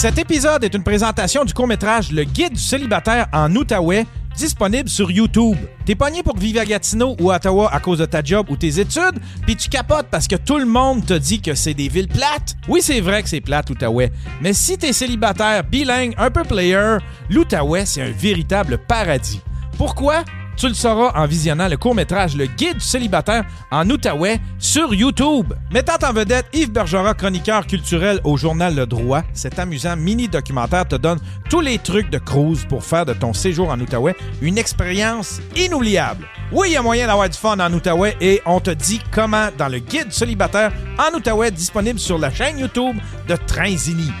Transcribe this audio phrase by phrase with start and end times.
[0.00, 5.10] Cet épisode est une présentation du court-métrage Le Guide du célibataire en Outaouais, disponible sur
[5.10, 5.58] YouTube.
[5.84, 8.56] T'es pogné pour vivre à Gatineau ou à Ottawa à cause de ta job ou
[8.56, 11.88] tes études, puis tu capotes parce que tout le monde te dit que c'est des
[11.88, 12.56] villes plates?
[12.66, 14.10] Oui, c'est vrai que c'est plate, l'Outaouais.
[14.40, 16.96] Mais si t'es célibataire, bilingue, un peu player,
[17.28, 19.42] l'Outaouais, c'est un véritable paradis.
[19.76, 20.24] Pourquoi?
[20.60, 25.54] Tu le sauras en visionnant le court-métrage Le Guide célibataire en Outaouais sur YouTube.
[25.70, 30.96] Mettant en vedette Yves Bergerat, chroniqueur culturel au journal Le Droit, cet amusant mini-documentaire te
[30.96, 35.40] donne tous les trucs de cruise pour faire de ton séjour en Outaouais une expérience
[35.56, 36.26] inoubliable.
[36.52, 39.48] Oui, il y a moyen d'avoir du fun en Outaouais et on te dit comment
[39.56, 44.12] dans le Guide célibataire en Outaouais disponible sur la chaîne YouTube de Trinzini.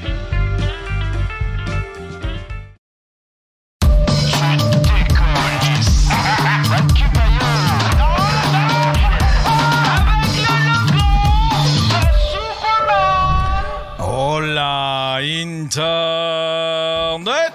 [15.70, 17.54] Internet!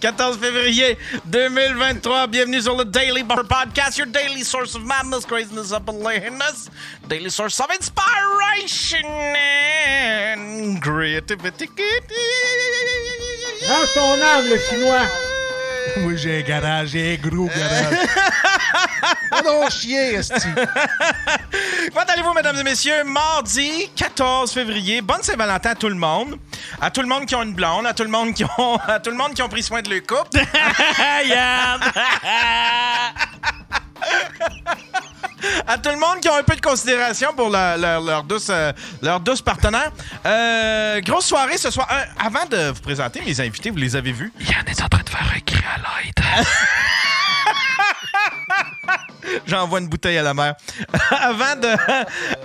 [0.00, 5.72] 14 février 2023, bienvenue sur le Daily Bar Podcast, your daily source of madness, craziness,
[5.92, 6.70] laziness,
[7.06, 11.68] daily source of inspiration and creativity.
[13.68, 15.33] Range ton âme, le chinois.
[15.98, 17.98] Moi, j'ai un garage, j'ai un gros garage.
[19.30, 20.48] Ah non, chier, esti.
[21.92, 23.02] Comment allez-vous, mesdames et messieurs?
[23.04, 25.02] Mardi 14 février.
[25.02, 26.38] Bonne Saint-Valentin à tout le monde.
[26.80, 29.00] À tout le monde qui ont une blonde, à tout le monde qui ont, à
[29.00, 30.38] tout le monde qui ont pris soin de leur couple.
[35.66, 38.46] À tout le monde qui ont un peu de considération pour leur, leur, leur douce,
[38.48, 39.92] euh, leur douce partenaire.
[40.24, 41.86] Euh, grosse soirée ce soir.
[41.90, 44.32] Euh, avant de vous présenter mes invités, vous les avez vus?
[44.40, 46.44] Yann est en train de faire un cri à l'aide.
[49.46, 50.54] J'envoie une bouteille à la mer.
[51.10, 51.68] avant, de,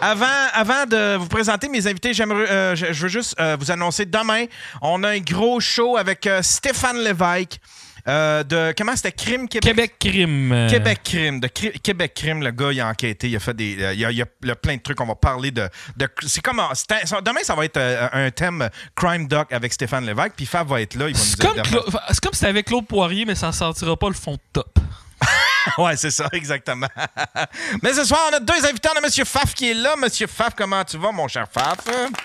[0.02, 3.72] avant, avant de vous présenter mes invités, j'aimerais, euh, je, je veux juste euh, vous
[3.72, 4.46] annoncer demain,
[4.82, 7.60] on a un gros show avec euh, Stéphane Lévesque.
[8.08, 9.12] Euh, de comment c'était?
[9.12, 9.70] Crime Québec?
[9.76, 10.68] Québec Crime.
[10.70, 13.78] Québec Crime, de Cri- Québec Crime, le gars, il a enquêté, il a fait des.
[13.82, 15.68] euh, il, y a, il a- il a plein de trucs, on va parler de.
[15.98, 16.58] de c'est comme.
[16.58, 20.82] demain, ça va être euh, un thème Crime Doc avec Stéphane Lévesque, puis Fab va
[20.82, 21.08] être là.
[21.42, 21.62] Comme,
[22.10, 24.79] c'est comme si c'était avec Claude Poirier, mais ça sortira pas le fond de top.
[25.78, 26.88] Ouais, c'est ça, exactement.
[27.84, 28.90] Mais ce soir, on a deux invités.
[28.94, 29.26] On a M.
[29.26, 29.96] Faf qui est là.
[29.98, 31.78] Monsieur Faf, comment tu vas, mon cher Faf?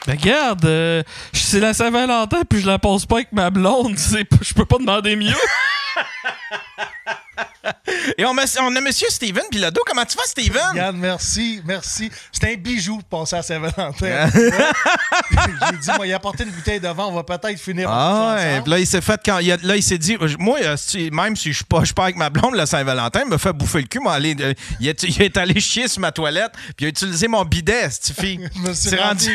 [0.06, 3.97] Ben regarde, euh, c'est la Saint-Valentin puis je la passe pas avec ma blonde.
[3.99, 5.34] Je peux pas demander mieux.
[8.19, 8.88] Et on a, on a M.
[8.92, 9.81] Steven Bilodeau.
[9.87, 10.62] Comment tu vas, Steven?
[10.75, 12.10] Yann, merci, merci.
[12.31, 14.28] C'est un bijou de passer à Saint-Valentin.
[14.31, 18.34] J'ai dit, moi, il a apporté une bouteille de vin, on va peut-être finir Ah
[18.37, 20.76] ouais, puis là il s'est fait quand il a- là il s'est dit moi euh,
[21.12, 23.38] même si je suis pas je suis pas avec ma blonde le Saint-Valentin, il me
[23.38, 26.12] fait bouffer le cul, moi aller euh, il, est, il est allé chier sur ma
[26.12, 28.48] toilette, puis il a utilisé mon bidet, cette fille.
[28.54, 29.31] Je me suis C'est rendu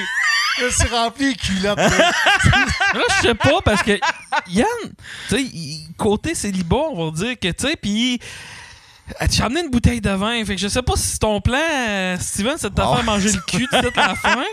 [0.59, 1.77] je me suis rempli les culottes.
[1.77, 2.11] là.
[2.93, 3.99] Je sais pas parce que
[4.47, 4.65] Yann,
[5.29, 5.45] tu sais,
[5.97, 8.19] côté célibat, on va dire que, tu sais, puis.
[9.31, 10.45] Tu as amené une bouteille de vin.
[10.45, 12.93] Fait que je sais pas si ton plan, euh, Steven, c'est de te Oh.
[12.93, 14.43] faire manger le cul toute la fin.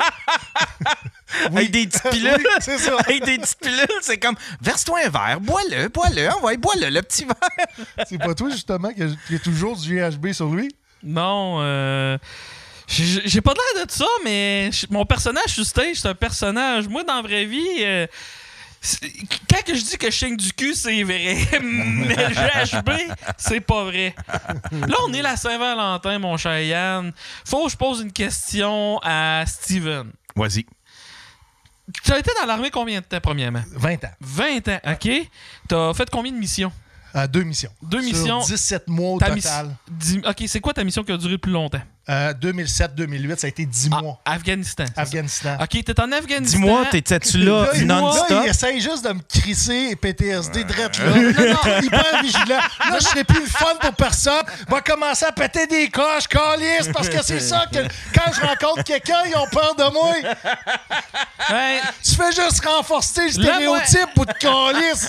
[1.44, 2.36] avec des petites pilules.
[2.38, 2.96] Oui, c'est ça.
[2.98, 7.26] avec des petites pilules, c'est comme verse-toi un verre, bois-le, bois-le, envoie, bois-le le petit
[7.26, 7.86] verre.
[8.08, 10.68] C'est pas toi, justement, qui a, qui a toujours du GHB sur lui?
[11.02, 12.16] Non, euh.
[12.88, 16.88] J'ai pas l'air de ça, mais mon personnage sur stage, c'est un personnage.
[16.88, 18.06] Moi, dans la vraie vie, euh,
[19.50, 21.36] quand que je dis que je saigne du cul, c'est vrai.
[21.62, 22.90] mais le GHB,
[23.36, 24.14] c'est pas vrai.
[24.72, 27.12] Là, on est la Saint-Valentin, mon cher Yann.
[27.44, 30.12] Faut que je pose une question à Steven.
[30.34, 30.66] Vas-y.
[32.04, 33.62] Tu as été dans l'armée combien de temps, premièrement?
[33.72, 34.10] 20 ans.
[34.20, 35.08] 20 ans, OK?
[35.68, 36.72] T'as fait combien de missions?
[37.14, 37.70] Euh, deux missions.
[37.82, 38.40] Deux Sur missions.
[38.40, 39.76] 17 mois au Ta total.
[40.26, 41.80] OK, c'est quoi ta mission qui a duré le plus longtemps?
[42.08, 44.20] Euh, 2007-2008, ça a été 10 Ah, mois.
[44.24, 44.84] Afghanistan.
[44.96, 45.56] Afghanistan.
[45.60, 46.58] OK, t'es en Afghanistan.
[46.58, 48.30] Dis-moi, t'étais-tu là non-stop?
[48.30, 51.06] là, il essaye juste de me crisser PTSD drette là.
[51.06, 52.58] Non, non, hyper vigilant.
[52.90, 54.42] Là, je serai plus le fun pour personne.
[54.68, 57.78] Va commencer à péter des coches, calice, parce que c'est ça que
[58.14, 60.14] quand je rencontre quelqu'un, ils ont peur de moi.
[62.04, 65.08] Tu fais juste renforcer le La stéréotype ou de calice.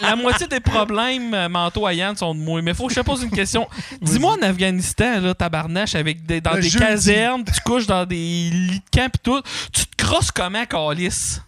[0.00, 2.60] la moitié des problèmes euh, mentaux à Yann sont de moi.
[2.62, 3.68] Mais faut que je te pose une question.
[4.00, 6.84] Dis-moi en Afghanistan, là, tabarnache, avec des, dans Le des jeudi.
[6.84, 9.42] casernes, tu couches dans des lits de camp pis tout,
[9.72, 11.40] tu te crosses comment, Calice?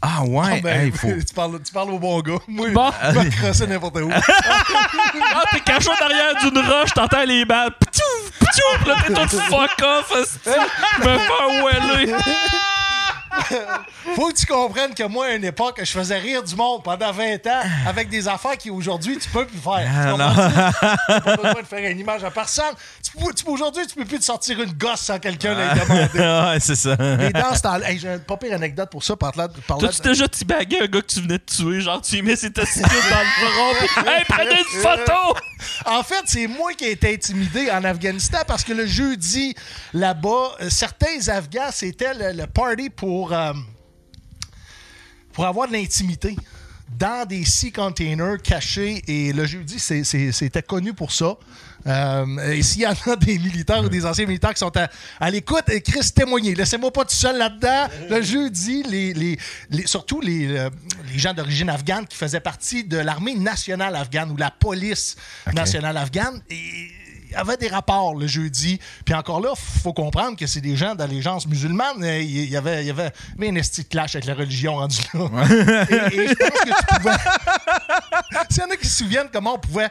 [0.00, 1.08] Ah ouais, Ah, ben, hey, faut...
[1.28, 2.38] tu, parles, tu parles au bon gars.
[2.48, 2.90] Moi, Bon.
[3.12, 4.10] je vais crosser n'importe où.
[5.34, 7.70] Ah, t'es caché derrière d'une roche, t'entends les balles.
[7.78, 10.12] Ptiouf, ptiouf, là, t'es tout fuck off,
[10.98, 11.18] me
[11.84, 12.16] fais.
[14.14, 17.12] Faut que tu comprennes que moi, à une époque, je faisais rire du monde pendant
[17.12, 19.88] 20 ans avec des affaires qui aujourd'hui tu peux plus faire.
[19.88, 20.96] Ah, Tu?
[21.08, 22.74] T'as pas besoin de faire une image à personne.
[23.02, 26.18] Tu tu Aujourd'hui, tu peux plus te sortir une gosse sans quelqu'un l'ait demandé.
[26.52, 26.92] ouais, c'est ça.
[26.94, 29.16] Et dans ce hey, j'ai une pas pire anecdote pour ça.
[29.16, 31.80] Par là, par là- T'as-tu déjà teabagué un gars que tu venais de tuer?
[31.80, 34.06] Genre, tu lui mets ses testicules dans le front.
[34.06, 35.36] Hey, prenez une photo!
[35.86, 39.54] En fait, c'est moi qui ai été intimidé en Afghanistan parce que le jeudi,
[39.94, 43.52] là-bas, euh, certains Afghans, c'était le, le party pour, euh,
[45.32, 46.36] pour avoir de l'intimité
[46.98, 49.02] dans des sea containers cachés.
[49.06, 51.36] Et le jeudi, c'était connu pour ça.
[51.86, 54.88] Euh, et s'il y en a des militaires ou des anciens militaires qui sont à,
[55.20, 56.54] à l'écoute, Chris, témoignez.
[56.54, 57.86] Laissez-moi pas tout seul là-dedans.
[58.10, 59.38] Le jeudi, les, les-
[59.70, 60.70] les- surtout les, euh,
[61.12, 65.16] les gens d'origine afghane qui faisaient partie de l'armée nationale afghane ou la police
[65.54, 66.88] nationale afghane, et
[67.36, 68.80] avait des rapports le jeudi.
[69.04, 72.02] Puis encore là, faut comprendre que c'est des gens d'allégeance musulmane.
[72.02, 74.76] Euh, Il y avait, il y avait mais un esti de clash avec la religion
[74.76, 75.20] rendu là.
[76.10, 77.16] et, et je pense que tu pouvais.
[78.50, 79.88] S'il y en a qui se souviennent comment on pouvait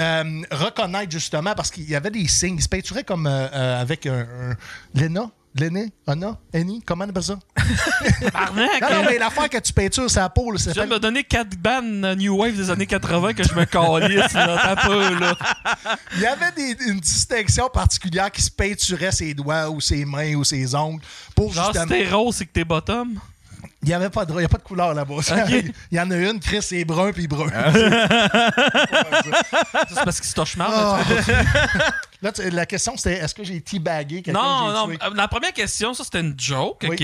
[0.00, 3.80] euh, reconnaître justement, parce qu'il y avait des signes, ils se peinturaient comme euh, euh,
[3.80, 4.56] avec un, un-
[4.94, 7.38] Lena, Lenné, Anna, Annie, comment on appelle ça?
[8.34, 8.80] Arnaque!
[8.82, 11.24] Non, non, mais l'affaire que tu peintures sa peau, ça Tu viens de me donner
[11.24, 15.36] 4 bandes New Wave des années 80 que je me calisse, là, t'as peu, là.
[16.14, 20.34] il y avait des- une distinction particulière qui se peinturait ses doigts ou ses mains
[20.36, 21.02] ou ses ongles
[21.34, 21.86] pour Genre, si justement.
[21.98, 23.18] t'es rose, c'est que t'es bottom?
[23.82, 25.14] Il n'y avait pas de, il y a pas de couleur là-bas.
[25.90, 27.48] Il y en a une, Chris, c'est brun puis brun.
[27.50, 27.72] Ça,
[29.88, 30.70] C'est parce qu'il se touche mal.
[30.72, 30.98] Ah.
[32.22, 34.86] là, tu- la question, c'était est-ce que j'ai teabagué quelqu'un Non, non.
[34.88, 34.98] tué?
[35.02, 37.02] euh, La première question, ça, c'était une joke, OK?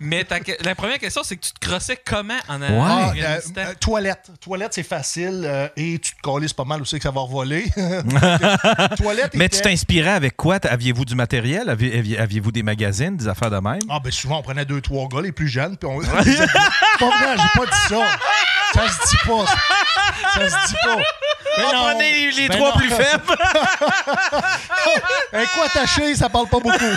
[0.00, 3.52] Mais ta la première question, c'est que tu te crossais comment en Ah, Afghanistan?
[3.56, 4.30] euh, euh, toilette.
[4.40, 7.64] Toilette, c'est facile euh, et tu te calisses pas mal aussi que ça va revoler.
[8.96, 10.56] toilette Mais était- tu t'inspirais avec quoi?
[10.64, 11.68] Aviez-vous du matériel?
[11.68, 13.78] Aviez- aviez- Aviez-vous des magazines, des affaires de même?
[13.88, 16.00] Ah, ben souvent, on prenait deux, trois gars, les plus jeunes, puis on.
[16.10, 17.96] Pas vrai, j'ai pas dit ça.
[18.74, 19.44] Ça se dit pas.
[20.34, 20.96] Ça se dit pas.
[21.58, 21.82] Mais non.
[21.90, 22.76] Prenez les, les Ben trois non.
[22.78, 23.36] plus faibles.
[25.32, 26.78] Un coup attaché, ça parle pas beaucoup.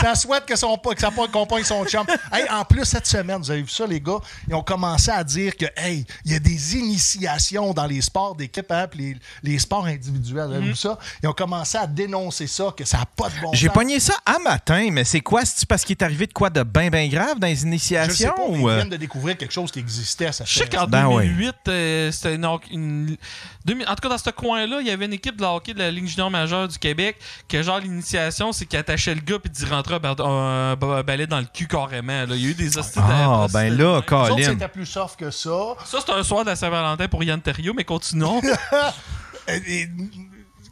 [0.00, 2.04] ça souhaite que, son, que sa compagne son chum.
[2.32, 4.18] Hey, en plus, cette semaine, vous avez vu ça, les gars?
[4.48, 8.34] Ils ont commencé à dire que, hey, il y a des initiations dans les sports
[8.34, 10.46] d'équipe, hein, les, les sports individuels.
[10.48, 10.98] Vous avez vu ça?
[11.22, 14.14] Ils ont commencé à dénoncer ça, que ça n'a pas de bon J'ai pogné ça
[14.24, 15.44] à matin, mais c'est quoi?
[15.44, 17.66] C'est parce qu'il est arrivé de quoi de bien, bien grave dans les Je sais
[17.66, 18.32] initiations?
[18.34, 20.32] pas, mais ou, ils euh, viennent de découvrir quelque chose qui existait.
[20.32, 21.26] Ça Je sais qu'en Ben ouais.
[21.26, 23.16] 2008, euh, c'était une, une-
[23.64, 25.78] 2000 En tout cas, dans ce coin-là, il y avait une équipe de hockey de
[25.78, 27.16] la Ligue junior majeure du Québec
[27.48, 31.46] que, genre, l'initiation, c'est qu'ils attachaient le gars puis d'y rentrer un, balai dans le
[31.52, 32.26] cul carrément.
[32.26, 32.34] là.
[32.34, 34.36] Il y a eu des hosties Ah, ben là, Colin.
[34.42, 35.50] c'était plus soft que ça.
[35.84, 38.40] Ça, c'est un soir de la Saint-Valentin pour Yann Terriot, mais continuons.
[39.48, 39.88] Et- et-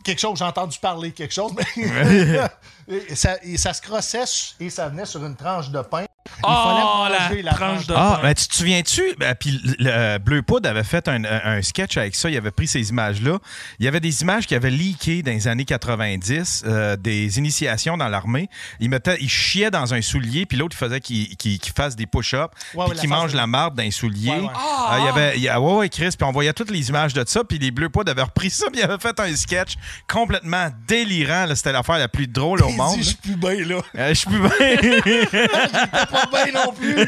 [0.05, 2.49] quelque chose, j'ai entendu parler de quelque chose, mais
[2.89, 4.25] et ça, et ça se crossait
[4.61, 6.05] et ça venait sur une tranche de pain.
[6.39, 9.03] Il Oh, fallait manger la tranche de Ah, ben tu te souviens-tu?
[9.19, 12.31] Ben, puis le, le Bleu Poudre avait fait un, un- un sketch avec ça.
[12.31, 13.39] Il avait pris ces images-là.
[13.79, 17.97] Il y avait des images qui avaient leaké dans les années 90, euh, des initiations
[17.99, 18.49] dans l'armée.
[18.81, 21.95] Il, mettait, il chiait dans un soulier, puis l'autre, il faisait qu'il qu'il- qu'il fasse
[21.97, 24.31] des push-ups, Ouais, puis qu'il la mange de- la marde dans un soulier.
[24.31, 24.49] Ouais, ouais.
[24.55, 26.89] Ah, il y avait, il y a, ouais, ouais, Chris, puis on voyait toutes les
[26.89, 29.37] images de ça, puis les Bleus Poudre avaient repris ça, puis ils avaient fait un
[29.37, 29.75] sketch
[30.09, 31.45] complètement délirant.
[31.47, 31.55] là.
[31.55, 32.97] C'était l'affaire la plus drôle au monde.
[32.99, 33.81] je suis plus bien, là.
[33.99, 34.51] Euh, je suis plus bien.
[36.55, 36.97] Non plus.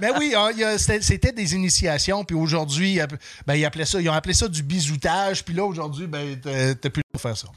[0.00, 3.00] Mais oui, hein, c'était des initiations, puis aujourd'hui,
[3.46, 3.68] ben, ils
[4.00, 7.48] ils ont appelé ça du bisoutage, puis là, aujourd'hui, ben, t'as plus de faire ça.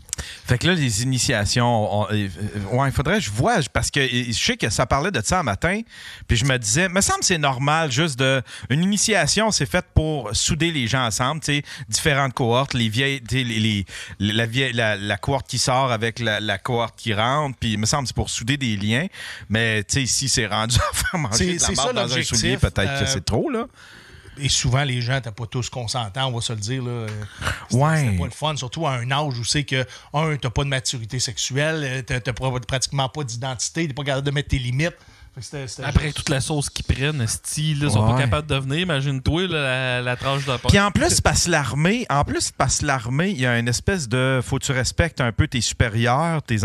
[0.45, 2.27] Fait que là, les initiations, on- euh,
[2.71, 5.21] euh, ouais, il faudrait que je vois, parce que je sais que ça parlait de
[5.23, 5.81] ça un matin,
[6.27, 8.41] puis je me disais, me semble que c'est normal, juste de.
[8.69, 13.21] Une initiation, c'est faite pour souder les gens ensemble, tu sais, différentes cohortes, les vieilles,
[13.21, 13.85] tu sais, les, les-
[14.33, 17.77] la, vieille, la, la cohorte qui sort avec la, la cohorte qui rentre, puis il
[17.79, 19.05] me semble que c'est pour souder des liens,
[19.49, 22.57] mais tu sais, si c'est rendu à faire manger de la marde dans un soulier,
[22.57, 23.67] peut-être que euh, c'est trop, là.
[24.39, 26.83] Et souvent, les gens n'étaient pas tous consentants, on va se le dire.
[26.83, 27.05] Là.
[27.69, 27.97] C'était- Ouais.
[28.05, 30.69] C'était pas le fun, surtout à un âge où c'est que, un, t'as pas de
[30.69, 34.59] maturité sexuelle, euh, t'as t'as pra- pratiquement pas d'identité, t'es pas capable de mettre tes
[34.59, 34.95] limites.
[35.41, 38.55] C'était- c'était Après juste- toute la sauce qu'ils prennent, style, ils sont pas capables de
[38.55, 38.81] venir.
[38.81, 39.61] Imagine-toi là,
[39.97, 40.69] la, la tranche de pain.
[40.69, 44.41] Puis en plus, que l'armée, en plus, que l'armée, il y a une espèce de.
[44.43, 46.63] Faut que tu respectes un peu tes supérieurs, tes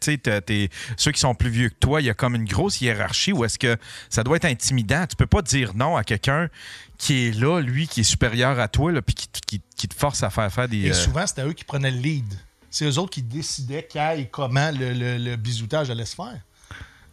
[0.00, 2.00] sais, t'as- tes- ceux qui sont plus vieux que toi.
[2.00, 3.76] Il y a comme une grosse hiérarchie où est-ce que
[4.08, 5.04] ça doit être intimidant.
[5.06, 6.48] Tu peux pas dire non à quelqu'un
[6.98, 9.94] qui est là, lui, qui est supérieur à toi, là, puis qui, qui- qui te
[9.94, 10.78] force à faire faire des.
[10.78, 12.34] Et euh, souvent, c'était eux qui prenaient le lead.
[12.70, 16.40] C'est eux autres qui décidaient quand et comment le, le- le bisoutage allait se faire.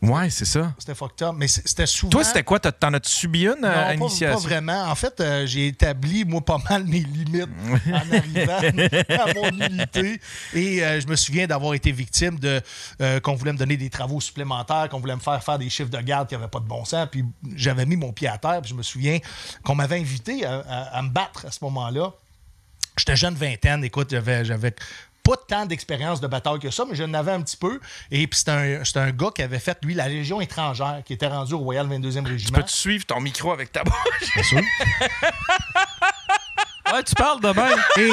[0.04, 0.74] Ouais, c'est ça.
[0.78, 1.34] C'était fucked up.
[1.38, 2.10] Mais c'était souvent.
[2.10, 2.60] Toi, c'était quoi?
[2.60, 4.84] T'en as-tu subi une Non, euh, pas, pas vraiment.
[4.90, 7.48] En fait, euh, j'ai établi, moi, pas mal mes limites
[7.88, 8.58] en arrivant
[9.24, 10.20] à mon unité.
[10.54, 12.62] Et euh, je me souviens d'avoir été victime de
[13.02, 15.90] euh, qu'on voulait me donner des travaux supplémentaires, qu'on voulait me faire faire des chiffres
[15.90, 17.08] de garde qui n'avaient pas de bon sens.
[17.10, 17.24] Puis
[17.56, 18.60] j'avais mis mon pied à terre.
[18.62, 19.20] Puis je me souviens
[19.64, 22.12] qu'on m'avait invité à, à- à me battre à ce moment-là.
[22.98, 24.76] J'étais jeune vingtaine, écoute, j'avais, j'avais
[25.24, 27.80] pas tant d'expérience de bataille que ça, mais je n'avais un petit peu.
[28.12, 31.28] Et puis c'était un, un gars qui avait fait, lui, la Légion étrangère, qui était
[31.28, 32.60] rendu au Royal 22e Régiment.
[32.60, 34.34] Peux-tu suivre ton micro avec ta bouche?
[34.36, 34.62] Bien sûr.
[36.94, 37.78] Ouais, tu parles de même.
[37.98, 38.12] Et...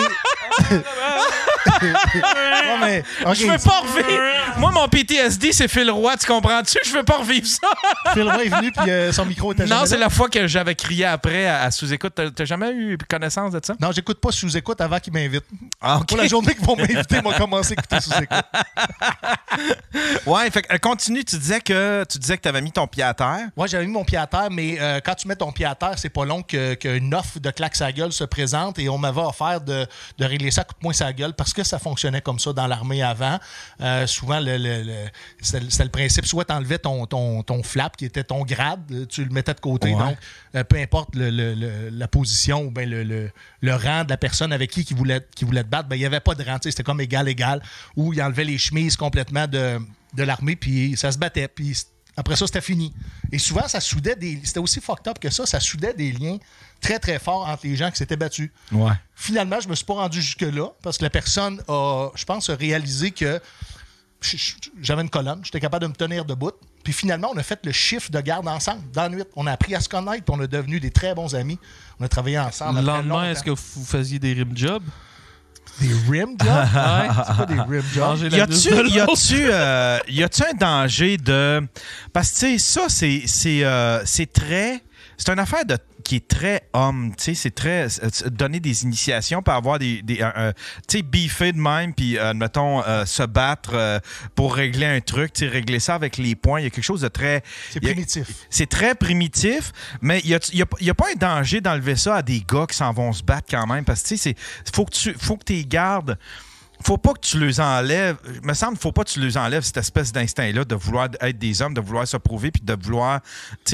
[1.83, 4.23] Ouais, mais, Je veux pas revivre.
[4.59, 6.79] Moi, mon PTSD, c'est Phil Roy, tu comprends-tu?
[6.85, 7.69] Je veux pas revivre ça.
[8.15, 10.75] Phil Roy est venu, puis euh, son micro était Non, c'est la fois que j'avais
[10.75, 12.13] crié après à, à sous-écoute.
[12.15, 13.75] T'as t'as jamais eu connaissance de ça?
[13.81, 15.45] Non, j'écoute pas sous-écoute avant qu'il m'invite.
[15.81, 16.01] Ah.
[16.07, 18.39] Pour la journée qu'ils vont m'inviter, moi commencer à écouter sous-écoute.
[20.27, 21.25] Ouais, fait que, euh, continue.
[21.25, 23.49] Tu disais que tu disais que t'avais mis ton pied à terre.
[23.57, 25.75] Moi, j'avais mis mon pied à terre, mais euh, quand tu mets ton pied à
[25.75, 28.99] terre, c'est pas long que- qu'une offre de claque sa gueule se présente et on
[28.99, 29.87] m'avait offert de,
[30.19, 32.53] de régler ça à coup de poing sa gueule parce que ça fonctionnait comme ça
[32.53, 33.39] dans l'armée avant.
[33.81, 35.09] Euh, souvent, le, le- le-
[35.41, 39.25] c'était le principe, soit tu enlevais ton, ton, ton flap qui était ton grade, tu
[39.25, 39.93] le mettais de côté.
[39.95, 39.99] Ouais.
[39.99, 40.17] Donc,
[40.55, 43.31] euh, peu importe le- la position ou bien le,
[43.75, 46.07] rang de la personne avec qui qui voulait, qui voulait te battre, ben, il n'y
[46.07, 46.59] avait pas de rang.
[46.63, 47.63] C'était comme égal-égal
[47.97, 49.79] où il enlevait les chemises complètement de,
[50.15, 51.49] de l'armée puis ça se battait.
[51.49, 51.77] Puis
[52.17, 52.93] après ça, c'était fini.
[53.33, 54.41] Et souvent, ça soudait des.
[54.45, 56.39] C'était aussi fucked up que ça, ça soudait des liens
[56.81, 58.51] très, très forts entre les gens qui s'étaient battus.
[58.73, 58.93] Ouais.
[59.15, 62.57] Finalement, je me suis pas rendu jusque-là parce que la personne a, je pense, a
[62.57, 63.41] réalisé que
[64.81, 66.53] j'avais une colonne, j'étais capable de me tenir debout.
[66.85, 69.23] Puis finalement, on a fait le chiffre de garde ensemble dans la nuit.
[69.37, 71.59] On a appris à se connaître, puis on est devenus des très bons amis.
[71.99, 72.81] On a travaillé ensemble.
[72.81, 74.85] Le lendemain, est-ce que vous faisiez des rim jobs?
[75.81, 76.49] Des rim jobs?
[76.75, 77.09] Ouais.
[77.27, 78.19] C'est pas des rim jobs.
[78.19, 81.61] Y la a-tu, y a-tu, euh, y a-tu un danger de.
[82.13, 84.83] Parce que, tu sais, ça, c'est, c'est, euh, c'est très.
[85.17, 85.77] C'est une affaire de,
[86.11, 87.87] qui est très homme, tu sais, c'est très.
[88.03, 90.03] euh, donner des initiations, pour avoir des.
[90.05, 90.13] tu
[90.89, 94.01] sais, biffer de même, puis, euh, mettons, euh, se battre euh,
[94.35, 96.59] pour régler un truc, tu sais, régler ça avec les points.
[96.59, 97.45] Il y a quelque chose de très.
[97.71, 98.27] C'est primitif.
[98.51, 102.23] C'est très primitif, mais il n'y a, y a pas un danger d'enlever ça à
[102.23, 103.85] des gars qui s'en vont se battre quand même.
[103.85, 106.19] Parce que, tu sais, c'est- faut que tu faut que gardes.
[106.83, 108.17] Faut pas que tu les enlèves.
[108.35, 111.39] Il me semble faut pas que tu les enlèves cette espèce d'instinct-là de vouloir être
[111.39, 113.21] des hommes, de vouloir se prouver, puis de vouloir,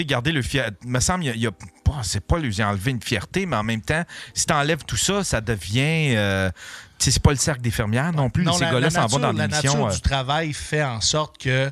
[0.01, 0.71] garder le fier.
[0.83, 1.53] Il me semble y a, il y a
[1.85, 4.03] pas- c'est pas lui enlever une fierté, mais en même temps,
[4.35, 6.15] si tu enlèves tout ça, ça devient.
[6.17, 6.51] euh,
[6.99, 8.43] c'est pas le cercle des fermières non plus.
[8.45, 11.71] Non, Ces gars-là s'en vont dans La nature euh, du travail fait en sorte que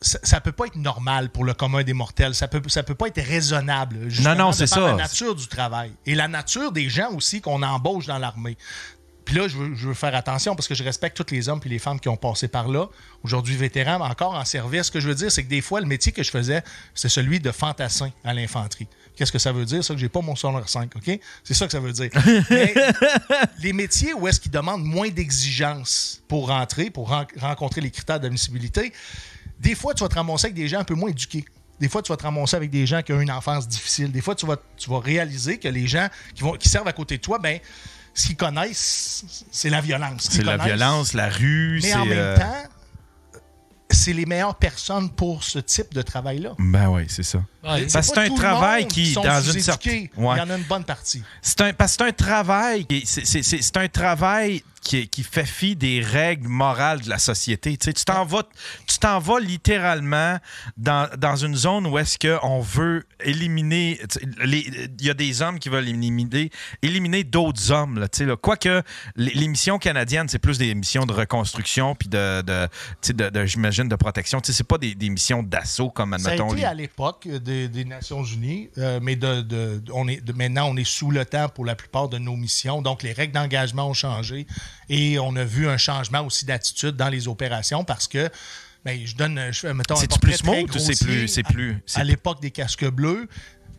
[0.00, 2.34] ça, ça peut pas être normal pour le commun des mortels.
[2.34, 4.08] Ça peut, ça peut pas être raisonnable.
[4.34, 4.80] non, de c'est ça.
[4.80, 8.56] La nature du travail et la nature des gens aussi qu'on embauche dans l'armée.
[9.24, 11.60] Puis là, je veux, je veux faire attention parce que je respecte tous les hommes
[11.64, 12.88] et les femmes qui ont passé par là.
[13.22, 14.84] Aujourd'hui vétérans, mais encore en service.
[14.86, 16.62] Ce que je veux dire, c'est que des fois, le métier que je faisais,
[16.94, 18.88] c'est celui de fantassin à l'infanterie.
[19.14, 19.84] Qu'est-ce que ça veut dire?
[19.84, 21.20] Ça que j'ai pas mon sonore 5, OK?
[21.44, 22.10] C'est ça que ça veut dire.
[22.50, 22.74] Mais
[23.60, 28.20] les métiers où est-ce qu'ils demandent moins d'exigences pour rentrer, pour ren- rencontrer les critères
[28.20, 28.92] d'admissibilité,
[29.60, 31.44] des fois, tu vas te ramasser avec des gens un peu moins éduqués.
[31.78, 34.10] Des fois, tu vas te ramasser avec des gens qui ont une enfance difficile.
[34.10, 36.92] Des fois, tu vas, tu vas réaliser que les gens qui, vont, qui servent à
[36.92, 37.58] côté de toi, ben,
[38.14, 40.28] ce qu'ils connaissent, c'est la violence.
[40.30, 42.62] c'est la violence, la rue, Mais en même euh, temps,
[43.90, 46.54] c'est les meilleures personnes pour ce type de travail-là.
[46.58, 47.38] Ben oui, c'est ça.
[47.62, 47.86] Ouais.
[47.92, 50.36] Parce que c'est un travail qui, dans une certaine- Ouais.
[50.36, 51.22] Il y en a une bonne partie.
[51.42, 55.08] C'est un, parce que c'est un travail, qui- c'est- c'est c'est- c'est un travail qui,
[55.08, 57.76] qui fait fi des règles morales de la société.
[57.76, 58.42] Tu sais, tu t'en vas,
[58.86, 60.38] tu t'en vas littéralement
[60.76, 64.00] dans, dans une zone où est-ce qu'on veut éliminer.
[64.44, 66.50] Il y a des hommes qui veulent éliminer,
[66.82, 67.98] éliminer d'autres hommes.
[67.98, 68.36] Là, tu sais, là.
[68.36, 68.82] Quoique
[69.16, 73.12] les, les missions canadiennes, c'est plus des missions de reconstruction puis de, de, tu sais,
[73.12, 74.40] de, de- j'imagine, de protection.
[74.40, 77.28] Tu sais, c'est pas des, des missions d'assaut comme, Ça a admettons, été à l'époque
[77.28, 81.24] des, des Nations Unies, euh, mais de, on est, de- maintenant, on est sous le
[81.24, 82.82] temps pour la plupart de nos missions.
[82.82, 84.46] Donc, les règles d'engagement ont changé
[84.88, 88.28] et on a vu un changement aussi d'attitude dans les opérations parce que,
[88.84, 91.76] ben, je donne, je fais, mettons, portrait plus smooth ou c'est plus- c'est plus- À,
[91.86, 93.28] c'est- à l'époque des casques bleus,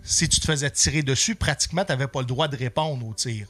[0.03, 3.13] si tu te faisais tirer dessus, pratiquement, tu n'avais pas le droit de répondre au
[3.13, 3.47] tir.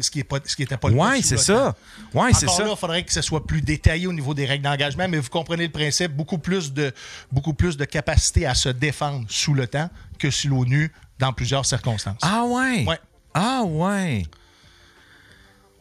[0.00, 1.74] Ce qui n'était pas, le sous c'est ça.
[2.14, 2.62] Ouais, c'est ça.
[2.64, 5.28] là, il faudrait que ce soit plus détaillé au niveau des règles d'engagement, mais vous
[5.30, 6.92] comprenez le principe, beaucoup plus de,
[7.32, 11.66] beaucoup plus de capacité à se défendre sous le temps que sur l'ONU dans plusieurs
[11.66, 12.20] circonstances.
[12.22, 12.84] Ah ouais?
[12.86, 12.98] Ouais.
[13.34, 14.22] Ah ouais.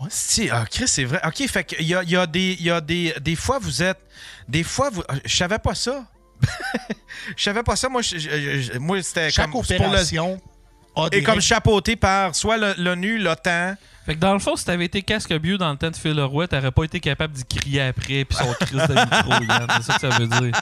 [0.09, 1.19] Si, ah, Chris, c'est vrai.
[1.25, 3.81] OK, fait qu'il y a, il y a, des, y a des, des fois, vous
[3.83, 3.99] êtes.
[4.47, 5.03] Des fois, vous.
[5.25, 6.05] Je savais pas ça.
[7.37, 7.87] Je savais pas ça.
[7.89, 9.63] Moi, je- je- je- moi c'était comme.
[9.63, 10.41] c'est pour le- opération
[10.95, 11.43] a des et comme règles.
[11.43, 13.75] chapeauté par soit le- l'ONU, l'OTAN.
[14.05, 16.11] Fait que dans le fond, si t'avais été casque bio dans le temps de Phil
[16.13, 19.67] Leroy, t'aurais pas été capable d'y crier après puis son crise de micro, Yann.
[19.77, 20.51] C'est ça que ça veut dire.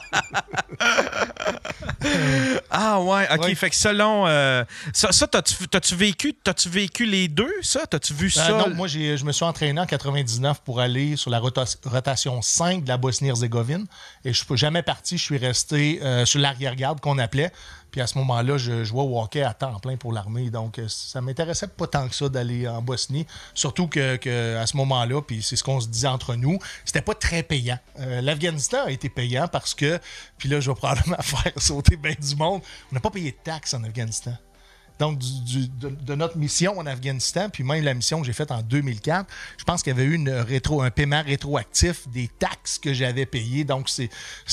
[2.70, 3.42] Ah ouais, OK.
[3.44, 3.54] Ouais.
[3.54, 4.26] Fait que selon.
[4.26, 7.86] euh, ça, ça t'as-tu, t'as-tu vécu, t'as-tu vécu les deux, ça?
[7.86, 8.48] T'as-tu vu Euh, ça?
[8.52, 12.40] non, moi, j'ai- je me suis entraîné en 99 pour aller sur la rota- rotation
[12.42, 13.86] 5 de la Bosnie-Herzégovine.
[14.24, 15.18] Et je ne suis jamais parti.
[15.18, 17.52] Je suis resté euh, sur l'arrière-garde qu'on appelait.
[17.92, 20.50] Puis à ce moment-là, je jouais au hockey à temps plein pour l'armée.
[20.50, 23.26] Donc, euh, ça m'intéressait pas tant que ça d'aller en Bosnie.
[23.54, 27.14] Surtout que, à ce moment-là, puis c'est ce qu'on se disait entre nous, c'était pas
[27.14, 27.78] très payant.
[28.00, 30.00] Euh, L'Afghanistan a été payant parce que,
[30.38, 33.36] puis là, je vais probablement faire sauter bien du monde, on n'a pas payé de
[33.44, 34.32] taxes en Afghanistan
[35.02, 38.52] donc du, de, de, notre mission en Afghanistan, puis même la mission que j'ai faite
[38.52, 39.26] en 2004,
[39.58, 43.26] je pense qu'il y avait eu une rétro, un paiement rétroactif des taxes que j'avais
[43.26, 43.64] payées.
[43.64, 44.10] Donc, c'était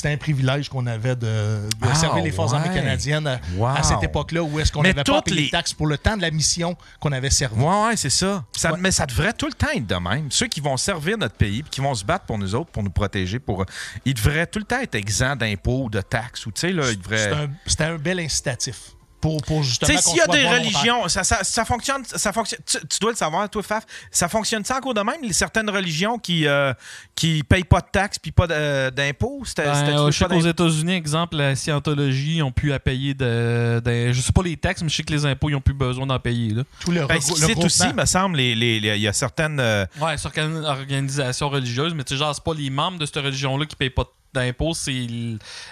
[0.09, 2.57] un privilège qu'on avait de, de Ah, servir les Forces ouais.
[2.57, 3.67] armées canadiennes à, Wow.
[3.67, 6.23] à cette époque-là où est-ce qu'on n'avait pas payé les- taxes pour le temps de
[6.23, 7.61] la mission qu'on avait servi.
[7.61, 8.43] Ouais, ouais, c'est ça.
[8.57, 8.79] Ça- Ouais.
[8.81, 10.31] Mais ça devrait tout le temps être de même.
[10.31, 12.81] Ceux qui vont servir notre pays puis qui vont se battre pour nous autres, pour
[12.81, 13.65] nous protéger, pour,
[14.03, 16.45] ils devraient tout le temps être exempts d'impôts ou de taxes.
[16.47, 17.33] Ou, tu sais, là, ils C'est devraient...
[17.33, 19.97] un- C'était un, bel incitatif pour, pour Tu justement.
[19.97, 22.59] sais, qu'on s'il y a des religions, ça, ça, ça fonctionne, ça fonctionne.
[22.65, 23.85] Tu, tu dois le savoir, toi, Faf.
[24.11, 25.21] Ça fonctionne ça encore de même?
[25.21, 26.73] Les- Certaines religions qui euh,
[27.15, 29.43] qui payent pas de taxes puis pas de- d'impôts?
[29.45, 30.39] C'était- Ben, euh, je sais qu'aux?
[30.41, 34.57] États-Unis, exemple, la scientologie, ils ont pu à payer de, de- Je sais pas les
[34.57, 36.53] taxes, mais je sais que les impôts, ils ont plus besoin d'en payer.
[36.53, 36.63] Là.
[36.79, 39.59] Tout le, Ben, le c'est aussi, me semble, les- les- les- il y a certaines.
[39.59, 43.05] euh, Ouais, sur une organisation religieuse, mais tu sais, genre, c'est pas les membres de
[43.05, 45.07] cette religion-là qui payent pas d'impôts, c'est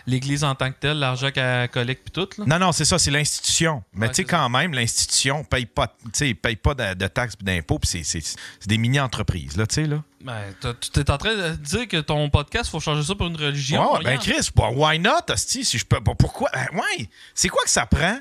[0.08, 2.30] l'Église en tant que telle, l'argent qu'elle collecte puis tout.
[2.42, 2.46] Là?
[2.48, 3.84] Non, non, c'est ça, c'est l'institution.
[3.94, 5.96] Mais Ouais, tu sais, quand même, l'institution paye pas,
[6.42, 8.36] paye pas de, de taxes et d'impôts, puis c'est-
[8.66, 10.04] des mini-entreprises, là, tu sais, là.
[10.24, 10.42] Ben,
[10.82, 13.94] tu es en train de dire que ton podcast, faut changer ça pour une religion.
[13.98, 14.18] Ouais, ben.
[14.18, 16.02] Chris, why not, hostie, si je peux.
[16.02, 16.50] pourquoi?
[16.54, 17.08] Ben, ouais.
[17.36, 18.20] C'est quoi que ça prend?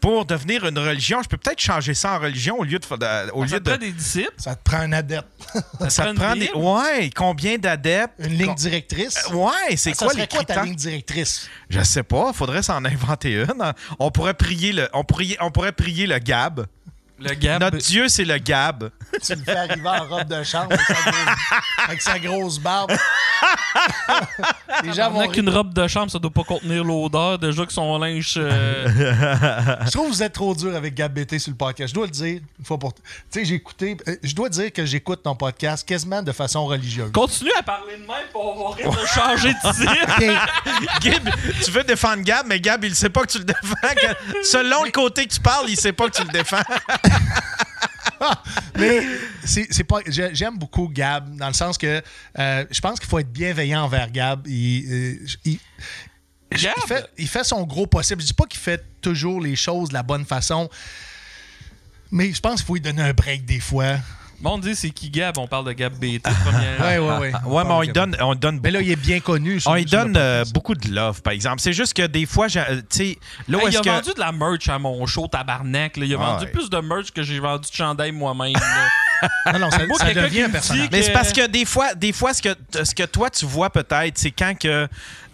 [0.00, 1.22] Pour devenir une religion?
[1.22, 3.30] Je peux peut-être changer ça en religion au lieu de.
[3.32, 4.32] au Ça lieu te prend de des disciples?
[4.36, 5.26] Ça te prend un adepte,
[5.88, 6.50] ça te te prend des.
[6.54, 8.14] Ouais, combien d'adeptes?
[8.18, 9.16] une ligne directrice?
[9.30, 10.64] Euh, Ouais, c'est ça quoi les quoi ta critères?
[10.64, 11.48] ligne directrice?
[11.70, 13.72] Je sais pas, faudrait s'en inventer une.
[13.98, 16.66] On pourrait prier le, on pourrait, on pourrait prier le Gab.
[17.18, 17.62] Le Gab.
[17.62, 18.90] Notre Dieu, c'est le Gab.
[19.24, 22.92] tu le fais arriver en robe de chambre avec sa grosse, avec sa grosse barbe.
[24.84, 27.38] Les gens On vont a qu'une robe de chambre, ça doit pas contenir l'odeur.
[27.38, 28.34] Déjà que son linge.
[28.36, 28.86] euh,
[29.84, 31.90] Je trouve que vous êtes trop dur avec Gab BT sur le podcast.
[31.90, 32.94] Je dois le dire, une fois pour.
[32.94, 33.00] Tu
[33.30, 33.96] sais, j'ai écouté.
[34.08, 37.10] euh, Je dois dire que j'écoute ton podcast quasiment de façon religieuse.
[37.12, 41.00] Continue à parler de même pour avoir rien de changer de titre.
[41.00, 41.30] Gab,
[41.64, 43.74] tu veux défendre Gab, mais Gab, il sait pas que tu le défends.
[44.44, 46.56] Selon le côté que tu parles, il sait pas que tu le défends.
[48.78, 49.02] Mais
[49.44, 49.98] c'est pas.
[50.06, 52.02] j'ai- J'aime beaucoup Gab, dans le sens que
[52.38, 54.46] euh, je pense qu'il faut être bienveillant envers Gab.
[54.46, 55.58] Il, euh, il-
[56.52, 56.74] Gab?
[56.76, 58.20] il fait, il fait son gros possible.
[58.22, 60.68] Je dis pas qu'il fait toujours les choses de la bonne façon,
[62.10, 63.96] mais je pense qu'il faut lui donner un break des fois.
[64.40, 65.38] Bon, on dit c'est qui Gab?
[65.38, 66.20] On parle de Gab BT.
[66.44, 67.32] première- Ouais, ouais, ouais.
[67.46, 69.60] Ouais, mais on lui donne, on donne Mais là, il est bien connu.
[69.60, 71.60] sur- On lui donne euh, beaucoup de love, par exemple.
[71.60, 73.18] C'est juste que des fois, j'ai- euh, tu sais,
[73.48, 73.88] là où Hey, il a que.
[73.88, 75.96] vendu de la merch à mon show tabarnak.
[75.96, 76.04] là.
[76.04, 76.50] Il a Ah vendu ouais.
[76.52, 78.52] plus de merch que j'ai vendu de chandail moi-même.
[79.50, 80.88] Non, non, ça, Moi, ça devient un personnage.
[80.92, 83.70] Mais c'est parce que des fois, des fois ce, que, ce que toi tu vois
[83.70, 84.86] peut-être, c'est quand que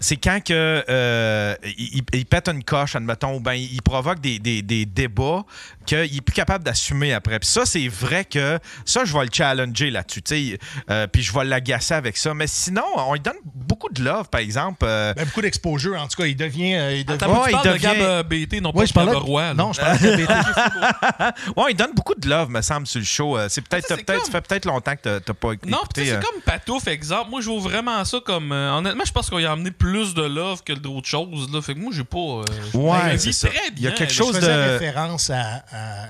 [0.02, 4.60] c'est quand que euh, il, pète une coche, admettons, ou ben il provoque des, des,
[4.60, 5.44] des débats
[5.86, 7.38] qu'il est plus capable d'assumer après.
[7.38, 10.58] Puis ça, c'est vrai que ça, je vais le challenger là-dessus, tu sais,
[10.90, 12.34] euh, puis je vais l'agacer avec ça.
[12.34, 14.84] Mais sinon, on lui donne beaucoup de love, par exemple.
[14.84, 16.00] euh, Ben, beaucoup d'exposure.
[16.00, 16.74] En tout cas, il devient.
[16.74, 18.80] euh, il devient- Attends, Ouais, tu il parles de devient- Gab euh, BT, non pas
[18.80, 19.12] Ouais, je parlais.
[19.12, 19.54] Roy.
[19.54, 20.32] Non, je parlais de BT.
[21.56, 23.38] ouais, il donne beaucoup de love, me semble, sur le show.
[23.48, 25.70] C'est peut-être, t'as peut-être, comme- ça fait peut-être longtemps que t'as- t'as pas écouté.
[25.70, 27.30] Non, tu euh, c'est comme Patouf, exemple.
[27.30, 28.52] Moi, je vois vraiment ça comme.
[28.52, 31.52] euh, honnêtement, je pense qu'on y a amené plus de love que d'autres choses.
[31.52, 31.60] Là.
[31.62, 32.18] Fait que moi, j'ai pas.
[32.18, 33.48] euh, Ouais, il c'est vit ça.
[33.48, 36.06] très Il y a quelque chose Je faisais de- référence à, à-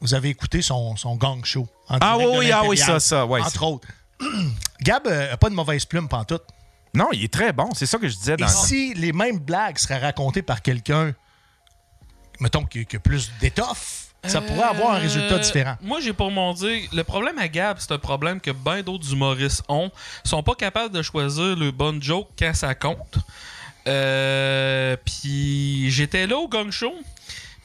[0.00, 1.66] Vous avez écouté son, son gang show.
[1.88, 3.88] en Ah oui, ah oui, ça, ça, ouais, Entre c'est- autres.
[4.82, 6.44] Gab euh, a pas de mauvaise plume pantoute.
[6.94, 7.68] Non, il est très bon.
[7.74, 11.14] C'est ça que je disais dans Et si les mêmes blagues seraient racontées par quelqu'un,
[12.40, 15.76] mettons, qui, qui a plus d'étoffe, ça pourrait avoir un résultat Euh, différent.
[15.82, 19.12] Moi, j'ai pour mon dire, le problème à Gab, c'est un problème que bien d'autres
[19.12, 19.90] humoristes ont.
[20.24, 23.18] Ils sont pas capables de choisir le bon joke quand ça compte.
[23.86, 26.92] Euh, puis j'étais là au gang show.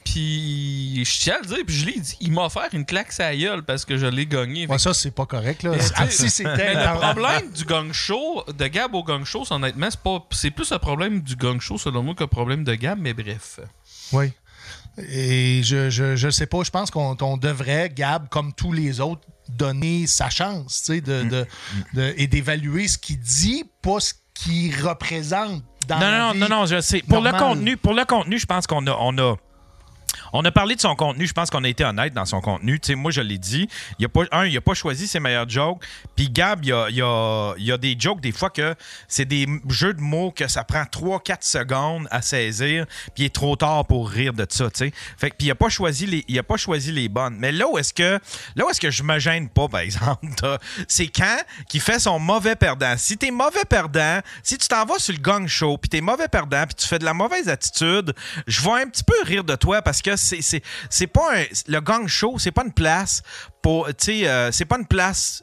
[0.04, 3.12] Puis je tiens à le dire, puis je l'ai dit, il m'a offert une claque
[3.12, 4.66] sa gueule parce que je l'ai gagné.
[4.66, 5.62] Ouais, ça, c'est pas correct.
[5.62, 5.72] Là.
[5.94, 10.00] Ah, si c'était le problème du gang show, de Gab au gang show, honnêtement, c'est
[10.00, 13.14] pas, c'est plus un problème du gang show selon moi qu'un problème de Gab, mais
[13.14, 13.60] bref.
[14.12, 14.32] Oui.
[14.98, 19.00] Et je, je, je sais pas, je pense qu'on on devrait, Gab, comme tous les
[19.00, 21.46] autres, donner sa chance, tu sais, de, de,
[21.94, 26.38] de- et d'évaluer ce qu'il dit, pas ce qu'il représente dans Non, la non, vie
[26.40, 27.02] non, non, je sais.
[27.08, 29.36] Pour le contenu, pour le contenu, je pense qu'on a, on a,
[30.32, 31.26] On a parlé de son contenu.
[31.26, 32.80] Je pense qu'on a été honnête dans son contenu.
[32.80, 33.68] Tu moi, je l'ai dit.
[33.98, 35.82] Il a pas, un, il a pas choisi ses meilleurs jokes.
[36.16, 38.74] Puis Gab, il y a, des jokes, des fois, que
[39.08, 42.86] c'est des jeux de mots que ça prend 3-4 secondes à saisir.
[43.14, 44.92] Puis il est trop tard pour rire de ça, tu.
[45.16, 46.40] Fait que, puis il a pas choisi les, il
[46.94, 47.36] les bonnes.
[47.38, 48.18] Mais là où est-ce que,
[48.56, 50.26] là où est-ce que je me gêne pas, par exemple,
[50.88, 52.94] c'est quand qui fait son mauvais perdant.
[52.96, 56.28] Si t'es mauvais perdant, si tu t'en vas sur le gang show, puis t'es mauvais
[56.28, 58.14] perdant, puis tu fais de la mauvaise attitude,
[58.46, 62.38] je vais un petit peu rire de toi parce que c'est pas le gang show,
[62.38, 63.22] c'est pas une place
[63.62, 65.42] pour euh, c'est pas une place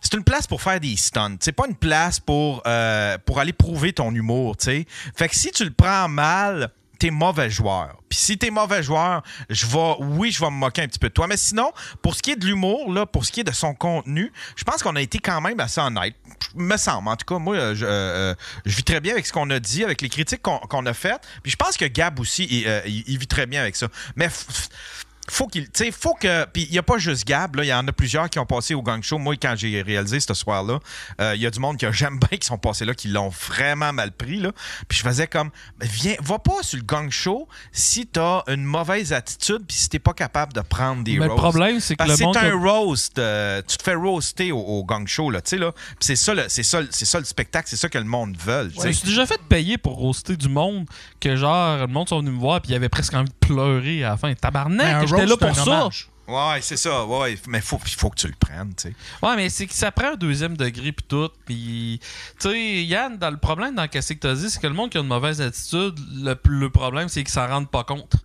[0.00, 1.38] c'est une place pour faire des stunts.
[1.40, 4.54] C'est pas une place pour, euh, pour aller prouver ton humour.
[4.60, 4.84] Fait
[5.28, 7.96] que si tu le prends mal, t'es mauvais joueur.
[8.08, 11.08] Puis si t'es mauvais joueur, je vais, oui, je vais me moquer un petit peu
[11.08, 11.26] de toi.
[11.26, 13.74] Mais sinon, pour ce qui est de l'humour, là, pour ce qui est de son
[13.74, 16.14] contenu, je pense qu'on a été quand même assez honnête.
[16.54, 17.08] Me semble.
[17.08, 19.58] En tout cas, moi, euh, je, euh, je vis très bien avec ce qu'on a
[19.58, 21.20] dit, avec les critiques qu'on a faites.
[21.42, 23.88] Puis je pense que Gab aussi, il, euh, il- vit très bien avec ça.
[24.14, 24.28] Mais
[25.28, 25.64] faut qu'il.
[25.64, 26.44] Tu sais, faut que.
[26.46, 27.64] Puis il n'y a pas juste Gab, là.
[27.64, 29.18] Il y en a plusieurs qui ont passé au gang show.
[29.18, 30.78] Moi, quand j'ai réalisé ce soir-là,
[31.20, 33.28] euh, il y a du monde que j'aime bien qui sont passés là, qui l'ont
[33.28, 34.52] vraiment mal pris, là.
[34.88, 35.50] Puis je faisais comme.
[35.80, 39.98] Viens, va pas sur le gang show si t'as une mauvaise attitude, puis si t'es
[39.98, 41.42] pas capable de prendre des Mais le roasts.
[41.42, 42.36] problème, c'est que Parce le monde.
[42.40, 43.18] c'est un roast.
[43.18, 45.40] euh, tu te fais roaster au, au gang show, là.
[45.40, 45.72] Tu sais, là.
[45.72, 48.36] Puis c'est ça, le- c'est ça, c'est ça le spectacle, c'est ça que le monde
[48.38, 48.70] veut.
[48.74, 50.86] tu Je suis déjà fait payer pour roaster du monde
[51.20, 54.04] que genre le monde sont venus me voir puis il avait presque envie de pleurer
[54.04, 54.32] à la fin.
[54.34, 55.62] Tabarnak, j'étais là pour ça.
[55.82, 56.08] hommage.
[56.28, 57.04] Ouais, c'est ça.
[57.04, 58.94] Ouais, mais faut, il faut que tu le prennes, tu sais.
[59.22, 61.28] Ouais, mais c'est que ça prend un deuxième degré puis tout.
[61.44, 62.00] Puis,
[62.40, 64.90] tu sais, Yann, dans le problème dans qu'est-ce que t'as dit, c'est que le monde
[64.90, 68.16] qui a une mauvaise attitude, le, le problème, c'est qu'ils s'en rendent pas compte.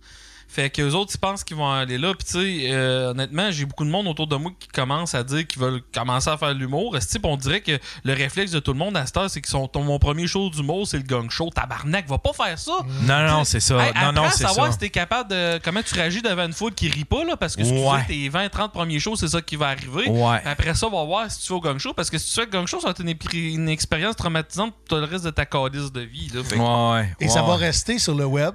[0.52, 2.12] Fait que les autres, ils pensent qu'ils vont aller là.
[2.14, 5.22] Puis, tu sais, euh, honnêtement, j'ai beaucoup de monde autour de moi qui commence à
[5.24, 6.94] dire qu'ils veulent commencer à faire de l'humour.
[7.24, 9.66] On dirait que le réflexe de tout le monde à cette heure, c'est que son,
[9.68, 11.48] ton- mon premier show d'humour, c'est le gang show.
[11.54, 12.72] Tabarnak, va pas faire ça.
[13.02, 13.86] Non, non, c'est ça.
[13.86, 14.72] Hey, non, c'est savoir ça.
[14.72, 15.58] si t'es capable de.
[15.64, 18.00] Comment tu réagis devant une foule qui rit pas, là, parce que si Ouais.
[18.06, 20.08] tu fais tes 20-30 premiers shows, c'est ça qui va arriver.
[20.08, 20.40] Ouais.
[20.44, 22.34] Après ça, on va voir si tu fais au gang show, parce que si tu
[22.34, 25.24] fais le gang show, ça va être une, une expérience traumatisante pour tout le reste
[25.24, 26.30] de ta calice de vie.
[26.34, 26.42] Là.
[26.44, 28.54] Fait Ouais, Et ça va rester sur le web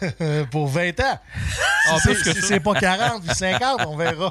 [0.50, 1.18] pour 20 ans.
[1.88, 4.30] Ah, Si plus c'est- si pas 40 puis 50, on verra.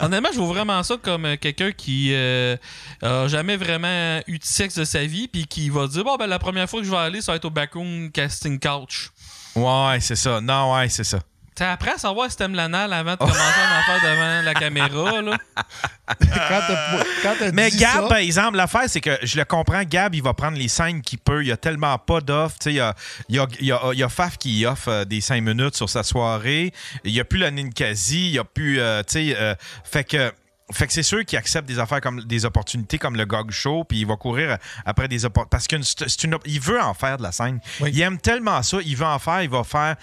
[0.00, 2.56] Honnêtement, je vois vraiment ça comme euh, quelqu'un qui euh,
[3.02, 6.26] a jamais vraiment eu de sexe de sa vie, puis qui va dire Bon, ben,
[6.26, 9.10] la première fois que je vais aller, ça va être au Backroom Casting Couch.
[9.56, 10.40] Ouais, c'est ça.
[10.40, 11.18] Non, ouais, c'est ça.
[11.60, 14.54] Tu apprends à savoir si t'aimes l'anal avant de commencer à en faire devant la
[14.54, 15.20] caméra.
[15.20, 15.36] Là?
[16.08, 19.44] Quand t'as quand t'as Mais dit Gab, ça, par exemple, l'affaire, c'est que je le
[19.44, 19.82] comprends.
[19.84, 21.42] Gab, il va prendre les scènes qu'il peut.
[21.42, 22.56] Il y a tellement pas d'offres.
[22.60, 22.94] Tu sais, Il y a,
[23.28, 25.42] il y, a, il y, a, il y a Faf qui offre euh, des 5
[25.42, 26.72] minutes sur sa soirée.
[27.04, 28.28] Il n'y a plus la Ninkasi.
[28.28, 28.80] Il n'y a plus.
[28.80, 30.32] euh, tu sais, euh, fait que.
[30.72, 33.82] Fait que c'est sûr qu'il accepte des affaires comme des opportunités comme le Gog Show,
[33.82, 35.50] puis il va courir après des opportunités.
[35.50, 37.58] Parce qu'il veut en faire de la scène.
[37.80, 37.90] Oui.
[37.92, 39.96] Il aime tellement ça, il veut en faire, il va faire.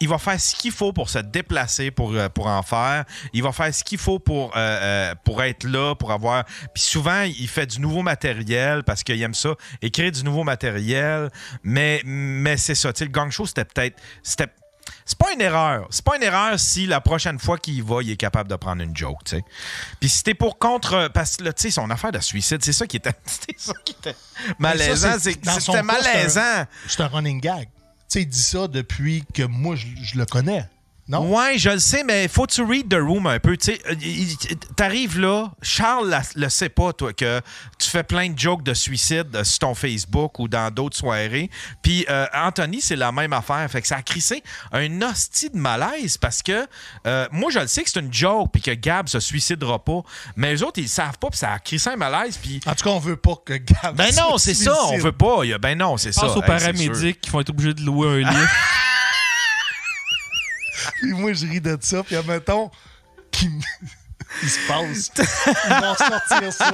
[0.00, 3.04] Il va faire ce qu'il faut pour se déplacer pour, euh, pour en faire.
[3.32, 6.44] Il va faire ce qu'il faut pour, euh, euh, pour être là, pour avoir.
[6.74, 11.30] Puis souvent, il fait du nouveau matériel parce qu'il aime ça, écrire du nouveau matériel.
[11.62, 12.92] Mais, mais c'est ça.
[12.98, 14.00] Le gang show, c'était peut-être.
[14.22, 14.48] C'était
[15.04, 15.86] c'est pas une erreur.
[15.90, 18.56] C'est pas une erreur si la prochaine fois qu'il y va, il est capable de
[18.56, 19.44] prendre une joke, tu sais.
[19.98, 21.08] Puis si t'es pour contre.
[21.12, 23.12] Parce que là, tu sais, son affaire de suicide, c'est ça qui était.
[23.26, 24.16] C'est ça qui était
[24.58, 25.18] malaisant.
[25.18, 26.64] C'était malaisant.
[26.86, 27.68] c'est un running gag.
[28.10, 30.64] Tu sais, il dit ça depuis que moi, je le connais.
[31.10, 31.34] Non?
[31.34, 33.56] Ouais, je le sais, mais faut que tu read the room un peu.
[33.56, 33.94] Tu euh,
[34.76, 37.40] t'arrives là, Charles la- le sait pas, toi, que
[37.78, 41.50] tu fais plein de jokes de suicide euh, sur ton Facebook ou dans d'autres soirées.
[41.82, 43.68] Puis euh, Anthony, c'est la même affaire.
[43.68, 46.64] Fait que ça a crissé un hostie de malaise parce que
[47.08, 50.02] euh, moi, je le sais que c'est une joke puis que Gab se suicidera pas.
[50.36, 52.38] Mais les autres, ils le savent pas puis ça a crissé un malaise.
[52.40, 52.60] Puis.
[52.66, 53.96] En tout cas, on veut pas que Gab.
[53.96, 55.40] Ben non, c'est ça, on veut pas.
[55.60, 56.20] Ben non, c'est ça.
[56.20, 58.36] Pense aux Hey, paramédics qui vont être obligés de louer un lit.
[61.00, 62.02] Puis moi, je ris de ça.
[62.02, 62.70] Puis admettons
[63.30, 63.50] qu'il
[64.42, 65.10] il se passe.
[65.18, 66.72] Ils vont sortir ça.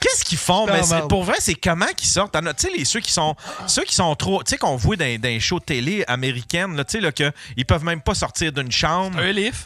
[0.00, 0.66] Qu'est-ce qu'ils font?
[0.82, 2.32] C'est Mais pour vrai, c'est comment qu'ils sortent?
[2.32, 3.34] Tu sais, les ceux qui sont
[3.66, 4.42] ceux qui sont trop.
[4.42, 7.12] Tu sais, qu'on voit dans, dans les shows de télé américaines, là, tu sais, là,
[7.12, 9.18] que ils peuvent même pas sortir d'une chambre.
[9.18, 9.56] un livre.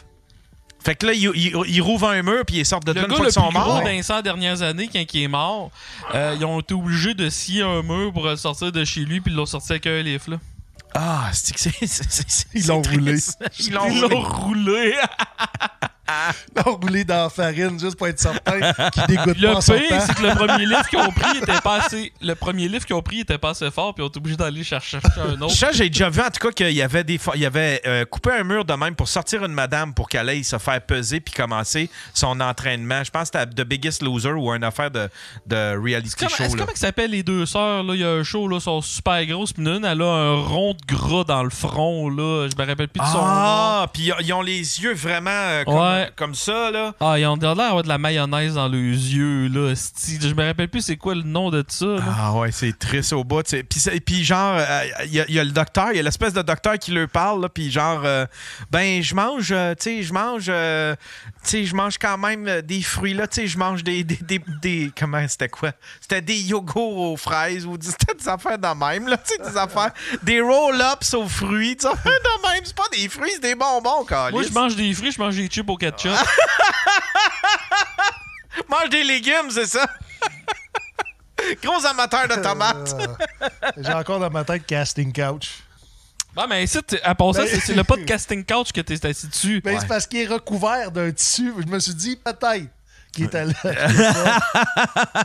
[0.83, 3.05] Fait que là, ils, ils, ils rouvrent un mur puis ils sortent de Le là
[3.05, 3.81] une gars fois le qu'ils plus sont gros morts.
[3.83, 5.71] dans les 100 dernières années, quand il est mort,
[6.13, 9.21] euh, ils ont été obligés de scier un mur pour le sortir de chez lui,
[9.21, 10.31] puis ils l'ont sorti avec un livre.
[10.31, 10.37] Là.
[10.95, 11.71] Ah, c'est que c'est.
[11.87, 13.17] c'est- c'est- c'est- Ils l'ont roulé.
[13.59, 14.93] Ils l'ont roulé.
[16.65, 18.59] Enroulé dans la farine, juste pour être certain
[18.91, 21.61] qu'il dégoûte Le pas son pire, c'est que le premier livre qu'ils ont pris était
[21.61, 22.11] pas assez.
[22.21, 24.35] Le premier livre qu'ils ont pris était pas assez fort, puis ils ont été obligés
[24.37, 25.55] d'aller chercher un autre.
[25.55, 28.05] Ça, j'ai déjà vu en tout cas qu'il y avait des il y avait euh,
[28.05, 31.19] coupé un mur de même pour sortir une madame pour qu'elle aille se faire peser
[31.19, 33.03] puis commencer son entraînement.
[33.03, 35.09] Je pense que c'était The Biggest Loser ou une affaire de,
[35.47, 36.43] de reality show.
[36.51, 37.83] Comment que ça s'appelle les deux sœurs?
[37.83, 37.95] Là?
[37.95, 40.73] Il y a un show, là, sont super grosses, puis une, elle a un rond
[40.73, 42.09] de gras dans le front.
[42.09, 42.47] Là.
[42.49, 43.23] Je me rappelle plus de son nom.
[43.25, 45.92] Ah, puis ils- ils ont les yeux vraiment euh, comme, Ouais.
[46.15, 46.93] Comme ça, là.
[46.99, 49.73] Ah, ils ont l'air d'avoir de la mayonnaise dans leurs yeux, là.
[49.75, 51.85] Je me rappelle plus c'est quoi le nom de ça.
[51.85, 52.01] là.
[52.17, 53.43] Ah ouais, c'est triste au bout.
[53.43, 53.63] tu sais.
[53.63, 56.03] Puis, puis genre, euh, il y, a- il y a le docteur, il y a
[56.03, 58.25] l'espèce de docteur qui leur parle, là, puis genre, euh,
[58.71, 60.95] ben je mange, euh, tu sais, je mange, euh,
[61.43, 64.03] tu sais, je mange quand même euh, des fruits là, tu sais, je mange des,
[64.03, 65.71] des, des, des- comment c'était quoi?
[66.01, 69.57] C'était des yogourts aux fraises ou c'était des affaires de même là, tu sais, des
[69.57, 69.91] affaires,
[70.23, 72.61] des roll-ups aux fruits, des affaires de même.
[72.63, 74.49] C'est pas des fruits, c'est des bonbons, Moi, câlisse.
[74.49, 76.11] je mange des fruits, je mange des chips au ketchup.
[78.69, 79.87] mange des légumes, c'est ça?
[81.63, 82.95] Gros amateur de tomates.
[82.99, 83.07] Euh,
[83.77, 85.59] J'ai encore dans ma tête casting couch.
[86.35, 89.27] Bon, mais ici, à part ça, Ben- c'est c'est le podcasting couch que t'es assis
[89.27, 89.61] dessus.
[89.61, 89.81] Ben, Ouais.
[89.81, 91.53] c'est parce qu'il est recouvert d'un tissu.
[91.59, 92.65] Je me suis dit, peut-être
[93.11, 93.53] qu'il était là.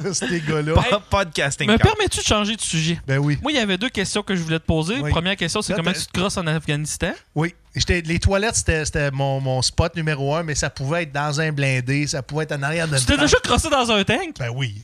[0.03, 0.75] de ces gars-là.
[0.75, 1.69] Pas- Podcasting.
[1.71, 1.83] Me couch.
[1.87, 3.01] permets-tu de changer de sujet?
[3.07, 3.39] Ben oui.
[3.41, 4.99] Moi, il y avait deux questions que je voulais te poser.
[5.01, 5.11] Oui.
[5.11, 7.13] Première question, c'est comment tu te crosses en Afghanistan?
[7.35, 7.55] Oui.
[7.79, 11.41] J'étais- Les toilettes, c'était c'était mon, mon spot numéro un, mais ça pouvait être dans
[11.41, 14.37] un blindé, ça pouvait être en arrière d'un Tu t'es déjà crossé dans un tank?
[14.39, 14.83] Ben oui.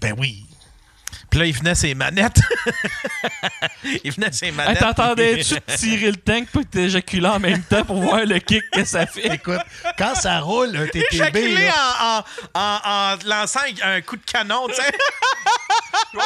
[0.00, 0.46] Ben oui.
[1.32, 2.40] Puis là, il venait ses manettes.
[4.04, 4.80] il venait ses Hey, manettes.
[4.80, 9.06] T'entendais-tu tirer le tank puis t'éjaculer en même temps pour voir le kick que ça
[9.06, 9.34] fait?
[9.36, 9.58] Écoute,
[9.96, 12.18] quand ça roule, un TTB, Éjaculé là, en,
[12.54, 14.92] en, en, en lançant un coup de canon, tu sais.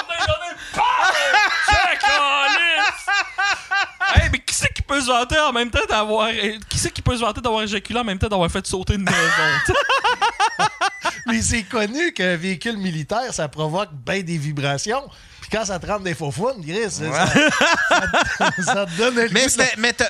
[4.15, 6.29] Hey, mais qui c'est qui peut se vanter en même temps d'avoir.
[6.31, 8.95] eh, Qui c'est qui peut se vanter d'avoir éjaculé en même temps d'avoir fait sauter
[8.95, 9.75] une maison?
[11.27, 14.96] mais c'est connu qu'un véhicule militaire, ça provoque bien des vibrations.
[15.41, 19.15] Puis quand ça te rentre des faux fun, Chris, ça, ça, te- ça te donne
[19.15, 19.47] le Mais,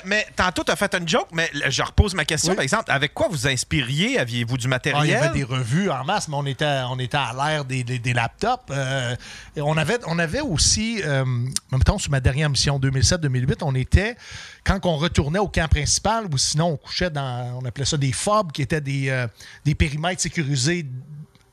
[0.05, 2.55] mais, tantôt, tu as fait une joke, mais je repose ma question, Oui.
[2.55, 2.91] par exemple.
[2.91, 4.17] Avec quoi vous inspiriez?
[4.19, 5.15] Aviez-vous du Ah, il y matériel?
[5.17, 8.13] avait des revues en masse, mais on était, on était à l'ère des, des- des
[8.13, 8.63] laptops.
[8.71, 9.15] Euh,
[9.57, 11.23] on, avait, on avait aussi, euh,
[11.71, 14.15] mettons, sur ma dernière mission 2007-2008, on était,
[14.63, 18.11] quand on retournait au camp principal, ou sinon on couchait dans, on appelait ça des
[18.11, 19.27] FOB, qui étaient des, euh,
[19.65, 20.85] des périmètres sécurisés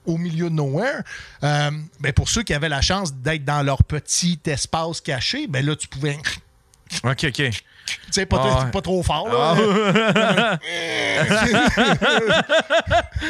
[0.06, 1.02] au milieu de nowhere.
[1.42, 5.64] Euh, ben pour ceux qui avaient la chance d'être dans leur petit espace caché, ben
[5.64, 6.18] là, tu pouvais...
[7.04, 7.32] OK, OK.
[7.86, 9.28] Tu sais, pas, Ah pas trop fort.
[9.28, 9.54] Là,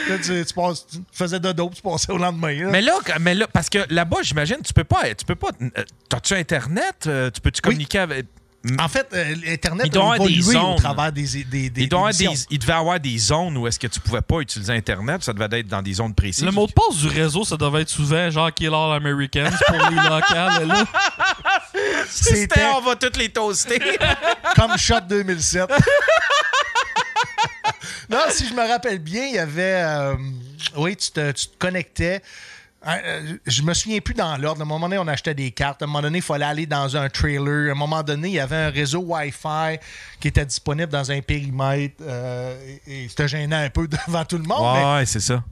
[0.08, 2.52] Là, tu, tu passes- tu faisais dodo, puis tu passais au lendemain.
[2.52, 2.70] là.
[2.70, 5.12] Mais là, mais là, parce que là-bas, j'imagine, tu peux pas.
[5.14, 5.48] Tu peux pas.
[5.60, 5.68] euh,
[6.08, 7.06] T'as-tu Internet?
[7.06, 8.26] Euh, Tu peux-tu communiquer avec.
[8.80, 12.30] En fait, euh, Internet Il a des au travers des, des, des, Il, doit des
[12.48, 15.22] il devait avoir des zones où est-ce que tu pouvais pas utiliser Internet.
[15.22, 16.44] Ça devait être dans des zones précises.
[16.44, 19.90] Le mot de passe du réseau, ça devait être souvent genre Kill All Americans pour
[19.90, 20.66] les locales.
[20.66, 20.84] Là.
[22.08, 23.78] C'était C'était on va toutes les toaster.
[24.56, 25.68] comme Shot 2007.
[28.08, 29.82] non, si je me rappelle bien, il y avait...
[29.82, 30.14] euh,
[30.76, 32.22] oui, tu te, tu te connectais...
[32.86, 34.60] Euh, euh, Je me souviens plus dans l'ordre.
[34.60, 35.82] À un moment donné, on achetait des cartes.
[35.82, 37.68] À un moment donné, il fallait aller dans un trailer.
[37.68, 39.78] À un moment donné, il y avait un réseau Wi-Fi
[40.20, 41.94] qui était disponible dans un périmètre.
[42.02, 44.76] euh, et et c'était gênant un peu devant tout le monde.
[44.76, 45.42] mais ouais, c'est ça.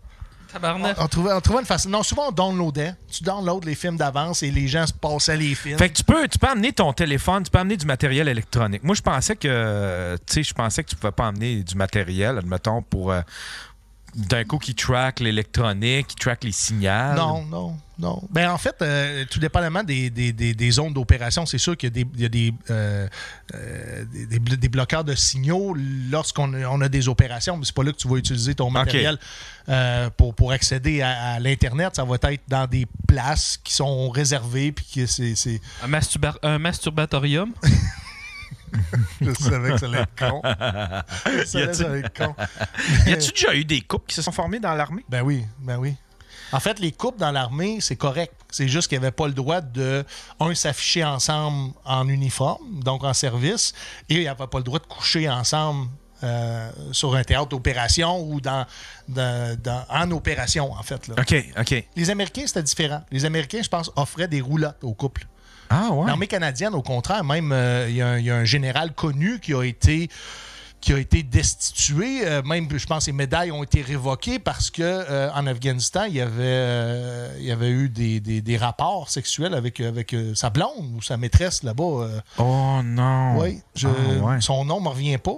[0.53, 0.97] Tabarnak.
[1.01, 1.89] On trouvait, on trouvait une façon.
[1.89, 2.93] Non, souvent on downloadait.
[3.11, 5.79] Tu downloads les films d'avance et les gens se passaient les films.
[5.79, 8.83] Fait que tu peux, tu peux amener ton téléphone, tu peux amener du matériel électronique.
[8.85, 12.37] Moi, je pensais que, tu sais, je pensais que tu pouvais pas amener du matériel,
[12.37, 13.23] admettons, pour euh,
[14.15, 17.15] d'un coup qui track l'électronique, qui track les signaux?
[17.17, 18.23] Non, non, non.
[18.31, 21.89] Ben, en fait, euh, tout dépendamment des, des, des, des zones d'opération, c'est sûr qu'il
[21.89, 23.09] y a des, il y a des, euh,
[23.55, 25.75] euh, des, des blo- des bloqueurs de signaux
[26.11, 28.69] lorsqu'on a- on a des opérations, mais c'est pas là que tu vas utiliser ton
[28.71, 29.19] matériel
[29.69, 31.97] euh, pour, pour accéder à, à l'Internet.
[31.97, 35.35] Ça va être dans des places qui sont réservées, puis que c'est...
[35.35, 37.53] c'est- Un, masturba- un masturbatorium?
[39.21, 40.43] Je savais que ça allait être con.
[41.27, 42.35] Je savais que ça allait être con.
[43.07, 45.05] Y a-tu déjà eu des couples qui se sont formés dans l'armée?
[45.09, 45.95] Ben oui, ben oui.
[46.53, 48.35] En fait, les couples dans l'armée, c'est correct.
[48.51, 50.05] C'est juste qu'ils n'avaient pas le droit de,
[50.39, 53.73] un, s'afficher ensemble en uniforme, donc en service,
[54.11, 55.89] et ils n'avaient pas le droit de coucher ensemble
[56.25, 58.67] euh, sur un théâtre d'opération ou dans,
[59.09, 61.09] dans- dans- en opération, en fait.
[61.09, 61.15] là.
[61.19, 61.85] OK, OK.
[61.97, 63.03] Les Américains, c'était différent.
[63.11, 65.27] Les Américains, je pense, offraient des roulottes aux couples.
[65.73, 66.07] Ah, ouais.
[66.07, 68.93] L'armée canadienne, au contraire, même, euh, il y, a un- il y a un général
[68.93, 70.09] connu qui a été
[70.81, 72.27] qui a été destitué.
[72.27, 76.15] Euh, même, je pense, ses médailles ont été révoquées parce que euh, en Afghanistan, il
[76.17, 80.51] y avait, euh, il y avait eu des, des- des rapports sexuels avec, avec sa
[80.51, 82.09] blonde ou sa maîtresse là-bas.
[82.39, 83.39] Oh non.
[83.39, 84.41] oui, je- Ah, ouais.
[84.41, 85.37] son nom ne me revient pas.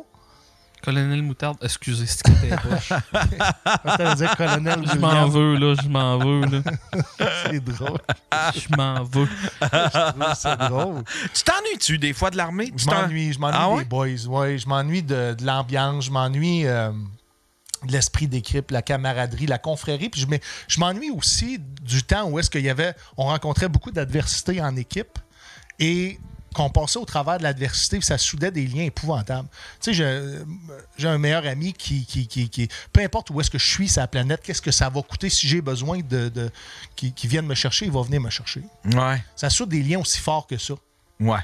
[0.84, 2.92] Colonel Moutarde, excusez, c'est que t'es poche.
[4.16, 6.62] Dire colonel Je m'en veux, là, je m'en veux, là.
[7.46, 8.00] C'est drôle.
[8.54, 9.28] Je m'en veux.
[10.36, 11.02] C'est drôle.
[11.32, 12.70] Tu t'ennuies-tu des fois de l'armée?
[12.76, 14.26] Je m'ennuie, je m'ennuie Ah des boys.
[14.26, 16.92] Ouais, je m'ennuie de, de l'ambiance, je m'ennuie euh,
[17.86, 20.10] de l'esprit d'équipe, la camaraderie, la confrérie.
[20.10, 20.26] Puis je
[20.68, 24.76] je m'ennuie aussi du temps où est-ce qu'il y avait, on rencontrait beaucoup d'adversité en
[24.76, 25.18] équipe
[25.78, 26.18] et
[26.54, 29.48] qu'on passait au travers de l'adversité, puis ça soudait des liens épouvantables.
[29.82, 30.42] Tu sais,
[30.96, 33.88] j'ai- un meilleur ami qui, qui, qui, qui- peu importe où est-ce que je suis
[33.88, 36.50] sur la planète, qu'est-ce que ça va coûter si j'ai besoin de, de
[36.96, 38.62] qui, qui vienne me chercher, il va venir me chercher.
[38.92, 39.22] Ouais.
[39.36, 40.74] Ça soude des liens aussi forts que ça.
[41.20, 41.38] Ouais.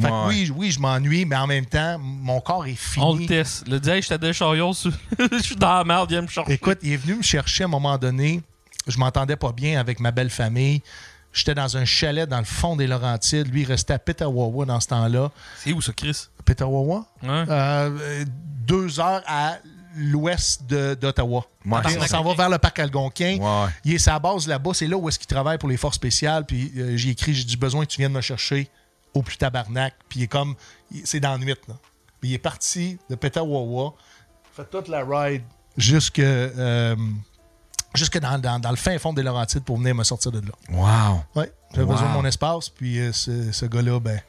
[0.00, 0.24] Fait que Ouais.
[0.28, 3.04] oui, oui, je m'ennuie, mais en même temps, mon corps est fini.
[3.04, 3.68] On le teste.
[3.68, 6.52] Le dit, hey, j'étais des chariots, sur- je suis dans la merde, viens me chercher.
[6.52, 8.40] Écoute, il est venu me chercher à un moment donné.
[8.86, 10.80] Je m'entendais pas bien avec ma belle famille.
[11.32, 13.52] J'étais dans un chalet dans le fond des Laurentides.
[13.52, 15.30] Lui, il restait à Petawawa dans ce temps-là.
[15.56, 16.28] C'est où ça, Chris?
[16.44, 17.06] Petawawa?
[17.22, 17.44] Ouais.
[17.48, 18.24] Euh,
[18.66, 19.56] deux heures à
[19.96, 21.46] l'ouest d'Ottawa.
[21.64, 23.38] Ouais, on s'en va vers le parc Algonquin.
[23.38, 23.70] Ouais.
[23.84, 24.70] Il est sa base là-bas.
[24.74, 26.44] C'est là où est-ce qu'il travaille pour les forces spéciales.
[26.44, 28.70] Puis euh, j'ai écrit, j'ai du besoin que tu viennes me chercher
[29.14, 29.94] au plus tabarnak.
[30.08, 30.54] Puis il est comme,
[31.04, 31.54] c'est dans la nuit.
[31.68, 31.74] Là.
[32.20, 33.94] Puis il est parti de Petawawa,
[34.54, 35.42] fait toute la ride
[35.76, 36.94] jusque, euh,
[37.94, 40.52] jusque dans, dans- dans le fin fond des Laurentides pour venir me sortir de là.
[40.70, 41.24] Wow.
[41.34, 41.92] Ouais, j'avais Wow.
[41.92, 42.68] besoin de mon espace.
[42.68, 44.20] Puis euh, ce, ce gars-là, ben,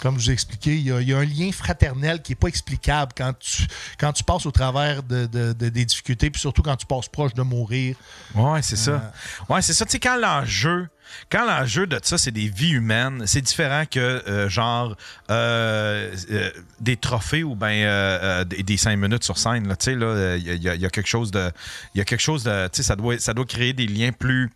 [0.00, 2.32] comme je vous ai expliqué, il y, a, il y a un lien fraternel qui
[2.32, 3.66] n'est pas explicable quand tu,
[3.98, 7.08] quand tu passes au travers de, de- de- des difficultés, puis surtout quand tu passes
[7.08, 7.96] proche de mourir.
[8.34, 9.10] Ouais, c'est ça.
[9.48, 9.84] Ouais, c'est ça.
[9.86, 10.88] Tu sais, quand l'enjeu,
[11.30, 14.96] quand l'enjeu de ça, c'est des vies humaines, c'est différent que, euh, genre,
[15.30, 19.68] euh, euh, des trophées ou ben euh, euh, des, des cinq minutes sur scène.
[19.68, 19.76] là.
[19.76, 21.50] Tu sais, là, il y, a- y quelque chose de.
[21.94, 22.66] Il y a quelque chose de.
[22.68, 24.50] Tu sais, ça doit, ça doit créer des liens plus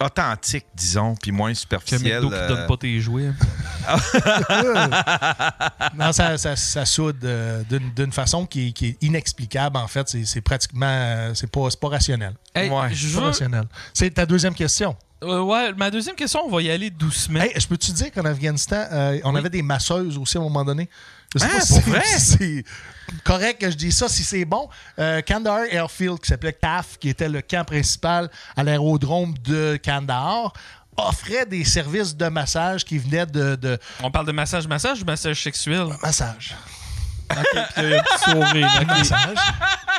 [0.00, 2.14] authentiques, disons, puis moins Que superficiels.
[2.22, 2.48] McDo qui euh.
[2.48, 3.30] donne pas tes jouets.
[5.96, 9.86] Non, ça, ça, ça soude euh, d'une d'une façon qui, est- qui est inexplicable, en
[9.86, 10.08] fait.
[10.24, 10.86] C'est pratiquement.
[10.88, 12.34] euh, C'est pas, c'est pas rationnel.
[12.54, 12.88] Hey, Ouais.
[12.92, 13.64] je C'est pas veux- rationnel.
[13.92, 14.96] C'est ta deuxième question.
[15.24, 17.40] Euh, ouais, ma deuxième question, on va y aller doucement.
[17.40, 19.38] Hey, je peux-tu dire qu'en Afghanistan, euh, on Oui.
[19.40, 20.88] avait des masseuses aussi à un moment donné?
[21.34, 21.60] Je sais Ah, pas
[22.04, 22.64] c'est si si
[23.24, 24.68] correct que je dise ça, si c'est bon.
[24.98, 30.52] Euh, Kandahar Airfield, qui s'appelait CAF, qui était le camp principal à l'aérodrome de Kandahar,
[30.96, 35.04] offrait des services de massage qui venaient de, de On parle de massage, massage ou
[35.04, 35.86] massage sexuel?
[36.02, 36.54] massage.
[37.30, 38.84] Ok, puis il y a un petit sourire.
[38.86, 39.38] Massage.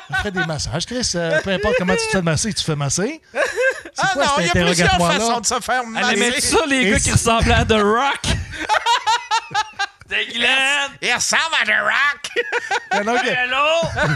[0.09, 0.85] Offrait des massages.
[0.85, 3.21] Chris, euh, peu importe comment tu te fais masser, tu te fais masser.
[3.33, 3.39] C'est
[3.97, 6.19] Ah quoi non, il y a plusieurs façons de se faire Allez, masser.
[6.19, 8.21] mettre ça, les Et gars qui ressemblaient à The Rock.
[10.07, 10.91] Dégueulasse!
[11.01, 13.03] Il ressemble à The Rock!
[13.05, 13.15] Non.
[13.17, 14.05] Hello!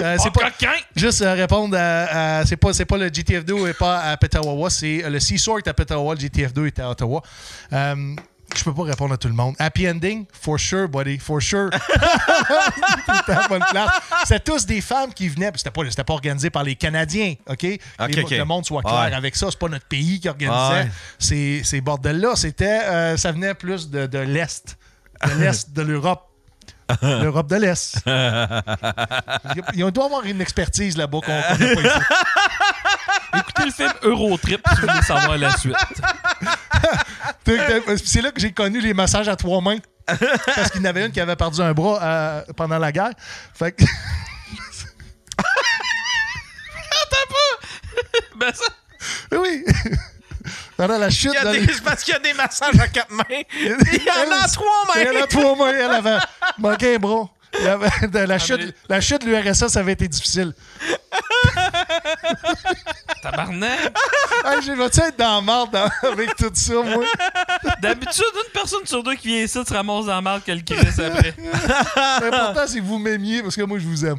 [0.00, 0.72] Euh, C'est pas, coquin!
[0.96, 2.38] Juste euh, répondre à.
[2.38, 5.58] à- c'est pas, c'est pas le GTF2 et pas à Petawawa, c'est euh, le Seasort
[5.58, 7.20] est à Petawawa, le GTF2 est à Ottawa.
[8.56, 9.54] Je peux pas répondre à tout le monde.
[9.58, 10.24] Happy ending?
[10.32, 11.18] For sure, buddy.
[11.18, 11.70] For sure.
[14.24, 15.52] C'était tous des femmes qui venaient.
[15.54, 17.62] C'était pas, c'était pas organisé par les Canadiens, OK?
[17.62, 18.30] Les- ok.
[18.30, 19.12] Le monde soit clair Ouais.
[19.14, 19.48] avec ça.
[19.50, 20.88] C'est pas notre pays qui organisait Ouais.
[21.18, 22.34] ces, ces bordels-là.
[22.36, 24.76] C'était, euh, ça venait plus de, de l'Est.
[25.26, 26.27] De l'Est de l'Europe.
[27.02, 27.96] L'Europe de l'Est.
[29.74, 31.98] Il doit y avoir une expertise là-bas qu'on n'a pas ici.
[33.38, 35.76] Écoutez le film Eurotrip si vous voulez savoir la suite.
[38.04, 39.78] C'est là que j'ai connu les massages à trois mains.
[40.06, 43.12] Parce qu'il y en avait une qui avait perdu un bras euh, pendant la guerre.
[43.54, 43.84] Fait que,
[48.36, 49.64] Ben ça, oui.
[50.78, 51.32] Pendant la chute.
[51.34, 53.24] Il y a des- les- parce qu'il y a des massages à quatre mains.
[53.28, 54.94] Il y en a à trois mains.
[55.00, 55.72] Elle a trois mains.
[55.74, 56.18] Elle avait
[56.56, 57.28] manqué un bras.
[57.58, 57.66] Il y
[58.26, 60.54] la, chute, mais- la chute de l'URSS avait été difficile.
[63.30, 63.78] tabarnak!
[64.44, 67.04] Hey, j'ai vais-tu être dans la marde dans- avec tout ça, moi?
[67.82, 70.60] D'habitude, une personne sur deux qui vient ici se ramasse dans la marde que le
[70.60, 71.34] Chris après.
[72.22, 74.18] L'important, c'est que vous m'aimiez parce que moi, je vous aime.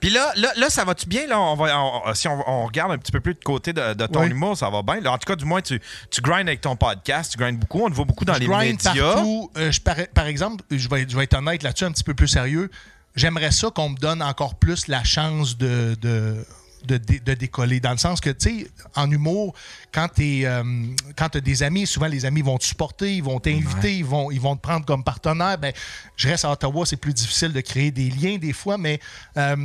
[0.00, 1.26] Puis là, là, là, ça va-tu bien?
[1.26, 3.92] Là, on va, on- si on, on regarde un petit peu plus de côté de,
[3.92, 4.28] de ton Oui.
[4.30, 5.00] humour, ça va bien.
[5.00, 7.84] Là, en tout cas, du moins, tu, tu grindes avec ton podcast, tu grindes beaucoup.
[7.84, 8.94] On te voit beaucoup dans je les grind médias.
[9.14, 9.50] partout.
[9.58, 12.14] Euh, je par, par exemple, je vais, je vais être honnête là-dessus, un petit peu
[12.14, 12.70] plus sérieux.
[13.14, 16.44] J'aimerais ça qu'on me donne encore plus la chance de, de,
[16.86, 17.80] de, dé- de décoller.
[17.80, 19.54] Dans le sens que, tu sais, en humour,
[19.92, 24.04] quand tu as des amis, souvent les amis vont te supporter, ils vont t'inviter, ils,
[24.04, 25.58] vont, ils vont te prendre comme partenaire.
[25.58, 25.72] Ben,
[26.16, 29.00] je reste à Ottawa, c'est plus difficile de créer des liens des fois, mais.
[29.36, 29.56] euh,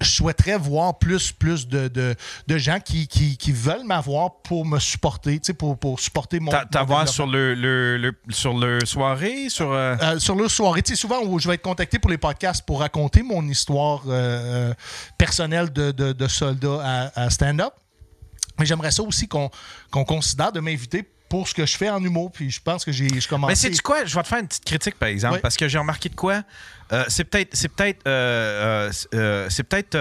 [0.00, 2.14] je souhaiterais voir plus, plus de, de,
[2.46, 6.50] de gens qui, qui, qui veulent m'avoir pour me supporter, pour, pour supporter mon.
[6.50, 9.72] T'a- mon T'avoir sur le, le, le- sur le soirée, sur.
[9.72, 12.80] euh, Euh, sur le soirée, souvent où je vais être contacté pour les podcasts pour
[12.80, 14.72] raconter mon histoire euh,
[15.18, 16.80] personnelle de, de, de soldat
[17.14, 17.72] à, à stand-up.
[18.58, 19.50] Mais j'aimerais ça aussi qu'on
[19.90, 22.30] qu'on considère de m'inviter pour ce que je fais en humour.
[22.30, 23.48] Puis je pense que j'ai je commence.
[23.48, 24.04] Mais c'est quoi?
[24.04, 26.42] Je vais te faire une petite critique, par exemple, parce que j'ai remarqué de quoi?
[26.92, 29.96] Euh, c'est peut-être c'est peut-être euh, euh, c'est peut-être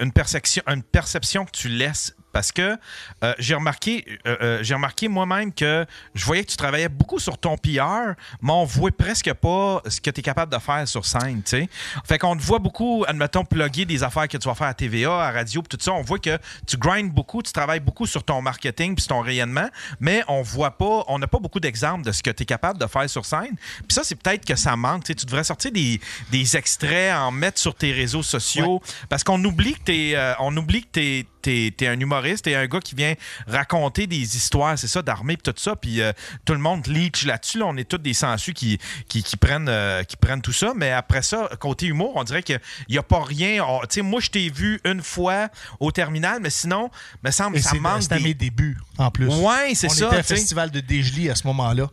[0.00, 2.76] une perception une perception que tu laisses parce que
[3.24, 7.18] euh, j'ai remarqué euh, euh, j'ai remarqué moi-même que je voyais que tu travaillais beaucoup
[7.18, 8.12] sur ton PR
[8.42, 11.62] mais on voit presque pas ce que tu es capable de faire sur scène tu
[11.62, 11.68] sais.
[12.04, 15.18] Fait qu'on te voit beaucoup admettons plugger des affaires que tu vas faire à TVA
[15.18, 15.94] à radio puis tout ça.
[15.94, 19.70] On voit que tu grindes beaucoup tu travailles beaucoup sur ton marketing puis ton rayonnement
[19.98, 22.78] mais on voit pas on n'a pas beaucoup d'exemples de ce que tu es capable
[22.78, 23.56] de faire sur scène.
[23.78, 27.30] Puis ça c'est peut-être que ça manque tu tu devrais sortir des, des extraits en
[27.30, 31.26] mettre sur tes réseaux sociaux parce qu'on oublie que t'es euh, on oublie que t'es
[31.46, 33.14] t'es es un humoriste, t'es un gars qui vient
[33.46, 36.12] raconter des histoires, c'est ça, d'armée et tout ça, puis euh,
[36.44, 37.58] tout le monde leech là-dessus.
[37.58, 37.66] là.
[37.66, 40.90] on est tous des sensus qui, qui, qui prennent, euh, qui prennent tout ça, mais
[40.90, 43.64] après ça, côté humour, on dirait qu'il n'y a pas rien.
[43.82, 45.48] Tu sais, moi, je t'ai vu une fois
[45.80, 46.90] au terminal, mais sinon,
[47.22, 48.24] me semble Et ça manque c'était des...
[48.24, 49.28] mes débuts, en plus.
[49.28, 50.06] Ouais, c'est ça.
[50.06, 50.34] était sais.
[50.34, 51.88] festival de Dégely à ce moment-là.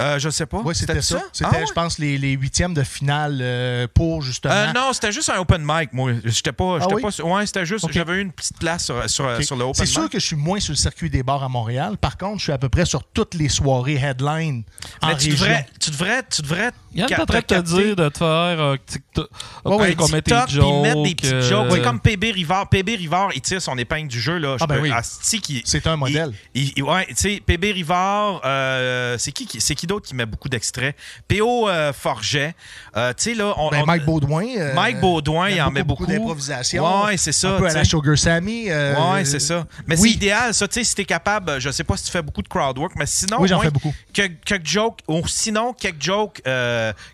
[0.00, 0.60] Euh, je sais pas.
[0.64, 1.20] Oui, c'était ça.
[1.32, 1.64] C'était, Ah ouais?
[1.66, 4.54] je pense, les, les huitièmes de finale euh, pour justement.
[4.54, 6.12] Euh, non, c'était juste un open mic, moi.
[6.24, 6.78] J'étais pas.
[6.78, 7.02] j'étais Ah oui?
[7.02, 7.84] pas ouais, c'était juste.
[7.84, 7.92] Ok.
[7.92, 9.88] J'avais eu une petite place sur, sur, le open C'est mic.
[9.92, 11.96] sûr que je suis moins sur le circuit des bars à Montréal.
[11.98, 14.62] Par contre, je suis à peu près sur toutes les soirées headline
[15.02, 15.46] en Mais tu région.
[15.46, 16.70] devrais, tu devrais, tu devrais.
[16.94, 18.28] T'es ca- en train de te capter- dire de te faire
[18.60, 19.28] un TikTok.
[19.64, 20.82] Ouais, ouais, TikTok, puis jokes.
[20.82, 21.66] mettre des petites euh, jokes.
[21.72, 22.68] C'est comme PB Rivard.
[22.68, 24.38] PB Rivard, il tire son épingle du jeu.
[24.38, 24.56] Là.
[24.58, 24.90] Je Ah, ben peux- oui.
[24.92, 26.32] Asti qui- C'est un modèle.
[26.54, 30.14] il- il- ouais, tu sais, PB Rivard, euh, c'est qui, qui- c'est qui d'autre qui
[30.14, 30.94] met beaucoup d'extraits?
[31.26, 32.54] PO euh, Forget.
[32.96, 34.46] Euh, tu sais, là, on, Ben, on- Mike Baudouin.
[34.56, 36.02] euh, Mike Baudouin, il en beaucoup, met beaucoup.
[36.04, 37.04] beaucoup d'improvisation.
[37.06, 37.56] Ouais, c'est ça.
[37.56, 37.84] Un peu à la.
[37.84, 38.70] Sugar Sammy.
[38.70, 39.66] euh, Ouais, c'est ça.
[39.86, 40.10] Mais oui.
[40.10, 40.68] c'est idéal, ça.
[40.68, 42.92] Tu sais, si t'es capable, je sais pas si tu fais beaucoup de crowd work,
[42.96, 43.38] mais sinon.
[43.40, 43.94] Oui, j'en fais beaucoup.
[44.12, 46.40] Quelques, quelques jokes, ou sinon, quelques jokes,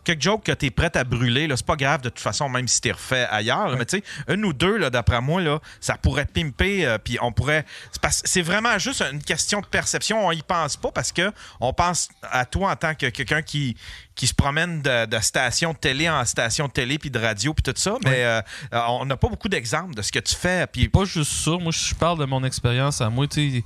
[0.04, 1.56] quelques jokes que t'es prêt à brûler, là.
[1.56, 3.76] C'est pas grave, de toute façon, même si t'es refait ailleurs.
[3.76, 7.32] Mais tu sais, une ou deux, là, d'après moi, là, ça pourrait pimper, puis on
[7.32, 7.64] pourrait.
[8.10, 10.26] C'est vraiment juste une question de perception.
[10.26, 13.76] On y pense pas parce que on pense à toi en tant que quelqu'un qui
[14.14, 17.52] qui se promène de, de station de télé en station de télé puis de radio
[17.52, 18.40] puis tout ça mais euh,
[18.72, 21.52] euh, on n'a pas beaucoup d'exemples de ce que tu fais puis pas juste ça.
[21.52, 23.26] Moi, je parle de mon expérience à moi.
[23.26, 23.64] tu sais,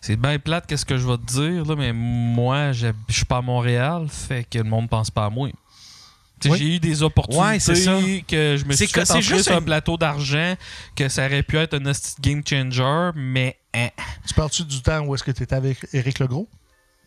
[0.00, 3.38] C'est bien plate, qu'est-ce que je vais te dire, là, mais moi, je suis pas
[3.38, 5.48] à Montréal, fait que le monde pense pas à moi.
[6.44, 6.58] Oui.
[6.58, 7.72] J'ai eu des opportunités Ouais, ça.
[7.72, 10.54] que je me C'est suis que fait juste sur un plateau d'argent,
[10.94, 13.88] que ça aurait pu être un game changer, mais hein.
[14.26, 16.48] Tu parles-tu du temps où est-ce que tu étais avec Éric Legros?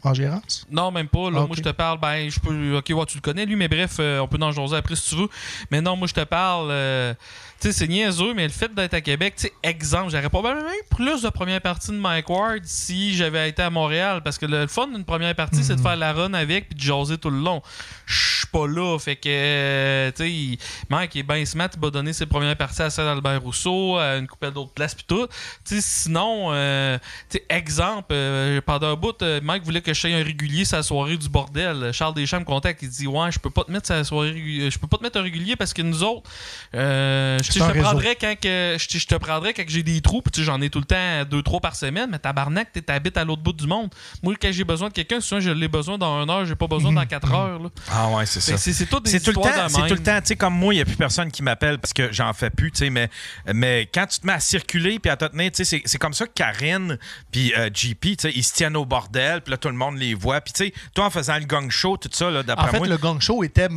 [0.04, 0.66] En gérance?
[0.72, 1.30] Non, même pas.
[1.32, 1.40] Là.
[1.44, 1.48] Ah.
[1.48, 2.78] Moi, je te parle, ben, je peux.
[2.78, 5.10] Ok, ouais, tu le connais, lui, mais bref, euh, on peut en jaser après si
[5.10, 5.30] tu veux.
[5.72, 6.70] Mais non, moi, je te parle.
[6.72, 7.14] euh,
[7.60, 11.22] sais, c'est niaiseux, mais le fait d'être à Québec, tu sais, exemple, j'aurais probablement plus
[11.22, 14.22] de première partie de Mike Ward si j'avais été à Montréal.
[14.24, 16.82] Parce que le, fun d'une première partie, c'est de faire la run avec puis de
[16.82, 17.62] jaser tout le long.
[18.06, 18.98] Je suis pas là.
[19.00, 20.58] Fait que, euh, tu sais,
[20.90, 24.18] Mike est bien smart, il va donner ses premières parties à celle d'Albert Rousseau, à
[24.18, 25.28] une couple d'autres places puis tout.
[25.66, 26.98] Tu sais, sinon, euh,
[27.30, 30.66] tu sais, exemple, euh, pendant un bout, euh, Mike voulait que je sois un régulier
[30.66, 31.92] sa soirée du bordel.
[31.94, 34.28] Charles Deschamps me contacte, il dit Ouais, je peux pas te mettre sa soirée
[34.70, 36.30] je peux pas te mettre un régulier parce que nous autres,
[36.76, 40.02] euh, je te prendrais quand que je te- je te prendrais quand que j'ai des
[40.02, 42.90] trous, puis tu j'en ai tout le temps deux, trois par semaine, mais tabarnak, t'es
[42.92, 43.90] habites à l'autre bout du monde.
[44.24, 46.68] Moi, quand j'ai besoin de quelqu'un, souvent je l'ai besoin dans une heure, j'ai pas
[46.68, 47.60] besoin dans quatre heures.
[47.60, 47.70] là.
[47.92, 50.04] ah ouais c'est que C'est c'est tout des C'est tout le temps, c'est tout le
[50.04, 52.34] temps, tu sais, comme moi, il n'y a plus personne qui m'appelle parce que j'en
[52.34, 53.10] fais plus, tu sais, mais,
[53.54, 55.98] mais quand tu te mets à circuler puis à te tenir, tu sais, c'est- c'est
[55.98, 56.98] comme ça que Karine
[57.32, 59.98] puis euh, JP, tu sais, ils se tiennent au bordel, puis là, tout le monde
[59.98, 60.42] les voit.
[60.42, 62.78] Puis, tu sais, toi, en faisant le gang show, tout ça, là, En d'après fait,
[62.78, 62.88] moi.
[62.88, 63.68] le gang show était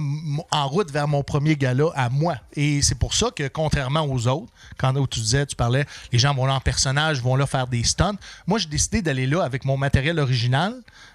[0.50, 2.36] en route vers mon premier gala à moi.
[2.54, 6.34] Et c'est pour ça que, contrairement aux autres, quand tu disais, tu parlais, les gens
[6.34, 8.16] vont là en personnage, vont là faire des stunts.
[8.46, 10.74] Moi, j'ai décidé d'aller là avec mon matériel original,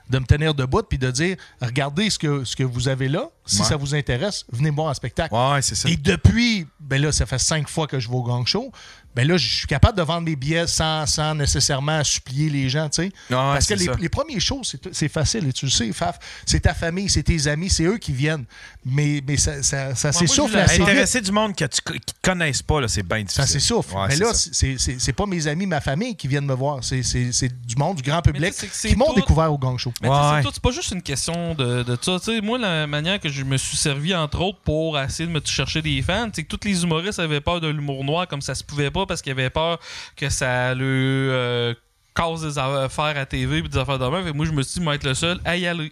[0.09, 3.29] de me tenir debout, puis de dire, regardez ce que, ce que vous avez là.
[3.47, 3.67] Si Ouais.
[3.67, 5.33] ça vous intéresse, venez me voir en spectacle.
[5.35, 5.87] Ouais, c'est ça.
[5.87, 8.71] Et depuis, ben là, ça fait cinq fois que je vais au gang show.
[9.15, 12.89] Ben là, je suis capable de vendre des billets sans, sans nécessairement supplier les gens,
[12.89, 13.11] tu sais.
[13.29, 16.17] Parce que les, les premiers shows, c'est c'est facile, et tu le sais, Faf.
[16.45, 18.45] C'est ta famille, c'est tes amis, c'est eux qui viennent.
[18.83, 20.81] Mais, mais ça, ça, ça s'essouffle assez vite.
[20.89, 23.43] Intéresser du monde que tu, qui te connaissent pas, là, c'est bien difficile.
[23.43, 23.95] Ça s'essouffle.
[23.95, 26.83] Ouais, mais là, c'est- c'est c'est pas mes amis, ma famille qui viennent me voir.
[26.83, 29.93] C'est c'est- c'est du monde, du grand public qui m'ont tout- découvert au gang show.
[30.01, 30.41] Mais tu sais, Ouais.
[30.53, 32.19] c'est pas juste une question de, de ça.
[32.19, 35.31] Tu sais, moi, la manière que je me suis servi, entre autres, pour essayer de
[35.33, 38.41] me chercher des fans, c'est que tous les humoristes avaient peur de l'humour noir comme
[38.41, 39.79] ça se pouvait pas parce qu'ils avaient peur
[40.17, 41.73] que ça le euh,
[42.15, 44.31] cause des affaires à TV et des affaires de même.
[44.35, 45.91] Moi, je me suis dit, moi, être le seul à y aller.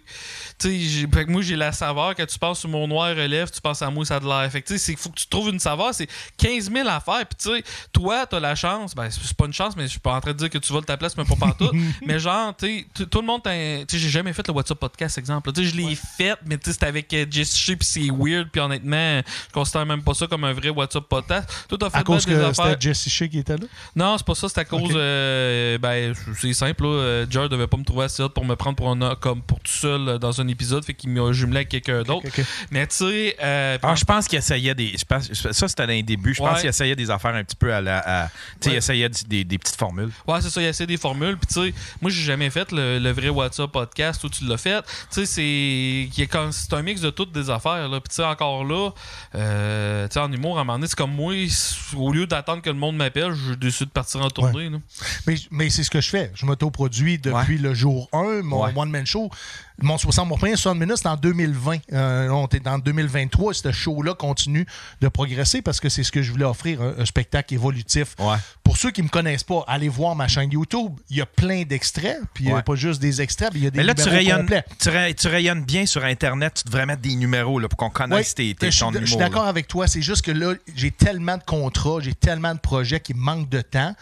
[0.58, 2.14] Fait que moi, j'ai la saveur.
[2.14, 4.50] Quand tu penses sur mon noir relève, tu penses à moi, ça a de l'air.
[4.50, 5.92] Fait que tu sais, il faut que tu trouves une saveur.
[5.92, 6.08] C'est
[6.38, 7.26] 15 000 affaires.
[7.26, 8.94] Puis tu sais, toi, t'as la chance.
[8.94, 10.72] Ben, c'est pas une chance, mais je suis pas en train de dire que tu
[10.72, 11.70] voles ta place, mais pas partout.
[12.06, 15.52] mais genre, tu tout- le monde, tu sais, j'ai jamais fait le WhatsApp podcast, exemple.
[15.52, 18.08] Tu sais, je l'ai fait, mais tu sais, c'était avec euh, Jess Shea, puis c'est
[18.10, 18.48] weird.
[18.50, 21.66] Puis honnêtement, je considère même pas ça comme un vrai WhatsApp podcast.
[21.68, 23.66] Toi, t'as fait À cause des que c'était Jesse Shea qui était là?
[23.94, 24.90] Non, c'est pas ça, c'est à cause.
[24.94, 26.82] Euh, ben, c'est simple.
[26.84, 26.88] Là.
[26.88, 29.60] Euh, Jared devait pas me trouver assez hot pour me prendre pour, un, comme pour
[29.60, 32.26] tout seul euh, dans un épisode, fait qu'il m'a jumelé avec quelqu'un d'autre.
[32.70, 33.36] Mais tu sais.
[33.42, 34.94] euh, Ah, je pense qu'il essayait des.
[34.98, 36.34] je pense- ça, c'était dans les débuts.
[36.34, 36.60] Je pense Ouais.
[36.60, 37.98] qu'il essayait des affaires un petit peu à la.
[38.24, 38.28] à-
[38.60, 40.10] tu sais, il essayait des, des petites formules.
[40.26, 41.36] Ouais, c'est ça, il essaie des formules.
[41.36, 44.56] Puis, tu sais, moi, j'ai jamais fait le, le vrai WhatsApp podcast où tu l'as
[44.58, 44.82] fait.
[45.12, 47.88] Tu sais, c'est comme- un mix de toutes des affaires.
[47.88, 48.00] Là.
[48.00, 48.90] Puis, tu sais, encore là,
[49.34, 51.34] euh, tu sais, en humour, à un moment donné, c'est comme moi,
[51.96, 54.68] au lieu d'attendre que le monde m'appelle, je décide de partir en tournée.
[54.70, 54.78] là.
[55.26, 56.30] Mais, mais c'est ce que je fais.
[56.34, 58.72] Je m'autoproduis depuis le jour 1, mon Ouais.
[58.74, 59.30] one-man show.
[59.82, 61.78] Mon 60, mon premier 60 minutes, c'est en 2020.
[61.92, 64.66] Euh, on est en 2023 et ce show-là continue
[65.00, 68.14] de progresser parce que c'est ce que je voulais offrir, un, un spectacle évolutif.
[68.20, 68.36] Ouais.
[68.62, 70.92] Pour ceux qui me connaissent pas, allez voir ma chaîne YouTube.
[71.10, 72.18] Il y a plein d'extraits.
[72.34, 74.08] Puis il n'y a pas juste des extraits, il y a des Mais là, tu
[74.08, 74.48] rayonnes,
[74.78, 76.62] tu, ray- tu rayonnes bien sur Internet.
[76.62, 79.16] Tu devrais mettre des numéros là, pour qu'on connaisse tes, tes je, ton je suis
[79.16, 79.88] d'accord avec toi.
[79.88, 83.60] C'est juste que là, j'ai tellement de contrats, j'ai tellement de projets qui manquent de
[83.60, 83.94] temps.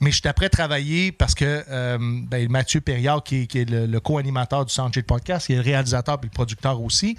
[0.00, 4.64] Mais je suis après travailler parce que euh, ben, Mathieu Perriard, qui est, le, co-animateur
[4.64, 7.18] du Soundcheck Podcast, qui est le réalisateur et le producteur aussi,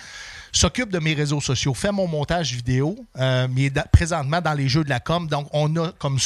[0.52, 4.68] s'occupe de mes réseaux sociaux, fait mon montage vidéo, euh, mais est présentement dans les
[4.68, 5.28] jeux de la com.
[5.28, 6.18] Donc, on a comme,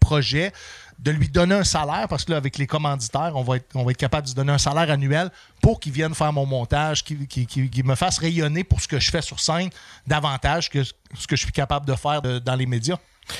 [0.00, 0.50] projet
[0.98, 4.26] de lui donner un salaire, parce que là, avec les commanditaires, on va être, capable
[4.26, 5.30] de lui donner un salaire annuel
[5.60, 9.22] pour qu'il vienne faire mon montage, qu'il me fasse rayonner pour ce que je fais
[9.22, 9.68] sur scène
[10.06, 12.96] davantage que ce que je suis capable de faire dans les médias.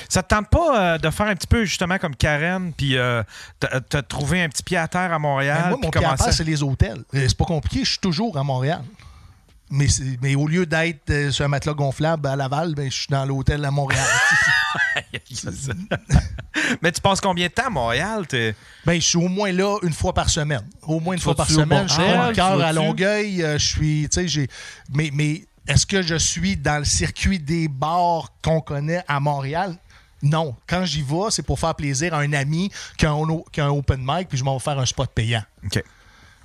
[0.07, 3.23] Ça te tente pas euh, de faire un petit peu justement comme Karen, puis euh,
[3.59, 6.23] te, trouver un petit pied à terre à Montréal, Ben, moi, mon pied à commencer
[6.25, 7.03] terre, c'est les hôtels.
[7.15, 8.81] Euh, C'est pas compliqué, je suis toujours à Montréal.
[9.71, 12.95] Mais, c'est- mais au lieu d'être euh, sur un matelas gonflable à Laval, ben, je
[12.97, 14.03] suis dans l'hôtel à Montréal.
[16.81, 18.25] Mais tu passes combien de temps à Montréal?
[18.85, 20.63] ben, je suis au moins là une fois par semaine.
[20.83, 21.87] Au moins une Tu fois par semaine.
[21.87, 22.03] Je suis
[22.41, 22.73] à?
[22.73, 23.43] Longueuil.
[23.43, 24.47] euh, je suis, tu sais, j'ai.
[24.93, 29.77] Mais, mais est-ce que je suis dans le circuit des bars qu'on connaît à Montréal?
[30.21, 30.55] Non.
[30.67, 33.61] Quand j'y vais, c'est pour faire plaisir à un ami qui a un, o- qui
[33.61, 35.43] a un open mic, puis je m'en vais faire un spot payant.
[35.63, 35.81] OK.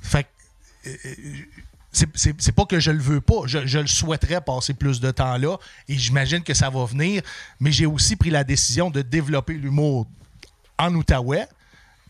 [0.02, 3.46] Fait que, euh, euh, c'est- pas que je le veux pas.
[3.46, 5.56] Je, je le souhaiterais passer plus de temps là
[5.88, 7.22] et j'imagine que ça va venir.
[7.60, 10.06] Mais j'ai aussi pris la décision de développer l'humour
[10.78, 11.48] en Outaouais.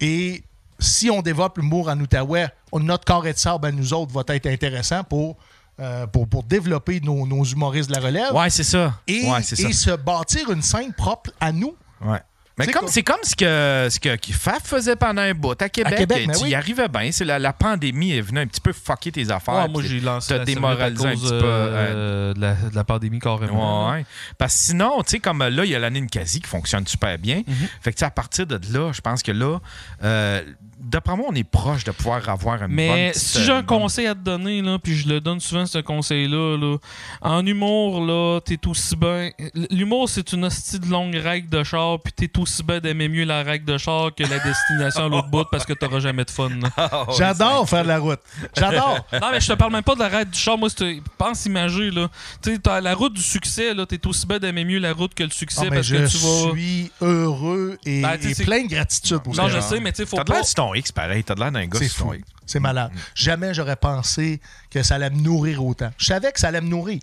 [0.00, 0.42] Et
[0.80, 4.46] si on développe l'humour en Outaouais, notre carré de sable à nous autres va être
[4.46, 5.36] intéressant pour,
[5.80, 8.94] euh, pour, pour développer nos, nos humoristes de la relève Ouais, c'est ça.
[9.08, 9.68] et, ouais, c'est ça.
[9.68, 11.74] et se bâtir une scène propre à nous.
[12.00, 12.18] Ouais.
[12.56, 15.68] Mais C'est comme, c'est comme ce que, ce que Faf faisait pendant un bout à
[15.68, 15.96] Québec.
[15.96, 16.50] Québec, tu oui.
[16.50, 17.10] y arrivais bien.
[17.10, 19.54] C'est la, la pandémie est venue un petit peu fucker tes affaires.
[19.64, 21.40] Ouais, moi, j'ai lancé la démoralisé un à petit peu.
[21.42, 23.88] euh, de, la, de la pandémie carrément.
[23.90, 24.06] Ouais, ouais.
[24.38, 26.86] Parce que sinon, tu sais, comme euh, là, il y a l'année Ninkasi qui fonctionne
[26.86, 27.42] super bien.
[27.44, 27.54] Mhm.
[27.80, 29.58] Fait que, tu sais, à partir de là, je pense que là,
[30.04, 30.44] euh,
[30.80, 33.56] d'après moi, on est proche de pouvoir avoir une bonne Mais petite, si j'ai un
[33.62, 36.76] bonne- conseil à te donner, là, puis je le donne souvent, ce conseil-là, là,
[37.20, 39.30] en humour, là, t'es aussi bien.
[39.70, 43.24] L'humour, c'est une hostie de longue règle de char, puis t'es aussi bien d'aimer mieux
[43.24, 46.30] la règle de char que la destination à l'autre bout parce que t'auras jamais de
[46.30, 46.50] fun.
[46.76, 48.20] Ah, J'adore faire de la route.
[48.56, 49.06] J'adore.
[49.12, 50.58] Non, mais je te parle même pas de la règle du char.
[50.58, 52.08] Moi, c'est- pense imaginer, là.
[52.42, 53.86] Tu sais, t'as la route du succès, là.
[53.86, 56.06] T'es aussi bien d'aimer mieux la route que le succès Ah, mais parce je que
[56.08, 56.50] tu vas.
[56.52, 59.56] suis heureux et, Ben, et plein de gratitude pour Non, ça.
[59.56, 60.24] je sais, mais tu sais, faut pas.
[60.68, 61.24] Ton X, pareil.
[61.24, 62.14] T'as de l'air d'un gars C'est fou.
[62.14, 62.26] X.
[62.46, 62.90] C'est malade.
[63.14, 64.40] Jamais j'aurais pensé
[64.70, 65.90] que ça allait me nourrir autant.
[65.98, 67.00] Je savais que ça allait me nourrir.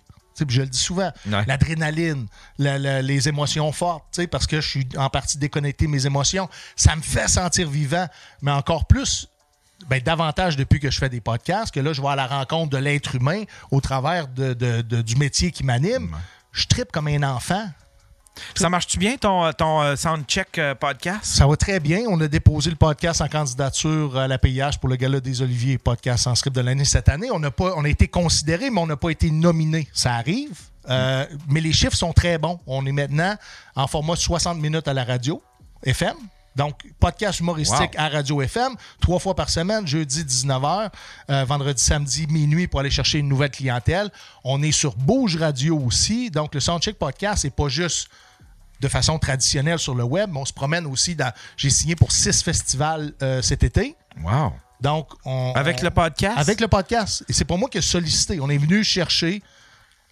[0.48, 1.12] Je le dis souvent.
[1.30, 1.44] Ouais.
[1.46, 2.26] L'adrénaline,
[2.58, 6.48] la- la- les émotions fortes, parce que je suis en partie déconnecté de mes émotions.
[6.74, 8.06] Ça me fait sentir vivant,
[8.40, 9.28] mais encore plus,
[9.88, 12.70] ben, davantage depuis que je fais des podcasts, que là, je vais à la rencontre
[12.70, 16.16] de l'être humain au travers de- de- de- du métier qui m'anime.
[16.52, 17.68] Je tripe comme un enfant.
[18.54, 21.24] Ça marche-tu bien, ton, ton euh, Soundcheck euh, podcast?
[21.24, 22.00] Ça va très bien.
[22.08, 25.78] On a déposé le podcast en candidature à la PIH pour le Gala des Oliviers
[25.78, 27.30] podcast sans script de l'année cette année.
[27.30, 29.88] On, n'a pas, on a été considéré, mais on n'a pas été nominé.
[29.92, 30.58] Ça arrive.
[30.88, 32.58] Euh, mais les chiffres sont très bons.
[32.66, 33.36] On est maintenant
[33.76, 35.42] en format 60 minutes à la radio
[35.84, 36.16] FM.
[36.54, 38.04] Donc, podcast humoristique Wow.
[38.04, 40.90] à Radio FM, trois fois par semaine, jeudi 19h,
[41.30, 44.10] euh, vendredi, samedi, minuit pour aller chercher une nouvelle clientèle.
[44.44, 46.30] On est sur Bouge Radio aussi.
[46.30, 48.08] Donc, le Soundcheck Podcast, c'est pas juste
[48.82, 51.32] de façon traditionnelle sur le web, mais on se promène aussi dans.
[51.56, 53.94] J'ai signé pour six festivals euh, cet été.
[54.22, 54.52] Wow.
[54.80, 55.52] Donc, on.
[55.54, 56.36] Avec on- le podcast?
[56.36, 57.24] Avec le podcast.
[57.28, 58.38] Et c'est pas moi qui ai sollicité.
[58.40, 59.40] On est venu chercher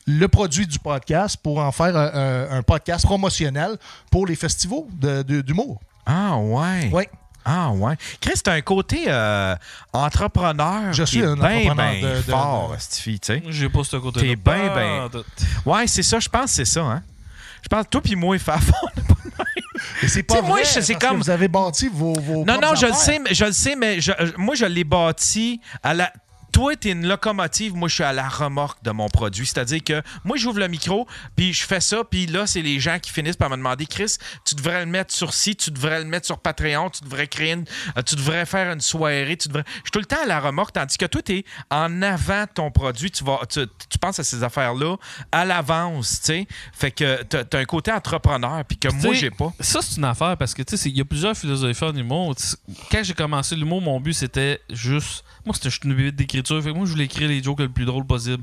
[0.07, 3.77] le produit du podcast pour en faire un, un- un podcast promotionnel
[4.11, 5.81] pour les festivals de- de- d'humour.
[6.07, 6.89] Ah, ouais.
[6.93, 7.05] Oui.
[7.45, 7.97] Ah, ouais.
[8.21, 9.57] Chris, t'as un côté euh,
[9.93, 10.93] entrepreneur.
[10.93, 13.43] Je suis un bien, entrepreneur bien de- de- fort, de- Stifi, tu sais.
[13.49, 14.27] J'ai pas ce côté-là.
[14.27, 15.25] T'es ben, Pas ben-.
[15.67, 16.21] Ouais, c'est ça.
[16.21, 17.03] Je pense que c'est ça, hein.
[17.63, 18.71] Je pense toi puis moi, Faf,
[20.03, 22.13] Et c'est pas sais, moi, vrai, je- c'est parce que comme- vous avez bâti vos,
[22.15, 22.97] vos Non, propres non, je le affaires.
[23.05, 26.13] sais, mais je le sais, mais je- moi, je l'ai bâti à la.
[26.53, 29.47] Toi, t'es une locomotive, moi, je suis à la remorque de mon produit.
[29.47, 32.99] C'est-à-dire que moi, j'ouvre le micro, puis je fais ça, puis là, c'est les gens
[32.99, 36.07] qui finissent par me demander, Chris, tu devrais le mettre sur ci, tu devrais le
[36.07, 37.65] mettre sur Patreon, tu devrais créer une,
[37.97, 39.65] euh, tu devrais faire une soirée, tu devrais.
[39.67, 42.51] Je suis tout le temps à la remorque, tandis que toi, t'es en avant de
[42.55, 44.97] ton produit, tu vas, tu, tu penses à ces affaires-là
[45.33, 46.47] à l'avance, tu sais.
[46.73, 49.53] Fait que t'as as un côté entrepreneur, puis que moi, Tu j'ai pas.
[49.61, 52.35] Ça, c'est une affaire parce que, tu sais, il y a plusieurs philosophies en humour.
[52.37, 52.45] Tu
[52.91, 55.25] Quand j'ai commencé l'humour, mon but, c'était juste.
[55.45, 56.50] Moi, c'était juste une bébête d'écriture.
[56.61, 58.43] Fait que moi, je voulais écrire les jokes le plus drôle possible.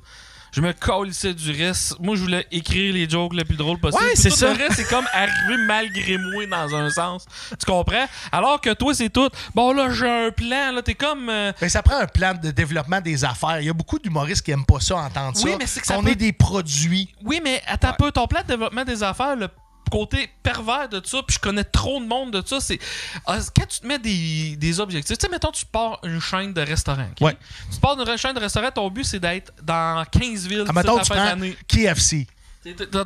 [0.54, 2.00] Je me colissais du reste.
[2.00, 4.02] Moi, je voulais écrire les jokes le plus drôle possible.
[4.02, 4.54] Ouais, c'est ça.
[4.54, 7.26] Le reste, c'est comme arriver malgré moi dans un sens.
[7.50, 8.06] Tu comprends?
[8.32, 9.30] Alors que toi, c'est tout.
[9.54, 10.72] Bon, là, j'ai un plan.
[10.72, 11.30] Là, t'es comme.
[11.30, 13.60] euh, Ben, ça prend un plan de développement des affaires.
[13.60, 15.58] Il y a beaucoup d'humoristes qui aiment pas ça, entendre Oui, ça.
[15.60, 17.14] mais c'est que ça peut- est des produits.
[17.26, 19.50] Oui, mais attends un peu, ton plan de développement des affaires, le
[19.90, 22.80] côté pervers de ça, puis je connais trop de monde de ça, c'est
[23.26, 26.54] ah, quand tu te mets des, des objectifs, tu sais, mettons, tu pars une chaîne
[26.54, 27.10] de restaurants.
[27.22, 27.38] Ouais.
[27.74, 30.98] Tu pars une chaîne de restaurants, ton but, c'est d'être dans 15 villes Ah, mettons,
[30.98, 31.58] la tu fin de prends l'année.
[31.68, 32.28] KFC.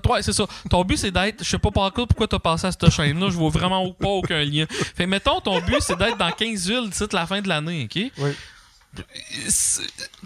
[0.09, 0.45] Ouais, c'est ça.
[0.69, 1.43] Ton but, c'est d'être.
[1.43, 3.29] Je sais pas par contre pourquoi t'as passé à cette chaîne-là.
[3.29, 4.65] Je vois vraiment pas aucun lien.
[4.69, 8.11] Fait mettons, ton but, c'est d'être dans 15 villes d'ici la fin de l'année, OK?
[8.17, 8.31] Oui.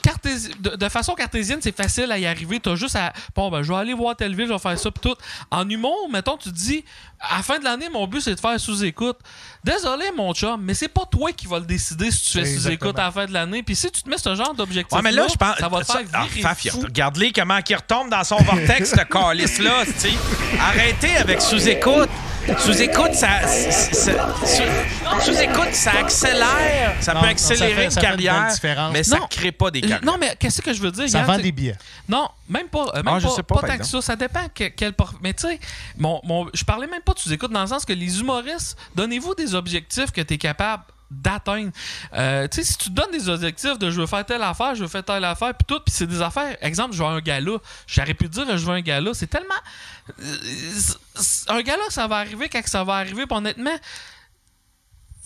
[0.04, 2.60] Cartési- de, de façon cartésienne, c'est facile à y arriver.
[2.60, 3.14] T'as juste à.
[3.36, 5.16] Bon, ben, je vais aller voir telle ville, je vais faire ça, pis tout.
[5.52, 6.84] En humour, mettons, tu te dis,
[7.20, 9.18] à la fin de l'année, mon but, c'est de faire sous-écoute.
[9.64, 12.98] Désolé, mon chum, mais c'est pas toi qui vas le décider si tu fais sous-écoute
[13.00, 13.64] à la fin de l'année.
[13.64, 14.96] Puis si tu te mets ce genre d'objectif.
[14.96, 15.58] Ouais, mais là, je pense.
[15.58, 16.42] Ça va te faire Ah, virer.
[16.84, 19.84] Regarde-les comment il retombe dans son vortex, ce calice-là.
[20.60, 22.10] Arrêtez avec sous-écoute.
[22.60, 23.48] Sous-écoute, ça.
[23.48, 26.94] c'est- c'est- sous- Sous-écoute, ça accélère.
[27.00, 28.90] Ça Non, peut non, accélérer ça fait- une ça une carrière.
[28.92, 29.28] mais ça Non.
[29.30, 30.04] crée pas des carrières.
[30.04, 31.10] Non, mais qu'est-ce que je veux dire?
[31.10, 31.76] Ça Yann, vend des billets.
[32.08, 32.86] Non, même pas.
[32.94, 34.02] euh, même Ah, je sais pas, pas tant que ça.
[34.02, 35.60] Ça dépend que- quel por- Mais tu sais,
[35.98, 39.34] mon, mon- je parlais même pas de sous-écoute dans le sens que les humoristes, donnez-vous
[39.36, 41.72] des objectifs que tu es capable d'atteindre.
[42.14, 44.76] Euh, tu sais, si tu te donnes des objectifs de je veux faire telle affaire,
[44.76, 46.58] je veux faire telle affaire, puis tout, puis c'est des affaires.
[46.62, 47.58] Exemple, je veux un gala.
[47.88, 49.14] J'aurais pu dire je veux un gala.
[49.14, 49.54] C'est tellement.
[50.20, 50.36] euh,
[51.50, 53.78] un gala, ça va arriver quand ça va arriver, puis honnêtement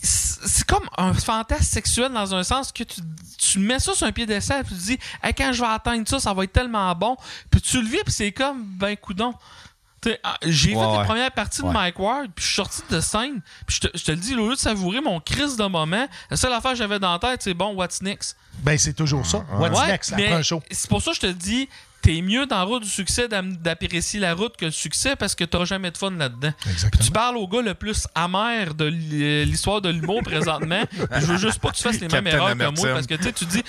[0.02, 3.00] c'est comme un fantasme sexuel dans un sens que tu,
[3.38, 6.18] tu mets ça sur un piédestal puis tu dis Hey, quand je vais atteindre ça
[6.18, 7.16] ça va être tellement bon
[7.50, 9.34] puis tu le vis puis c'est comme ben coudon
[10.24, 10.98] ah, j'ai Ouais, fait ouais.
[10.98, 11.68] la première partie Ouais.
[11.68, 14.48] de Mike Ward puis je suis sorti de scène puis je te, le dis au
[14.48, 17.42] lieu de savourer mon crise de moment la seule affaire que j'avais dans la tête
[17.42, 18.36] c'est bon what's next?
[18.60, 19.44] Ben, c'est toujours ça.
[19.52, 20.62] What's Ouais, next après un show?
[20.70, 21.68] c'est pour ça que je te dis
[22.02, 25.44] t'es mieux dans la route du succès d'apprécier la route que le succès parce que
[25.44, 27.04] t'auras jamais de fun là-dedans Exactement.
[27.04, 30.82] tu parles au gars le plus amer de l- l'histoire de l'humour présentement.
[31.20, 33.14] Je veux juste pas que tu fasses les mêmes Captain erreurs que moi parce que
[33.14, 33.62] tu sais, tu dis,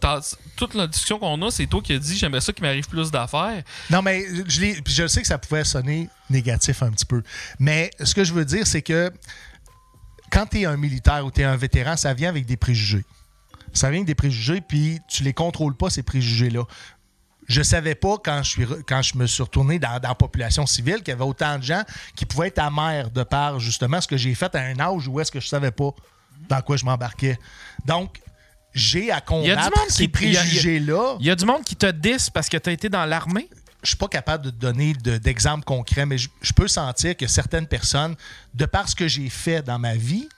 [0.00, 2.86] t'as- toute la discussion qu'on a, c'est toi qui as dit j'aimerais ça qu'il m'arrive
[2.88, 3.62] plus d'affaires.
[3.90, 7.22] Non, mais je, je sais que ça pouvait sonner négatif un petit peu.
[7.58, 9.10] Mais ce que je veux dire, c'est que
[10.30, 13.04] quand tu es un militaire ou tu es un vétéran, ça vient avec des préjugés.
[13.72, 16.64] Ça vient avec des préjugés, puis tu les contrôles pas, ces préjugés-là.
[17.48, 20.14] Je savais pas, quand je, suis re- quand je me suis retourné dans, dans la
[20.14, 21.82] population civile, qu'il y avait autant de gens
[22.14, 25.18] qui pouvaient être amers de par, justement, ce que j'ai fait à un âge où
[25.18, 25.90] est-ce que je savais pas
[26.48, 27.38] dans quoi je m'embarquais.
[27.86, 28.20] Donc,
[28.74, 30.58] j'ai à Il y a du combattre monde ces qui- il y a- il y
[30.58, 31.16] a- préjugés-là.
[31.20, 33.48] Il y a du monde qui te disse parce que tu as été dans l'armée?
[33.84, 37.16] je suis pas capable de te donner de- d'exemples concrets, mais je, je peux sentir
[37.16, 38.16] que certaines personnes,
[38.52, 40.28] de par ce que j'ai fait dans ma vie,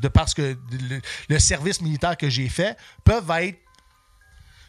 [0.00, 0.56] de par ce que
[0.88, 3.58] le, le service militaire que j'ai fait, peuvent être.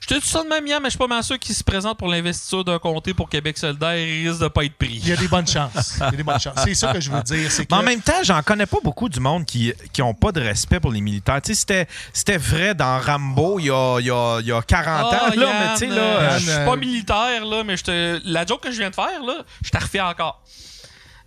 [0.09, 1.63] Je te dis ça de même, Yann, mais je suis pas mal sûr qu'il se
[1.65, 5.01] présente pour l'investiture d'un comté pour Québec solidaire il risque de pas être pris.
[5.03, 5.95] Il y a des bonnes chances.
[5.97, 6.55] Il y a des bonnes chances.
[6.63, 7.51] C'est ça que je veux dire.
[7.51, 10.13] C'est que Mais en même temps, j'en connais pas beaucoup du monde qui qui ont
[10.13, 11.41] pas de respect pour les militaires.
[11.41, 14.51] Tu sais, c'était, c'était vrai dans Rambo il y a, il y a, il y
[14.53, 15.17] a 40 ans.
[15.19, 17.75] Ah, Là, Yann, mais tu sais, là, euh, euh, je suis pas militaire, là, mais
[17.75, 18.21] je te...
[18.23, 20.41] la joke que je viens de faire, là, je t'en refais encore.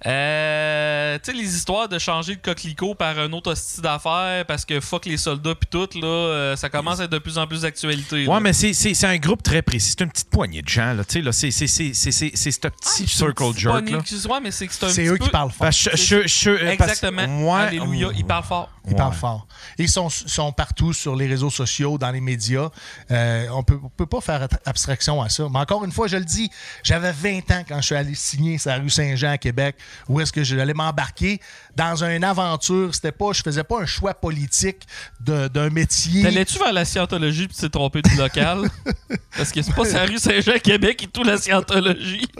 [0.06, 4.64] Euh, tu sais, les histoires de changer de coquelicot par un autre hostie d'affaires parce
[4.64, 7.46] que fuck les soldats pis tout, là, euh, ça commence à être de plus en
[7.46, 8.24] plus d'actualité.
[8.24, 8.32] là.
[8.32, 9.90] Ouais, mais c'est, c'est, c'est un groupe très précis.
[9.90, 10.94] C'est une petite poignée de gens.
[10.94, 13.42] Là, tu sais, là, c'est, c'est, c'est, c'est, c'est, c'est ce petit Ah, une circle
[13.56, 13.72] jerk.
[13.74, 14.30] poignée Là.
[14.30, 15.58] Ouais, mais c'est que c'est un c'est petit eux peu- qui parlent fort.
[15.66, 17.54] Parce que je- je- je- parce- Exactement.
[17.54, 18.70] Alléluia, ils parlent fort.
[18.90, 19.46] Ils parlent fort.
[19.78, 22.70] Ils sont, sont partout sur les réseaux sociaux, dans les médias.
[23.10, 25.46] Euh, on peut, on peut pas faire abstraction à ça.
[25.50, 26.50] Mais encore une fois, je le dis,
[26.82, 29.76] j'avais 20 ans quand je suis allé signer sa rue Saint-Jean à Québec,
[30.08, 31.40] où est-ce que j'allais m'embarquer
[31.76, 32.94] dans une aventure.
[32.94, 34.86] C'était pas, je faisais pas un choix politique
[35.20, 36.22] d'un métier.
[36.22, 38.68] T'allais-tu vers la scientologie pis tu t'es trompé du local?
[39.36, 42.26] Parce que c'est pas sa rue Saint-Jean, Québec et tout la scientologie.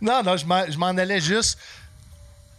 [0.00, 1.56] Non, non, je m'en allais juste.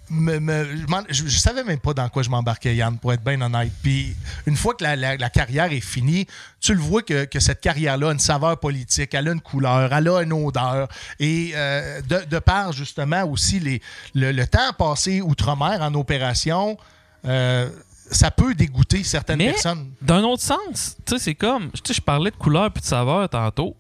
[0.10, 0.66] Me- me-
[1.10, 3.72] je, je- je savais même pas dans quoi je m'embarquais, Yann, pour être bien honnête.
[3.82, 6.28] Puis une fois que la, la- la carrière est finie,
[6.60, 9.94] tu le vois que, que cette carrière-là a une saveur politique, elle a une couleur,
[9.94, 10.88] elle a une odeur.
[11.20, 13.82] Et euh, de, de par justement aussi les,
[14.14, 16.78] le, le temps passé outre-mer en opération,
[17.26, 17.70] euh,
[18.12, 19.92] ça peut dégoûter certaines Mais- personnes.
[20.02, 21.72] D'un autre sens, tu sais, c'est comme.
[21.72, 23.76] Tu sais, je parlais de couleur puis de saveur tantôt.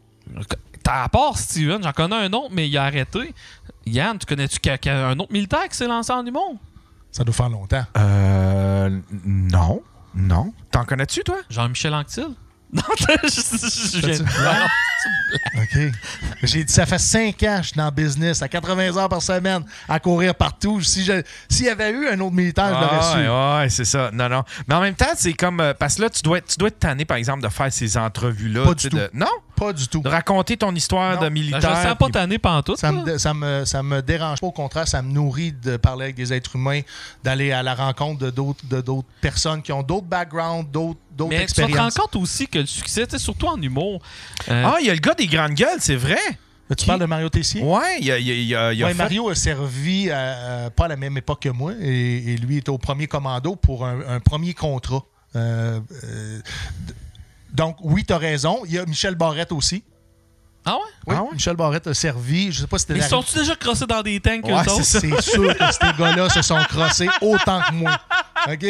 [0.83, 3.33] T'as à part Steven, j'en connais un autre, mais il a arrêté.
[3.85, 4.59] Yann, tu connais-tu
[4.89, 6.55] un autre militaire qui s'est lancé en humour?
[7.11, 7.83] Ça doit faire longtemps.
[7.97, 8.89] Euh.
[9.25, 9.81] Non.
[10.15, 10.53] Non.
[10.71, 11.37] T'en connais-tu, toi?
[11.49, 12.27] Jean-Michel Anctil?
[12.73, 14.69] Non, je, je- je- blague?
[15.57, 15.93] OK.
[16.43, 19.09] J'ai dit, ça fait cinq ans que je suis dans le business, à 80 heures
[19.09, 20.79] par semaine, à courir partout.
[20.81, 23.29] Si je- S'il y avait eu un autre militaire, je l'aurais su.
[23.29, 24.09] ouais, ouais, c'est ça.
[24.13, 24.43] Non, non.
[24.69, 25.59] Mais en même temps, c'est comme.
[25.59, 27.73] euh, parce que là, tu dois, être- tu dois être tanné, par exemple, de faire
[27.73, 28.63] ces entrevues-là.
[28.63, 29.27] Pas tu sais, du de- Non?
[29.61, 29.99] Pas du tout.
[30.01, 31.21] De raconter ton histoire Non.
[31.21, 31.59] de militaire.
[31.69, 32.77] me sens pas puis- tanné pantoute.
[32.79, 36.05] Ça me, ça, me, ça me dérange pas, au contraire, ça me nourrit de parler
[36.05, 36.81] avec des êtres humains,
[37.23, 41.29] d'aller à la rencontre de d'autres, de d'autres personnes qui ont d'autres backgrounds, d'autres, d'autres
[41.29, 44.01] Mais tu te rends compte aussi que le succès, surtout en humour.
[44.49, 46.17] euh, Ah, il y a le gars des grandes gueules, c'est vrai.
[46.77, 47.61] Tu parles de Mario Tessier?
[47.61, 49.29] Ouais, il y a, il y a- il y a- il a Ouais, fait- Mario
[49.29, 52.69] a servi à- à- pas à la même époque que moi et, et lui était
[52.69, 55.03] au premier commando pour un, un premier contrat.
[55.35, 56.39] Euh, euh,
[57.53, 58.61] donc, oui, tu as raison.
[58.65, 59.83] Il y a Michel Barrette aussi.
[60.63, 60.81] Ah ouais?
[61.07, 61.29] Oui, Ah ouais?
[61.33, 62.51] Michel Barrette a servi.
[62.51, 64.83] Je sais pas si c'était ils sont-tu déjà crossés dans des tanks, eux Ouais, autres?
[64.83, 67.99] c'est sûr que ces gars-là se sont crossés autant que moi.
[68.47, 68.65] OK?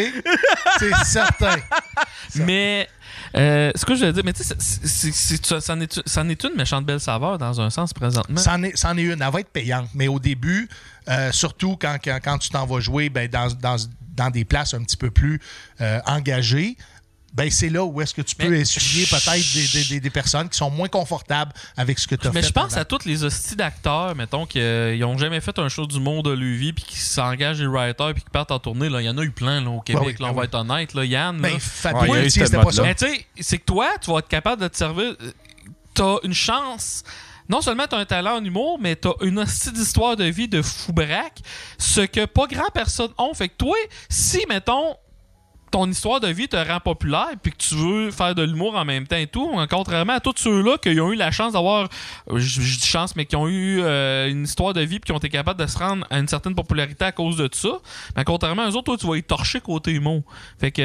[0.79, 1.57] C'est certain.
[2.35, 2.87] Mais,
[3.35, 6.99] euh, ce que je veux dire, mais tu sais, ça, en est, une méchante belle
[6.99, 8.39] saveur dans un sens présentement.
[8.39, 9.21] C'en est, est une.
[9.21, 9.89] Elle va être payante.
[9.93, 10.69] Mais au début,
[11.09, 13.75] euh, surtout quand, quand, quand tu t'en vas jouer ben, dans, dans,
[14.15, 15.39] dans des places un petit peu plus
[15.81, 16.77] euh, engagées,
[17.33, 20.09] ben, c'est là où est-ce que tu peux Mais essuyer peut-être des, des- des- des
[20.09, 22.41] personnes qui sont moins confortables avec ce que tu as fait.
[22.41, 25.85] Mais je pense à tous les hosties d'acteurs, mettons, qui n'ont jamais fait un show
[25.87, 28.89] du monde de vie, puis qui s'engagent des writers, puis qui partent en tournée.
[28.89, 29.01] Là.
[29.01, 30.45] Il y en a eu plein là, au Québec, oui, là, on ben va oui.
[30.47, 30.93] être honnête.
[30.93, 31.39] Là, Yann.
[31.39, 32.83] Ben, Ouais, Fabien ce c'était pas ça.
[32.83, 35.15] Mais tu sais, c'est que toi, tu vas être capable de te servir.
[35.21, 35.31] euh,
[35.93, 37.03] T'as une chance.
[37.49, 40.61] Non seulement t'as un talent en humour, mais t'as une hostie d'histoire de vie de
[40.61, 41.39] fou braque,
[41.77, 43.33] ce que pas grand personne ont.
[43.33, 43.75] Fait que toi,
[44.09, 44.95] si, mettons,
[45.71, 48.83] ton histoire de vie te rend populaire puis que tu veux faire de l'humour en
[48.85, 51.87] même temps et tout, contrairement à tous ceux-là qui ont eu la chance d'avoir,
[52.29, 55.11] euh, je, dis chance, mais qui ont eu euh, une histoire de vie puis qui
[55.13, 57.79] ont été capables de se rendre à une certaine popularité à cause de ça,
[58.17, 60.23] mais contrairement à eux autres, toi, tu vas y torcher côté humour.
[60.59, 60.81] Fait que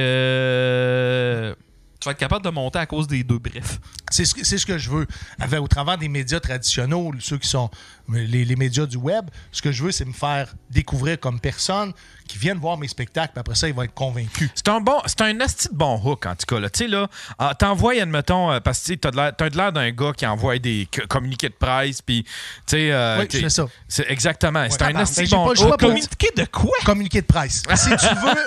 [0.57, 1.55] euh,
[2.01, 3.81] tu vas être capable de monter à cause des deux, bref.
[4.11, 5.07] C'est ce, que- c'est ce que je veux.
[5.41, 7.71] Avec, au travers des médias traditionnels, ceux qui sont
[8.09, 11.93] les, les médias du web, ce que je veux, c'est me faire découvrir comme personne
[12.29, 14.51] qui viennent voir mes spectacles, puis après ça, ils vont être convaincus.
[14.55, 16.59] C'est un bon, c'est un asti de bon hook, en tout cas.
[16.61, 16.69] là.
[16.71, 20.27] Tu sais, là, ah, t'envoies, admettons, euh, parce que t'as de l'air- d'un gars qui
[20.27, 22.31] envoie des communiqués de presse, puis, tu
[22.67, 22.91] sais...
[22.93, 23.67] euh, Oui, ça.
[23.89, 24.67] C'est exactement.
[24.71, 25.79] C'est un asti ben, de bon hook.
[25.81, 26.77] Communiquer de quoi?
[26.85, 27.63] Communiqué de presse.
[27.77, 28.47] Si tu veux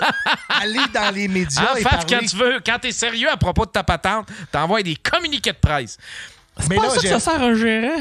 [0.50, 2.16] aller dans les médias Ah, et Faf, parler...
[2.20, 5.58] quand tu veux, quand t'es sérieux à propos de ta patente, t'envoies des communiqués de
[5.58, 5.98] presse.
[6.70, 7.98] Mais Pas là, ça que ça sert un gérant.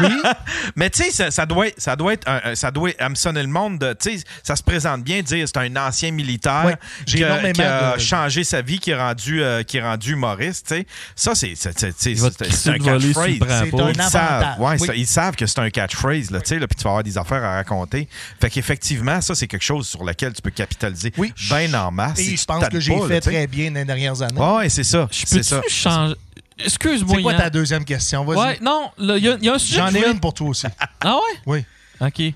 [0.00, 0.08] Oui,
[0.76, 3.48] Mais tu sais, ça, ça doit être, ça doit être, un- ça doit hameçonner le
[3.48, 3.78] monde.
[3.78, 6.76] de- Tu sais, ça se présente bien de dire c'est un ancien militaire Ouais,
[7.06, 9.76] j'ai qui, a, énormément qui a de- changé sa vie, qui est rendu, euh, qui
[9.78, 10.66] est rendu humoriste.
[10.68, 13.24] Tu sais, ça c'est, c'est, c'est, c'est- c'est- c'est un catchphrase.
[13.38, 14.88] C'est Ils savent, ouais, Oui.
[14.96, 17.42] ils savent que c'est un catchphrase, là, tu sais, puis tu vas avoir des affaires
[17.44, 18.08] à raconter.
[18.40, 21.32] Fait qu'effectivement, ça, c'est quelque chose sur lequel tu peux capitaliser Oui.
[21.48, 22.18] bien en masse.
[22.18, 24.40] et je pense que j'ai fait très bien dans les dernières années.
[24.40, 25.08] Ouais, c'est ça.
[25.10, 26.14] Je C'est changer...
[26.58, 28.24] Excuse-moi, C'est quoi ta deuxième question?
[28.24, 28.38] Vas-y.
[28.38, 30.34] Ouais, non, il y, a- il y a un sujet J'en ai voulais- une pour
[30.34, 30.66] toi aussi.
[31.00, 31.38] Ah ouais?
[31.46, 31.64] Oui.
[32.00, 32.34] OK.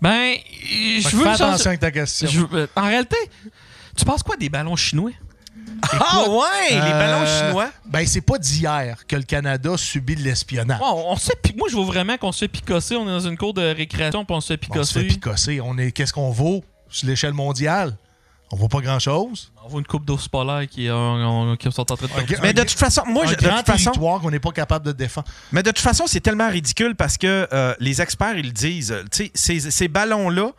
[0.00, 2.28] Ben, je veux fais changer- attention avec ta question.
[2.28, 3.16] je veux- euh, en réalité,
[3.96, 5.12] tu penses quoi des ballons chinois?
[5.92, 7.70] Ah ouais, les Euh, ballons chinois.
[7.86, 10.80] Ben, c'est pas d'hier que le Canada subit de l'espionnage.
[10.80, 12.96] Ouais, on, pi- Moi, je veux vraiment qu'on se fait picosser.
[12.96, 15.54] On est dans une cour de récréation, puis on se fait On se fait picosser.
[15.56, 15.60] picosser.
[15.60, 17.96] On est, qu'est-ce qu'on vaut sur l'échelle mondiale?
[18.52, 19.50] On vaut pas grand-chose.
[19.64, 22.30] On voit une coupe d'ours polaire qui, euh, on- qui sont en train de perdre.
[22.30, 22.38] Ok.
[22.42, 25.26] Mais de toute façon, moi, je- de toute façon, qu'on n'est pas capable de défendre.
[25.52, 28.94] Mais de toute façon, c'est tellement ridicule parce que euh, les experts, ils disent.
[29.10, 30.50] tu sais, ces, ces ballons-là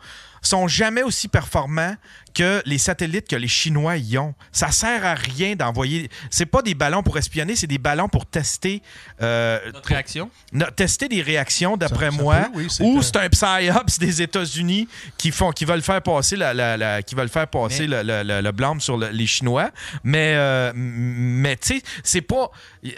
[0.42, 1.94] sont jamais aussi performants
[2.34, 4.34] que les satellites que les Chinois y ont.
[4.52, 6.10] Ça sert à rien d'envoyer.
[6.30, 8.82] C'est pas des ballons pour espionner, c'est des ballons pour tester,
[9.22, 10.30] euh, Notre réaction?
[10.52, 12.36] no- tester des réactions, d'après moi.
[12.40, 16.02] peut, oui, c'est ou un- c'est un psyops des États-Unis qui font, qui veulent faire
[16.02, 19.10] passer la, la- la- qui veulent faire passer le, le- le- le blâme sur le-
[19.10, 19.70] les Chinois.
[20.02, 22.50] Mais, euh, mais tu sais, c'est pas.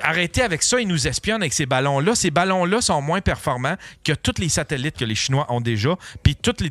[0.03, 2.15] Arrêtez avec ça, ils nous espionnent avec ces ballons-là.
[2.15, 6.35] Ces ballons-là sont moins performants que tous les satellites que les Chinois ont déjà, puis
[6.37, 6.71] toutes les,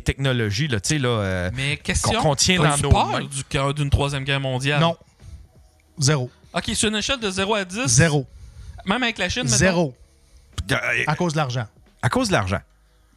[0.00, 1.08] technologies, là, tu sais, là.
[1.08, 2.05] euh, Mais question.
[2.14, 3.20] Qu'on contient dans nos peur mains.
[3.24, 4.80] du cœur d'une troisième guerre mondiale?
[4.80, 4.96] Non.
[5.98, 6.30] Zéro.
[6.54, 7.86] OK, sur une échelle de 0 à 10.
[7.86, 8.26] Zéro.
[8.86, 9.46] Même avec la Chine?
[9.46, 9.94] Zéro.
[10.70, 10.76] euh,
[11.06, 11.66] À cause de l'argent.
[12.02, 12.60] à cause de l'argent.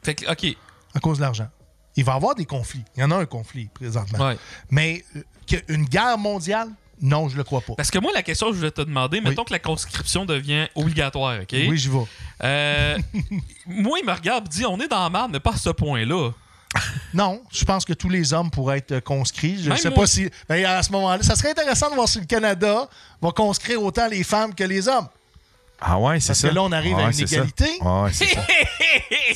[0.03, 0.55] Fait que, OK.
[0.95, 1.47] À cause de l'argent.
[1.95, 2.83] Il va y avoir des conflits.
[2.95, 4.27] Il y en a un conflit présentement.
[4.27, 4.37] Ouais.
[4.71, 6.69] Mais euh, que- une guerre mondiale,
[7.01, 7.73] non, je le crois pas.
[7.75, 10.67] Parce que moi, la question que je voulais te demander, mettons que la conscription devient
[10.75, 11.49] obligatoire, OK?
[11.53, 11.97] Oui, j'y vais.
[12.43, 12.97] Euh,
[13.65, 15.69] moi, il me regarde et dit on est dans la merde, mais pas à ce
[15.69, 16.31] point-là.
[17.13, 19.61] Non, je pense que tous les hommes pourraient être euh, conscrits.
[19.63, 19.99] Je ne sais moi.
[20.01, 20.29] pas si.
[20.47, 22.87] ben, à ce moment-là, ça serait intéressant de voir si le Canada
[23.21, 25.07] va conscrire autant les femmes que les hommes.
[25.81, 26.49] Ah ouais, c'est Parce ça.
[26.49, 27.35] que là, on arrive à Ouais, une c'est ça.
[27.37, 27.69] égalité.
[27.81, 28.41] Ouais, c'est ça.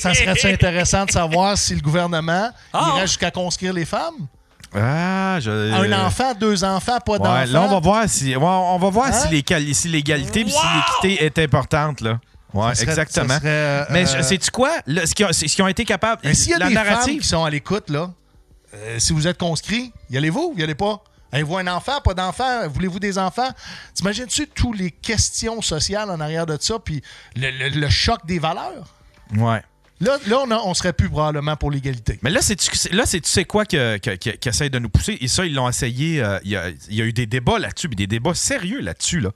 [0.00, 2.92] Ça serait intéressant de savoir si le gouvernement Ah.
[2.96, 4.26] irait jusqu'à conscrire les femmes?
[4.74, 5.72] Ah, je...
[5.72, 7.32] Un enfant, deux enfants, pas d'enfants.
[7.32, 9.12] Ouais, là, on va voir si, on va voir Hein?
[9.72, 10.58] si, l'égalité puis si
[11.02, 12.00] l'équité est importante.
[12.00, 12.18] Là.
[12.54, 13.36] Ouais, serait- exactement.
[13.38, 14.70] serait, euh, Mais euh, sais-tu quoi?
[14.86, 16.20] Ce qu'ils ont, ce ont été capables.
[16.24, 17.20] Mais s'il y a la des femmes narrative.
[17.20, 18.10] qui sont à l'écoute, là,
[18.74, 21.02] euh, si vous êtes conscrit, y allez-vous, y allez pas?
[21.32, 22.68] Avez-vous un enfant, pas d'enfant?
[22.68, 23.50] Voulez-vous des enfants?
[23.94, 27.02] T'imagines-tu toutes les questions sociales en arrière de ça, puis
[27.34, 28.94] le, le- le choc des valeurs?
[29.36, 29.60] Ouais.
[30.00, 32.18] Là, là on, a- on serait plus probablement pour l'égalité.
[32.22, 32.56] Mais là, c'est
[32.92, 35.18] là, tu sais quoi que, que, que- qui de nous pousser?
[35.20, 36.22] Et ça, ils l'ont essayé.
[36.22, 38.80] euh, Il y, a, il y a eu des débats là-dessus, puis des débats sérieux
[38.80, 39.30] là-dessus, là,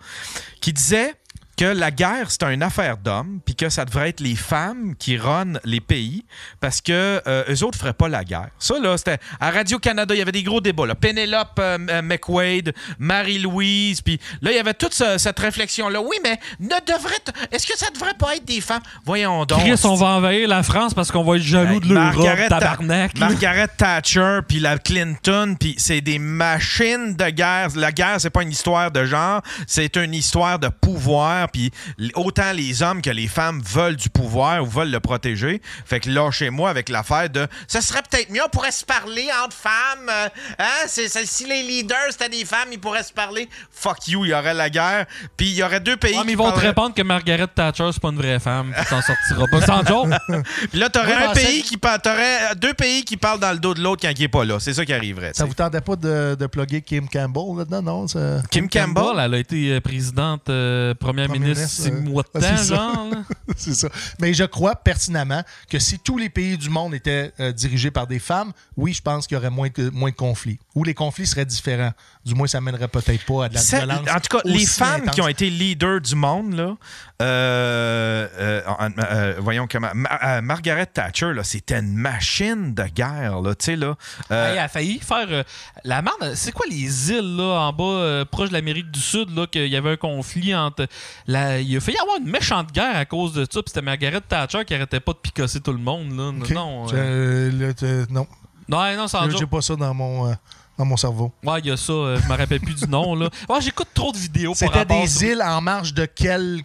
[0.61, 1.15] qui disaient
[1.59, 5.17] que la guerre, c'est une affaire d'hommes, puis que ça devrait être les femmes qui
[5.19, 6.25] runnent les pays,
[6.61, 8.49] parce que euh, eux autres feraient pas la guerre.
[8.59, 9.19] Ça, là, c'était...
[9.41, 10.95] À Radio-Canada, il y avait des gros débats, là.
[10.95, 16.01] Penelope euh, euh, McWade, Marie-Louise, puis là, il y avait toute ce- cette réflexion-là.
[16.01, 17.19] Oui, mais ne devrait...
[17.51, 18.83] Est-ce que ça devrait pas être des femmes?
[19.05, 19.59] Voyons donc.
[19.61, 23.19] Chris, on va envahir la France parce qu'on va être jaloux de l'Europe, Ta- tabarnak.
[23.19, 27.69] Margaret Thatcher puis la Clinton puis c'est des machines de guerre.
[27.75, 31.71] La guerre c'est pas une histoire de genre, c'est une histoire de pouvoir puis
[32.15, 35.61] autant les hommes que les femmes veulent du pouvoir ou veulent le protéger.
[35.85, 38.85] Fait que là chez moi avec l'affaire de ça serait peut-être mieux on pourrait se
[38.85, 40.29] parler entre femmes euh,
[40.59, 40.87] hein?
[40.87, 43.49] C'est si les leaders c'était des femmes, ils pourraient se parler.
[43.73, 46.39] Fuck you, il y aurait la guerre puis il y aurait deux pays mais ils
[46.39, 48.75] vont te répondre que Margaret Thatcher, c'est pas une vraie femme.
[48.79, 49.61] Tu t'en sortiras pas.
[49.67, 50.09] Sans joke.
[50.71, 53.59] Puis là, t'aurais un pensais- pays qui parle, t'aurais deux pays qui parlent dans le
[53.59, 54.59] dos de l'autre quand il est pas là.
[54.61, 55.33] C'est ça qui arriverait.
[55.35, 58.09] Ça vous tentait pas de, de plugger Kim Campbell là-dedans, non?
[58.09, 59.19] ça- Kim Campbell?
[59.19, 62.47] elle a été euh, présidente, euh, première Premier ministre, ministre, six euh, mois de temps,
[62.47, 62.75] c'est ça.
[62.77, 63.09] genre.
[63.11, 63.23] là.
[63.57, 63.89] C'est ça.
[64.21, 68.07] Mais je crois pertinemment que si tous les pays du monde étaient euh, dirigés par
[68.07, 70.59] des femmes, oui, je pense qu'il y aurait moins de, moins de conflits.
[70.75, 71.93] Ou les conflits seraient différents.
[72.25, 74.01] Du moins, ça mènerait peut-être pas à de la Ça- violence.
[74.09, 75.15] en tout cas, les femmes intense.
[75.15, 76.77] qui ont été leaders du monde, là,
[77.23, 78.61] euh, euh,
[78.99, 79.91] euh, voyons comment.
[79.95, 83.97] Ma- euh, Margaret Thatcher, là, c'était une machine de guerre, là, tu sais, là.
[84.31, 85.43] Euh, Hey, elle a failli faire euh,
[85.85, 86.35] la merde.
[86.35, 89.67] C'est quoi les îles là en bas, euh, proche de l'Amérique du Sud, là, qu'il
[89.67, 90.87] y avait un conflit entre.
[91.29, 91.61] La...
[91.61, 93.63] Il a failli y avoir une méchante guerre à cause de ça.
[93.63, 96.11] Puis c'était Margaret Thatcher qui arrêtait pas de picosser tout le monde.
[96.17, 96.33] Là.
[96.55, 98.27] Non, euh, là, te- non.
[98.69, 100.35] non, non, sans j'ai pas ça dans mon, euh,
[100.79, 101.31] dans mon cerveau.
[101.45, 101.93] Ouais, il y a ça.
[101.93, 103.15] euh, je me rappelle plus du nom.
[103.15, 103.29] là.
[103.49, 106.63] Ouais, j'écoute trop de vidéos pour C'était des sur- îles en marge de quel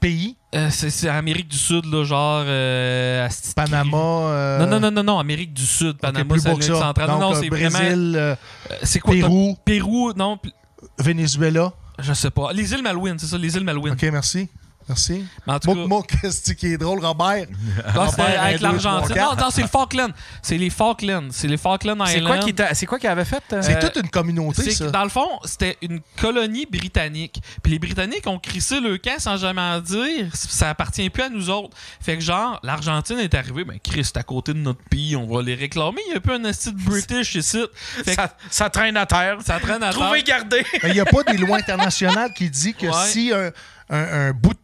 [0.00, 0.36] pays?
[0.54, 2.42] Euh, c'est, Amérique du Sud, là, genre.
[2.46, 3.96] euh, Asti- Panama?
[3.96, 5.98] euh, Non, non, non, non, non, Amérique du Sud.
[5.98, 7.06] Panama, plus c'est centrale.
[7.08, 8.16] Non, Donc, non, euh, c'est Brésil, vraiment.
[8.16, 8.34] euh,
[8.72, 10.38] euh, C'est quoi Pérou, Pérou, non,
[10.98, 11.72] Venezuela.
[11.98, 12.52] Je sais pas.
[12.52, 13.94] Les îles Malouines, c'est ça, les îles Malouines.
[13.94, 14.48] OK, merci.
[14.88, 15.24] Merci.
[15.46, 17.46] Mais en tout Moi, cas, moi, qu'est-ce qui est drôle, Robert?
[17.86, 19.16] Ah, c'était Robert, avec un, deux, l'Argentine.
[19.16, 20.12] Non, non, c'est le Falkland.
[20.42, 21.28] C'est les Falklands.
[21.30, 22.26] C'est les Falkland c'est Islands.
[22.28, 23.42] quoi qui était- c'est quoi qu'il avait fait?
[23.52, 23.60] euh?
[23.62, 24.90] C'est toute une communauté, C'est ça.
[24.90, 27.40] dans le fond, c'était une colonie britannique.
[27.62, 30.34] Puis les Britanniques ont crissé le camp sans jamais en dire.
[30.34, 31.76] Ça appartient plus à nous autres.
[32.00, 35.26] Fait que genre, l'Argentine est arrivée, ben Chris, c'est à côté de notre pays, on
[35.26, 36.00] va les réclamer.
[36.06, 37.62] Il y a un peu un esti de British ici.
[37.74, 39.38] Fait que ça, ça traîne à terre.
[39.44, 40.38] ça traîne à Trouver, terre.
[40.40, 40.64] garder.
[40.82, 42.92] Mais il n'y a pas des lois internationales qui dit que Ouais.
[43.06, 43.50] si un,
[43.90, 44.58] un- un bout de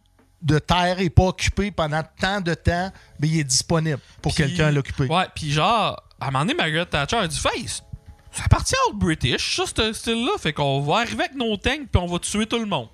[0.59, 4.71] terre n'est pas occupé pendant tant de temps, ben, il est disponible pour quelqu'un à
[4.71, 5.07] l'occuper.
[5.07, 7.83] Ouais, puis genre, à un moment donné, Margaret Thatcher a dit Face,
[8.31, 10.33] ça appartient aux British, ça, ce style-là.
[10.39, 12.87] Fait qu'on va arriver avec nos tanks, puis on va tuer tout le monde.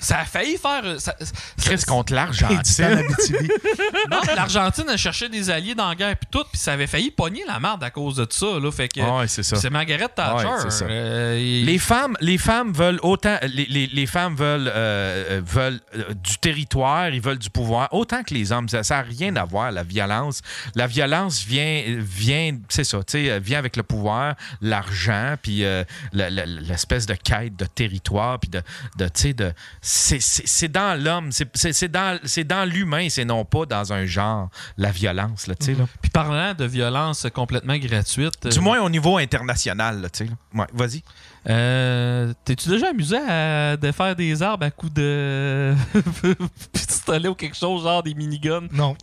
[0.00, 0.98] Ça a failli faire.
[0.98, 1.14] Ça,
[1.62, 3.02] Chris contre l'Argentine.
[4.10, 7.10] Non, l'Argentine a cherché des alliés dans la guerre puis tout, puis ça avait failli
[7.10, 8.58] pogner la merde à cause de ça.
[8.60, 9.56] Là, fait que Ouais, c'est ça.
[9.56, 10.46] c'est Margaret Thatcher.
[10.46, 10.84] Ouais, c'est ça.
[10.86, 15.42] euh, et- Les femmes, les femmes veulent autant, les, les- les femmes veulent, euh, euh,
[15.44, 18.68] veulent euh, du territoire, ils veulent du pouvoir, autant que les hommes.
[18.68, 20.40] Ça n'a rien à voir, la violence.
[20.74, 25.84] La violence vient, vient c'est ça, tu sais, vient avec le pouvoir, l'argent, puis euh,
[26.12, 28.62] l'espèce de quête de territoire, puis de,
[28.96, 29.52] de tu sais, de,
[29.92, 34.06] c'est- dans l'homme, c'est- c'est c'est dans, c'est dans l'humain, c'est non pas dans un
[34.06, 35.86] genre, la violence, là, tu sais, là.
[36.00, 38.46] Puis parlant de violence complètement gratuite.
[38.46, 40.30] Du euh, moins au niveau international, là, tu sais.
[40.30, 40.36] là.
[40.60, 41.02] Ouais, vas-y.
[41.48, 45.74] euh, T'es-tu déjà amusé à défaire des arbres à coups de
[46.72, 48.68] pistolet ou quelque chose, genre des miniguns?
[48.72, 48.96] Non.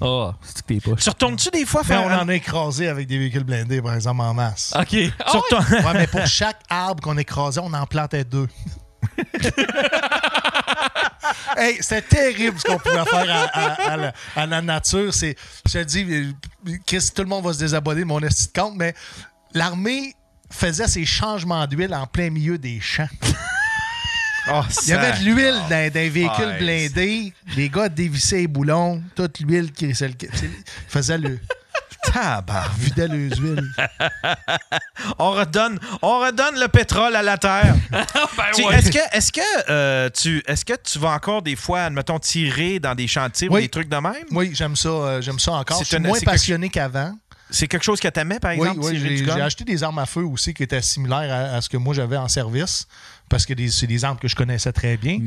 [0.00, 0.94] Ah, c'est que t'es pas?
[0.96, 4.20] Tu retournes-tu des fois Mais on en a écrasé avec des véhicules blindés, par exemple,
[4.20, 4.72] en masse.
[4.78, 4.92] Ok.
[4.92, 5.10] Ouais?
[5.50, 8.46] ton- Ouais, mais pour chaque arbre qu'on écrasait, on en plantait deux.
[11.56, 15.12] hey, c'était terrible ce qu'on pouvait faire à, à- à la, à la nature.
[15.12, 16.34] C'est, je te dis,
[16.86, 18.94] Chris, tout le monde va se désabonner de mon esti de compte, mais
[19.54, 20.14] l'armée
[20.50, 23.08] faisait ses changements d'huile en plein milieu des champs.
[24.50, 27.34] Oh, Il y avait de l'huile dans, dans les véhicules blindés.
[27.54, 29.92] Les gars dévissaient les boulons, toute l'huile qui,
[30.88, 31.38] faisait le.
[32.02, 32.76] Tabarnak.
[32.78, 33.70] Vidait les huiles.
[35.18, 37.74] On redonne, on redonne le pétrole à la terre.
[37.90, 38.04] Ben
[38.66, 38.74] ouais.
[38.78, 39.40] Est-ce que, est-ce que,
[39.70, 43.54] euh, tu, est-ce que tu vas encore des fois, admettons, tirer dans des chantiers ou
[43.54, 43.62] Oui.
[43.62, 44.14] des trucs de même?
[44.32, 45.78] Oui, j'aime ça, euh, j'aime ça encore.
[45.78, 47.12] C'est Je suis une- moins passionné qu'avant.
[47.50, 48.80] C'est quelque chose que t'aimais, par Oui, exemple?
[48.82, 51.68] oui, tirer j'ai acheté des armes à feu aussi qui étaient similaires à, à ce
[51.68, 52.86] que moi j'avais en service
[53.28, 55.18] parce que des- c'est des armes que je connaissais très bien.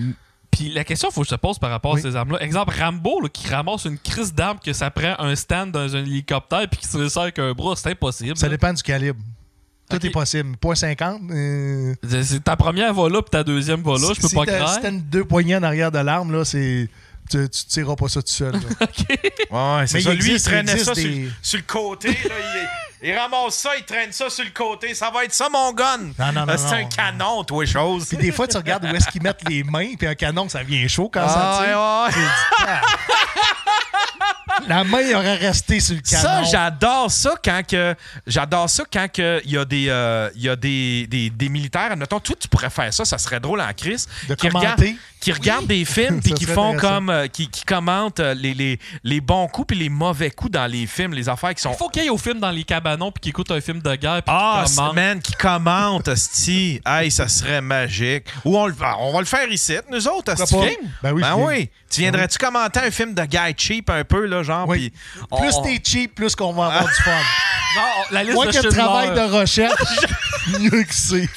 [0.52, 1.99] Puis la question qu'il faut que je te pose par rapport Oui.
[2.02, 2.41] à ces armes-là.
[2.43, 5.99] Exemple, Rambo là, qui ramasse une crise d'armes que ça prend un stand dans un
[5.99, 8.36] hélicoptère puis qui se sert avec un bras, c'est impossible.
[8.38, 8.52] Ça là.
[8.52, 9.20] dépend du calibre.
[9.89, 10.06] Tout Ok.
[10.06, 10.56] est possible.
[10.58, 11.22] Point 50.
[11.32, 14.45] euh, C'est- Ta première va là puis ta deuxième va là, je peux si pas
[14.45, 14.74] croire.
[14.76, 16.89] Si t'as une- deux poignées en arrière de l'arme, là, c'est.
[17.30, 18.52] Tu, tu tireras pas ça tout seul.
[18.54, 18.60] là.
[19.80, 20.14] Ouais, c'est Mais ça.
[20.14, 21.10] il Lui, il traînait ça sur,
[21.41, 22.08] sur le côté.
[22.10, 22.68] Là, il,
[23.04, 24.93] il ramasse ça, il traîne ça sur le côté.
[24.93, 25.97] Ça va être ça, mon gun.
[26.20, 26.89] Non, non, non, Euh, c'est un non.
[26.89, 28.08] canon, toi, chose.
[28.08, 30.64] Puis des fois, tu regardes où est-ce qu'ils mettent les mains, puis un canon, ça
[30.64, 31.78] vient chaud quand ça tire.
[31.78, 32.80] Ah, ouais, ouais.
[34.68, 36.47] La main aurait resté sur le Ça, canon.
[36.49, 37.95] j'adore ça quand que
[38.28, 41.91] j'adore ça quand que il y a des euh, y a des, des, des militaires.
[41.91, 44.08] Admettons, toi tu pourrais faire ça, ça serait drôle en crise.
[44.28, 44.68] De qui commenter?
[44.68, 48.34] regardent, qui regardent des films puis Ça qui font comme euh, qui, qui commentent euh,
[48.34, 51.62] les, les, les bons coups puis les mauvais coups dans les films, les affaires qui
[51.62, 53.62] sont Il faut qu'il y ait au film dans les cabanons puis qu'il écoute un
[53.62, 54.95] film de guerre puis ah, commente.
[54.95, 56.82] man, qui commente, asti.
[56.86, 58.26] Hey, ça serait magique.
[58.45, 60.56] Ou on, le- on va le faire ici, nous autres, asti.
[61.04, 61.70] Ben oui, Ben oui.
[61.91, 64.67] Tu viendrais-tu commenter un film de guy cheap un peu, là, genre?
[64.67, 64.91] Oui.
[64.91, 67.11] puis on- Plus t'es cheap, plus qu'on va avoir du fun.
[67.73, 68.83] Genre, la liste Moi de qui ai le Schindler.
[68.83, 69.81] travail de recherche,
[70.59, 71.29] mieux que c'est.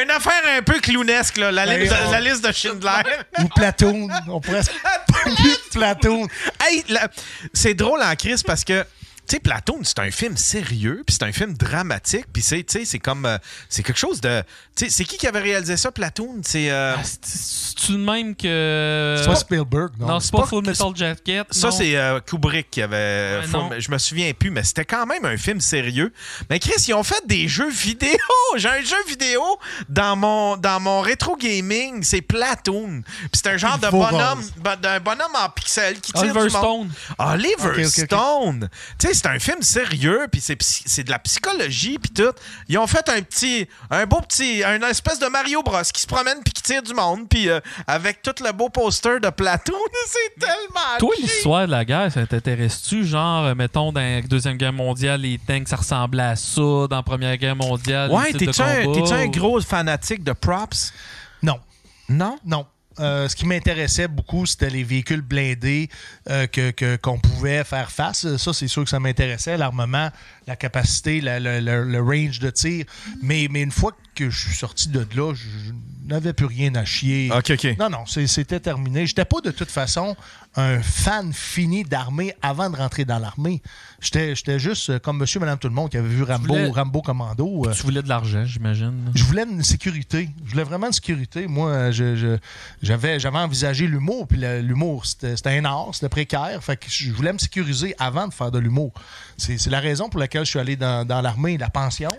[0.00, 3.02] Une affaire un peu clownesque, là, la, Ben, liste, de, la liste de Schindler.
[3.40, 4.08] Ou Platoon.
[4.28, 4.70] On pourrait se
[5.72, 6.28] Platoon.
[6.68, 7.08] hey, la-
[7.52, 8.86] c'est drôle en crise parce que,
[9.26, 12.78] tu sais, Platoon, c'est un film sérieux, puis c'est un film dramatique, puis c'est, tu
[12.80, 14.42] sais, c'est comme, euh, c'est quelque chose de,
[14.76, 16.40] tu sais, c'est qui qui avait réalisé ça, Platoon?
[16.44, 19.16] C'est, euh, Ah, c'est- C'est-tu le même que.
[19.20, 20.06] C'est pas Spielberg, non.
[20.08, 21.46] Non, c'est pas pas- Full Metal Jacket.
[21.54, 21.72] Ça, non.
[21.72, 23.40] c'est euh, Kubrick qui avait.
[23.78, 26.12] Je me souviens plus, mais c'était quand même un film sérieux.
[26.50, 28.18] Mais Chris, ils ont fait des jeux vidéo.
[28.56, 29.42] J'ai un jeu vidéo
[29.88, 32.02] dans mon, dans mon rétro gaming.
[32.02, 33.02] C'est Platoon.
[33.02, 34.42] Puis c'est un genre de bonhomme,
[34.82, 36.50] d'un bonhomme en pixels qui tire Oliver du.
[36.50, 36.90] Stone.
[37.18, 37.84] Oliver.
[37.88, 38.68] Stone.
[38.98, 42.32] Tu sais, c'est un film sérieux, puis c'est, de la psychologie, puis tout.
[42.68, 46.06] Ils ont fait un petit, un beau petit, un espèce de Mario Bros qui se
[46.06, 49.76] promène puis qui tire du monde, puis euh, avec tout le beau poster de Platoon,
[50.06, 50.98] c'est tellement.
[50.98, 53.04] Toi, l'histoire de la guerre, ça t'intéresse-tu?
[53.04, 56.60] Genre, euh, mettons, dans la Deuxième Guerre mondiale, les tanks, ça ressemblait à ça.
[56.62, 60.94] Dans la Première Guerre mondiale, Ouais, t'es-tu un, gros fanatique de props?
[61.42, 61.60] Non.
[62.08, 62.38] Non?
[62.46, 62.66] Non.
[62.98, 65.88] Euh, ce qui m'intéressait beaucoup, c'était les véhicules blindés
[66.28, 68.36] euh, que- qu'on pouvait faire face.
[68.36, 69.56] Ça, c'est sûr que ça m'intéressait.
[69.56, 70.10] L'armement,
[70.46, 72.84] la capacité, la- le, le- le range de tir.
[73.22, 75.72] Mais, mais une fois que je suis sorti de là, je
[76.12, 77.30] n'avais plus rien à chier.
[77.32, 77.78] OK, OK.
[77.78, 79.06] Non, non, c'était terminé.
[79.06, 80.16] J'étais pas de toute façon
[80.56, 83.62] un fan fini d'armée avant de rentrer dans l'armée.
[84.00, 86.70] J'étais j'étais juste euh, comme monsieur, madame, tout le monde qui avait vu Rambo, voulais-
[86.70, 87.62] Rambo Commando.
[87.66, 89.12] euh, Tu voulais de l'argent, j'imagine.
[89.14, 90.28] je voulais une sécurité.
[90.44, 91.46] Je voulais vraiment une sécurité.
[91.46, 92.36] Moi, je- je-
[92.82, 96.62] j'avais, j'avais envisagé l'humour, puis l'humour, c'était, c'était un art, c'était précaire.
[96.64, 98.92] Fait que je voulais me sécuriser avant de faire de l'humour.
[99.36, 102.10] C'est, c'est la raison pour laquelle je suis allé dans, dans l'armée, la pension,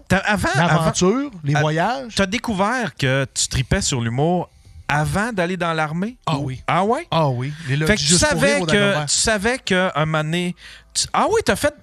[0.56, 2.16] l'aventure, les Ah, voyages.
[2.16, 4.50] t'as découvert que tu tripais sur l'humour
[4.92, 6.18] avant d'aller dans l'armée?
[6.26, 6.62] Ah Ou- oui.
[6.68, 7.08] Ah ouais?
[7.10, 7.54] Ah oui.
[7.68, 10.56] Les Fait logis que tu savais que, tu savais que un moment donné,
[10.94, 11.74] tu- Ah oui, t'as fait...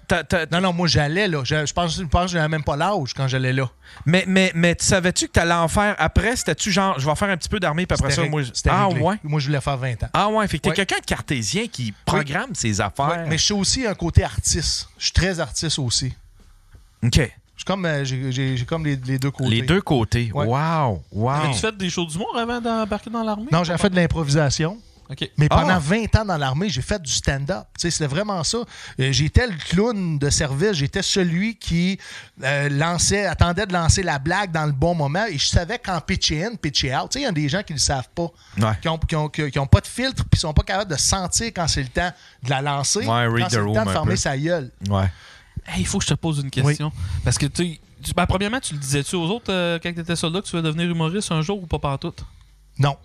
[0.52, 1.40] Non, non, moi j'allais là.
[1.42, 3.70] Je, je pense, je pense que j'avais même pas l'âge quand j'allais là.
[4.04, 6.36] Mais, mais, mais tu savais-tu que t'allais en faire après?
[6.36, 8.42] C'était-tu genre, je vais faire un petit peu d'armée, puis après ça, ré- moi...
[8.68, 9.00] Ah réglé.
[9.02, 9.16] ouais?
[9.24, 10.08] Moi je voulais faire 20 ans.
[10.12, 10.76] Ah ouais, fait que t'es Ouais.
[10.76, 13.08] quelqu'un de cartésien qui programme ses affaires.
[13.08, 14.88] Ouais, mais je suis aussi un côté artiste.
[14.98, 16.14] Je suis très artiste aussi.
[17.02, 17.20] OK.
[17.66, 19.50] Comme, euh, j'ai, j'ai- j'ai comme les, les deux côtés.
[19.50, 20.30] Les deux côtés.
[20.32, 20.46] Ouais.
[20.46, 21.02] Wow!
[21.12, 21.28] Wow!
[21.30, 23.48] Avais-tu fait des shows d'humour avant d'embarquer dans l'armée?
[23.52, 24.78] Non, j'ai fait de l'improvisation.
[25.10, 25.26] OK.
[25.38, 25.78] Mais pendant Ah.
[25.78, 27.64] 20 ans dans l'armée, j'ai fait du stand-up.
[27.78, 28.58] Tu sais, C'était vraiment ça.
[29.00, 30.72] Euh, J'étais le clown de service.
[30.74, 31.98] J'étais celui qui
[32.44, 35.24] euh, lançait, attendait de lancer la blague dans le bon moment.
[35.24, 37.08] Et je savais quand pitcher in, pitcher out.
[37.10, 38.28] Tu sais, Il y a des gens qui ne le savent pas.
[38.58, 38.72] Ouais.
[38.82, 40.98] Qui n'ont qui ont, qui- qui ont pas de filtre puis sont pas capables de
[40.98, 42.98] sentir quand c'est le temps de la lancer.
[42.98, 44.16] Ouais, quand c'est le temps de fermer peu.
[44.16, 44.70] sa gueule.
[44.90, 45.10] Ouais.
[45.68, 46.90] Hey, il faut que je te pose une question.
[47.24, 47.78] Parce que, tu
[48.16, 50.62] ben, premièrement, tu le disais-tu aux autres euh, quand tu étais soldat que tu veux
[50.62, 52.24] devenir humoriste un jour ou pas pantoute?
[52.78, 52.96] Non.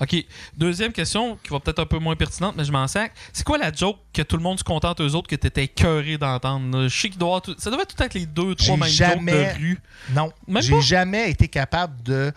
[0.00, 0.14] OK.
[0.56, 3.12] Deuxième question, qui va peut-être un peu moins pertinente, mais je m'en sac.
[3.32, 6.16] C'est quoi la joke que tout le monde se contente eux autres que t'étais écœuré
[6.18, 6.86] d'entendre?
[6.86, 9.58] Je sais qu'il doit tout- Ça devait tout être les deux, trois mêmes jamais- jokes
[9.58, 9.80] de rue.
[10.14, 10.32] Non.
[10.60, 12.32] J'ai jamais été capable de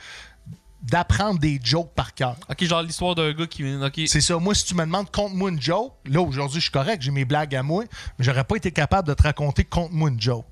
[0.81, 2.35] d'apprendre des jokes par cœur.
[2.49, 3.63] OK, genre l'histoire d'un gars qui...
[3.75, 4.01] OK.
[4.07, 4.37] C'est ça.
[4.37, 7.25] Moi, si tu me demandes conte-moi une joke, là, aujourd'hui, je suis correct, j'ai mes
[7.25, 7.83] blagues à moi,
[8.17, 10.45] mais j'aurais pas été capable de te raconter conte-moi une joke.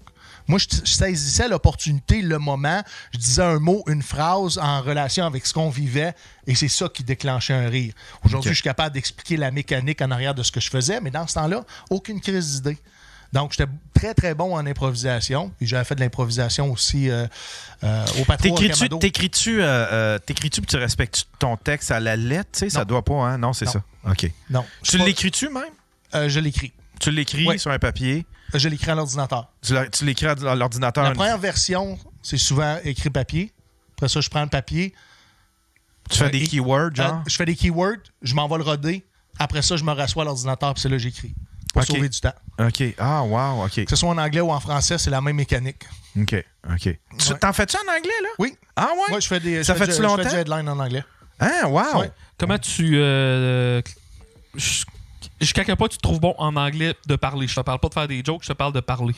[0.47, 2.81] Moi, je, je saisissais l'opportunité, le moment,
[3.13, 6.15] je disais un mot, une phrase en relation avec ce qu'on vivait,
[6.47, 7.93] et c'est ça qui déclenchait un rire.
[8.23, 11.11] Aujourd'hui, je suis capable d'expliquer la mécanique en arrière de ce que je faisais, mais
[11.11, 12.79] dans ce temps-là, aucune crise d'idée.
[13.31, 15.51] Donc, j'étais très, très bon en improvisation.
[15.57, 17.27] Puis j'avais fait de l'improvisation aussi euh,
[17.83, 22.59] euh, au patron T'écris-tu, t'écris-tu, euh, t'écris-tu tu respectes ton texte à la lettre, tu
[22.59, 23.37] sais, ça doit pas, hein?
[23.37, 23.71] Non, c'est Non.
[23.71, 23.83] ça.
[24.09, 24.31] OK.
[24.49, 24.65] Non.
[24.83, 26.27] Tu pas- l'écris-tu même?
[26.29, 26.73] je l'écris.
[26.99, 29.51] Tu l'écris sur un papier, Je l'écris à l'ordinateur.
[29.61, 31.03] tu l'écris à l'ordinateur?
[31.03, 33.53] La première version, c'est souvent écrit papier.
[33.95, 34.93] Après ça, je prends le papier.
[36.09, 37.21] tu fais des et- keywords, genre?
[37.27, 39.05] Je fais des keywords, je m'envoie le roder.
[39.37, 41.35] Après ça, je me rassois à l'ordinateur, puis c'est là que j'écris.
[41.73, 42.33] Pour sauver du temps.
[42.59, 42.83] OK.
[42.97, 43.83] Ah, wow, OK.
[43.83, 45.83] Que ce soit en anglais ou en français, c'est la même mécanique.
[46.19, 46.35] OK,
[46.69, 46.79] OK.
[46.81, 46.97] Tu-.
[47.39, 48.29] T'en fais-tu en anglais, là?
[48.39, 48.55] Oui.
[48.75, 49.03] Ah, ouais?
[49.09, 49.63] Moi, je fais des.
[49.63, 50.23] Ça fait-tu du- Je longtemps?
[50.23, 51.03] fais du headline en anglais.
[51.39, 51.99] Hein, wow!
[52.01, 52.11] Ouais.
[52.37, 52.93] Comment tu.
[52.95, 53.81] Euh,
[55.39, 57.47] Jusqu'à quel point tu te trouves bon en anglais de parler?
[57.47, 59.15] Je te parle pas de faire des jokes, je te parle de parler.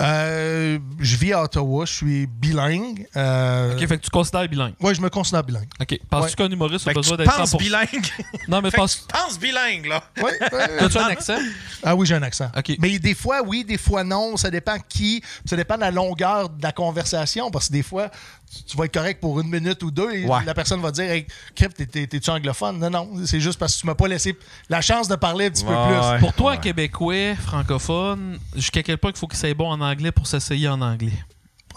[0.00, 3.06] Euh, je vis à Ottawa, je suis bilingue.
[3.16, 4.74] Euh, Ok, fait que tu considères bilingue.
[4.80, 5.68] Ouais, je me considère bilingue.
[5.80, 5.98] Ok.
[6.08, 6.48] Penses-tu Ouais.
[6.48, 7.58] qu'un humoriste a Fait besoin tu d'être penses 100%?
[7.58, 8.06] bilingue?
[8.46, 8.96] Non, mais pense.
[9.08, 10.04] tu penses bilingue, là.
[10.22, 10.38] Ouais.
[10.80, 11.38] As-tu un accent?
[11.82, 12.50] Ah oui, j'ai un accent.
[12.56, 12.76] Ok.
[12.78, 14.36] Mais des fois, oui, des fois, non.
[14.36, 15.22] Ça dépend qui.
[15.44, 17.50] Ça dépend de la longueur de la conversation.
[17.50, 18.08] Parce que des fois,
[18.54, 20.44] tu- tu vas être correct pour une minute ou deux et Ouais.
[20.44, 22.78] la personne va dire Hey, t'es-tu anglophone?
[22.78, 23.10] Non, non.
[23.26, 24.36] C'est juste parce que tu m'as pas laissé
[24.68, 26.20] la chance de parler un petit peu plus.
[26.20, 29.87] Pour toi, un Québécois, francophone, jusqu'à quel point il faut qu'il soit bon en anglais
[30.12, 31.12] pour s'essayer en anglais?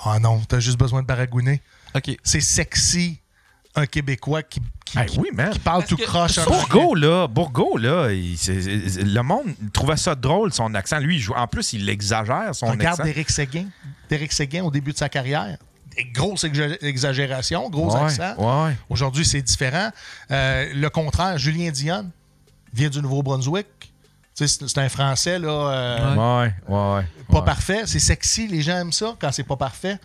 [0.03, 1.61] Ah non, t'as juste besoin de baragouiner.
[1.95, 2.17] Ok.
[2.23, 3.19] C'est sexy,
[3.75, 5.51] un Québécois qui, qui, Hey, oui, man.
[5.51, 6.37] qui parle tout croche.
[6.39, 8.35] en Bourgo, là, Bourgo, là, il-
[9.13, 10.99] le monde trouvait ça drôle, son accent.
[10.99, 13.09] Lui, il joue, en plus, il exagère, son Regarde accent.
[13.09, 13.65] Éric Séguin.
[14.09, 15.57] Éric Séguin, au début de sa carrière,
[15.95, 18.01] des grosses exa- exagérations, gros Ouais,
[18.37, 18.75] ouais.
[18.89, 19.89] Aujourd'hui, c'est différent.
[20.31, 22.09] Euh, le contraire, Julien Dion
[22.73, 23.67] vient du Nouveau-Brunswick.
[24.37, 27.01] Tu sais, C'est un Français, là, euh, Ouais, ouais, ouais.
[27.29, 27.45] pas ouais.
[27.45, 27.81] parfait.
[27.85, 29.97] C'est sexy, les gens aiment ça quand c'est pas parfait.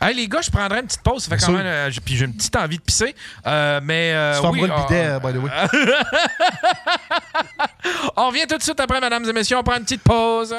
[0.00, 1.24] Hey, les gars, je prendrais une petite pause.
[1.24, 1.66] Ça fait quand même.
[1.66, 3.14] euh, j'ai- puis j'ai une petite envie de pisser.
[3.46, 4.12] Euh, mais.
[4.14, 5.50] euh, tu oui, le bidet, euh, euh, by the way.
[8.16, 9.56] On revient tout de suite après, mesdames et messieurs.
[9.58, 10.54] On prend une petite pause.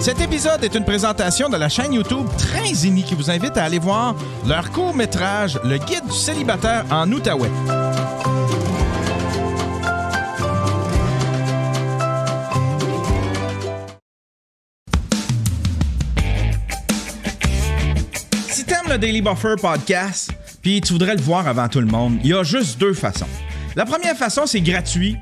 [0.00, 3.78] Cet épisode est une présentation de la chaîne YouTube Trinzini qui vous invite à aller
[3.78, 4.14] voir
[4.46, 7.50] leur court-métrage Le guide du célibataire en Outaouais.
[18.90, 20.32] Le Daily Buffer podcast,
[20.62, 23.28] puis tu voudrais le voir avant tout le monde, il y a juste deux façons.
[23.76, 25.16] La première façon, c'est gratuit.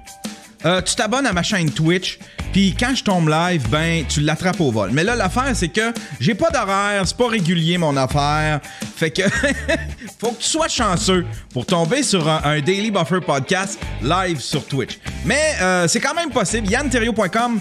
[0.64, 2.18] Euh, tu t'abonnes à ma chaîne Twitch,
[2.52, 4.90] puis quand je tombe live, ben tu l'attrapes au vol.
[4.92, 8.60] Mais là, l'affaire, c'est que j'ai pas d'horaire, c'est pas régulier mon affaire.
[8.96, 9.22] Fait que
[10.18, 14.98] faut que tu sois chanceux pour tomber sur un, Daily Buffer podcast live sur Twitch.
[15.26, 16.70] Mais euh, c'est quand même possible.
[16.70, 17.60] YannTerrio.com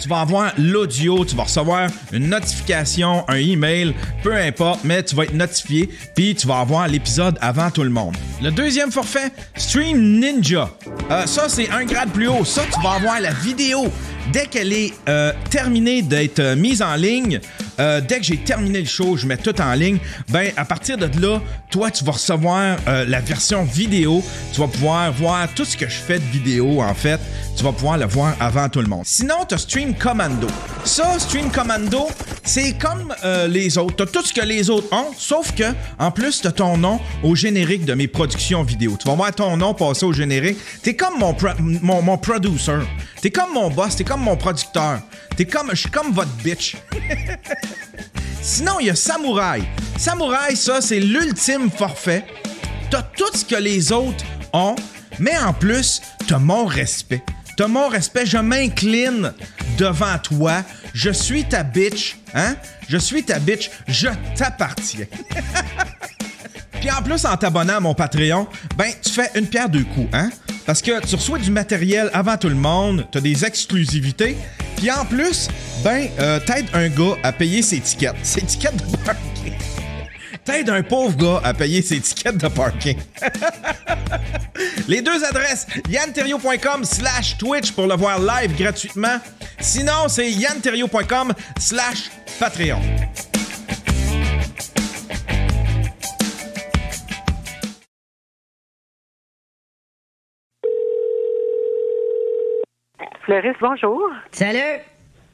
[0.00, 5.14] tu vas avoir l'audio, tu vas recevoir une notification, un email, peu importe, mais tu
[5.14, 8.16] vas être notifié, puis tu vas avoir l'épisode avant tout le monde.
[8.42, 10.70] Le deuxième forfait, Stream Ninja.
[11.10, 12.44] Euh, ça, c'est un grade plus haut.
[12.44, 13.86] Ça, tu vas avoir la vidéo
[14.32, 17.40] dès qu'elle est euh, terminée d'être euh, mise en ligne.
[17.78, 19.98] Euh, dès que j'ai terminé le show, je mets tout en ligne.
[20.28, 24.22] Ben, à partir de là, toi, tu vas recevoir euh, la version vidéo.
[24.52, 27.20] Tu vas pouvoir voir tout ce que je fais de vidéo, en fait.
[27.56, 29.04] Tu vas pouvoir le voir avant tout le monde.
[29.04, 30.48] Sinon, tu as Stream Commando.
[30.84, 32.08] Ça, Stream Commando,
[32.44, 33.96] c'est comme euh, les autres.
[33.96, 35.64] Tu as tout ce que les autres ont, sauf que,
[35.98, 38.96] en plus, tu as ton nom au générique de mes productions vidéo.
[39.00, 40.58] Tu vas voir ton nom passer au générique.
[40.82, 41.34] Tu es comme mon,
[41.82, 42.78] mon, mon producer.
[43.20, 43.96] Tu es comme mon boss.
[43.96, 45.00] Tu es comme mon producteur.
[45.36, 46.76] T'es comme, je suis comme votre bitch.
[48.42, 49.64] Sinon, il y a Samouraï.
[49.98, 52.24] Samouraï, ça, c'est l'ultime forfait.
[52.90, 54.76] T'as tout ce que les autres ont,
[55.18, 57.22] mais en plus, t'as mon respect.
[57.56, 59.32] T'as mon respect, je m'incline
[59.78, 60.62] devant toi.
[60.92, 62.54] Je suis ta bitch, hein?
[62.88, 65.06] Je suis ta bitch, je t'appartiens.
[66.80, 68.46] Puis en plus, en t'abonnant à mon Patreon,
[68.76, 70.30] ben, tu fais une pierre deux coups, hein?
[70.66, 74.36] Parce que tu reçois du matériel avant tout le monde, t'as des exclusivités,
[74.76, 75.48] puis en plus,
[75.84, 78.14] ben, euh, t'aides un gars à payer ses tickets.
[78.22, 79.54] Ses tickets de parking.
[80.44, 82.96] T'aides un pauvre gars à payer ses tickets de parking.
[84.88, 89.18] Les deux adresses, yanterio.com slash Twitch pour le voir live gratuitement.
[89.58, 92.80] Sinon, c'est yanterio.com slash Patreon.
[103.26, 104.08] Fleuriste, bonjour.
[104.30, 104.78] Salut!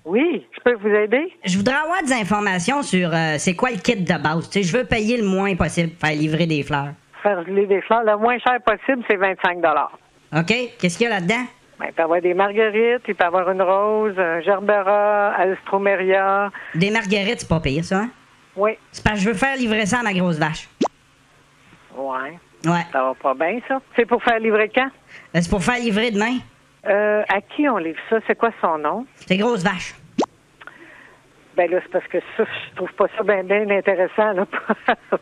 [0.07, 1.31] Oui, je peux vous aider?
[1.45, 4.49] Je voudrais avoir des informations sur euh, c'est quoi le kit de base?
[4.49, 6.95] Tu sais, je veux payer le moins possible pour faire livrer des fleurs.
[7.23, 9.59] Faire livrer des fleurs, le moins cher possible, c'est 25
[10.39, 10.55] OK?
[10.81, 11.45] Qu'est-ce qu'il y a là-dedans?
[11.79, 15.35] Ben, il peut y avoir des marguerites, il peut y avoir une rose, un gerbera,
[15.35, 16.51] alstromeria.
[16.75, 18.11] Des marguerites, c'est pas pire, ça, hein?
[18.57, 18.71] Oui.
[18.91, 20.67] C'est parce que je veux faire livrer ça à ma grosse vache.
[21.95, 22.39] Ouais.
[22.65, 22.87] Ouais.
[22.91, 23.83] Ça va pas bien, ça.
[23.97, 24.89] C'est pour faire livrer quand?
[25.35, 26.39] Euh, C'est pour faire livrer demain.
[26.87, 28.19] Euh, à qui on livre ça?
[28.27, 29.07] C'est quoi son nom?
[29.15, 29.95] C'est grosse vache.
[31.57, 34.47] Ben là, c'est parce que ça, je trouve pas ça bien bien intéressant, là.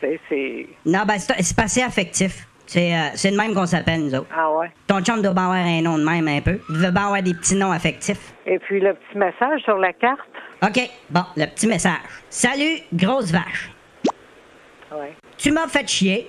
[0.00, 0.66] C'est...
[0.84, 2.46] Non, ben, c'est c'est passé affectif.
[2.66, 4.28] C'est euh, c'est de même qu'on s'appelle, nous autres.
[4.36, 4.70] Ah ouais?
[4.86, 6.60] Ton chum doit bien avoir un nom de même un peu.
[6.68, 8.34] Il veut bien avoir des petits noms affectifs.
[8.44, 10.28] Et puis le petit message sur la carte?
[10.62, 11.92] OK, bon, le petit message.
[12.28, 13.70] Salut, grosse vache.
[14.92, 15.14] Ouais.
[15.38, 16.28] Tu m'as fait chier.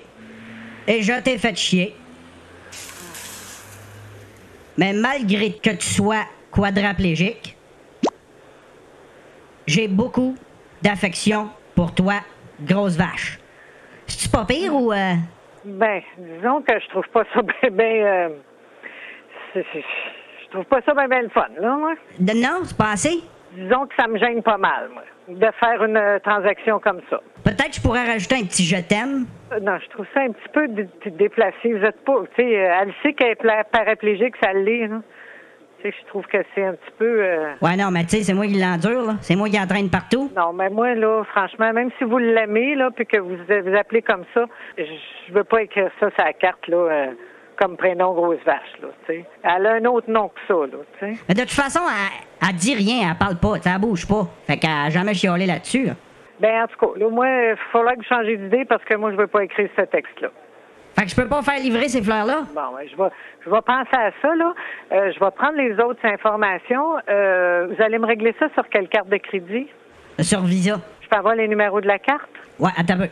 [0.87, 1.95] Et je t'ai fait chier.
[4.77, 7.55] Mais malgré que tu sois quadraplégique,
[9.65, 10.35] j'ai beaucoup
[10.81, 12.15] d'affection pour toi,
[12.61, 13.39] grosse vache.
[14.05, 14.91] C'est-tu pas pire ou...
[14.93, 15.13] euh,
[15.65, 17.85] Ben, disons que je trouve pas ça bien, bien...
[18.05, 18.29] euh,
[19.53, 19.83] c'est- c'est-
[20.45, 21.93] je trouve pas ça bien, le fun, là, moi.
[22.19, 23.21] non, c'est pas assez?
[23.53, 27.19] Disons que ça me gêne pas mal, moi, de faire une euh, transaction comme ça.
[27.43, 29.25] Peut-être que je pourrais rajouter un petit je t'aime.
[29.51, 31.73] Euh, Non, je trouve ça un petit peu dé- déplacé.
[31.73, 32.13] Vous êtes pas...
[32.35, 34.87] Tu sais, euh, elle sait qu'elle est paraplégique, ça l'est.
[34.87, 37.23] Tu sais, je trouve que c'est un petit peu...
[37.23, 39.15] euh, Ouais, non, mais tu sais, c'est moi qui l'endure, là.
[39.21, 40.31] C'est moi qui entraîne partout.
[40.35, 44.01] Non, mais moi, là, franchement, même si vous l'aimez, là, puis que vous vous appelez
[44.01, 44.45] comme ça,
[44.77, 44.83] je
[45.27, 47.07] je veux pas écrire ça sur la carte, là, euh,
[47.57, 49.25] comme prénom grosse vache, là, tu sais.
[49.43, 51.21] Elle a un autre nom que ça, là, tu sais.
[51.27, 54.27] Mais de toute façon, elle, elle dit rien, elle parle pas, elle bouge pas.
[54.45, 55.85] Fait qu'elle a jamais chiolé là-dessus.
[55.85, 55.93] là.
[56.39, 59.11] Ben, en tout cas, là, moi, il faudra que vous changiez d'idée parce que moi,
[59.11, 60.29] je veux pas écrire ce texte-là.
[60.95, 62.41] Fait que je peux pas faire livrer ces fleurs-là?
[62.55, 63.09] Bon, ouais, je vais,
[63.45, 64.53] je vais penser à ça, là.
[64.91, 66.95] Euh, je vais prendre les autres informations.
[67.09, 69.67] Euh, vous allez me régler ça sur quelle carte de crédit?
[70.19, 70.79] Sur Visa.
[71.01, 72.29] Je peux avoir les numéros de la carte?
[72.59, 73.09] Ouais, attends un peu.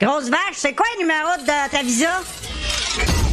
[0.00, 3.23] Grosse vache, c'est quoi le numéro de ta Visa?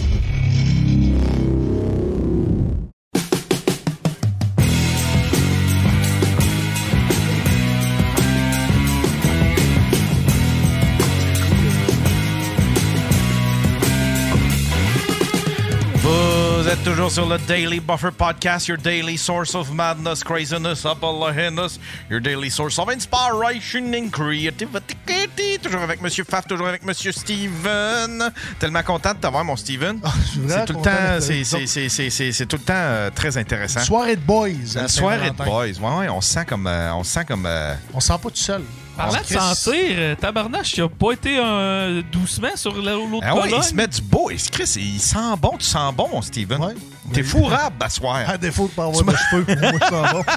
[16.72, 21.78] Êtes toujours sur le Daily Buffer Podcast, your daily source of madness, craziness, apollohiness,
[22.10, 25.60] your daily source of inspiration and creativity.
[25.62, 28.32] Toujours avec Monsieur Faf, toujours avec Monsieur Steven.
[28.58, 30.00] Tellement content de t'avoir, mon Steven.
[30.00, 33.82] vraiment c'est tout le temps, c'est, tout le temps euh, très intéressant.
[33.82, 34.48] Soirée de boys.
[34.50, 35.66] Une soirée de boys.
[35.66, 37.46] Ouais, ouais, on se sent comme, euh, on se sent comme.
[37.46, 38.62] euh, On se sent pas tout seul.
[39.02, 43.36] Parlant de sentir, euh, tabarnache, tu as pas été euh, doucement sur la- l'autre Ah
[43.36, 43.60] ouais, colonne?
[43.60, 44.30] il se met du beau.
[44.30, 45.58] Et Chris, il sent bon.
[45.58, 46.62] Tu sens bon, mon Steven.
[46.62, 46.74] Ouais.
[47.14, 48.18] T'es Mais- fourrable, à soir.
[48.28, 50.24] À défaut de pas avoir de cheveux, moi, je sens bon.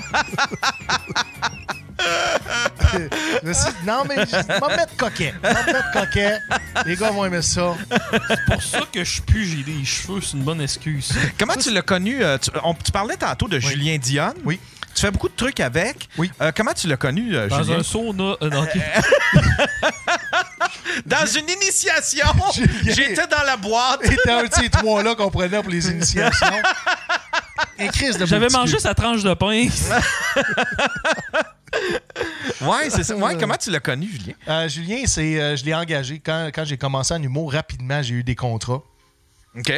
[3.42, 5.34] Je me suis dit, non, mais je vais me mettre coquet.
[5.42, 6.38] Je vais me mettre coquet.
[6.86, 7.74] Les gars vont aimer ça.
[8.28, 11.12] C'est pour ça que je pue, j'ai des cheveux, c'est une bonne excuse.
[11.38, 12.22] Comment tu l'as connu?
[12.22, 14.32] euh, tu, on- tu parlais tantôt de Julien Dion.
[14.44, 14.60] Oui.
[14.94, 16.08] Tu fais beaucoup de trucs avec.
[16.18, 16.30] Oui.
[16.40, 17.80] Euh, comment tu l'as connu, euh, Dans Julien?
[17.80, 18.36] un sauna.
[18.42, 18.76] euh, non, ok.
[21.06, 22.26] Dans une initiation.
[22.54, 22.94] Julien.
[22.94, 24.00] J'étais dans la boîte.
[24.04, 26.46] C'était un de ces trois-là qu'on prenait pour les initiations.
[27.78, 29.66] Et Chris de J'avais mangé sa tranche de pain.
[32.60, 33.16] Ouais, c'est ça.
[33.16, 34.34] Ouais, comment tu l'as connu, Julien?
[34.48, 36.20] Euh, Julien, c'est, euh, je l'ai engagé.
[36.24, 38.82] Quand, quand j'ai commencé en humour, rapidement, j'ai eu des contrats.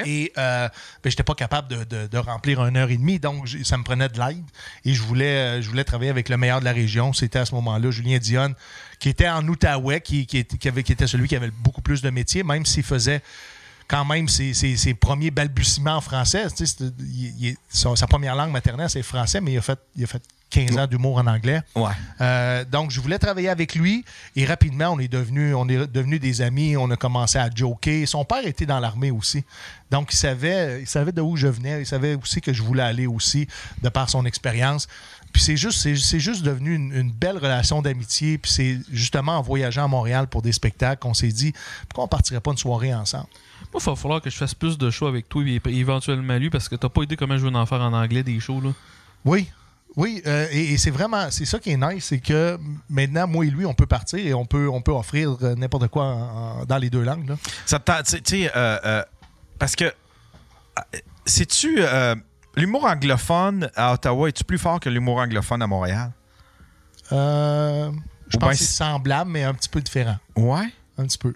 [0.07, 0.69] Et euh,
[1.03, 4.09] ben, j'étais pas capable de, de- remplir une heure et demie, donc ça me prenait
[4.09, 4.43] de l'aide.
[4.85, 7.12] Et je voulais, euh, je voulais travailler avec le meilleur de la région.
[7.12, 8.55] C'était à ce moment-là Julien Dionne,
[8.98, 12.11] qui était en Outaouais, qui, qui, était- qui était celui qui avait beaucoup plus de
[12.11, 13.23] métiers, même s'il faisait
[13.89, 16.47] quand même ses, ses- premiers balbutiements en français.
[16.57, 20.23] Tu sais, sa, première langue maternelle, c'est français, mais il a fait, il a fait
[20.51, 21.60] 15 ans d'humour en anglais.
[21.74, 21.90] Ouais.
[22.20, 24.05] Euh, donc, je voulais travailler avec lui
[24.36, 26.77] et rapidement, on est devenus on est devenus des amis.
[26.77, 28.06] On a commencé à joker.
[28.06, 29.44] Son père était dans l'armée aussi.
[29.90, 31.81] Donc, il savait, il savait de où je venais.
[31.81, 33.47] Il savait aussi que je voulais aller aussi,
[33.82, 34.89] de par son expérience.
[35.32, 38.39] Puis c'est juste, c'est, c'est juste devenu une, une belle relation d'amitié.
[38.39, 41.52] Puis c'est justement en voyageant à Montréal pour des spectacles qu'on s'est dit
[41.89, 43.27] pourquoi on partirait pas une soirée ensemble?
[43.73, 46.51] Moi, il va falloir que je fasse plus de shows avec toi et éventuellement lui
[46.51, 48.60] parce que t'as pas idée comment je veux en faire en anglais des shows.
[48.60, 48.70] Là.
[49.24, 49.48] Oui.
[49.97, 52.59] Oui, euh, et, et c'est vraiment, c'est ça qui est nice, c'est que
[52.90, 55.89] maintenant, moi et lui, on peut partir et on peut, on peut offrir euh, n'importe
[55.89, 57.28] quoi en- en- dans les deux langues.
[57.28, 57.36] Là.
[57.64, 59.02] Ça tu sais- euh, euh,
[59.59, 61.81] parce que, euh, sais-tu,
[62.56, 66.12] l'humour anglophone à Ottawa, est-tu plus fort que l'humour anglophone à Montréal?
[67.12, 67.90] Euh,
[68.28, 70.16] je Ou pense ben, que c'est semblable, mais un petit peu différent.
[70.36, 70.68] Ouais?
[70.98, 71.35] Un petit peu.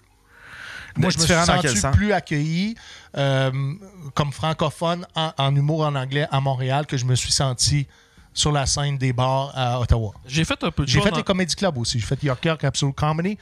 [0.97, 2.75] Moi, je me suis senti plus accueilli
[3.13, 7.87] comme francophone en, en humour en anglais à Montréal que je me suis senti
[8.33, 10.13] sur la scène des bars à Ottawa.
[10.25, 11.99] J'ai fait un peu de J'ai fait les Comedy Club aussi.
[11.99, 13.37] J'ai fait York York Absolute Comedy.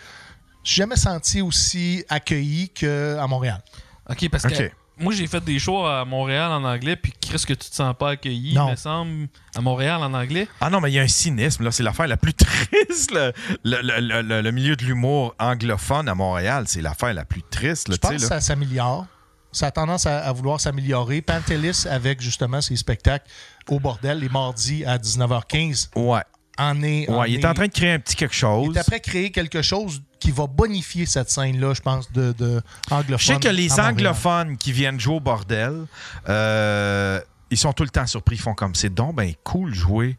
[0.63, 3.61] Je suis jamais senti aussi accueilli qu'à Montréal.
[4.09, 4.71] OK, parce que
[5.01, 7.95] moi, j'ai fait des shows à Montréal en anglais, puis qu'est-ce que tu te sens
[7.97, 8.71] pas accueilli, Non.
[8.71, 10.47] me semble, à Montréal en anglais?
[10.59, 11.71] Ah non, mais il y a un cynisme, là.
[11.71, 13.11] C'est l'affaire la plus triste.
[13.13, 13.31] Le,
[13.63, 17.87] le- le- le- le milieu de l'humour anglophone à Montréal, c'est l'affaire la plus triste,
[17.87, 19.05] là, Je tu pense sais, que ça s'améliore.
[19.51, 21.21] Ça a tendance à, à vouloir s'améliorer.
[21.21, 23.26] Pantelis, avec justement ses spectacles
[23.69, 26.21] au bordel, les mardis à 19h15, Ouais.
[26.57, 27.09] en est.
[27.09, 28.76] en Ouais, il est en train de créer un petit quelque Il chose.
[28.76, 32.61] est après créer quelque chose qui va bonifier cette scène-là, je pense, de, de
[32.91, 33.17] anglophone.
[33.19, 35.85] Je sais que les anglophones qui viennent jouer au bordel,
[36.27, 37.19] euh,
[37.51, 38.35] ils sont tout le temps surpris.
[38.35, 40.17] Ils font comme c'est donc ben cool jouer,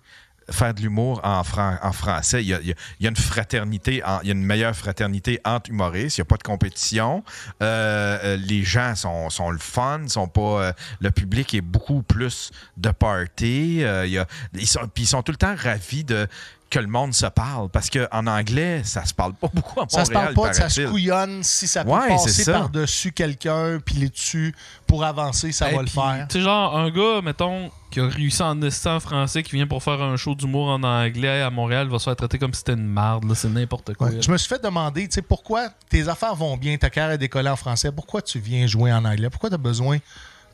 [0.50, 2.42] faire de l'humour en, fran- en français.
[2.42, 5.70] Il y, a, il y a- une fraternité, il y a une meilleure fraternité entre
[5.70, 6.18] humoristes.
[6.18, 7.22] Il n'y a pas de compétition.
[7.62, 10.40] Euh, euh, les gens sont, sont le fun, sont pas.
[10.40, 13.82] euh, le public est beaucoup plus de party.
[13.82, 16.26] Ils, sont, puis ils sont tout le temps ravis de
[16.70, 20.04] que le monde se parle parce qu'en anglais ça se parle pas beaucoup à Ça
[20.04, 21.42] se parle pas, ça se couillonne.
[21.42, 22.52] Si ça peut Ouais, passer ça.
[22.52, 24.54] par-dessus quelqu'un, puis les dessus
[24.86, 26.26] pour avancer, ça Hey, va le faire.
[26.28, 29.82] Tu sais, genre, un gars, mettons, qui a réussi en instant français, qui vient pour
[29.82, 32.74] faire un show d'humour en anglais à Montréal, va se faire traiter comme si c'était
[32.74, 33.34] une marde, là.
[33.34, 34.08] C'est n'importe quoi.
[34.08, 34.22] Ouais.
[34.22, 37.18] Je me suis fait demander, tu sais, pourquoi tes affaires vont bien, ta carrière est
[37.18, 39.28] décollée en français, pourquoi tu viens jouer en anglais?
[39.30, 39.98] Pourquoi tu as besoin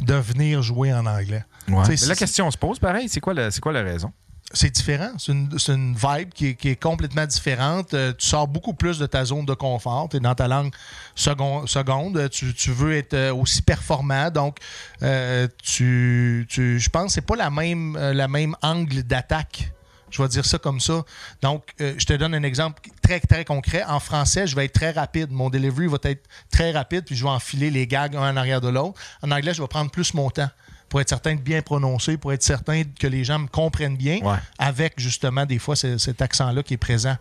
[0.00, 1.44] de venir jouer en anglais?
[1.68, 1.82] Ouais.
[1.88, 4.12] Mais la question se pose, pareil, c'est quoi, la- quoi la raison?
[4.52, 5.10] C'est différent.
[5.18, 7.94] C'est une, vibe qui est, complètement différente.
[7.94, 10.08] Euh, tu sors beaucoup plus de ta zone de confort.
[10.08, 10.72] Tu dans ta langue
[11.14, 12.30] second- seconde.
[12.30, 14.30] Tu, tu veux être euh, aussi performant.
[14.30, 14.58] Donc,
[15.02, 19.72] euh, tu, je pense que c'est pas la même, euh, angle d'attaque.
[20.10, 21.04] Je vais dire ça comme ça.
[21.42, 23.82] Donc, euh, je te donne un exemple très, très concret.
[23.84, 25.30] En français, je vais être très rapide.
[25.32, 28.60] Mon delivery va être très rapide, puis je vais enfiler les gags un en arrière
[28.60, 28.98] de l'autre.
[29.22, 30.48] En anglais, je vais prendre plus mon temps
[30.88, 34.18] pour être certain de bien prononcer, pour être certain que les gens me comprennent bien,
[34.22, 34.36] Ouais.
[34.58, 37.16] avec justement des fois ce- cet accent-là qui est présent.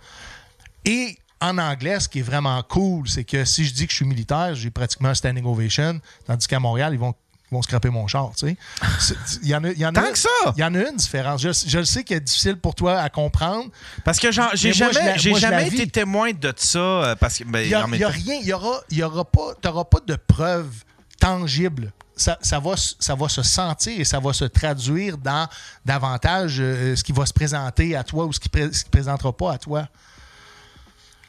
[0.85, 3.97] Et en anglais, ce qui est vraiment cool, c'est que si je dis que je
[3.97, 7.13] suis militaire, j'ai pratiquement un standing ovation, tandis qu'à Montréal, ils vont,
[7.51, 8.31] vont scraper mon char.
[8.37, 9.15] tu sais.
[9.43, 10.29] Il y en a, y en a- Tant que ça!
[10.55, 11.41] Il y en a une différence.
[11.41, 13.69] Je, je le sais qu'elle est difficile pour toi à comprendre.
[14.03, 16.79] Parce que j'ai jamais, j'ai jamais été témoin de ça.
[16.79, 19.25] euh, Parce que, ben, Il n'y a, y a rien, il y aura, y aura
[19.25, 20.83] pas, t'auras pas de preuves
[21.19, 21.91] tangibles.
[22.17, 25.47] Ça, ça va, ça va se sentir et ça va se traduire dans
[25.83, 29.35] davantage euh, ce qui va se présenter à toi ou ce qui ne se présentera
[29.35, 29.87] pas à toi.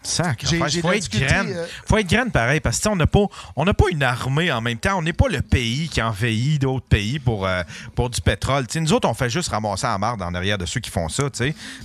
[0.06, 3.26] Enfin, j'ai faut euh, Faut être graine pareil, parce que on n'a pas,
[3.56, 4.98] on pas une armée en même temps.
[4.98, 7.62] On n'est pas le pays qui envahit d'autres pays pour, euh,
[7.94, 8.66] pour du pétrole.
[8.76, 11.24] Nous autres, on fait juste ramasser la marde en arrière de ceux qui font ça.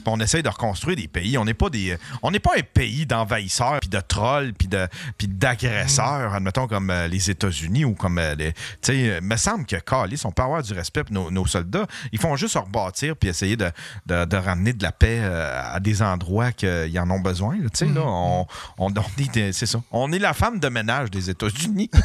[0.06, 1.38] on essaye de reconstruire des pays.
[1.38, 6.34] On n'est pas des, on n'est pas un pays d'envahisseurs, puis de trolls, puis d'agresseurs,
[6.34, 8.53] admettons comme euh, les États-Unis ou comme euh, les,
[8.89, 11.88] euh, me semble que Calis, on peut avoir du respect pour nos, nos soldats.
[12.11, 13.72] Ils font juste se rebâtir puis essayer de,
[14.06, 17.57] de, de ramener de la paix euh, à des endroits qu'ils en ont besoin.
[17.57, 17.69] là.
[18.11, 18.45] On,
[18.77, 19.81] on, on est, des- c'est ça.
[19.91, 21.89] On est la femme de ménage des États-Unis.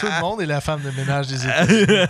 [0.00, 2.06] Tout le monde est la femme de ménage des États-Unis.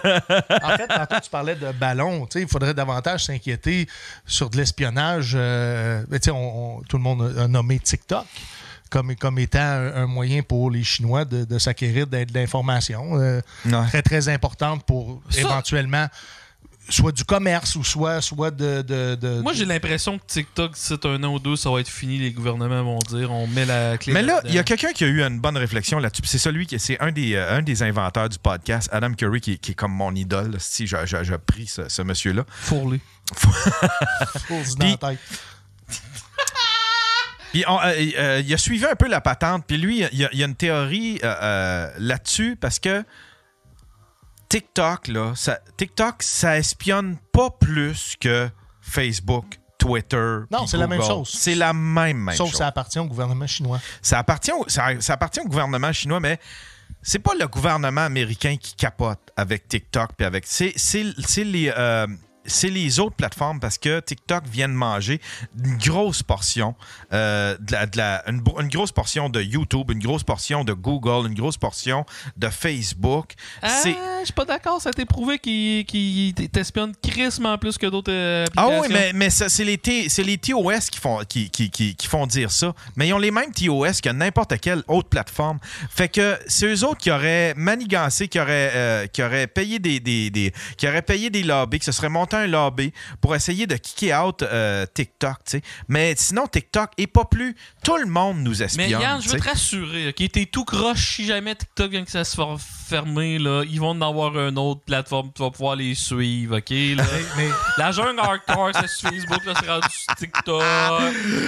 [0.63, 2.27] en fait, tantôt, tu parlais de ballon.
[2.27, 3.87] Tu sais, Il faudrait davantage s'inquiéter
[4.27, 5.33] sur de l'espionnage.
[5.35, 8.27] euh, mais tu sais, on- on- tout le monde a nommé TikTok
[8.91, 13.21] comme, comme étant un, un moyen pour les Chinois de, de s'acquérir de, de l'information
[13.21, 13.87] euh, Ouais.
[13.89, 16.07] très, très importante pour Ça- éventuellement
[16.89, 20.95] soit du commerce ou soit, soit de, de, de- Moi, j'ai l'impression que TikTok, d'ici
[21.05, 22.19] un an ou deux, ça va être fini.
[22.19, 24.13] Les gouvernements vont dire on met la clé.
[24.13, 26.23] Mais là, il y a quelqu'un qui a eu une bonne réflexion là-dessus.
[26.23, 29.41] puis C'est celui qui c'est un des, euh, un des inventeurs du podcast, Adam Curry,
[29.41, 30.57] qui, qui est comme mon idole.
[30.59, 32.45] Si je, je, je prie ce, ce monsieur-là.
[32.49, 33.01] Fourlé.
[33.35, 33.51] Faut
[34.79, 35.19] dans la tête.
[37.53, 39.65] Puis on- euh, euh, il a suivi un peu la patente.
[39.67, 43.05] Puis lui, il y a, une théorie euh, euh, là-dessus parce que
[44.51, 48.51] TikTok, là, ça, TikTok, ça espionne pas plus que
[48.83, 49.45] Facebook,
[49.79, 50.39] Twitter.
[50.51, 51.31] Non, c'est la même chose.
[51.33, 52.59] C'est la même, même Sauf que chose.
[52.59, 53.81] ça appartient au gouvernement chinois.
[54.03, 56.39] Ça appartient, au, ça, ça appartient au gouvernement chinois, mais
[57.01, 60.45] c'est pas le gouvernement américain qui capote avec TikTok puis avec.
[60.47, 60.75] C'est
[61.45, 61.73] les.
[61.75, 62.07] euh,
[62.51, 65.21] c'est les autres plateformes parce que TikTok vient de manger
[65.63, 66.75] une grosse portion,
[67.13, 70.73] euh, de la, de la- une, une grosse portion de YouTube, une grosse portion de
[70.73, 72.05] Google, une grosse portion
[72.37, 73.33] de Facebook.
[73.63, 74.81] Ah, je suis pas d'accord.
[74.81, 78.83] Ça a été prouvé qu'il qu'il t'espionne crissement plus que d'autres euh, Ah applications.
[78.83, 79.81] oui, mais, mais c'est les,
[80.25, 82.75] les TOS qui font, qui, qui, qui, qui font dire ça.
[82.97, 85.59] Mais ils ont les mêmes TOS que n'importe quelle autre plateforme.
[85.91, 90.01] Fait que c'est eux autres qui auraient manigancé, qui auraient, euh, qui auraient payé des,
[90.01, 93.67] des, des- qui auraient payé des lobbies, qui se seraient monté un lobby pour essayer
[93.67, 95.63] de kicker out euh, TikTok, tu sais.
[95.89, 97.57] Mais sinon, TikTok est pas plus.
[97.85, 98.87] Tout le monde nous espionne.
[98.87, 100.31] Mais Yann, je veux te rassurer, ok?
[100.31, 102.43] T'es tout croche si jamais TikTok vient que ça se fait
[102.91, 103.63] fermer, là.
[103.69, 106.71] Ils vont en avoir une autre plateforme, tu vas pouvoir les suivre, ok?
[106.71, 107.05] Là.
[107.37, 107.49] Mais
[107.79, 110.63] La jungle hardcore, c'est sur Facebook, là, c'est rendu sur TikTok.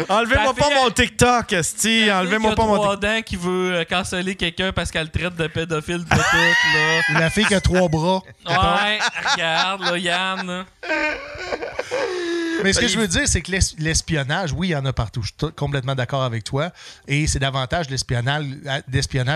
[0.09, 2.11] Enlevez-moi pas mon TikTok, Esti.
[2.11, 3.25] Enlevez-moi pas mon TikTok.
[3.25, 7.21] qui veut euh, canceller quelqu'un parce qu'elle le traite de pédophile de tout, là.
[7.21, 8.23] la fille qui a trois bras.
[8.47, 8.99] Ouais,
[9.33, 10.65] regarde, là, Yann.
[12.65, 14.93] Mais ce que je veux dire, c'est que l'es- l'espionnage, oui, il y en a
[14.93, 15.21] partout.
[15.23, 16.71] Je suis complètement d'accord avec toi.
[17.09, 18.45] Et c'est davantage l'espionnage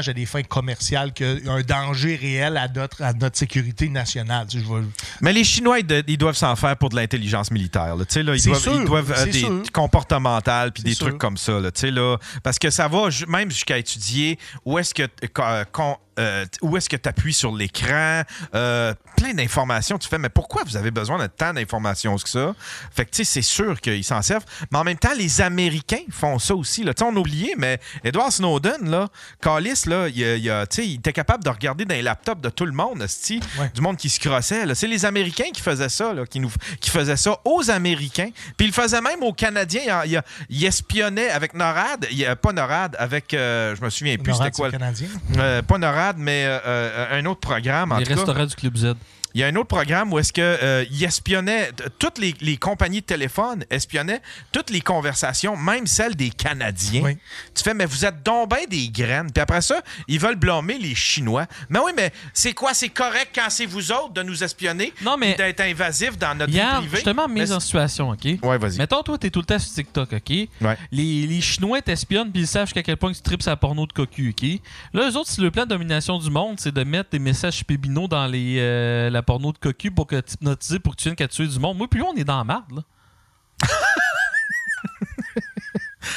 [0.09, 4.47] à- des fins commerciales qu'un danger réel à notre, à notre sécurité nationale.
[4.49, 4.87] Tu sais, je vais-
[5.23, 7.97] Mais les Chinois, ils, de- ils doivent s'en faire pour de l'intelligence militaire.
[7.97, 8.05] là.
[8.05, 9.63] Tu sais, là, ils doivent, sûr, ils doivent, euh, des sûr.
[9.73, 11.07] comportementales puis des sûr.
[11.09, 11.59] trucs comme ça.
[11.59, 15.03] Là, Tu sais, là, parce que ça va même jusqu'à étudier où est-ce que
[15.41, 15.65] euh,
[16.19, 18.23] euh, où est-ce que tu appuies sur l'écran,
[18.55, 19.99] euh, plein d'informations.
[19.99, 22.55] Tu fais, mais pourquoi vous avez besoin de tant d'informations que ça?
[22.95, 24.45] Fait que, tu sais, c'est sûr qu'ils s'en servent.
[24.71, 26.85] Mais en même temps, les Américains font ça aussi.
[26.85, 26.95] Là.
[26.95, 29.09] Tu sais, on a oublié, mais Edward Snowden, là,
[29.41, 32.73] Callis, là, il, il a- était capable de regarder dans les laptops de tout le
[32.73, 33.05] monde,
[33.59, 33.71] Ouais.
[33.75, 34.63] du monde qui se crossait.
[34.75, 38.31] C'est les Américains qui faisaient ça, là, qui, nous, qui faisaient ça aux Américains.
[38.57, 40.03] Puis ils le faisaient même aux Canadiens.
[40.49, 42.07] Il, espionnait avec NORAD,
[42.43, 44.71] pas NORAD, avec, euh, je me souviens plus, c'était quoi.
[44.71, 45.09] canadien.
[45.67, 47.93] Pas NORAD, mais euh, euh, un autre programme.
[47.93, 48.17] En Les tout cas.
[48.17, 48.95] restaurants du Club Z.
[49.37, 51.69] Il y a un autre programme où est-ce que euh, espionnait
[51.99, 57.03] toutes les, les compagnies de téléphone espionnaient toutes les conversations, même celles des Canadiens.
[57.05, 57.19] Oui.
[57.55, 59.31] Tu fais mais vous êtes donc ben des graines.
[59.31, 61.45] Puis après ça, ils veulent blâmer les Chinois.
[61.69, 62.73] Mais oui, mais c'est quoi?
[62.73, 66.51] C'est correct quand c'est vous autres de nous espionner Non, mais- d'être invasif dans notre
[66.51, 66.89] vie privée?
[66.97, 68.25] justement, mise en situation, OK?
[68.43, 68.79] Ouais, vas-y.
[68.79, 70.31] Mettons, toi, t'es tout le temps sur TikTok, OK?
[70.63, 70.79] Ouais.
[70.91, 73.93] Les, les Chinois t'espionnent puis ils savent jusqu'à quel point tu tripes sa porno de
[73.93, 74.49] cocu, OK?
[74.95, 77.63] Là, eux autres, si le plan de domination du monde, c'est de mettre des messages
[77.67, 81.17] pébinaux dans les, euh, la porno de cocu pour que hypnotiser pour que tu viennes
[81.17, 81.77] qu'à tuer du monde.
[81.77, 82.83] Moi, puis lui, on est dans la marde, là.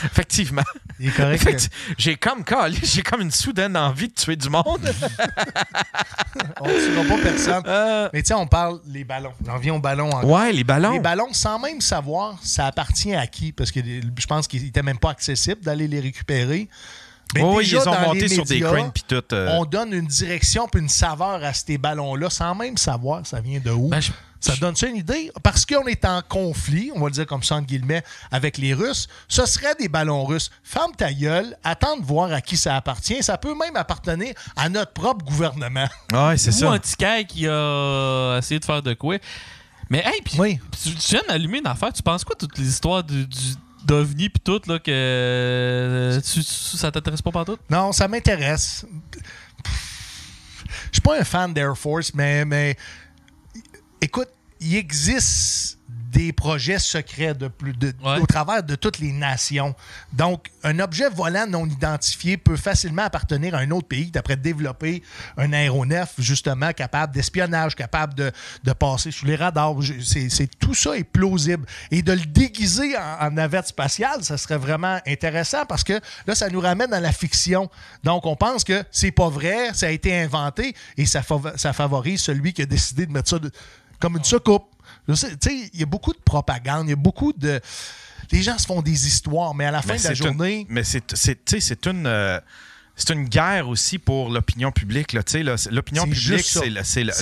[0.05, 0.63] Effectivement.
[0.99, 1.69] Il est correct.
[1.97, 4.63] J'ai comme calé, j'ai comme une soudaine envie de tuer du monde.
[6.61, 7.63] on ne tuera pas personne.
[7.65, 9.33] Euh, Mais tu sais, on parle les ballons.
[9.45, 10.29] J'en viens aux ballons encore.
[10.29, 10.91] ouais, les ballons.
[10.91, 14.83] Les ballons, sans même savoir ça appartient à qui, parce que je pense qu'il n'était
[14.83, 16.69] même pas accessible d'aller les récupérer.
[17.41, 19.23] Oh, ils déjà, les ont dans montés les sur des médias, cranes puis tout.
[19.33, 19.57] euh.
[19.59, 23.59] On donne une direction puis une saveur à ces ballons-là sans même savoir ça vient
[23.59, 23.89] de où.
[23.89, 24.11] Ben, je-
[24.41, 25.29] ça donne ça une idée?
[25.43, 28.73] Parce qu'on est en conflit, on va le dire comme ça entre guillemets, avec les
[28.73, 30.49] Russes, ce serait des ballons russes.
[30.63, 33.21] Ferme ta gueule, attends de voir à qui ça appartient.
[33.21, 35.87] Ça peut même appartenir à notre propre gouvernement.
[36.13, 36.71] Ouais, c'est ça.
[36.71, 39.17] un ticaille qui a essayé de faire de quoi.
[39.89, 40.59] Mais, hey, puis Oui.
[40.81, 41.91] tu, tu viens d'allumer une affaire.
[41.91, 43.37] Tu penses quoi, toutes les histoires du, du
[43.85, 47.57] d'OVNI puis tout, là, que euh, tu- ça t'intéresse pas partout?
[47.69, 48.85] Non, ça m'intéresse.
[49.65, 52.77] Je suis pas un fan d'Air Force, mais, mais
[54.01, 54.29] écoute,
[54.59, 55.78] il existe
[56.11, 58.19] des projets secrets de plus de, Ouais.
[58.19, 59.75] au travers de toutes les nations.
[60.13, 65.03] Donc, un objet volant non identifié peut facilement appartenir à un autre pays d'après développer
[65.37, 68.31] un aéronef justement capable d'espionnage, capable de,
[68.63, 69.75] de passer sous les radars.
[70.03, 71.65] C'est, c'est- tout ça est plausible.
[71.91, 76.35] Et de le déguiser en, en navette spatiale, ça serait vraiment intéressant parce que là,
[76.35, 77.69] ça nous ramène à la fiction.
[78.03, 81.73] Donc, on pense que c'est pas vrai, ça a été inventé et ça, fav- ça
[81.73, 83.51] favorise celui qui a décidé de mettre ça de-
[83.99, 84.63] comme une soucoupe.
[85.73, 87.59] Il y a beaucoup de propagande, il y a beaucoup de.
[88.31, 90.65] Les gens se font des histoires, mais à la fin Mais de la une- journée.
[90.69, 92.05] mais c'est, une.
[92.05, 92.39] euh,
[92.95, 95.13] c'est une guerre aussi pour l'opinion publique.
[95.13, 96.69] Là, là, l'opinion publique, c'est,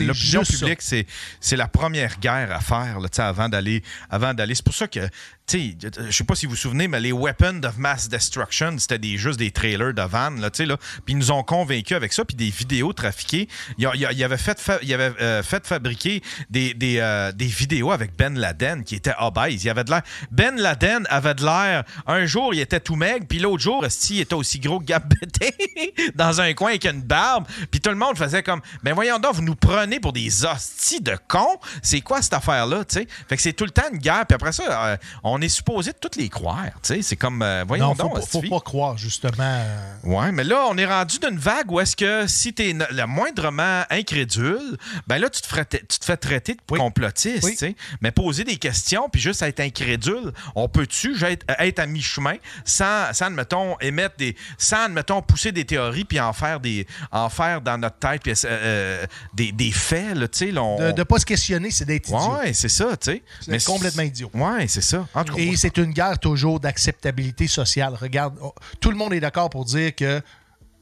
[0.02, 4.56] l'opinion publique, c'est, la première guerre à faire là, avant d'aller, avant d'aller.
[4.56, 5.08] C'est pour ça que,
[5.56, 5.78] sais,
[6.10, 9.40] je sais pas si vous vous souvenez, mais les Weapons of Mass Destruction, c'était juste
[9.40, 10.76] des trailers de van, là, tu sais, là.
[11.06, 13.48] Puis ils nous ont convaincus avec ça, puis des vidéos trafiquées.
[13.78, 17.46] Il, a- il, a- il avait fait, avait euh, fait fabriquer des, des, euh, des
[17.46, 19.64] vidéos avec Ben Laden qui était obèse.
[19.64, 20.02] Il avait de l'air.
[20.32, 21.84] Ben Laden avait de l'air.
[22.08, 25.08] Un jour, il était tout maigre, puis l'autre jour, il était aussi gros que Gab
[25.08, 25.56] Bété
[26.16, 27.48] dans un coin avec une barbe.
[27.72, 31.02] Puis tout le monde faisait comme Ben voyons donc, vous nous prenez pour des hosties
[31.02, 31.58] de cons.
[31.82, 33.08] C'est quoi cette affaire-là, tu sais?
[33.30, 34.26] Fait que c'est tout le temps une guerre.
[34.28, 37.02] Puis après ça, euh, on est supposé de toutes les croire, tu sais?
[37.02, 37.42] C'est comme.
[37.42, 39.34] euh, voyons Non, faut, donc, pas- faut pas croire, justement.
[39.40, 42.86] euh, Ouais, mais là, on est rendu d'une vague où est-ce que si t'es no-
[42.92, 44.78] le moindrement incrédule,
[45.08, 46.80] ben là, tu te, ferais tu te fais traiter de Oui.
[46.80, 47.56] complotiste, Oui.
[47.58, 47.76] tu.
[48.02, 52.36] Mais poser des questions puis juste être incrédule, on peut-tu être, être à mi-chemin
[52.66, 54.36] sans, sans, admettons, émettre des...
[54.58, 56.88] sans, admettons, pousser des théories puis en faire des...
[57.12, 60.52] en faire dans notre tête puis, euh, des, des faits, là, tu sais.
[60.52, 62.34] là, on- De ne pas se questionner, c'est d'être idiot.
[62.38, 63.22] Ouais, c'est ça, tu sais.
[63.42, 64.32] C'est complètement idiot.
[64.34, 65.06] Ouais, c'est ça.
[65.28, 67.96] Tout cas, Et c'est une guerre toujours d'acceptabilité sociale.
[68.00, 70.22] Regarde, oh, tout le monde est d'accord pour dire que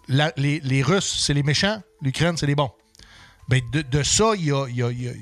[0.08, 2.72] la- les, les Russes, c'est les méchants, l'Ukraine, c'est les bons.
[3.48, 4.68] Ben, de, de ça, il y a.
[4.70, 5.14] y a- il y a-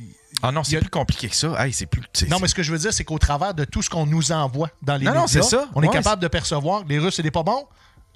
[0.42, 1.54] Ah non, c'est a- plus compliqué que ça.
[1.66, 2.02] Hey, c'est plus.
[2.30, 4.32] Non, mais ce que je veux dire, c'est qu'au travers de tout ce qu'on nous
[4.32, 5.68] envoie dans les Non, non, médias, ça.
[5.76, 7.66] on est capable de percevoir que les Russes, c'est des pas bons,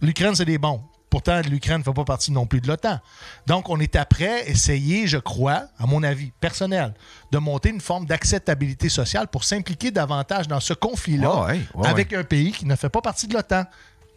[0.01, 0.81] l'Ukraine, c'est des bons.
[1.09, 2.99] Pourtant, l'Ukraine ne fait pas partie non plus de l'OTAN.
[3.45, 6.93] Donc, on est après essayer, je crois, à mon avis personnel,
[7.31, 11.47] de monter une forme d'acceptabilité sociale pour s'impliquer davantage dans ce conflit-là
[11.81, 13.63] Ah avec un pays qui ne fait pas partie de l'OTAN.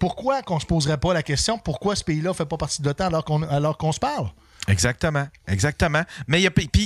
[0.01, 2.83] Pourquoi qu'on ne se poserait pas la question pourquoi ce pays-là ne fait pas partie
[2.83, 4.29] de l'OTAN alors qu'on alors qu'on se parle?
[4.69, 5.27] Exactement.
[5.49, 6.03] Exactement.
[6.29, 6.43] Mais il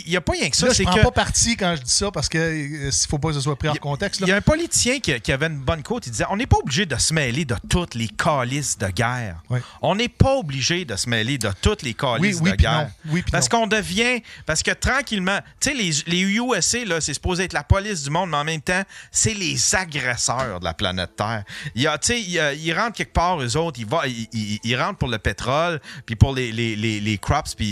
[0.07, 0.67] n'y a, pas rien que ça.
[0.67, 1.03] Là, je c'est prends que.
[1.03, 3.57] pas parti quand je dis ça parce que euh, il faut pas que ce soit
[3.57, 4.21] pris hors contexte.
[4.21, 6.07] Il y a un politicien qui, qui avait une bonne quote.
[6.07, 9.43] Il disait On n'est pas obligé de se mêler de toutes les calices de guerre.
[9.83, 12.91] On n'est pas obligé de se mêler de toutes les calices Oui, oui, de guerre.
[13.05, 13.21] non.
[13.31, 14.23] Parce qu'on devient.
[14.47, 18.11] Parce que tranquillement, tu sais, les, les USA, là, c'est supposé être la police du
[18.11, 21.45] monde, mais en même temps, c'est les agresseurs de la planète Terre.
[21.75, 23.87] Il y a, tu sais, il y a- ils rentrent quelque part, eux autres, ils,
[23.87, 27.55] va- ils, ils- ils rentrent pour le pétrole, puis pour les, les, les, les crops,
[27.55, 27.64] puis,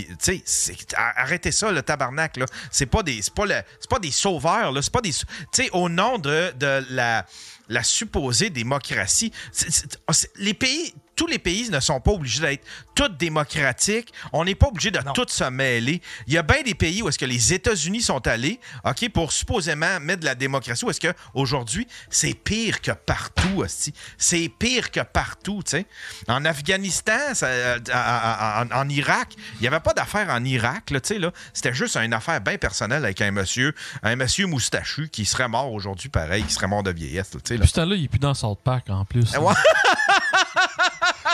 [0.95, 2.39] arrêtez ça, le tabarnak.
[2.71, 4.73] C'est pas des, pas le- pas des sauveurs.
[4.83, 5.11] C'est pas des.
[5.11, 7.25] Tu sais, au nom de, de la,
[7.69, 9.99] la supposée démocratie, c'est-
[10.37, 10.93] les pays.
[11.23, 14.13] Tous les pays ne sont pas obligés d'être tous démocratiques.
[14.33, 16.01] On n'est pas obligé de tous se mêler.
[16.27, 19.31] Il y a bien des pays où est-ce que les États-Unis sont allés, OK, pour
[19.31, 23.93] supposément mettre de la démocratie, où est-ce que aujourd'hui c'est pire que partout, hostie.
[24.17, 25.85] C'est pire que partout, tu sais.
[26.27, 30.89] En Afghanistan, ça, euh, en, en- en Irak, il n'y avait pas d'affaire en Irak,
[30.89, 31.31] là, tu sais, là.
[31.53, 33.73] C'était juste une affaire bien personnelle avec un monsieur,
[34.03, 37.47] un monsieur moustachu qui serait mort aujourd'hui, pareil, qui serait mort de vieillesse, là, tu
[37.47, 37.61] sais, là.
[37.63, 39.33] Puis temps-là, il est plus dans South Park en plus.
[39.37, 39.53] Ouais.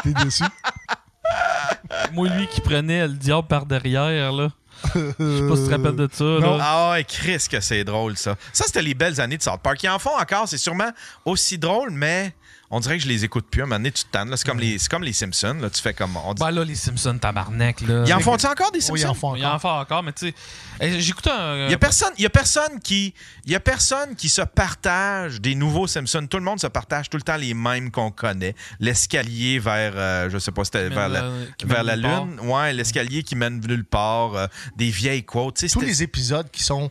[0.03, 0.43] T'es déçu?
[2.13, 4.49] Moi, lui qui prenait le diable par derrière, là.
[4.95, 6.23] Je sais pas si tu te rappelles de ça.
[6.23, 6.57] là.
[6.61, 8.35] Ah ouais, Chris, que c'est drôle, ça.
[8.53, 9.84] Ça, c'était les belles années de South Park.
[9.84, 10.91] Ils en font encore, c'est sûrement
[11.26, 12.34] aussi drôle, mais
[12.72, 13.62] on dirait que je les écoute plus.
[13.62, 14.38] À un moment donné, tu te tannes, là.
[14.38, 15.70] C'est comme, les, c'est comme les Simpsons, là.
[15.70, 16.16] Tu fais comme.
[16.18, 16.40] On dit...
[16.44, 18.04] Ben là, les Simpsons tabarnak, là.
[18.06, 19.04] Ils en font-ils encore des Oui, Simpsons?
[19.04, 19.62] ils en font Il y en encore.
[19.62, 20.36] fait encore, mais tu sais.
[20.82, 21.66] eh, J'écoutais un.
[21.66, 23.14] Il y a personne, il y a personne qui,
[23.46, 26.28] il y a personne qui se partage des nouveaux Simpsons.
[26.28, 28.56] Tout le monde se partage tout le temps les mêmes qu'on connaît.
[28.80, 31.30] L'escalier vers, euh, je sais pas, c'était vers la,
[31.64, 32.40] vers la lune.
[32.44, 34.36] Ouais, l'escalier qui mène nulle part.
[34.36, 35.64] euh, des vieilles quotes.
[35.72, 36.90] Tous les épisodes qui sont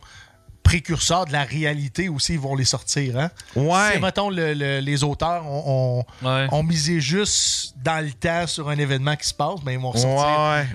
[0.69, 3.17] précurseurs de la réalité aussi, ils vont les sortir.
[3.17, 3.31] Hein?
[3.55, 3.93] Ouais.
[3.95, 6.45] Si, mettons, le- le- les auteurs ont, ont- Ouais.
[6.51, 9.89] ont misé juste dans le temps sur un événement qui se passe, ben ils vont
[9.89, 10.27] ressortir.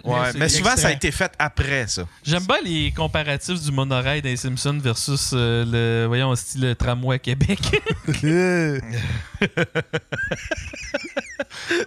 [0.05, 0.19] Ouais, ouais.
[0.33, 2.03] c'est Mais souvent, ça a été fait après ça.
[2.25, 7.15] J'aime bien les comparatifs du monorail des Simpsons versus euh, le, voyons, style le tramway
[7.15, 7.61] à Québec.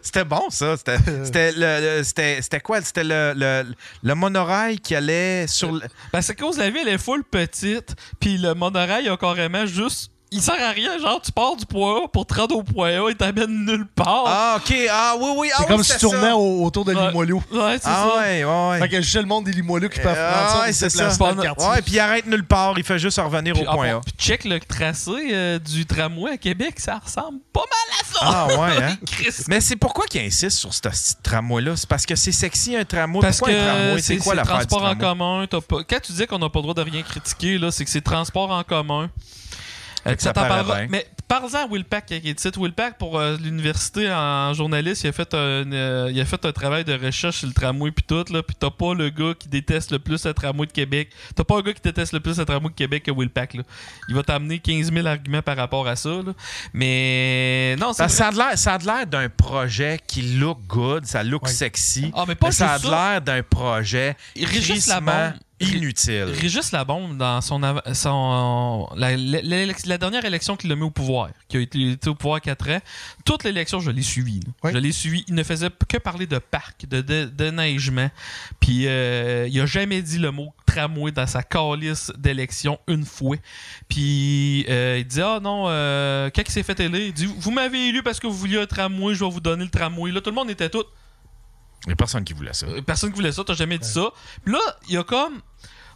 [0.02, 0.76] C'était bon, ça.
[0.78, 2.82] C'était le- le- c'était- c'était quoi?
[2.82, 3.66] C'était le, le,
[4.04, 5.72] le monorail qui allait sur...
[5.74, 5.82] le-
[6.12, 10.12] Parce que cause la ville est full petite, puis le monorail a carrément juste.
[10.30, 12.90] Il sert à rien, genre tu pars du point A pour te rendre au point
[13.02, 14.26] A et t'amènes nulle part.
[14.28, 14.76] Ah, OK.
[14.92, 15.50] Ah, oui, oui.
[15.54, 17.08] Ah, C'est oui, comme si tu tournais au- autour de Ouais.
[17.08, 17.42] Limoilou.
[17.52, 18.18] Ouais, c'est Ah, ça.
[18.20, 18.80] ouais, ouais, ouais.
[18.80, 21.08] Fait que juste le monde des Limoilou qui peuvent Ah, prendre ça ouais, c'est ça.
[21.18, 22.74] Ouais, puis il arrête nulle part.
[22.78, 24.02] Il fait juste revenir Puis, au ah, point bon, A.
[24.02, 28.20] puis check le tracé euh, du tramway à Québec, ça ressemble pas mal à ça.
[28.22, 28.98] Ah, ouais, hein?
[29.48, 31.78] Mais c'est pourquoi qu'il insiste sur ce petit tramway-là?
[31.78, 33.22] C'est parce que c'est sexy, un tramway.
[33.22, 34.02] Parce pourquoi un que tramway?
[34.02, 35.08] c'est C'est quoi c'est l'affaire du transport en tramway?
[35.08, 35.48] commun.
[35.50, 35.84] t'as Pas...
[35.90, 38.02] Quand tu dis qu'on n'a pas le droit de rien critiquer, là, c'est que c'est
[38.02, 39.10] transport en commun.
[40.06, 40.44] Euh, ça t'en.
[40.90, 42.50] Mais parle-en à Will Pack qui est ici.
[42.58, 45.38] Will Pack, pour euh, l'université en journaliste, il a, fait un,
[45.74, 48.24] euh, il a fait un travail de recherche sur le tramway puis tout.
[48.32, 51.10] Là, puis t'as pas le gars qui déteste le plus le tramway de Québec.
[51.36, 53.56] T'as pas un gars qui déteste le plus le tramway de Québec que Will Pack.
[53.56, 53.64] Là.
[54.10, 56.10] Il va t'amener 15 000 arguments par rapport à ça.
[56.10, 56.34] là.
[56.74, 61.24] Mais non, ça a de l'air- ça a l'air d'un projet qui look good, ça
[61.24, 61.52] look Ouais.
[61.52, 62.12] sexy.
[62.16, 64.90] Ah, mais pas ça a l'air d'un projet Régis
[65.60, 66.26] inutile.
[66.26, 71.58] Régis Labombe, dans son, av- son la, dernière élection qu'il a mis au pouvoir, qui
[71.58, 72.80] a été, été au pouvoir 4 ans,
[73.26, 74.40] toute l'élection, je l'ai suivi.
[74.64, 74.72] Oui.
[74.74, 75.24] Je l'ai suivi.
[75.28, 78.10] Il ne faisait que parler de parc, de, de, de neigement.
[78.60, 83.38] Puis euh, il a jamais dit le mot tramway dans sa calice d'élection une fois.
[83.88, 87.52] Puis euh, il dit Ah non, euh, quand il s'est fait élire, il dit Vous
[87.52, 90.12] m'avez élu parce que vous vouliez un tramway, je vais vous donner le tramway.
[90.12, 90.84] Là, tout le monde était tout.
[91.88, 92.66] Il n'y a personne qui voulait ça.
[92.68, 94.10] Euh, Personne qui voulait ça, t'as jamais dit ça.
[94.44, 94.60] Puis là,
[94.90, 95.40] il a comme.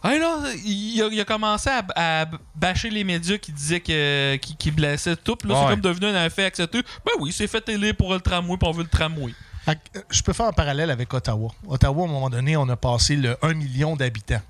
[0.02, 1.84] Hey, là, il, a, il a commencé à,
[2.22, 2.24] à
[2.56, 5.36] bâcher les médias qui disaient que, qui, qui blessaient tout.
[5.36, 6.82] Puis là, c'est comme devenu un fait accepté.
[7.04, 9.34] Ben oui, c'est fait élire pour le tramway, puis on veut le tramway.
[9.68, 9.74] Euh,
[10.10, 11.50] Je peux faire un parallèle avec Ottawa.
[11.68, 14.40] Ottawa, à un moment donné, on a passé le 1 million d'habitants.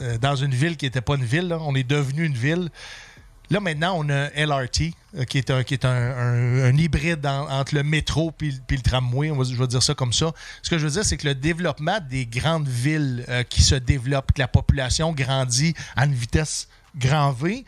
[0.00, 1.58] Euh, dans une ville qui n'était pas une ville, là.
[1.60, 2.70] on est devenu une ville.
[3.54, 7.48] Là, maintenant, on a LRT, euh, qui est un, qui est un, un- hybride en-
[7.48, 9.30] entre le métro puis, puis le tramway.
[9.30, 10.32] On va, je vais dire ça comme ça.
[10.60, 13.76] Ce que je veux dire, c'est que le développement des grandes villes euh, qui se
[13.76, 16.66] développent, que la population grandit à une vitesse
[16.96, 17.64] grand V,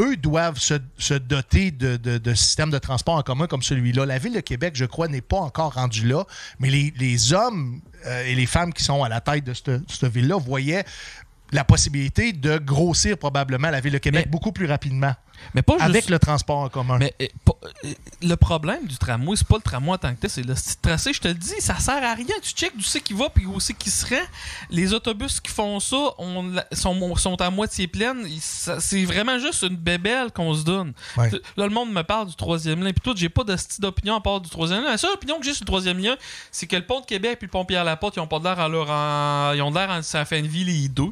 [0.00, 4.06] eux doivent se, se doter de, de, de systèmes de transport en commun comme celui-là.
[4.06, 6.24] La Ville de Québec, je crois, n'est pas encore rendue là,
[6.60, 9.80] mais les, les hommes euh, et les femmes qui sont à la tête de cette,
[9.90, 10.84] cette ville-là voyaient
[11.52, 15.14] la possibilité de grossir probablement la Ville de Québec Mais- beaucoup plus rapidement
[15.54, 16.98] Mais pas avec juste- le transport en commun.
[16.98, 17.52] Mais pas-
[17.84, 17.92] euh,
[18.22, 21.12] le problème du tramway, c'est pas le tramway en tant que tel, c'est le tracé.
[21.12, 22.26] Je te le dis, ça sert à rien.
[22.42, 24.20] Tu checkes d'où c'est qui va puis où c'est qui se rend.
[24.70, 28.26] Les autobus qui font ça on sont, sont à moitié pleines.
[28.40, 30.92] C'est vraiment juste une bébelle qu'on se donne.
[31.16, 31.30] Ouais.
[31.56, 32.90] Là, le monde me parle du troisième lien.
[32.92, 34.90] Puis tout, j'ai pas de style d'opinion à part du troisième lien.
[34.90, 36.16] La seule opinion que j'ai sur le troisième lien,
[36.50, 38.58] c'est que le pont de Québec puis le pont Pierre-Laporte, ils ont pas de l'air
[38.60, 41.10] à leur en- Ils ont l'air en ça fait une vie les deux.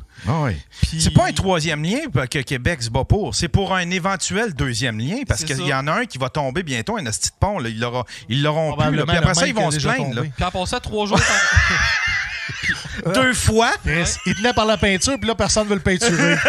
[0.83, 2.01] Puis- C'est pas un troisième lien
[2.31, 3.35] que Québec se bat pour.
[3.35, 4.16] C'est pour un éventuel
[4.55, 7.59] deuxième lien parce qu'il y en a un qui va tomber bientôt, un petit pont.
[7.59, 7.69] Là.
[7.69, 8.97] Ils l'aura- ils l'auront plus.
[8.97, 9.05] là.
[9.07, 10.15] Puis après le ça, ils vont se plaindre.
[10.15, 10.23] là.
[10.35, 11.21] Puis en passant trois jours
[13.05, 13.73] par- Deux fois?
[13.85, 16.37] Chris, Il tenait par la peinture, puis là, personne ne veut le peinturer.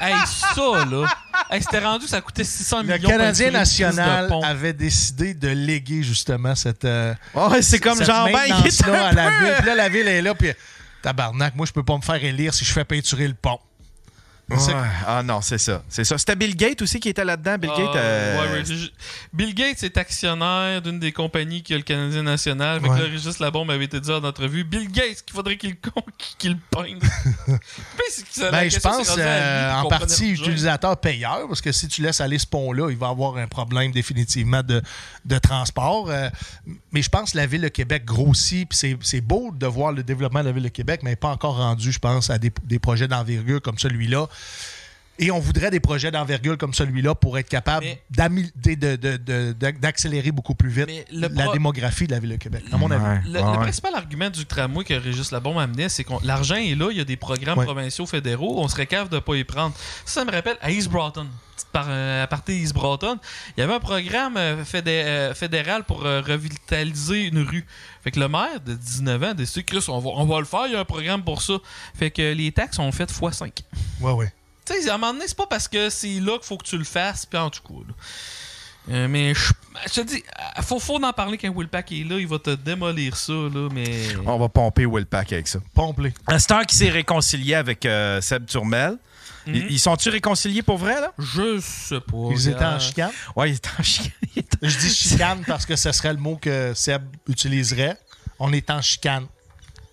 [0.00, 1.06] Hey, ça, là.
[1.50, 2.98] Hey, c'était rendu, ça coûtait 600 le millions.
[2.98, 6.84] pour Canadien national avait décidé de léguer justement cette.
[6.84, 9.54] euh, Ouais, c'est comme cette Jean-Ben qui est à la ville.
[9.58, 10.50] Puis là, la ville est là, puis
[11.00, 13.58] tabarnak, moi, je peux pas me faire élire si je fais peinturer le pont.
[14.50, 14.56] Ouais.
[15.06, 15.82] Ah non, c'est ça.
[15.88, 16.18] C'est ça.
[16.18, 17.56] C'était Bill Gates aussi qui était là-dedans?
[17.56, 17.96] Bill Ah, Gates.
[17.96, 18.90] euh, ouais, ouais, je-
[19.32, 22.80] Bill Gates est actionnaire d'une des compagnies qui a le Canadien national.
[22.82, 25.76] Fait que là, Régis Labombe avait été dit en entrevue Bill Gates, qu'il faudrait qu'il
[26.38, 26.98] qu'il peigne.
[28.52, 32.38] Ben, je pense lui, euh, en partie utilisateur payeur, parce que si tu laisses aller
[32.38, 34.82] ce pont-là, il va avoir un problème définitivement de,
[35.24, 36.10] de transport.
[36.10, 36.28] Euh,
[36.92, 40.02] mais je pense que la Ville de Québec grossit, puis c'est beau de voir le
[40.02, 42.78] développement de la Ville de Québec, mais pas encore rendu, je pense, à des, des
[42.78, 44.26] projets d'envergure comme celui-là.
[45.20, 48.96] Et on voudrait des projets d'envergure comme celui-là pour être capable Mais- d'ami- de- de-
[48.96, 49.16] de-
[49.52, 53.04] de- d'accélérer beaucoup plus vite la démographie de la Ville de Québec, à mon avis.
[53.04, 53.56] Ouais, Le, ouais, le ouais.
[53.58, 57.00] principal argument du tramway que Régis Labombe amenait, c'est que l'argent est là, il y
[57.00, 57.64] a des programmes Ouais.
[57.64, 59.72] provinciaux fédéraux, on serait capable de pas y prendre.
[60.04, 61.28] Ça, ça me rappelle à East Broughton,
[61.74, 63.18] par, euh, aparté East Broughton,
[63.56, 67.66] il y avait un programme euh, fédé- euh, fédéral pour revitaliser une rue.
[68.02, 70.44] Fait que le maire de 19 ans a décidé, Chris, on va, on va le
[70.46, 71.54] faire, il y a un programme pour ça.
[71.98, 73.50] Fait que les taxes ont fait x5.
[74.00, 74.32] Ouais, ouais.
[74.64, 76.64] Tu sais, à un moment donné, c'est pas parce que c'est là qu'il faut que
[76.66, 77.74] tu le fasses, puis en tout cas.
[77.88, 77.94] là.
[78.90, 79.52] Euh, mais je
[79.86, 80.22] je te dis,
[80.62, 83.68] faut, faut en parler quand Will Pack est là, il va te démolir ça, là,
[83.72, 84.08] mais.
[84.26, 85.58] On va pomper Will Pack avec ça.
[85.74, 86.12] Pomplé.
[86.28, 88.96] Un star qui s'est réconcilié avec euh, Seb Turmel.
[89.46, 89.54] Mhm.
[89.54, 91.12] Ils, ils sont-tu réconciliés pour vrai, là?
[91.18, 92.16] Je sais pas.
[92.30, 93.10] Ils étaient en chicane?
[93.36, 96.72] Ouais, il est en en- Je dis chicane parce que ce serait le mot que
[96.74, 97.96] Seb utiliserait.
[98.38, 99.26] On est en chicane.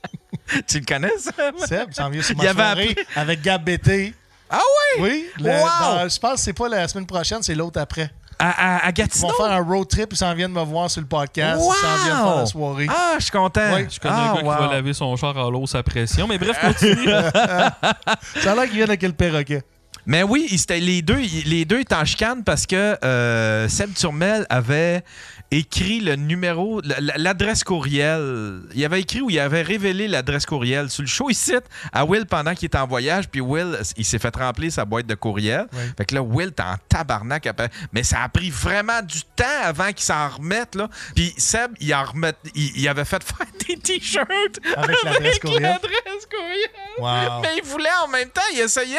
[0.68, 1.58] tu le connais, Seb?
[1.68, 2.54] Seb s'en vient sur Il ma avait
[2.94, 4.14] soirée avec Gab BT.
[4.50, 4.60] Ah
[4.98, 5.02] oui?
[5.02, 5.26] Oui.
[5.40, 5.68] le- Wow!
[5.82, 8.12] dans- je pense que c'est pas la semaine prochaine, c'est l'autre après.
[8.44, 11.02] À, à- à Ils vont faire un road trip, ils s'en viennent me voir sur
[11.02, 11.62] le podcast.
[11.62, 11.72] Wow!
[11.72, 12.88] Ils s'en viennent faire la soirée.
[12.90, 13.74] Ah, je suis content.
[13.74, 14.56] Ouais, Je connais ah, un gars wow.
[14.56, 16.28] qui va laver son char à l'eau à pression.
[16.28, 17.06] Mais bref, continue.
[18.42, 19.62] Ça a l'air qu'ils viennent avec le perroquet.
[20.06, 25.04] Mais oui, les deux, les deux étaient en chicane parce que euh, Seb Turmel avait
[25.52, 26.82] écrit le numéro,
[27.18, 28.62] l'adresse courriel.
[28.74, 31.54] Il avait écrit ou il avait révélé l'adresse courriel sur le show ici
[31.92, 33.28] à Will pendant qu'il était en voyage.
[33.30, 35.68] Puis Will, il s'est fait remplir sa boîte de courriel.
[35.98, 37.46] Fait que là, Will était en tabarnak.
[37.48, 37.70] après.
[37.92, 40.76] Mais ça a pris vraiment du temps avant qu'il s'en remette.
[40.76, 40.90] Là.
[41.16, 45.62] Puis Seb, il, en remet, il, il avait fait faire des t-shirts Avec l'adresse courriel?
[45.64, 46.70] l'adresse courriel.
[46.98, 47.42] Wow.
[47.42, 48.98] Mais il voulait en même temps, il essayait,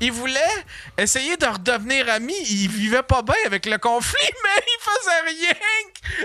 [0.00, 0.40] il voulait
[0.98, 2.34] essayer de redevenir ami.
[2.50, 5.54] Il vivait pas bien avec le conflit, mais il faisait rien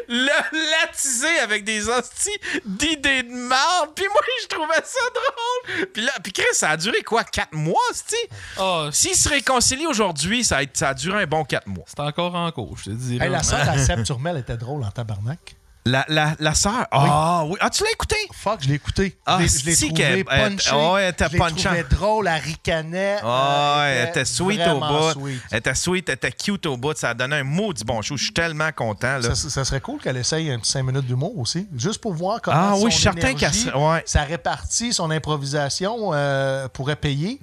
[0.08, 2.30] le l'attiser avec des hosties
[2.66, 3.92] d'idées de merde.
[3.96, 5.88] Puis moi, je trouvais ça drôle.
[5.88, 8.16] Puis là, puis Chris, ça a duré quoi, quatre mois, c'ti?
[8.58, 11.86] Ah, S'il se réconcilie aujourd'hui, ça a, été- ça a duré un bon quatre mois.
[11.88, 13.18] c'est encore en cours, je te dis.
[13.22, 15.57] Hey, la sœur à Seb Turmel était drôle en tabarnak.
[15.90, 17.56] La, la, la sœur, ah oui.
[17.62, 18.16] Ah, tu l'as écouté?
[18.34, 19.18] Fuck, je l'ai écouté.
[19.26, 20.76] Ah, je l'ai- trouvé qu'elle- elle- punché.
[20.76, 23.18] ouais, elle était drôle, elle ricanait.
[23.24, 25.12] Ah, elle était sweet au bout.
[25.14, 25.42] sweet.
[25.52, 26.96] Elle était sweet, elle était cute au bout.
[26.98, 28.18] Ça a donné un maudit bon show.
[28.18, 29.18] Je suis tellement content.
[29.20, 29.34] Là.
[29.34, 32.42] Ça, ça serait cool qu'elle essaye un petit 5 minutes d'humour aussi, juste pour voir
[32.42, 34.04] comment Ah oui, son énergie, ouais.
[34.06, 37.40] sa répartie, son improvisation euh, pourrait payer.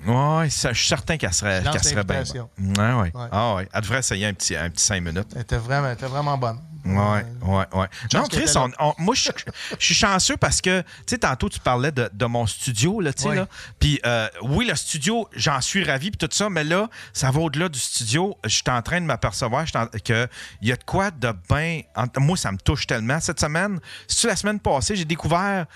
[0.51, 2.23] Ça, je suis certain qu'elle serait, qu'elle serait bien.
[2.59, 3.13] Ouais, ouais.
[3.15, 3.29] Ouais.
[3.33, 3.69] Ah, ouais.
[3.73, 5.29] Elle devrait essayer un petit, un petit 5 minutes.
[5.35, 6.59] Elle était vraiment, elle était vraiment bonne.
[6.85, 7.87] Ouais, ouais, ouais.
[8.13, 9.31] Non, Chris, on- on- moi, je
[9.79, 13.23] suis chanceux parce que, tu sais, tantôt, tu parlais de, de mon studio, là, tu
[13.23, 13.37] sais, Ouais.
[13.37, 13.49] là.
[13.81, 17.41] Puis, euh, oui, le studio, j'en suis ravi, puis tout ça, mais là, ça va
[17.41, 18.37] au-delà du studio.
[18.45, 19.65] Je suis en train de m'apercevoir
[20.05, 20.29] qu'il
[20.63, 21.81] y a de quoi de bien.
[22.19, 23.19] Moi, ça me touche tellement.
[23.21, 25.67] Cette semaine, c'est la semaine passée, j'ai découvert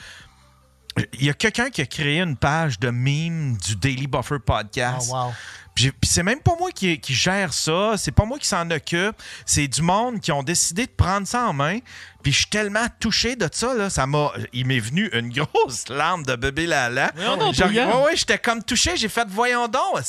[1.14, 5.10] il y a quelqu'un qui a créé une page de meme du Daily Buffer podcast.
[5.12, 5.32] Oh, wow.
[5.74, 9.14] Puis c'est même pas moi qui, qui gère ça, c'est pas moi qui s'en occupe,
[9.46, 11.78] c'est du monde qui ont décidé de prendre ça en main.
[12.20, 15.88] Puis je suis tellement touché de ça là, ça m'a il m'est venu une grosse
[15.88, 17.12] larme de bébé lala.
[17.16, 20.00] Genre, ouais, ouais, j'étais comme touché, j'ai fait voyons donc,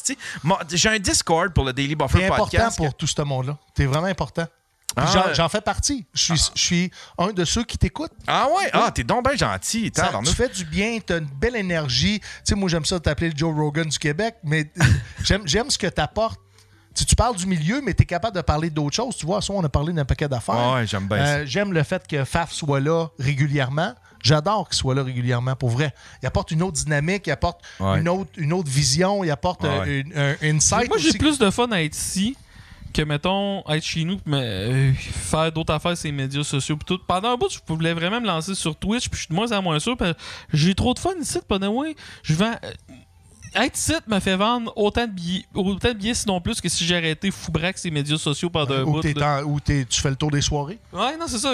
[0.71, 2.77] j'ai un Discord pour le Daily Buffer T'es important podcast.
[2.77, 3.55] pour tout ce monde-là.
[3.75, 4.47] T'es vraiment important.
[4.95, 6.05] Ah, j'en- fais partie.
[6.13, 8.11] Je suis, je suis un de ceux qui t'écoutent.
[8.27, 11.25] Ah ouais, ah t'es donc bien gentil, Ça- tu fais du bien, tu as une
[11.25, 12.19] belle énergie.
[12.19, 14.71] Tu sais, moi, j'aime ça t'appeler le Joe Rogan du Québec, mais
[15.23, 16.39] j'aime j'aime ce que tu apportes.
[16.95, 19.15] Tu, tu parles du milieu, mais tu es capable de parler d'autres choses.
[19.15, 20.55] Tu vois, ça, on a parlé d'un paquet d'affaires.
[20.57, 23.93] Ah ouais, j'aime bien Euh, J'aime le fait que Faf soit là régulièrement.
[24.21, 25.93] J'adore qu'il soit là régulièrement, pour vrai.
[26.21, 27.99] Il apporte une autre dynamique, il apporte Ouais.
[27.99, 29.99] une, autre, une autre vision, il apporte euh, Ouais.
[29.99, 30.89] une- un insight.
[30.89, 32.35] Moi, j'ai plus de fun à être ici
[32.93, 36.77] que, mettons, être chez nous mais euh, faire d'autres affaires sur les médias sociaux.
[36.77, 36.99] pis tout.
[37.07, 39.51] Pendant un bout, je voulais vraiment me lancer sur Twitch, puis je suis de moins
[39.51, 39.95] en moins sûr.
[40.53, 41.67] J'ai trop de fun ici, pas de.
[42.23, 42.55] Je vends.
[43.55, 46.85] Être ici me fait vendre autant de billets, autant de billets, sinon plus, que si
[46.85, 48.97] j'ai arrêté Foubrax et médias sociaux pendant un Ou bout.
[49.45, 50.79] ou t'es- tu fais le tour des soirées.
[50.93, 51.53] Ouais, non, c'est ça.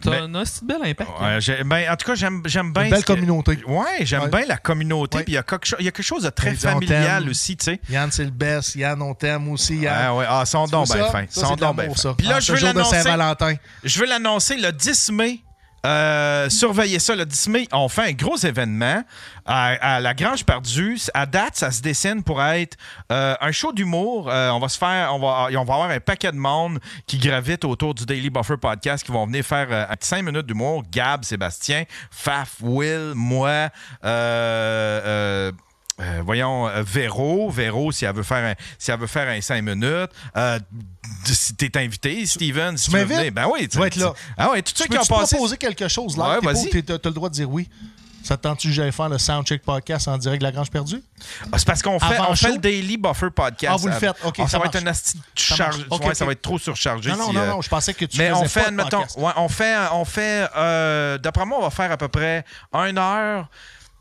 [0.00, 1.10] T'as Mais- un assez bel impact.
[1.20, 2.84] Ouais, ben, en tout cas, j'aime j'aime bien.
[2.84, 3.58] Une belle ce que- communauté.
[3.66, 4.28] Ouais, j'aime Ouais.
[4.28, 5.18] bien la communauté.
[5.18, 7.28] Puis il y, a quelque cho- il y a quelque chose de très on familial
[7.28, 7.80] aussi, tu sais.
[7.88, 8.74] Yann, c'est le best.
[8.76, 9.76] Yann, on t'aime aussi.
[9.78, 9.94] Yann.
[9.98, 12.02] Ah ouais, ah, c'est de donc bien l'amour, fins.
[12.02, 12.14] ça.
[12.16, 13.02] Puis là, En je veux l'annoncer.
[13.84, 15.40] Je veux l'annoncer le 10 mai.
[15.84, 19.02] Euh, surveillez ça, le 10 mai, on fait un gros événement
[19.44, 20.98] à, la Grange Perdue.
[21.14, 22.76] À date, ça se dessine pour être
[23.10, 24.30] euh, un show d'humour.
[24.30, 27.18] Euh, on va se faire, on va, on va avoir un paquet de monde qui
[27.18, 30.46] gravite autour du Daily Buffer podcast qui vont venir faire euh, un petit 5 minutes
[30.46, 30.84] d'humour.
[30.90, 33.70] Gab, Sébastien, Faf, Will, moi,
[36.00, 39.40] euh, voyons, euh, Véro, Véro, si elle veut faire un, si elle veut faire un
[39.40, 40.10] 5 minutes.
[40.36, 40.58] Euh,
[41.24, 44.12] si t'es invité, Steven, si tu, veux venir, ben oui, Tu vas être là.
[44.36, 45.36] Ah ouais, tous ceux Tu qui ont passé.
[45.36, 46.30] proposer quelque chose là?
[46.30, 46.82] Ouais, pas- vas-y.
[46.82, 47.68] T'as le droit de dire oui.
[48.24, 51.02] Ça te tente-tu que j'aille faire le Soundcheck Podcast en direct de la Grange Perdue?
[51.50, 53.72] Ah, C'est parce qu'on fait, on fait le Daily Buffer podcast.
[53.74, 54.14] Ah, vous le faites.
[54.24, 55.78] OK, ah, ça, ça va être un asti charge.
[55.78, 55.88] marche.
[55.90, 57.10] OK, ouais, Ça va être trop surchargé.
[57.10, 58.70] Non, non, si, non, euh, non, je pensais que tu Mais faisais on pas fait,
[58.70, 59.18] de podcast.
[59.18, 62.96] ouais, on fait, on fait, euh, d'après moi, on va faire à peu près une
[62.96, 63.48] heure,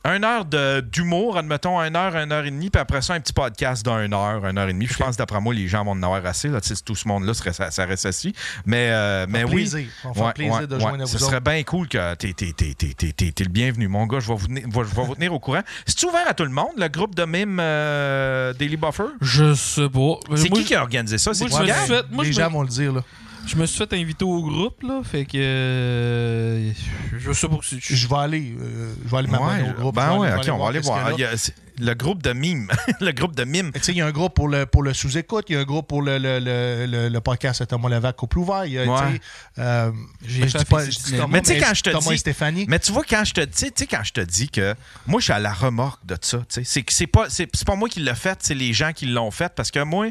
[0.04, 0.46] une heure
[0.82, 4.14] d'humour, admettons, une heure, une heure et demie, puis après ça, un petit podcast d'une
[4.14, 4.86] heure, une heure et demie.
[4.88, 6.48] Puis Je pense, d'après moi, les gens vont en avoir assez.
[6.48, 8.34] Là, Tu tout ce monde-là, serait- ça, ça reste assis.
[8.66, 9.52] Mais, euh, mais oui.
[9.68, 9.86] plaisir.
[10.04, 13.50] On va faire plaisir de joindre à Ce serait bien cool que t'es- t'es le
[13.50, 14.20] bienvenu, mon gars.
[14.20, 15.62] Je vais vous tenir, je vais vous tenir au courant.
[15.86, 19.04] C'est ouvert à tout le monde, le groupe de mime euh, Daily Buffer?
[19.22, 20.20] Je sais pas.
[20.36, 21.34] C'est qui qui a organisé ça?
[21.34, 21.62] C'est moi,
[22.12, 22.94] moi, les gens vont le dire.
[22.94, 23.02] Là.
[23.48, 25.02] Je me suis fait inviter au groupe, là.
[25.04, 25.38] Fait que.
[25.38, 26.72] euh,
[27.18, 27.80] je sais pas si.
[27.82, 29.96] Je vais aller, euh, je vais aller Ouais, au groupe.
[29.96, 31.10] ben ouais, ok, on va aller voir.
[31.82, 32.70] Le groupe de mime.
[33.02, 33.72] le groupe de mime.
[33.74, 35.62] Tu sais, il y a un groupe pour le, pour le sous-écoute, il y a
[35.62, 38.66] un groupe pour le, le, le, podcast à Thomas Levac au plus ouvert.
[38.66, 38.98] Il y a, tu Ouais.
[39.00, 39.92] sais, euh,
[40.26, 40.84] je dis pas.
[40.86, 42.66] Thomas, Mais tu sais, quand je te dis- Stéphanie.
[42.68, 44.76] Mais tu vois, quand je te dis, tu sais, quand je te dis que
[45.08, 47.90] moi, je suis à la remorque de ça, c'est que c'est pas, c'est, pas moi
[47.90, 49.52] qui l'ai fait, c'est les gens qui l'ont fait.
[49.56, 50.08] Parce que moi,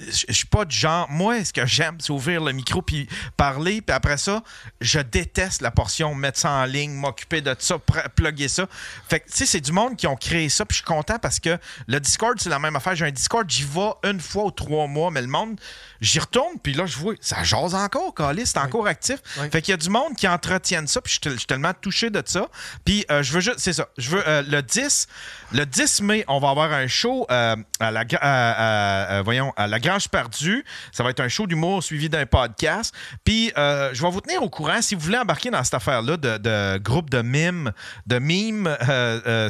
[0.00, 1.08] je suis pas du genre.
[1.10, 3.80] Moi, ce que j'aime, c'est ouvrir le micro puis parler.
[3.82, 4.42] Puis après ça,
[4.80, 7.76] je déteste la portion mettre ça en ligne, m'occuper de ça,
[8.16, 8.66] plugger ça.
[9.08, 10.64] Fait que, tu sais, c'est du monde qui ont créé ça.
[10.64, 12.94] Puis je suis content parce que le Discord, c'est la même affaire.
[12.94, 15.58] J'ai un Discord, j'y vais une fois ou trois mois, mais le monde,
[16.00, 16.58] j'y retourne.
[16.62, 19.18] Puis là, je vois, ça jase encore, Calis, c'est encore actif.
[19.38, 19.48] Oui.
[19.50, 21.00] Fait qu'il y a du monde qui entretiennent ça.
[21.00, 22.48] Puis je suis tellement touché de ça.
[22.84, 23.88] Puis euh, je veux juste, c'est ça.
[23.98, 25.06] Je veux euh, le 10,
[25.52, 29.66] le 10 mai, on va avoir un show euh, à la, à- à- voyons, à
[29.66, 30.64] la Grange Perdue.
[30.92, 32.94] Ça va être un show d'humour suivi d'un podcast.
[33.24, 36.38] Puis je vais vous tenir au courant si vous voulez embarquer dans cette affaire-là de,
[36.38, 37.72] de groupe de mimes,
[38.06, 38.76] de mimes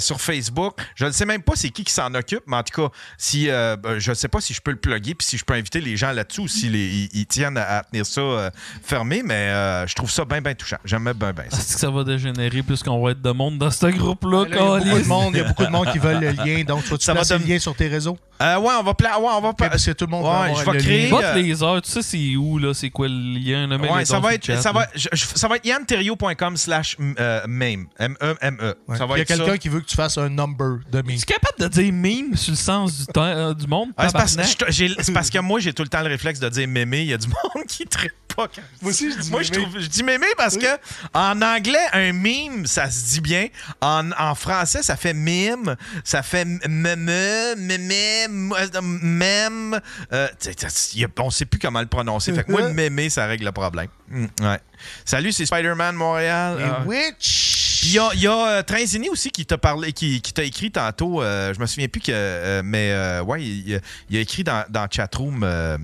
[0.00, 0.76] sur Facebook.
[0.94, 3.48] Je ne sais même pas c'est qui qui s'en occupe, mais en tout cas, si
[3.50, 5.54] euh, ben, je ne sais pas si je peux le plugger puis si je peux
[5.54, 8.50] inviter les gens là-dessus ou s'ils ils, ils tiennent à, à tenir ça euh,
[8.82, 10.76] fermé, mais euh, je trouve ça bien, bien touchant.
[10.84, 11.58] J'aime bien, bien ça.
[11.58, 14.44] Est-ce que ça va dégénérer plus qu'on va être de monde dans ce groupe-là?
[14.48, 15.06] Là, il y a beaucoup de câlisse?
[15.06, 16.64] monde, il y a beaucoup de monde qui veulent le lien.
[16.64, 18.18] Donc, tu vas-tu Ça va placer le lien sur tes réseaux?
[18.42, 19.68] Euh, ouais, on va, pla- ouais, on va pas.
[19.70, 21.10] Parce que tout le monde Ouais, je vais le créer- lien.
[21.16, 22.74] Vote euh, les heures, tu sais c'est où, là?
[22.74, 23.66] C'est quoi le lien?
[23.68, 26.96] Là, Ouais, ça va être, le chat, ça va, je- ça va être yanterio.com slash
[27.00, 27.86] euh, meme.
[27.98, 28.74] M-E-M-E.
[28.88, 28.96] Ouais.
[28.98, 31.16] Ça va Il y a quelqu'un qui veut que tu fasses un number de meme.
[31.24, 33.88] Es-tu capable de dire meme sur le sens du, temps, euh, du monde?
[33.96, 37.00] Ah, c'est, parce, je- que moi, j'ai tout le temps le réflexe de dire mémé.
[37.00, 39.42] Il y a du monde qui ne traite pas quand Moi aussi, je dis Moi,
[39.42, 39.62] je, mémé.
[39.64, 40.66] trouve, je dis mémé parce que
[41.14, 43.46] en anglais, un meme, ça se dit bien.
[43.80, 45.76] En, en français, ça fait mime.
[46.04, 48.26] Ça fait meme, mémé,
[48.82, 49.80] même.
[50.12, 50.28] Euh,
[51.20, 52.34] on sait plus comment le prononcer.
[52.34, 53.88] Fait que moi, mémé, ça règle le problème.
[54.08, 54.60] Mm, ouais.
[55.06, 56.58] Salut, c'est Spider-Man Montréal.
[56.60, 56.82] Et Ah.
[56.84, 57.53] Witch!
[57.84, 60.42] Il y a, il y a, euh, Trinzini aussi qui t'a parlé, qui, qui t'a
[60.44, 61.22] écrit tantôt.
[61.22, 63.80] euh, je me souviens plus que, euh, mais euh, ouais, il,
[64.10, 65.42] il a écrit dans, dans le chatroom.
[65.44, 65.78] euh,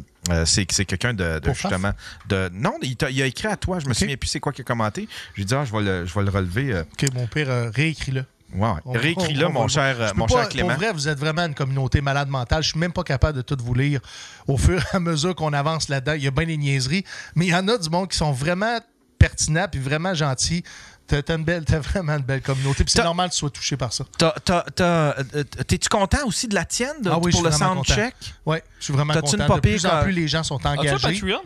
[0.44, 1.92] c'est quelqu'un de, justement
[2.28, 4.64] de non il, a écrit à toi je me souviens plus c'est quoi qu'il a
[4.64, 6.80] commenté j'ai dit ah je vais le, je vais le relever.
[6.92, 8.24] Ok, mon père, euh, réécris-le.
[8.54, 10.68] Ouais, Réécris-le, on- on mon cher, mon cher Clément.
[10.70, 12.62] Pour vrai, vous êtes vraiment une communauté malade mentale.
[12.62, 14.00] Je suis même pas capable de tout vous lire
[14.48, 16.12] au fur et à mesure qu'on avance là-dedans.
[16.14, 17.04] Il y a bien des niaiseries,
[17.34, 18.78] mais il y en a du monde qui sont vraiment
[19.18, 20.64] pertinents puis vraiment gentils.
[21.10, 22.84] T'as t'as une belle, t'as vraiment une belle communauté.
[22.84, 24.04] Puis c'est normal que tu sois touché par ça.
[24.16, 24.84] T'as- t'as- t'as-
[25.34, 28.14] euh, T'es-tu content aussi de la tienne de- Ah oui, je pour le soundcheck?
[28.46, 29.56] Oui, je suis vraiment T'as-tu une content.
[29.56, 31.20] De plus en plus, les gens sont As-tu un engagés.
[31.20, 31.40] Patreon?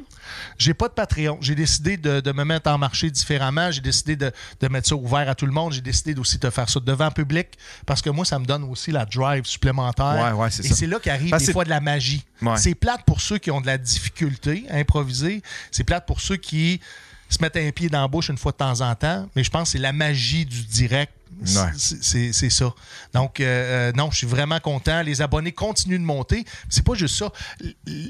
[0.59, 1.39] J'ai pas de Patreon.
[1.41, 3.71] J'ai décidé de, de me mettre en marché différemment.
[3.71, 4.31] J'ai décidé de,
[4.61, 5.73] de mettre ça ouvert à tout le monde.
[5.73, 7.49] J'ai décidé aussi de faire ça devant public
[7.87, 10.35] parce que moi, ça me donne aussi la drive supplémentaire.
[10.37, 10.75] Ouais, ouais, c'est Et ça.
[10.75, 12.23] c'est là qu'arrive des fois de la magie.
[12.43, 12.57] Ouais.
[12.59, 15.43] C'est plate pour ceux qui ont de la difficulté à improviser.
[15.71, 16.81] C'est plate pour ceux qui
[17.29, 19.29] se mettent un pied dans la bouche une fois de temps en temps.
[19.37, 21.13] Mais je pense que c'est la magie du direct.
[21.45, 22.51] C'est- Ouais.
[22.51, 22.73] Ça.
[23.13, 25.03] Donc, euh, euh, non, je suis vraiment content.
[25.03, 26.45] Les abonnés continuent de monter.
[26.69, 27.33] C'est pas juste ça.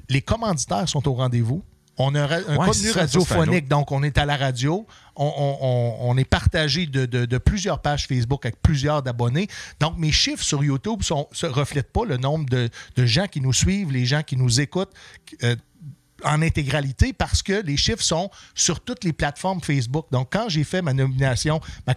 [0.09, 1.65] Les commanditaires sont au rendez-vous.
[1.97, 4.85] On a un, ra- un Ouais, contenu ça, radiophonique, donc on est à la radio.
[5.15, 9.47] On, on- on- on est partagé de, de- de plusieurs pages Facebook avec plusieurs d'abonnés.
[9.79, 13.53] Donc, mes chiffres sur YouTube ne reflètent pas le nombre de, de gens qui nous
[13.53, 14.93] suivent, les gens qui nous écoutent.
[15.45, 15.55] euh,
[16.25, 20.07] en intégralité parce que les chiffres sont sur toutes les plateformes Facebook.
[20.11, 21.95] Donc, quand j'ai fait ma nomination, ma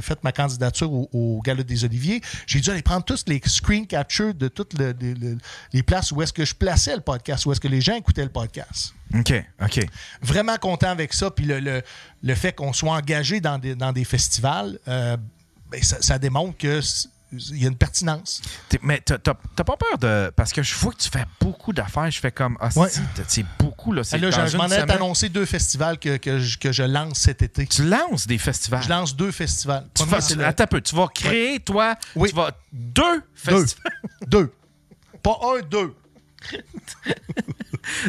[0.00, 3.86] fait ma candidature au, au Gala des Oliviers, j'ai dû aller prendre tous les screen
[3.86, 5.38] captures de toutes le- le- le-
[5.72, 8.24] les places où est-ce que je plaçais le podcast, où est-ce que les gens écoutaient
[8.24, 9.32] le podcast OK,
[9.62, 9.86] OK.
[10.22, 11.30] vraiment content avec ça.
[11.30, 11.82] Puis le, le-
[12.22, 15.16] le fait qu'on soit engagé dans des, dans des festivals, euh,
[15.70, 16.80] ben, ça, ça démontre que
[17.32, 18.42] il y a une pertinence.
[18.82, 20.30] Mais t'as pas peur de.
[20.36, 22.10] Parce que je vois que tu fais beaucoup d'affaires.
[22.10, 22.56] Je fais comme.
[22.60, 22.88] Ah, Ouais.
[23.28, 24.02] c'est beaucoup, là.
[24.12, 27.66] Là, je, m'en ai annoncé deux festivals que, que je, que je lance cet été.
[27.66, 28.82] Tu lances des festivals.
[28.82, 29.84] Je lance deux festivals.
[29.94, 30.80] Tu Premier, vas- c'est tu- le- Attends un peu.
[30.80, 31.96] Tu vas créer, toi.
[32.14, 32.28] Oui.
[32.30, 32.50] Tu vas.
[32.72, 33.22] Deux deux.
[33.34, 33.92] festivals.
[34.26, 34.52] deux.
[35.22, 35.94] Pas un, deux.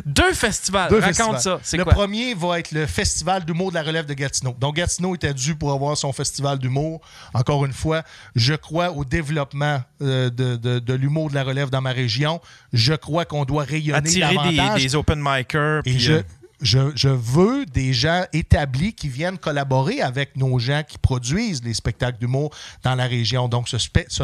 [0.06, 0.90] Deux festivals.
[0.90, 1.42] Deux Raconte festivals.
[1.42, 1.60] ça.
[1.64, 1.94] C'est le quoi?
[1.94, 4.56] premier va être le Festival d'humour de la relève de Gatineau.
[4.60, 7.02] Donc, Gatineau était dû pour avoir son festival d'humour.
[7.34, 8.04] Encore une fois,
[8.36, 12.40] je crois au développement euh, de, de- de l'humour de la relève dans ma région.
[12.72, 14.82] Je crois qu'on doit rayonner Attirer des, davantage.
[14.84, 15.82] des open micers.
[15.86, 16.22] Et je, euh,
[16.62, 21.74] je, je veux des gens établis qui viennent collaborer avec nos gens qui produisent les
[21.74, 22.52] spectacles d'humour
[22.84, 23.48] dans la région.
[23.50, 23.78] Donc, ce-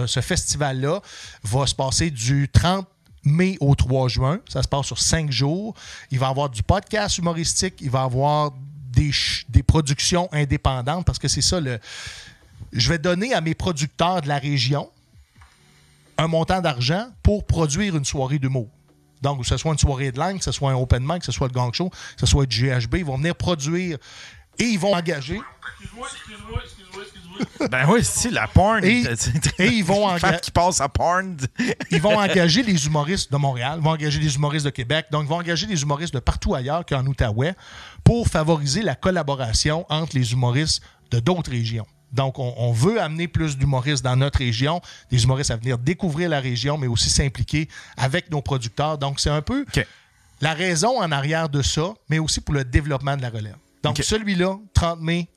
[0.05, 1.01] ce festival-là
[1.43, 2.87] va se passer du 30
[3.29, 4.39] mai au 3 juin.
[4.49, 5.73] Ça se passe sur cinq jours.
[6.11, 7.75] Il va y avoir du podcast humoristique.
[7.81, 8.51] Il va y avoir
[8.91, 9.11] des,
[9.49, 11.79] des productions indépendantes parce que c'est ça le.
[12.71, 14.89] Je vais donner à mes producteurs de la région
[16.17, 18.67] un montant d'argent pour produire une soirée d'humour.
[19.21, 21.25] Donc, que ce soit une soirée de langue, que ce soit un open mic, que
[21.25, 23.97] ce soit le gang show, que ce soit du GHB, ils vont venir produire
[24.57, 25.39] et ils vont engager.
[25.79, 26.78] Excuse-moi, excuse-moi, excuse-moi.
[27.71, 28.83] Ben oui, c'est la porn.
[28.83, 29.03] Et-
[29.59, 31.37] ils vont Fat enga- qui passe à porn.
[31.91, 35.23] Ils vont engager les humoristes de Montréal, ils vont engager les humoristes de Québec, donc
[35.23, 37.53] ils vont engager des humoristes de partout ailleurs qu'en Outaouais
[38.03, 41.85] pour favoriser la collaboration entre les humoristes de d'autres régions.
[42.11, 46.27] Donc, on, on veut amener plus d'humoristes dans notre région, des humoristes à venir découvrir
[46.29, 48.97] la région, mais aussi s'impliquer avec nos producteurs.
[48.97, 49.63] Donc, c'est un peu
[50.41, 53.57] la raison en arrière de ça, mais aussi pour le développement de la relève.
[53.83, 55.29] Donc, celui-là, 30 mai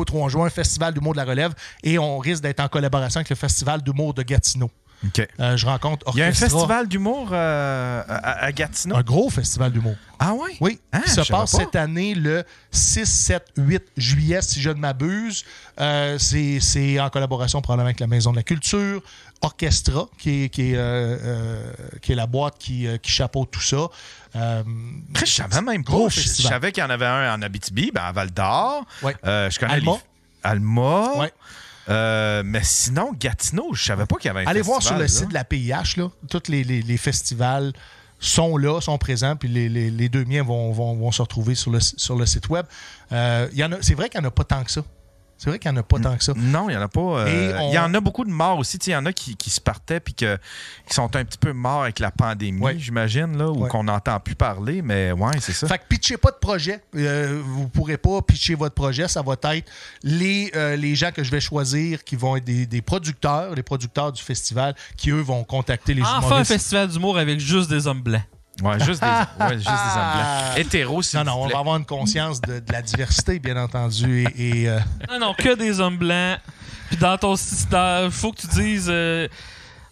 [0.00, 1.52] au 3 juin, Festival d'humour de la relève,
[1.82, 4.70] et on risque d'être en collaboration avec le Festival d'humour de Gatineau.
[5.06, 5.28] OK.
[5.38, 8.96] Euh, je rencontre Il y a un Orchestra, festival d'humour euh, à, à Gatineau?
[8.96, 9.96] un gros festival d'humour.
[10.18, 10.56] Ah oui?
[10.62, 11.46] Oui, Ah, qui se passe pas.
[11.58, 15.44] cette année le 6, 7, 8 juillet, si je ne m'abuse.
[15.78, 19.02] Euh, c'est c'est en collaboration probablement avec la Maison de la Culture,
[19.44, 21.72] Orchestra, qui est, qui est, euh, euh,
[22.02, 23.88] qui est la boîte qui, euh, qui chapeaute tout ça.
[24.36, 24.62] Euh,
[25.10, 26.08] Après, je savais même pas.
[26.08, 28.84] Je, savais qu'il y en avait un en Abitibi, ben à Val d'Or.
[29.02, 29.14] Ouais.
[29.24, 29.92] Je connais Alma.
[29.92, 29.98] les-
[30.42, 31.12] Alma.
[31.16, 31.32] Ouais.
[31.88, 35.02] Euh, mais sinon, Gatineau, je savais pas qu'il y avait un Allez voir sur le
[35.02, 35.08] là.
[35.08, 37.72] site de la PIH, là, tous les, les- les festivals
[38.20, 41.80] sont là, sont présents, puis les, deux miens vont, vont- vont se retrouver sur le,
[41.80, 42.64] sur le site web.
[43.12, 43.48] Euh,
[43.82, 44.80] c'est vrai qu'il n'y en a pas tant que ça.
[45.44, 46.32] C'est vrai qu'il n'y en a pas tant que ça.
[46.34, 47.00] Non, il n'y en a pas.
[47.00, 48.78] euh, on- Il y en a beaucoup de morts aussi.
[48.78, 50.38] Tu sais, Il y en a qui, qui se partaient puis que-
[50.88, 52.76] qui sont un petit peu morts avec la pandémie, Ouais.
[52.78, 53.68] j'imagine, là, ou Ouais.
[53.68, 54.80] qu'on n'entend plus parler.
[54.80, 55.66] Mais ouais, c'est ça.
[55.68, 56.80] Fait que pitchez pas de projet.
[56.96, 59.06] Euh, vous pourrez pas pitcher votre projet.
[59.06, 59.64] Ça va être
[60.02, 63.62] les, euh, les gens que je vais choisir qui vont être des, des producteurs, les
[63.62, 66.52] producteurs du festival, qui eux vont contacter les Enfin, un humoristes.
[66.52, 68.22] festival d'humour avec juste des hommes blancs.
[68.62, 69.06] Ouais, juste des,
[69.44, 70.58] ouais, juste des hommes blancs.
[70.58, 73.56] Hétéros, s'il Non, non, vous on va avoir une conscience de, de la diversité, bien
[73.56, 74.26] entendu.
[74.36, 74.78] Et, et, euh,
[75.10, 76.38] Non, non, que des hommes blancs.
[76.88, 78.86] Puis dans ton système, faut que tu dises.
[78.88, 79.26] euh,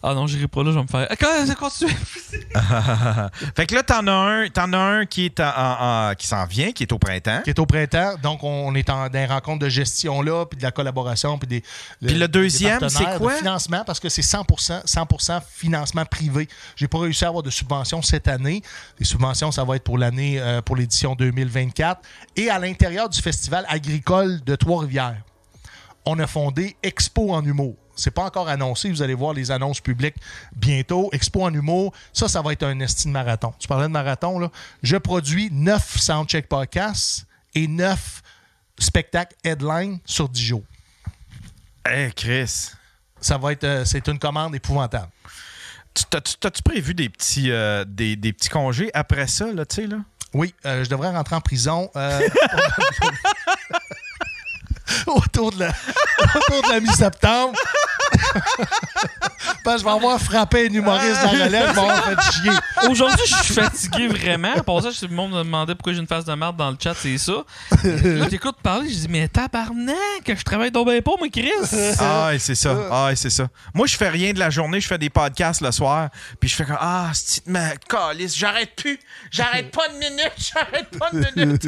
[0.05, 1.07] Ah non, j'irai pas là, je vais me faire.
[1.09, 1.91] Ah, Quand, ça continue?
[3.55, 6.27] fait que là, t'en as un, t'en as un qui est en- en- en- qui
[6.27, 7.41] s'en vient, qui est au printemps.
[7.43, 8.15] qui est au printemps.
[8.21, 11.47] Donc, on est en, dans des rencontres de gestion là, puis de la collaboration, puis
[11.47, 11.61] des.
[12.05, 13.33] Puis le deuxième, c'est quoi?
[13.33, 16.47] de financement, parce que c'est 100%, 100 financement privé.
[16.75, 18.61] J'ai pas réussi à avoir de subventions cette année.
[18.99, 22.01] Les subventions, ça va être pour l'année, euh, pour l'édition 2024.
[22.35, 25.17] Et à l'intérieur du festival agricole de Trois-Rivières.
[26.05, 27.75] on a fondé Expo en humour.
[27.95, 30.15] C'est pas encore annoncé, vous allez voir les annonces publiques
[30.55, 31.09] bientôt.
[31.11, 33.53] Expo en humour, ça, ça va être un estime marathon.
[33.59, 34.49] Tu parlais de marathon, là.
[34.81, 37.25] Je produis neuf Soundcheck podcasts
[37.55, 38.21] et neuf
[38.79, 40.63] spectacles headline sur 10 jours.
[41.85, 42.71] Hey, Chris.
[43.21, 45.09] Ça va être, euh, c'est une commande épouvantable.
[45.93, 46.03] Tu-
[46.39, 49.97] T'as-tu prévu des petits, euh, des, des petits congés après ça, là, tu sais, là?
[50.33, 51.91] Oui, euh, je devrais rentrer en prison
[55.07, 55.67] autour de la,
[56.35, 57.59] autour de la mi-septembre.
[59.65, 62.51] Que je vais avoir frappé un humoriste dans la relève, je vais avoir fait chier.
[62.89, 64.53] Aujourd'hui, je suis fatigué vraiment.
[64.65, 66.77] Pour ça, tout le monde me demandait pourquoi j'ai une face de merde dans le
[66.81, 67.43] chat, c'est ça.
[67.83, 69.95] Là, t'écoutes parler, je dis, mais tabarnak,
[70.27, 71.49] je travaille donc bien pas, moi, Chris.
[71.99, 72.75] Ah, c'est ça.
[72.91, 73.47] Ah, c'est ça.
[73.73, 76.09] Moi, je fais rien de la journée, je fais des podcasts le soir,
[76.39, 78.99] puis je fais comme Ah, c'est ma calice, j'arrête plus.
[79.31, 81.67] J'arrête pas de minute, j'arrête pas de minute.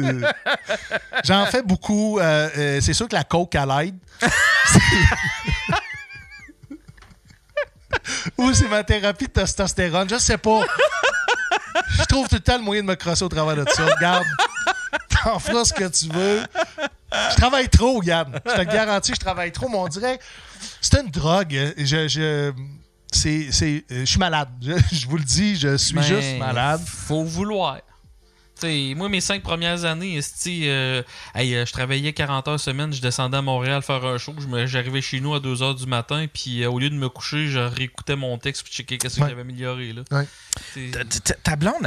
[1.24, 2.18] J'en fais beaucoup.
[2.18, 3.96] euh, euh, c'est sûr que la coke, elle aide.
[8.38, 10.08] Ou c'est ma thérapie de testostérone.
[10.08, 10.60] Je sais pas.
[11.98, 13.84] Je trouve tout le temps le moyen de me crosser au travers de ça.
[13.84, 14.24] Regarde,
[15.10, 16.42] t'en feras ce que tu veux.
[17.30, 18.40] Je travaille trop, regarde.
[18.46, 20.18] Je te garantis que je travaille trop, mais on dirait
[20.80, 21.74] c'est une drogue.
[21.76, 22.52] Je, je,
[23.12, 24.48] c'est, c'est, je suis malade.
[24.60, 26.82] Je, je vous le dis, je suis Ben, juste malade.
[26.86, 27.78] Faut vouloir.
[28.56, 30.18] T'sais, moi, mes cinq premières années,
[30.48, 31.02] euh,
[31.34, 34.34] hey, euh, je travaillais 40 heures semaine, je descendais à Montréal faire un show,
[34.64, 37.48] j'arrivais chez nous à 2 heures du matin, puis euh, au lieu de me coucher,
[37.48, 39.28] je réécoutais mon texte puis checker qu'est-ce que Ouais.
[39.28, 39.92] j'avais amélioré.
[39.92, 40.02] Là.
[40.10, 40.26] Ouais.
[40.90, 41.04] Ta-
[41.56, 41.86] blonde,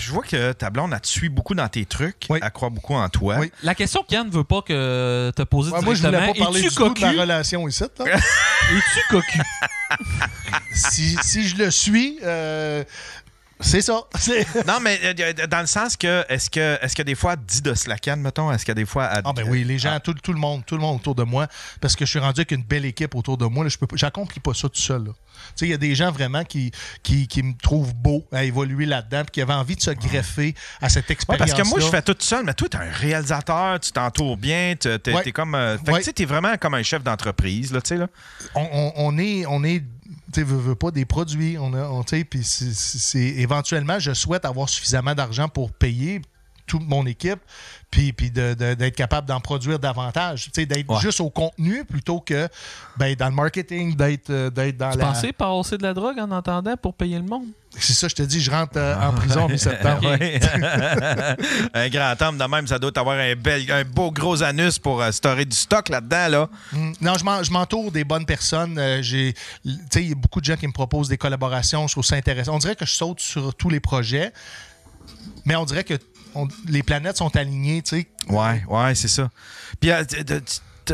[0.00, 2.40] que je vois que ta blonde, elle te suit beaucoup dans tes trucs, Oui.
[2.42, 3.36] elle croit beaucoup en toi.
[3.38, 3.52] Oui.
[3.62, 6.62] La question qu'Yann veut pas que t'as posée Ouais, moi, je voulais directement, pas parler
[6.62, 7.02] du tout de cocu?
[7.02, 7.84] ma relation ici.
[7.84, 9.38] Es-tu cocu?
[10.74, 12.82] si, si je le suis, euh,
[13.60, 14.00] c'est ça.
[14.18, 17.62] C'est- Non, mais euh, dans le sens que, est-ce que, est-ce que des fois, dit
[17.62, 20.32] de slacker, mettons, est-ce que des fois, elle Ah ben oui, les gens, tout, tout
[20.32, 21.46] le monde, tout le monde autour de moi,
[21.80, 23.64] parce que je suis rendu avec une belle équipe autour de moi.
[23.64, 25.04] Là, je peux, pas- j'accomplis pas ça tout seul.
[25.04, 25.10] là.
[25.12, 26.70] Tu sais, il y a des gens vraiment qui,
[27.02, 30.54] qui, qui me trouvent beau à évoluer là-dedans, puis qui avaient envie de se greffer
[30.80, 31.50] à cette Ouais, expérience.
[31.50, 34.74] parce que moi, je fais tout seul, mais toi, t'es un réalisateur, tu t'entoures bien,
[34.78, 35.22] t'es, t'es- Ouais.
[35.22, 35.54] t'es comme.
[35.54, 38.06] euh, fait que, tu sais, t'es vraiment comme un chef d'entreprise, là, tu sais, là.
[38.54, 39.82] on, on- on est, on est,
[40.44, 41.56] tu veux, pas des produits.
[41.58, 46.22] On on, puis c'est- éventuellement, je souhaite avoir suffisamment d'argent pour payer
[46.66, 47.38] toute mon équipe,
[47.90, 50.44] puis, puis de- de- d'être capable d'en produire davantage.
[50.46, 51.00] Tu sais, d'être Ouais.
[51.00, 52.48] juste au contenu plutôt que
[52.98, 55.04] ben, dans le marketing, d'être, euh, d'être dans Tu la.
[55.06, 57.46] pensais passer de la drogue en entendant pour payer le monde?
[57.78, 60.00] C'est ça, je te dis, je rentre euh, en prison en mi-septembre.
[61.74, 65.00] Un grand homme de même, ça doit avoir un, bel, un beau gros anus pour
[65.02, 66.48] euh, storer du stock là-dedans, là.
[66.72, 66.92] Mm.
[67.00, 68.78] Non, je m'en- je m'entoure des bonnes personnes.
[68.78, 69.34] Euh, j'ai,
[69.64, 71.86] tu sais, il y a beaucoup de gens qui me proposent des collaborations.
[71.86, 72.54] Je trouve ça intéressant.
[72.54, 74.32] On dirait que je saute sur tous les projets,
[75.44, 75.94] mais on dirait que
[76.68, 78.06] les planètes sont alignées, tu sais.
[78.28, 79.30] Ouais, ouais, c'est ça.
[79.80, 79.90] Puis,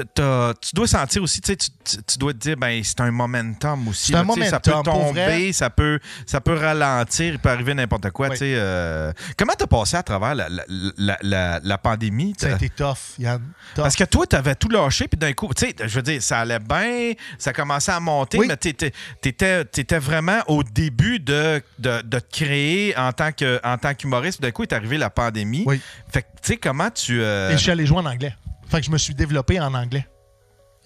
[0.01, 4.15] tu dois sentir aussi, tu tu- dois te dire, ben, c'est un momentum aussi.
[4.15, 7.75] Un tu sais, Ça peut momentum, tomber, ça peut, ça peut ralentir, il peut arriver
[7.75, 8.37] n'importe quoi, Oui.
[8.43, 9.13] euh.
[9.37, 10.65] Comment t'as passé à travers la, la,
[10.99, 12.35] la, la- la pandémie?
[12.39, 13.43] Ça a été tough, Yann.
[13.75, 13.83] Tough.
[13.85, 16.41] Parce que toi, t'avais tout lâché, puis d'un coup, tu sais, je veux dire, ça
[16.41, 18.47] allait bien, ça commençait à monter, Oui.
[18.49, 23.79] mais t'étais, t'étais vraiment au début de, de, de te créer en tant, que, en
[23.79, 25.65] tant qu'humoriste, puis d'un coup, est arrivé la pandémie.
[25.67, 25.81] Oui.
[26.11, 27.21] Fait que, tu sais, comment tu...
[27.23, 28.35] euh, Et je suis allé jouer en anglais.
[28.73, 30.07] Fait que je me suis développé en anglais.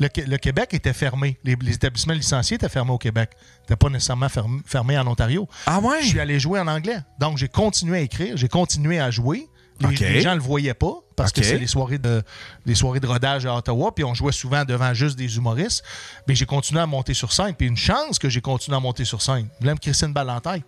[0.00, 1.38] Le, Qué- le Québec était fermé.
[1.44, 3.30] Les, les établissements licenciés étaient fermés au Québec.
[3.60, 5.48] N'étaient pas nécessairement ferm- fermés en Ontario.
[5.66, 6.02] Ah ouais?
[6.02, 6.98] Je suis allé jouer en anglais.
[7.20, 9.46] Donc, j'ai continué à écrire, j'ai continué à jouer.
[9.78, 12.22] Les, gens le voyaient pas parce que c'est les soirées de
[12.64, 15.84] les soirées de rodage à Ottawa, puis on jouait souvent devant juste des humoristes.
[16.26, 19.04] Mais j'ai continué à monter sur scène, puis une chance que j'ai continué à monter
[19.04, 19.48] sur scène.
[19.56, 20.64] Je voulais me crisser une balle en tête.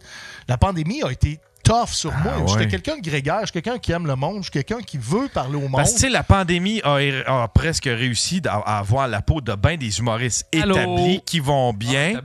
[0.47, 2.33] La pandémie a été tough sur moi.
[2.37, 2.47] Ah ouais.
[2.49, 4.99] J'étais quelqu'un de grégaire, je suis quelqu'un qui aime le monde, je suis quelqu'un qui
[4.99, 5.73] veut parler au monde.
[5.77, 9.55] Parce que, tu sais, la pandémie a, a presque réussi à, avoir la peau de
[9.55, 10.75] bien des humoristes Allô?
[10.77, 12.15] établis qui vont bien.
[12.17, 12.21] Ah,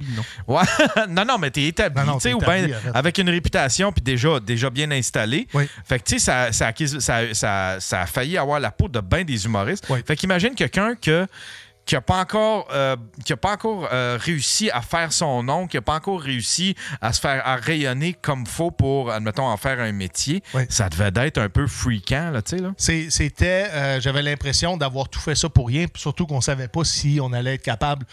[0.48, 0.56] non.
[0.56, 1.08] Ouais.
[1.10, 3.30] non, non, mais t'es établi, Non, non, tu sais, t'es ou bien établi, avec une
[3.30, 5.48] réputation puis déjà, déjà bien installé.
[5.54, 5.68] Oui.
[5.86, 9.00] Fait que, tu sais, ça, ça, ça, ça- ça a failli avoir la peau de
[9.02, 9.86] bien des humoristes.
[9.90, 10.00] Oui.
[10.06, 11.28] Fait qu'imagine quelqu'un que
[11.86, 12.96] qui n'a pas encore, euh,
[13.26, 16.76] qui a pas encore euh, réussi à faire son nom, qui n'a pas encore réussi
[17.02, 20.64] à se faire à rayonner comme faut pour, admettons, en faire un métier, Oui.
[20.70, 22.72] ça devait d'être un peu freakant, là, tu sais, là.
[22.78, 27.20] C'était, euh, j'avais l'impression d'avoir tout fait ça pour rien, surtout qu'on savait pas si
[27.22, 28.06] on allait être capable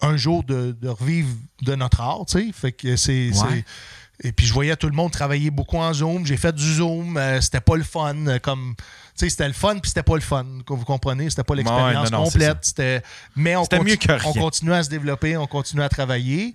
[0.00, 1.28] un jour de, de revivre
[1.62, 2.52] de notre art, tu sais.
[2.52, 3.30] Fait que c'est.
[3.34, 3.64] Ouais.
[4.22, 6.24] Et puis je voyais tout le monde travailler beaucoup en Zoom.
[6.24, 7.16] J'ai fait du Zoom.
[7.16, 8.14] euh, c'était pas le fun.
[8.28, 8.74] euh, comme,
[9.14, 10.44] c'était le fun, puis c'était pas le fun.
[10.66, 12.58] Vous comprenez, c'était pas l'expérience complète.
[12.62, 13.02] C'était,
[13.36, 16.54] mais on, C'était mieux que on continuait à se développer, on continuait à travailler.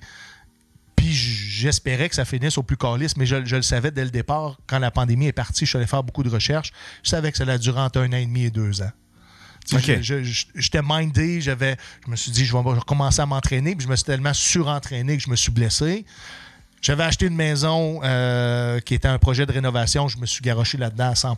[0.95, 4.11] Puis j'espérais que ça finisse au plus calice, mais je, je le savais dès le
[4.11, 4.57] départ.
[4.67, 6.73] Quand la pandémie est partie, je suis allé faire beaucoup de recherches.
[7.03, 8.91] Je savais que ça allait durer entre un an et demi et deux ans.
[9.67, 13.95] J'étais mindé, j'avais, je me suis dit, je vais recommencer à m'entraîner, puis je me
[13.95, 16.05] suis tellement surentraîné que je me suis blessé.
[16.81, 20.77] J'avais acheté une maison euh, qui était un projet de rénovation, je me suis garoché
[20.77, 21.37] là-dedans à 100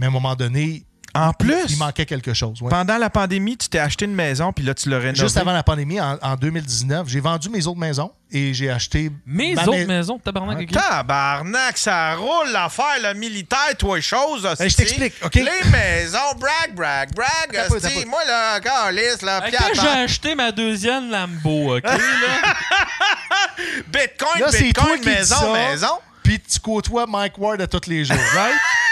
[0.00, 0.82] mais à un moment donné,
[1.14, 2.62] En plus, il manquait quelque chose.
[2.62, 2.70] ouais.
[2.70, 5.18] pendant la pandémie, tu t'es acheté une maison, puis là, tu l'as rénové.
[5.20, 9.10] Juste avant la pandémie, en, en 2019, j'ai vendu mes autres maisons et j'ai acheté.
[9.26, 10.60] Mes ma autres mais- maisons, tabarnak.
[10.60, 10.70] ok.
[10.70, 14.44] Tabarnak, ça roule l'affaire, le militaire, toi, chose.
[14.56, 15.34] Ben, je t'explique, OK?
[15.34, 17.66] Les maisons, brag, brag, brag.
[17.70, 18.06] Hostie.
[18.06, 21.98] Moi, là, calice, là, Quand j'ai acheté ma deuxième Lambo, OK, là?
[23.88, 25.98] Bitcoin, Là, Bitcoin, dis maison, maison.
[26.22, 28.54] Puis tu côtoies Mike Ward à tous les jours, right?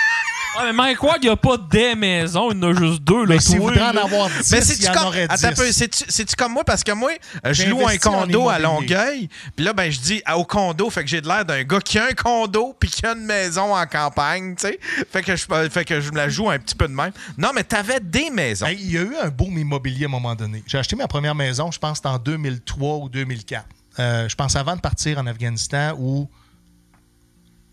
[0.60, 3.02] Ah, mais Mike Ward, il n'y a pas des maisons, il y en a juste
[3.02, 3.34] deux, là.
[3.34, 5.34] Mais s'il toi, voudrait en avoir 10, Mais il c'est-tu y en comme, aurait 10.
[5.34, 6.64] attends un peu, c'est-tu c'est-tu comme moi?
[6.64, 7.12] Parce que moi,
[7.46, 8.58] euh, je loue un condo à.
[8.58, 9.28] Longueuil.
[9.54, 11.80] Puis là, ben, je dis ah, au condo, fait que j'ai de l'air d'un gars
[11.80, 14.80] qui a un condo puis qui a une maison en campagne, tu sais.
[15.12, 17.12] Fait que je fait que je me la joue un petit peu de même.
[17.36, 18.66] Non, mais t'avais des maisons.
[18.66, 20.64] Hey, il y a eu un boom immobilier à un moment donné.
[20.66, 23.64] J'ai acheté ma première maison, je pense, en 2003 ou 2004.
[24.00, 26.28] Euh, je pense avant de partir en Afghanistan ou.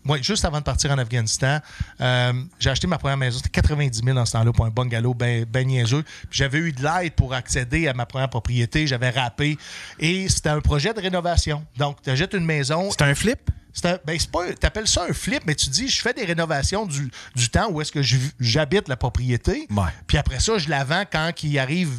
[0.08, 1.58] Oui, juste avant de partir en Afghanistan,
[2.00, 3.38] euh, j'ai acheté ma première maison.
[3.38, 6.04] C'était 90 000 dans ce temps-là pour un bungalow ben, ben niaiseux.
[6.30, 8.86] J'avais eu de l'aide pour accéder à ma première propriété.
[8.86, 9.58] J'avais rappé.
[9.98, 11.64] Et c'était un projet de rénovation.
[11.76, 12.90] Donc, tu achètes une maison.
[12.90, 13.50] C'est un flip?
[13.72, 16.86] C'est un- ben, pas, t'appelles ça un flip, mais tu dis, je fais des rénovations
[16.86, 18.00] du, du temps où est-ce que
[18.40, 19.66] j'habite la propriété.
[19.70, 19.84] Ouais.
[20.06, 21.90] Puis après ça, je la vends quand il arrive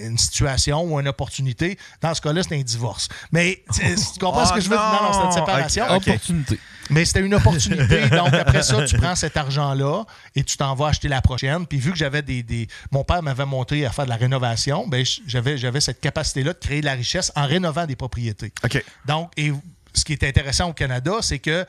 [0.00, 1.78] une situation ou une opportunité.
[2.00, 3.08] Dans ce cas-là, c'est un divorce.
[3.32, 4.84] Mais tu comprends ce que je veux dire?
[5.02, 5.84] Non, non, c'est une séparation.
[5.86, 6.08] Ok, ok.
[6.08, 6.60] Opportunité.
[6.90, 8.08] Mais c'était une opportunité.
[8.08, 10.04] donc, après ça, tu prends cet argent-là
[10.34, 11.66] et tu t'en vas acheter la prochaine.
[11.66, 14.86] Puis, vu que j'avais des, des- Mon père m'avait monté à faire de la rénovation,
[14.88, 18.52] ben, j'avais, j'avais cette capacité-là de créer de la richesse en rénovant des propriétés.
[18.64, 18.82] OK.
[19.06, 19.52] Donc, et
[19.94, 21.64] ce qui est intéressant au Canada, c'est que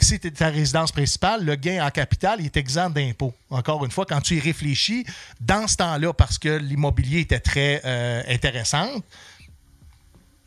[0.00, 3.34] si c'était ta résidence principale, le gain en capital est exempt d'impôt.
[3.50, 5.04] Encore une fois, quand tu y réfléchis,
[5.40, 8.88] dans ce temps-là, parce que l'immobilier était très euh, intéressant,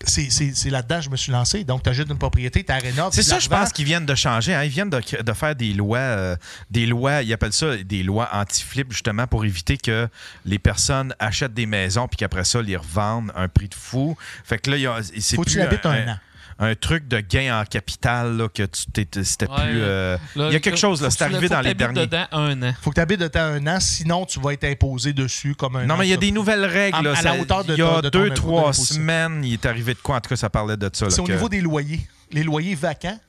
[0.04, 1.64] c'est là-dedans que je me suis lancé.
[1.64, 3.14] Donc, tu achètes une propriété, tu la rénoves.
[3.14, 4.56] C'est tu ça, je pense qu'ils viennent de changer.
[4.56, 4.64] hein.
[4.64, 6.36] Ils viennent de, de faire des lois, euh,
[6.72, 10.08] des lois, ils appellent ça des lois anti-flip, justement, pour éviter que
[10.44, 14.18] les personnes achètent des maisons puis qu'après ça, les revendent à un prix de fou.
[14.44, 16.18] Fait que là, il y a- c'est Faut que tu l'habites un an.
[16.64, 19.82] Un truc de gain en capital là, que tu t'étais- c'était Ouais, plus.
[19.82, 22.06] euh, là, il y a quelque chose, là, c'est arrivé faut dans que les derniers.
[22.06, 22.74] dedans un an.
[22.82, 25.76] faut que tu habites de temps un an, sinon tu vas être imposé dessus comme
[25.76, 26.98] un Non, mais il y a des nouvelles règles.
[26.98, 27.14] À- là.
[27.18, 29.66] à la hauteur de il y a ton- de ton deux, trois semaines, il est
[29.66, 30.18] arrivé de quoi?
[30.18, 31.06] En tout cas, ça parlait de ça.
[31.06, 32.06] là, C'est au que- niveau des loyers.
[32.32, 33.20] Les loyers vacants,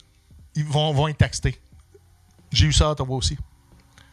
[0.55, 1.59] ils vont, vont être taxés.
[2.53, 3.39] J'ai eu ça à Ottawa aussi.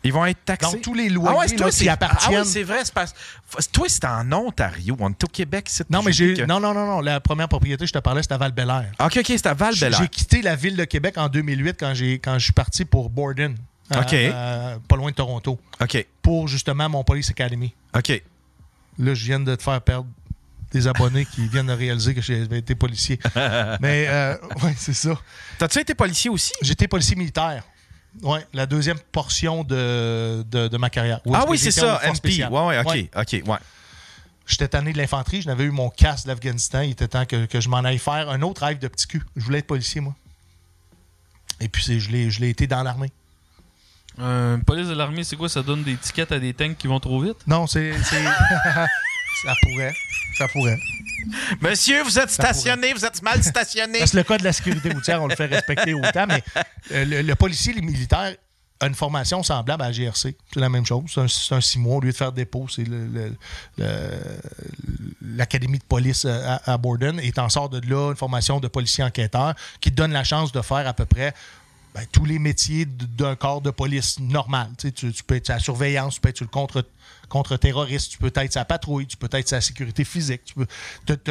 [0.04, 0.72] Ils vont être taxés.
[0.72, 2.42] Donc, tous les loyers ah ouais, c'est toi, là, qui Ah appartiennent.
[2.42, 2.80] oui, c'est vrai.
[2.86, 3.14] c'est parce-
[3.54, 4.96] f- Toi, c'est en Ontario.
[5.00, 5.66] On est au Québec.
[5.70, 6.36] c'est- non, mais j'ai.
[6.36, 7.02] que- Non, non, non, non.
[7.02, 8.86] La première propriété, je te parlais, c'était à val -Bélair.
[9.00, 12.18] OK, OK, c'est à val J'ai quitté la ville de Québec en 2008 quand, j'ai,
[12.20, 13.58] quand je suis parti pour Borden.
[13.94, 14.14] OK.
[14.14, 15.60] à- pas loin de Toronto.
[15.82, 17.74] OK, Pour justement mon Police Academy.
[17.96, 18.22] OK.
[19.00, 20.08] Là, je viens de te faire perdre
[20.72, 23.18] des abonnés qui viennent de réaliser que j'avais été policier.
[23.82, 25.20] mais, euh, ouais, c'est ça.
[25.58, 26.52] T'as-tu été policier aussi?
[26.62, 27.64] J'étais policier militaire.
[28.24, 31.22] Ouais, la deuxième portion de, de, de ma carrière.
[31.26, 32.30] Où ah oui, c'est ça, MP.
[32.50, 33.10] Ouais, ouais, OK, Ouais.
[33.16, 33.58] OK, ouais.
[34.48, 36.82] J'étais tanné de l'infanterie, je n'avais eu mon casque de l'Afghanistan.
[36.82, 39.22] Il était temps que, que je m'en aille faire un autre rêve de petit cul.
[39.36, 40.16] Je voulais être policier, moi.
[41.62, 43.12] Et puis, c'est- je l'ai je l'ai été dans l'armée.
[44.20, 45.48] Euh, police de l'armée, c'est quoi?
[45.50, 47.38] Ça donne des tickets à des tanks qui vont trop vite?
[47.48, 47.94] Non, c'est.
[48.04, 48.24] c'est-
[49.44, 49.94] ça pourrait.
[50.38, 50.80] Ça pourrait.
[51.62, 54.00] Monsieur, vous êtes stationné, vous êtes mal stationné.
[54.00, 56.44] Parce que le code de la sécurité routière, on le fait respecter autant, mais
[56.92, 58.36] euh, le, le policier, les militaires,
[58.82, 60.36] a une formation semblable à la GRC.
[60.54, 61.04] C'est la même chose.
[61.14, 61.98] C'est un, c'est un six mois.
[61.98, 62.86] Au lieu de faire dépôt, c'est
[65.22, 67.20] l'académie de police à, à Borden.
[67.22, 70.52] Et t'en sors de là une formation de policier enquêteur qui te donne la chance
[70.52, 71.34] de faire à peu près
[72.00, 74.70] ben, tous les métiers d'un corps de police normal.
[74.78, 76.86] Tu, peux être la surveillance, tu peux être sur le contre
[77.28, 80.42] contre-terroriste, tu peux être la patrouille, tu peux être la sécurité physique.
[80.46, 80.66] Tu peux,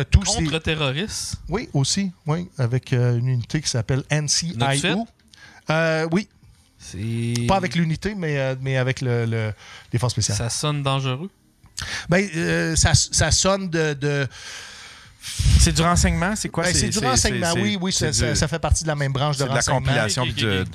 [0.05, 1.37] tous ces- Contre-terroriste?
[1.49, 4.05] oui, aussi, oui, avec euh, une unité qui s'appelle?
[4.11, 5.07] NCIO.
[5.71, 6.29] Euh, oui,
[7.47, 9.53] pas avec l'unité, mais, euh, mais avec le, le-
[9.93, 10.37] les forces spéciales.
[10.39, 11.31] Ça sonne dangereux?
[12.09, 13.95] Ben, euh, ça, ça sonne de.
[13.95, 14.29] de-
[15.59, 16.65] C'est du renseignement, c'est quoi?
[16.65, 19.13] ben, c'est du renseignement, oui, oui, ça, ça- du- ça fait partie de la même
[19.13, 19.81] branche de C'est de la renseignement.
[19.81, 20.25] compilation.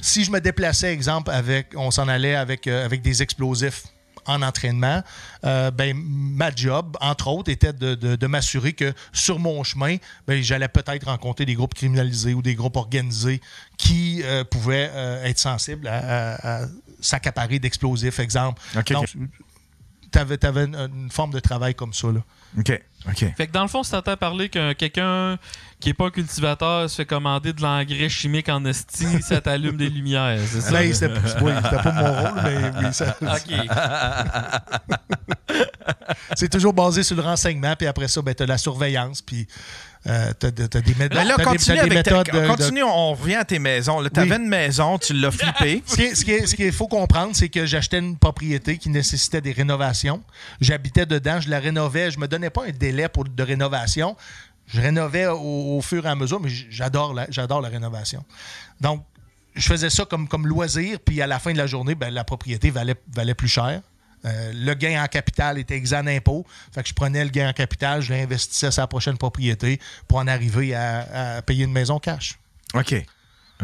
[0.02, 3.84] Si je me déplaçais, exemple, avec, on s'en allait avec, euh, avec des explosifs
[4.26, 5.04] en entraînement,
[5.46, 9.98] euh, ben, ma job, entre autres, était de, de- de m'assurer que sur mon chemin,
[10.28, 13.42] ben, j'allais peut-être rencontrer des groupes criminalisés ou des groupes organisés
[13.78, 16.68] qui euh, pouvaient euh, être sensibles à, à- à
[17.02, 18.62] s'accaparer d'explosifs, exemple.
[18.78, 19.28] OK, Donc, OK.
[20.12, 22.08] tu avais, une forme de travail comme ça.
[22.08, 22.22] Là.
[22.58, 22.82] OK.
[23.10, 23.26] OK.
[23.36, 25.38] Fait que dans le fond, si t'entends parler que quelqu'un
[25.80, 29.76] qui est pas un cultivateur se fait commander de l'engrais chimique en esti, ça t'allume
[29.76, 30.72] des lumières, c'est ça?
[30.72, 33.54] Là, c'était pas mon rôle, mais oui, ça- OK.
[36.36, 39.48] c'est toujours basé sur le renseignement, puis après ça, ben, tu as la surveillance, puis
[40.08, 40.68] euh, tu as, des, là,
[41.10, 44.00] t'as des- continue t'as des ta- de- continue, on revient à tes maisons.
[44.02, 44.42] Là, t'avais Oui.
[44.44, 45.82] une maison, tu l'as flippée.
[45.86, 48.78] Ce qui est- ce qui est- ce qu'il faut comprendre, c'est que j'achetais une propriété
[48.78, 50.22] qui nécessitait des rénovations.
[50.60, 52.12] J'habitais dedans, je la rénovais.
[52.12, 54.18] Je me donnais pas un délai pour, de rénovation.
[54.68, 58.24] Je rénovais au, au fur et à mesure, mais j'adore la, j'adore la rénovation.
[58.82, 59.04] Donc,
[59.56, 62.24] je faisais ça comme, comme loisir, puis à la fin de la journée, ben, la
[62.24, 63.82] propriété valait, valait plus cher.
[64.26, 66.46] Euh, le gain en capital était exempt d'impôt.
[66.74, 70.20] Fait que je prenais le gain en capital, je l'investissais sur la prochaine propriété pour
[70.20, 72.40] en arriver à, à payer une maison cash.
[72.74, 73.06] OK.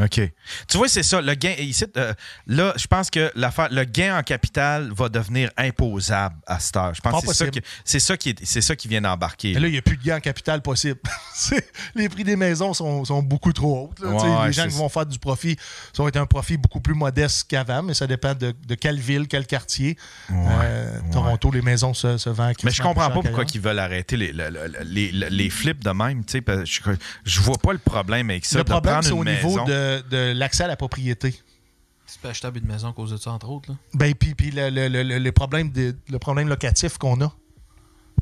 [0.03, 0.21] OK.
[0.67, 1.21] Tu vois, c'est ça.
[1.21, 2.13] Le gain, ici, euh,
[2.47, 6.93] là, je pense que le gain en capital va devenir imposable à cette heure.
[6.93, 9.01] Je pense Pas que c'est ça, qui, c'est ça qui est- c'est ça qui vient
[9.01, 9.53] d'embarquer.
[9.53, 10.99] Mais là, il n'y a plus de gain en capital possible.
[11.95, 14.05] Les prix des maisons sont, sont beaucoup trop hauts.
[14.05, 15.57] Ouais, les gens qui vont faire du profit,
[15.93, 18.99] ça va être un profit beaucoup plus modeste qu'avant, mais ça dépend de, de quelle
[18.99, 19.97] ville, quel quartier.
[20.31, 22.55] Euh, Toronto, les maisons se, se vendent.
[22.63, 25.83] Mais je comprends pas pourquoi ils veulent arrêter les, le- le- les, les- les flips
[25.83, 26.23] de même.
[26.29, 26.91] Je,
[27.25, 28.57] je vois pas le problème avec ça.
[28.59, 29.65] Le de problème, c'est au niveau maison.
[29.97, 31.31] De, de l'accès à la propriété.
[31.31, 33.71] Tu peux acheter une maison à cause de ça, entre autres.
[33.71, 33.77] Là.
[33.93, 37.31] Ben, puis, puis le, le, le, le problème de- le problème locatif qu'on a.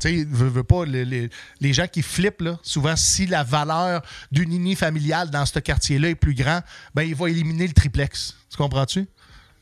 [0.00, 1.30] Tu sais, veux, veux pas, les, les-
[1.60, 6.10] les gens qui flippent, là, souvent, si la valeur d'une uni familiale dans ce quartier-là
[6.10, 6.60] est plus grand,
[6.94, 8.36] ben, il va éliminer le triplex.
[8.50, 9.06] Tu comprends-tu?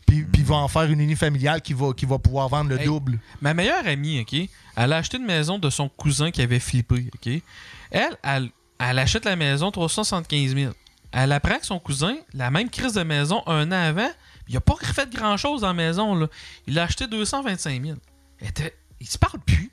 [0.06, 2.70] Puis, puis il va en faire une uni familiale qui va, qui va pouvoir vendre
[2.70, 2.86] le Hey.
[2.86, 3.18] double.
[3.40, 4.34] Ma meilleure amie, OK,
[4.76, 7.42] elle a acheté une maison de son cousin qui avait flippé, OK?
[7.90, 10.72] Elle, elle, elle achète la maison 375 000.
[11.18, 14.10] Elle apprend que son cousin, la même crise de maison un an avant,
[14.48, 16.26] il a pas refait grand-chose la maison, là.
[16.66, 17.96] Il a acheté 225 000.
[18.40, 19.70] Elle était- Il se parle plus.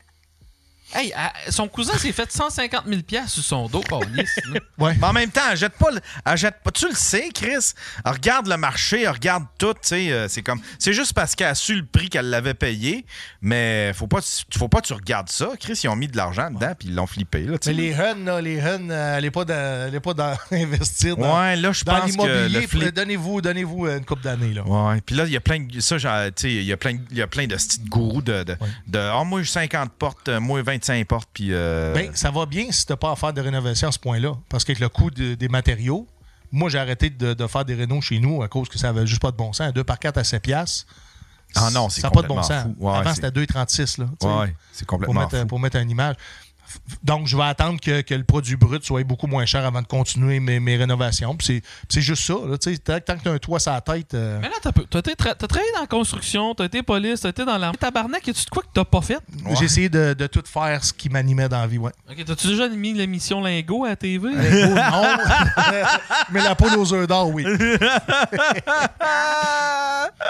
[0.95, 1.13] Hey,
[1.49, 4.59] son cousin s'est fait 150 000 sur son dos, câlisse, là.
[4.77, 4.95] Ouais.
[4.99, 6.71] Mais en même temps, elle jette pas, le- elle jette pas.
[6.71, 7.73] Tu le sais, Chris.
[8.05, 9.73] Elle regarde le marché, elle regarde tout.
[9.73, 12.53] tu sais, euh, C'est comme, c'est juste parce qu'elle a su le prix qu'elle l'avait
[12.53, 13.05] payé.
[13.41, 14.19] Mais faut pas,
[14.57, 15.49] faut pas que tu regardes ça.
[15.59, 17.43] Chris, ils ont mis de l'argent dedans puis ils l'ont flippé.
[17.43, 17.81] Là, tu Mais sais.
[17.81, 21.55] les Hun, là, les Hun, euh, allez pas, dans, allez pas dans investir dans, Ouais,
[21.55, 22.67] là, je dans pense que le l'immobilier.
[22.67, 22.93] flip.
[22.93, 24.53] Donnez-vous donnez une coupe d'années.
[24.53, 24.63] là.
[24.63, 25.79] Ouais, puis là, il y a plein de.
[25.79, 28.21] Ça, genre, tu sais, il y a plein, il y a plein de petits gourous
[28.21, 28.43] de.
[28.43, 28.55] de,
[28.87, 31.49] de Ah, moi, j'ai 50 portes, euh, moi, 25 portes, puis.
[31.51, 33.99] euh, Ben, ça va bien si tu n'as pas à faire de rénovation à ce
[33.99, 34.33] point-là.
[34.49, 36.07] Parce qu'avec le coût de- des matériaux,
[36.51, 39.07] moi, j'ai arrêté de, de faire des rénaux chez nous à cause que ça avait
[39.07, 39.67] juste pas de bon sens.
[39.67, 40.85] Un 2 par 4 à 7 piastres.
[41.55, 42.65] Ah non, c'est Ça n'a pas de bon sens.
[42.79, 43.97] Ouais, Avant, c'est- c'était 2,36.
[43.99, 45.45] Là, tu sais, ouais, c'est pour, complètement mettre, fou.
[45.47, 46.15] pour mettre une image.
[47.03, 49.87] Donc, je vais attendre que, que le produit brut soit beaucoup moins cher avant de
[49.87, 51.37] continuer mes, mes rénovations.
[51.41, 52.33] C'est- juste ça.
[52.47, 54.13] Là, tu tant, que tu as un toit sur la tête.
[54.13, 57.57] euh, Mais là, tra- t'as travaillé dans la construction, t'as été police, t'as été dans
[57.57, 57.77] l'armée.
[57.77, 59.19] Tabarnak, y tu de quoi que t'as pas fait?
[59.57, 61.77] J'ai essayé de, de tout faire ce qui m'animait dans la vie.
[61.77, 61.91] Ouais.
[62.09, 64.29] Ok, t'as-tu déjà mis l'émission Lingo à la TV?
[64.31, 65.03] Oh, non.
[66.31, 67.43] Mais la poule aux œufs d'or, oui.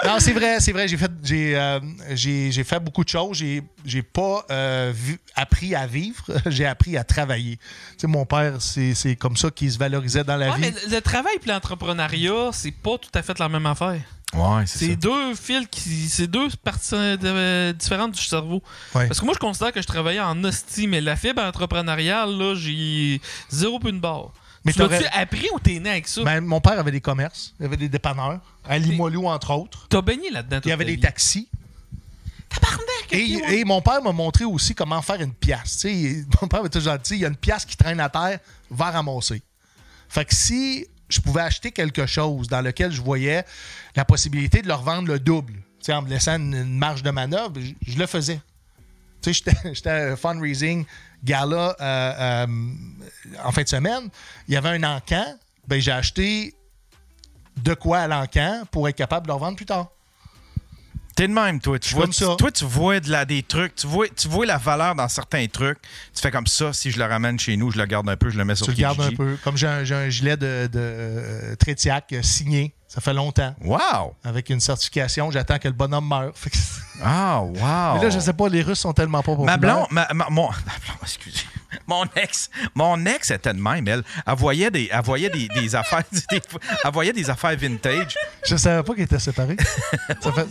[0.04, 0.88] non, c'est vrai, c'est vrai.
[0.88, 1.80] J'ai fait, j'ai, euh,
[2.12, 3.36] j'ai, j'ai fait beaucoup de choses.
[3.38, 6.24] J'ai, j'ai pas euh, vu- appris à vivre.
[6.46, 7.56] j'ai appris à travailler.
[7.56, 7.62] Tu
[7.98, 10.60] sais, mon père, c'est, c'est comme ça qu'il se valorisait dans la Ouais, vie.
[10.88, 14.00] mais le- travail et l'entrepreneuriat, c'est pas tout à fait la même affaire.
[14.34, 16.08] Ouais, c'est deux fils qui.
[16.08, 18.62] C'est deux parties euh, différentes du cerveau.
[18.94, 19.06] Ouais.
[19.06, 22.54] Parce que moi, je considère que je travaillais en hostie, mais la fibre entrepreneuriale, là,
[22.56, 24.32] j'ai zéro peu une barre.
[24.64, 26.22] Mais tu l'as-tu appris ou t'es né avec ça?
[26.24, 27.54] Ben, mon père avait des commerces.
[27.60, 28.40] Il avait des dépanneurs.
[28.66, 29.86] À Limoilou, entre autres.
[29.90, 30.60] T'as baigné là-dedans.
[30.64, 31.48] Il y avait des taxis.
[32.54, 33.12] Tabarnak!
[33.12, 35.84] Et, et mon père m'a montré aussi comment faire une pièce.
[36.42, 38.38] Mon père m'a toujours dit il y a une pièce qui traîne à terre,
[38.70, 39.42] va ramasser.
[40.08, 43.44] Fait que si je pouvais acheter quelque chose dans lequel je voyais
[43.94, 45.54] la possibilité de leur vendre le double,
[45.88, 48.40] en me laissant une, une marge de manœuvre, je, je le faisais.
[49.24, 50.84] J'étais- j'étais à un fundraising
[51.22, 52.46] gala euh, euh,
[53.44, 54.08] en fin de semaine.
[54.48, 55.24] Il y avait un encan.
[55.68, 56.54] Ben, j'ai acheté
[57.56, 59.88] de quoi à l'encan pour être capable de leur vendre plus tard.
[61.16, 61.78] T'es de même, toi.
[61.78, 62.06] Tu vois.
[62.36, 63.74] Toi, tu vois de la, des trucs.
[63.76, 65.78] Tu vois, tu vois la valeur dans certains trucs.
[66.14, 66.72] Tu fais comme ça.
[66.72, 68.66] Si je le ramène chez nous, je le garde un peu, je le mets sur
[68.66, 69.36] Tu le gardes un peu.
[69.44, 72.74] Comme j'ai un, j'ai un gilet de, de euh, Trétiac signé.
[72.88, 73.54] Ça fait longtemps.
[73.60, 74.14] Wow!
[74.22, 76.32] Avec une certification, j'attends que le bonhomme meure.
[77.02, 77.96] Ah, wow!
[77.96, 79.58] Mais là, je sais pas, les Russes sont tellement pas populaires.
[79.58, 81.44] Ma blonde, ma, ma- mon, ma blonde, excusez.
[81.86, 84.02] Mon ex, mon ex était de même, elle.
[84.26, 86.40] Elle voyait des, elle voyait des, des affaires, des-
[86.84, 88.16] elle voyait des affaires vintage.
[88.46, 89.56] Je savais pas qu'ils étaient séparés.
[90.20, 90.46] ça fait,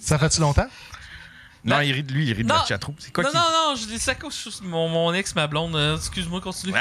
[0.00, 0.66] ça fait-tu longtemps?
[1.64, 2.54] Non, il rit de lui, il rit de Non.
[2.54, 2.94] la chatroue.
[2.98, 3.36] C'est quoi non, qui...
[3.36, 5.74] non, non, je dis ça à cause de mon, mon ex, ma blonde.
[5.76, 6.72] euh, Excuse-moi, continue.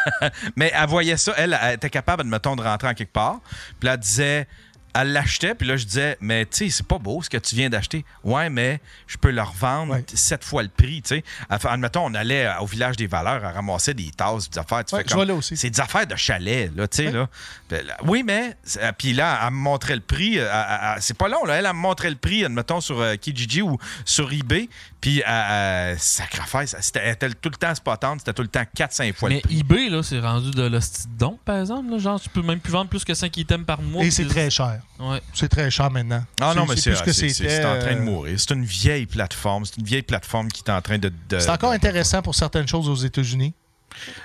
[0.56, 3.40] Mais elle voyait ça, elle, elle était capable, mettons, de rentrer en quelque part.
[3.78, 4.48] Puis là, elle disait,
[4.94, 7.54] elle l'achetait, puis là, je disais, mais tu sais, c'est pas beau ce que tu
[7.54, 8.04] viens d'acheter.
[8.24, 10.04] Ouais, mais je peux le revendre Ouais.
[10.14, 11.24] sept fois le prix, tu sais.
[11.48, 14.84] Admettons, on allait au village des valeurs à ramasser des tasses, des affaires.
[14.84, 15.42] Tu Ouais, fais comme-.
[15.42, 17.12] C'est des affaires de chalet, là, tu sais, Ouais.
[17.12, 17.28] là.
[17.68, 20.38] Puis là, Oui, mais, euh, puis là, elle me montrait le prix.
[20.38, 21.54] euh, c'est pas long, là.
[21.56, 24.68] Elle, elle me montrait le prix, admettons, sur euh, Kijiji ou sur eBay.
[25.00, 28.48] Puis, euh, euh, sacre-affaire, ça- c'était elle était tout le temps spotante, c'était tout le
[28.48, 29.58] temps 4-5 fois Mais le prix.
[29.60, 31.90] eBay, là, c'est rendu de l'hostie de don, par exemple.
[31.90, 31.98] là.
[31.98, 34.04] Genre, tu peux même plus vendre plus que 5 items par mois.
[34.04, 34.80] Et c'est très cher.
[34.98, 35.22] Ouais.
[35.32, 36.22] C'est très cher maintenant.
[36.40, 37.56] Ah non, mais c'est plus ce que c'est- c'est- c'était.
[37.56, 38.38] c'est en train de euh, mourir.
[38.38, 39.64] C'est une vieille plateforme.
[39.64, 41.10] C'est une vieille plateforme qui est en train de.
[41.28, 43.54] de- C'est encore intéressant pour certaines choses aux États-Unis.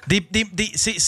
[0.07, 0.99] Des, des- des- c'est-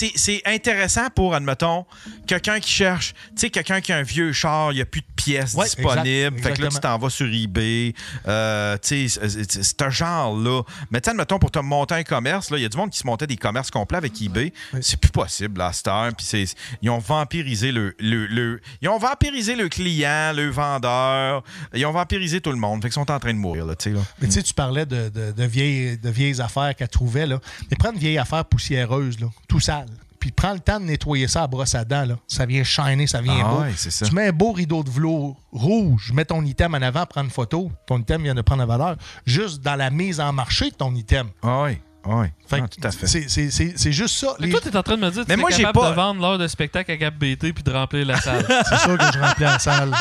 [0.48, 1.86] intéressant pour, admettons,
[2.26, 5.02] quelqu'un qui cherche, tu sais, quelqu'un qui a un vieux char, il n'y a plus
[5.02, 6.38] de pièces Ouais, disponibles.
[6.38, 7.94] exact, fait que là, tu t'en vas sur eBay.
[8.28, 10.64] Euh, tu sais, c'est- un genre-là.
[10.92, 12.90] Mais tu sais, admettons, pour te monter un commerce, là, il y a du monde
[12.90, 14.52] qui se montait des commerces complets avec eBay.
[14.82, 16.12] C'est plus possible, là, heure.
[16.18, 16.46] Puis
[16.82, 21.44] ils ont vampirisé le, le, le- Ils ont vampirisé le client, le vendeur.
[21.74, 22.82] Ils ont vampirisé tout le monde.
[22.82, 24.02] Fait qu'ils sont en train de mourir, là, tu sais, là.
[24.22, 27.26] Mais tu sais, tu parlais de, de- de vieilles, de vieilles affaires qu'elle trouvait.
[27.26, 27.40] Là.
[27.70, 29.88] Mais prends une vieille affaire poussiéreuse, là, tout sale.
[30.20, 32.04] Puis prends le temps de nettoyer ça à brosse à dents.
[32.06, 32.18] Là.
[32.28, 33.62] Ça vient shiner, ça vient Ah beau.
[33.62, 34.06] ouais, c'est ça.
[34.08, 37.30] Tu mets un beau rideau de velours rouge, mets ton item en avant, prends une
[37.30, 37.72] photo.
[37.86, 38.96] Ton item vient de prendre la valeur.
[39.28, 41.28] Juste dans la mise en marché de ton item.
[41.44, 42.28] Ah oui, ah oui.
[42.48, 43.06] Fait Ah, tout à fait.
[43.06, 44.34] C'est, c'est- c'est- c'est juste ça.
[44.40, 45.80] Mais Les- toi, t'es en train de me dire que Mais tu moi, j'ai capable
[45.82, 48.44] pas- de vendre l'heure de spectacle à Cap BT puis de remplir la salle.
[48.70, 49.94] C'est sûr que je remplis la salle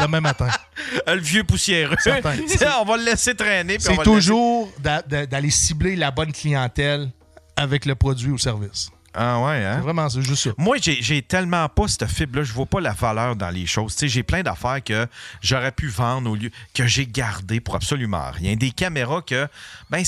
[0.00, 0.48] demain matin.
[1.08, 1.96] Le vieux poussiéreux.
[1.98, 2.34] Certain.
[2.80, 3.78] on va le laisser traîner.
[3.80, 7.10] C'est toujours d'a- d'a- d'aller cibler la bonne clientèle
[7.60, 8.90] avec le produit ou service.
[9.12, 9.74] Ah ouais, hein?
[9.76, 10.50] C'est vraiment c'est juste ça.
[10.56, 12.44] Moi, j'ai j'ai tellement pas cette fibre-là.
[12.44, 13.94] Je vois pas la valeur dans les choses.
[13.94, 15.06] Tu sais, j'ai plein d'affaires que
[15.42, 18.54] j'aurais pu vendre au lieu que j'ai gardé pour absolument rien.
[18.54, 19.48] Des caméras que,
[19.90, 20.04] ben,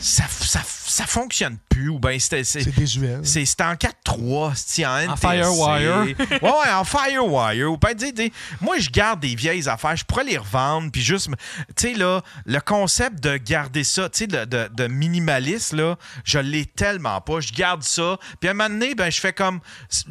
[0.00, 1.88] ça, ça, ça fonctionne plus.
[1.88, 2.44] Ou ben, c'était.
[2.44, 3.18] c'est- C'est désuet.
[3.22, 5.20] C'est c'est en 4-3, c'est en NTSC.
[5.20, 6.16] Firewire.
[6.42, 7.70] Ouais, ouais, en Firewire.
[7.72, 7.94] Ou ben,
[8.60, 9.96] moi, je garde des vieilles affaires.
[9.96, 10.90] Je pourrais les revendre.
[10.90, 11.28] Puis juste,
[11.76, 15.96] tu sais, là, le concept de garder ça, tu sais, de, de, de minimaliste, là,
[16.24, 17.40] je l'ai tellement pas.
[17.40, 18.18] Je garde ça.
[18.40, 19.60] Puis à un moment donné, ben, je fais comme,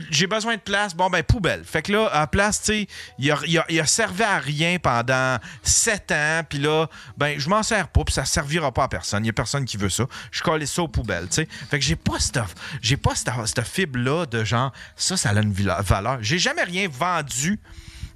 [0.10, 0.96] j'ai besoin de place.
[0.96, 1.64] Bon, ben, poubelle.
[1.66, 2.88] Fait que là, à la place, tu sais,
[3.20, 6.42] il a, il a- il a servi à rien pendant 7 ans.
[6.48, 6.88] Puis là,
[7.18, 8.04] ben, je m'en sers pas.
[8.04, 9.24] Puis ça servira pas à personne.
[9.24, 10.06] Il y a personne qui veut ça.
[10.32, 11.48] Je colle ça aux poubelles, tu sais.
[11.70, 12.40] Fait que j'ai pas cette,
[12.82, 16.20] j'ai pas cette, cette fibre-là de genre, ça, ça a une valeur.
[16.22, 17.60] J'ai jamais rien vendu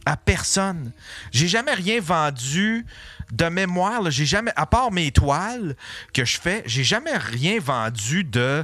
[0.06, 0.92] à personne.
[1.32, 2.86] J'ai jamais rien vendu
[3.32, 4.10] de mémoire.
[4.12, 5.76] J'ai jamais, à part mes toiles
[6.14, 8.64] que je fais, j'ai jamais rien vendu de.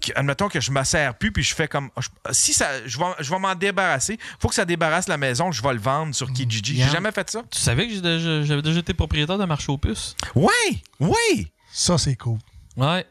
[0.00, 1.90] que- Admettons que je me sers plus, puis je fais comme.
[1.98, 4.16] je- si ça, je vais, je vais m'en débarrasser.
[4.38, 6.76] Faut que ça débarrasse la maison, je vais le vendre sur Kijiji.
[6.80, 7.42] J'ai jamais fait ça.
[7.50, 10.14] tu savais que j'avais déjà été propriétaire d'un marché aux puces?
[10.36, 11.50] Oui, oui.
[11.78, 12.38] Ça, c'est cool.
[12.78, 13.04] Ouais.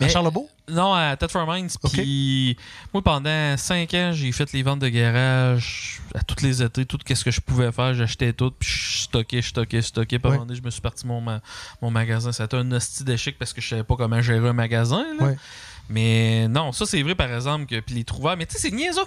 [0.00, 0.48] À Mais- Charlebourg?
[0.68, 1.68] Non, à Tetford Mines.
[1.82, 1.92] Ok.
[1.92, 2.56] Puis
[2.92, 6.98] moi, pendant 5 ans, j'ai fait les ventes de garage à tous les étés, tout
[7.06, 10.18] ce que je pouvais faire, j'achetais tout, puis je stockais, je stockais, je stockais.
[10.18, 10.36] Puis à un Ouais.
[10.38, 11.40] moment donné, je me suis parti mon, ma-
[11.80, 12.32] mon magasin.
[12.32, 15.04] C'était un hostie d'échec parce que je savais pas comment gérer un magasin.
[15.18, 15.26] là.
[15.26, 15.36] Ouais.
[15.88, 18.36] Mais non, ça c'est vrai par exemple que puis les trouvailles.
[18.38, 19.02] Mais tu sais, c'est niaiseux.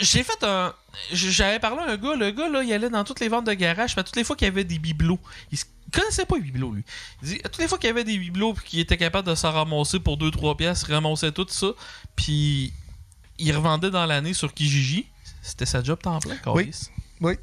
[0.00, 0.72] J'ai fait un.
[1.12, 3.52] J'avais parlé à un gars, le gars là, il allait dans toutes les ventes de
[3.52, 5.20] garage, puis à toutes les fois qu'il y avait des bibelots.
[5.52, 6.84] Il se connaissait pas les bibelots, lui.
[7.22, 9.34] Il dit, toutes les fois qu'il y avait des bibelots puis qu'il était capable de
[9.34, 11.68] s'en ramasser pour 2-3 piastres, il ramassait tout ça.
[12.14, 12.72] Puis
[13.38, 15.06] il revendait dans l'année sur Kijiji.
[15.42, 16.70] C'était sa job temps plein, Oui.
[17.20, 17.36] Oui.
[17.36, 17.42] Tu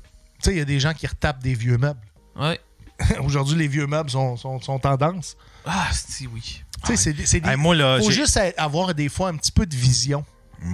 [0.49, 2.01] sais, il y a des gens qui retapent des vieux meubles.
[2.35, 2.59] Ouais.
[3.23, 5.37] Aujourd'hui, les vieux meubles sont, sont, sont tendance.
[5.65, 6.63] Ah, si, oui.
[6.85, 7.49] Tu sais, c'est des- c'est des.
[7.49, 10.25] Hey, moi, là, faut juste avoir des fois un petit peu de vision.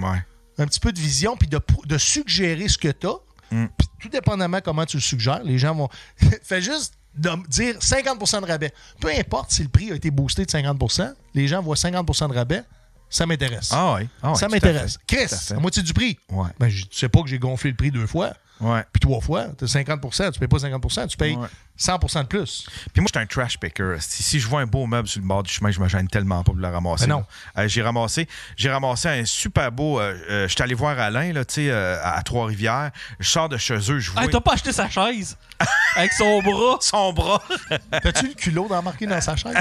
[0.02, 0.24] Ouais.
[0.58, 3.14] Un petit peu de vision, puis de, de suggérer ce que tu as.
[3.52, 3.66] Mm.
[3.78, 5.88] Puis tout dépendamment comment tu le suggères, les gens vont.
[6.42, 8.72] Fais juste de dire 50% de rabais.
[9.00, 12.34] Peu importe si le prix a été boosté de 50% les gens voient 50% de
[12.34, 12.62] rabais,
[13.08, 13.70] ça m'intéresse.
[13.72, 14.08] Ah ouais.
[14.22, 14.98] Ah ça m'intéresse.
[15.06, 16.18] Chris, à moitié du prix.
[16.30, 16.48] Ouais.
[16.58, 18.84] Ben, je- tu sais pas que j'ai gonflé le prix deux fois, Ouais.
[18.92, 19.46] puis trois fois.
[19.58, 21.36] Tu as 50% tu payes pas 50% tu payes.
[21.80, 22.66] 100% de plus.
[22.92, 23.96] Puis moi, je suis un trash picker.
[24.00, 26.08] Si, si je vois un beau meuble sur le bord du chemin, je me gêne
[26.08, 27.06] tellement pas pour le ramasser.
[27.06, 27.24] Mais non.
[27.56, 29.98] Euh, j'ai ramassé, j'ai ramassé un super beau.
[30.00, 32.90] euh, euh, je suis allé voir Alain, là, tu sais, euh, à Trois-Rivières.
[33.18, 35.36] Je sors de chez eux, je vois Ah, t'as pas acheté sa chaise?
[35.96, 36.78] Avec son bras?
[36.80, 37.42] son bras.
[38.02, 39.54] T'as-tu le culot d'embarquer dans sa chaise?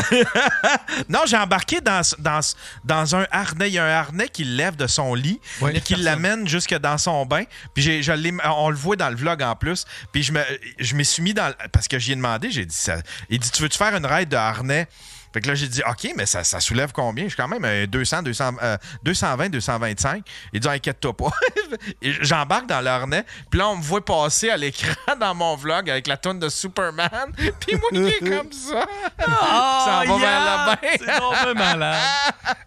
[1.10, 2.40] non, j'ai embarqué dans, dans,
[2.84, 3.70] dans un harnais.
[3.70, 5.80] Il y a un harnais qui lève de son lit, Ouais.
[5.82, 7.44] qui l'amène jusque dans son bain.
[7.74, 8.12] Puis j'ai, je
[8.46, 9.86] on le voit dans le vlog en plus.
[10.12, 10.42] Puis je me,
[10.80, 11.54] je suis mis dans.
[11.72, 12.98] Parce que j'y ai demandé, j'ai dit ça.
[13.30, 14.88] Il dit Tu veux-tu faire une ride de harnais?
[15.32, 17.26] Fait que là, j'ai dit OK, mais ça, ça soulève combien?
[17.26, 20.24] Je suis quand même euh, 200, 200, euh, 220, 225.
[20.54, 21.30] Il dit Inquiète-toi pas.
[22.02, 23.24] J'embarque dans le harnais.
[23.52, 26.50] Puis là, on me voit passer à l'écran dans mon vlog avec la tonne de
[26.50, 27.10] Superman.
[27.38, 28.84] Puis moi, qui est comme ça.
[29.20, 31.36] Ah, Ça va vers bain.
[31.44, 31.98] C'est malade.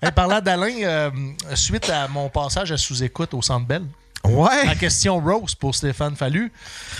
[0.00, 1.10] Hey, parlant d'Alain, euh,
[1.56, 3.82] suite à mon passage à sous-écoute au Centre Bell,
[4.24, 4.66] Ouais.
[4.66, 6.52] La question Rose pour Stéphane Fallu.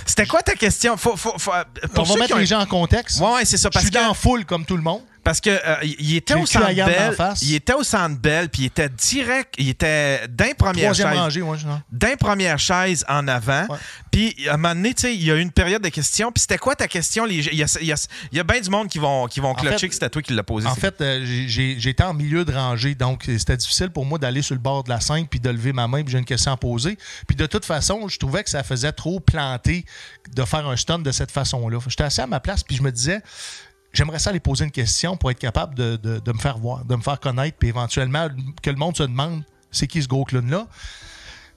[0.07, 0.97] C'était quoi ta question?
[0.97, 3.21] Faut, faut, faut- euh, On pour va mettre qui ont- les gens en contexte.
[3.21, 3.69] Ouais, ouais, c'est ça.
[3.69, 5.03] Je Parce suis que, dans la foule comme tout le monde.
[5.25, 7.17] Parce que euh, il était au centre Bell.
[7.43, 9.55] Il était au centre Bell, puis il était direct.
[9.59, 11.19] Il était d'un première Troisième chaise.
[11.19, 11.43] rangée.
[11.91, 13.67] D'un première chaise en avant.
[14.11, 16.31] Puis à un moment donné, tu sais, il y a eu une période de questions.
[16.33, 17.25] Puis c'était quoi ta question?
[17.25, 19.27] Les- Il y a, il y a- il y a bien du monde qui vont,
[19.27, 20.67] qui vont clutcher fait- que c'était toi qui l'as posé.
[20.67, 24.19] En fait, euh, j'ai- j'étais en milieu de rangée, donc euh, c'était difficile pour moi
[24.19, 26.25] d'aller sur le bord de la scène puis de lever ma main puis j'ai une
[26.25, 26.99] question à poser.
[27.27, 29.85] Puis de toute façon, je trouvais que ça faisait trop planter
[30.35, 31.79] de faire un stunt de cette façon-là.
[31.87, 33.21] J'étais assis à ma place puis je me disais,
[33.93, 37.03] j'aimerais ça aller poser une question pour être capable de, me faire voir, de me
[37.03, 38.29] faire connaître puis éventuellement
[38.63, 39.43] que le monde se demande
[39.73, 40.69] c'est qui ce gros clown-là.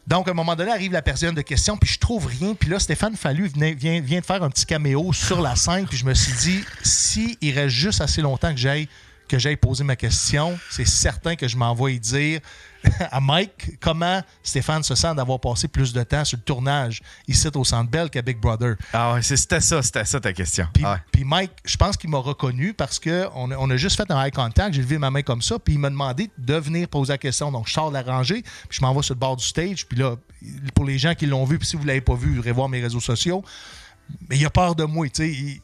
[0.07, 2.53] Donc, à un moment donné, arrive la période de questions, puis je trouve rien.
[2.53, 6.06] Puis là, Stéphane Fallu vient, de faire un petit caméo sur la scène, puis je
[6.06, 8.88] me suis dit, si il reste juste assez longtemps que j'aille
[9.28, 12.40] que j'aille poser ma question, c'est certain que je m'envoie dire
[13.12, 17.48] à Mike comment Stéphane se sent d'avoir passé plus de temps sur le tournage ici
[17.56, 18.76] au Centre Bell qu'à Big Brother?
[18.94, 20.68] Ah ouais, c'était ça, c'était ça ta question.
[20.74, 21.24] Puis, Ah ouais.
[21.24, 24.32] Mike, je pense qu'il m'a reconnu parce qu'on a, on a juste fait un eye
[24.32, 24.76] contact.
[24.76, 25.58] J'ai levé ma main comme ça.
[25.58, 27.52] Puis il m'a demandé de venir poser la question.
[27.52, 28.44] Donc, je sors de la rangée.
[28.70, 29.88] Puis je m'en vais sur le bord du stage.
[29.88, 30.16] Puis là,
[30.76, 32.70] pour les gens qui l'ont vu, puis si vous ne l'avez pas vu, irez voir
[32.70, 33.44] mes réseaux sociaux.
[34.30, 35.08] Mais il a peur de moi.
[35.10, 35.62] tu sais.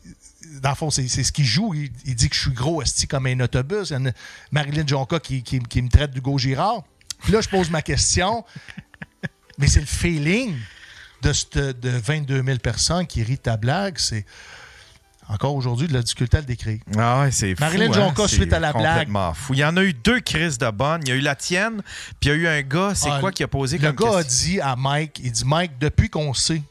[0.62, 1.74] Dans le fond, c'est ce qu'il joue.
[1.74, 3.90] Il, il dit que je suis gros, esti, comme un autobus.
[3.90, 4.12] Il y en a
[4.52, 6.84] Marilyn Jonca qui, qui- qui me traite d'Hugo Girard.
[7.24, 8.44] Puis là, je pose ma question.
[9.58, 10.56] Mais c'est le feeling
[11.22, 13.98] de, cette- de 22 000 personnes qui rient ta blague.
[13.98, 14.26] C'est
[15.30, 16.80] encore aujourd'hui de la difficulté à le décrire.
[16.98, 17.58] Ah ouais, c'est.
[17.60, 19.08] Marilyn hein, Jonca, c'est suite à la blague.
[19.36, 19.54] fou.
[19.54, 21.02] Il y en a eu deux crises de bonne.
[21.06, 21.82] Il y a eu la tienne,
[22.20, 24.08] puis il y a eu un gars, c'est Ah, quoi qui a posé Le comme
[24.10, 24.50] gars a question?
[24.52, 26.62] dit à Mike, il dit Mike, depuis qu'on sait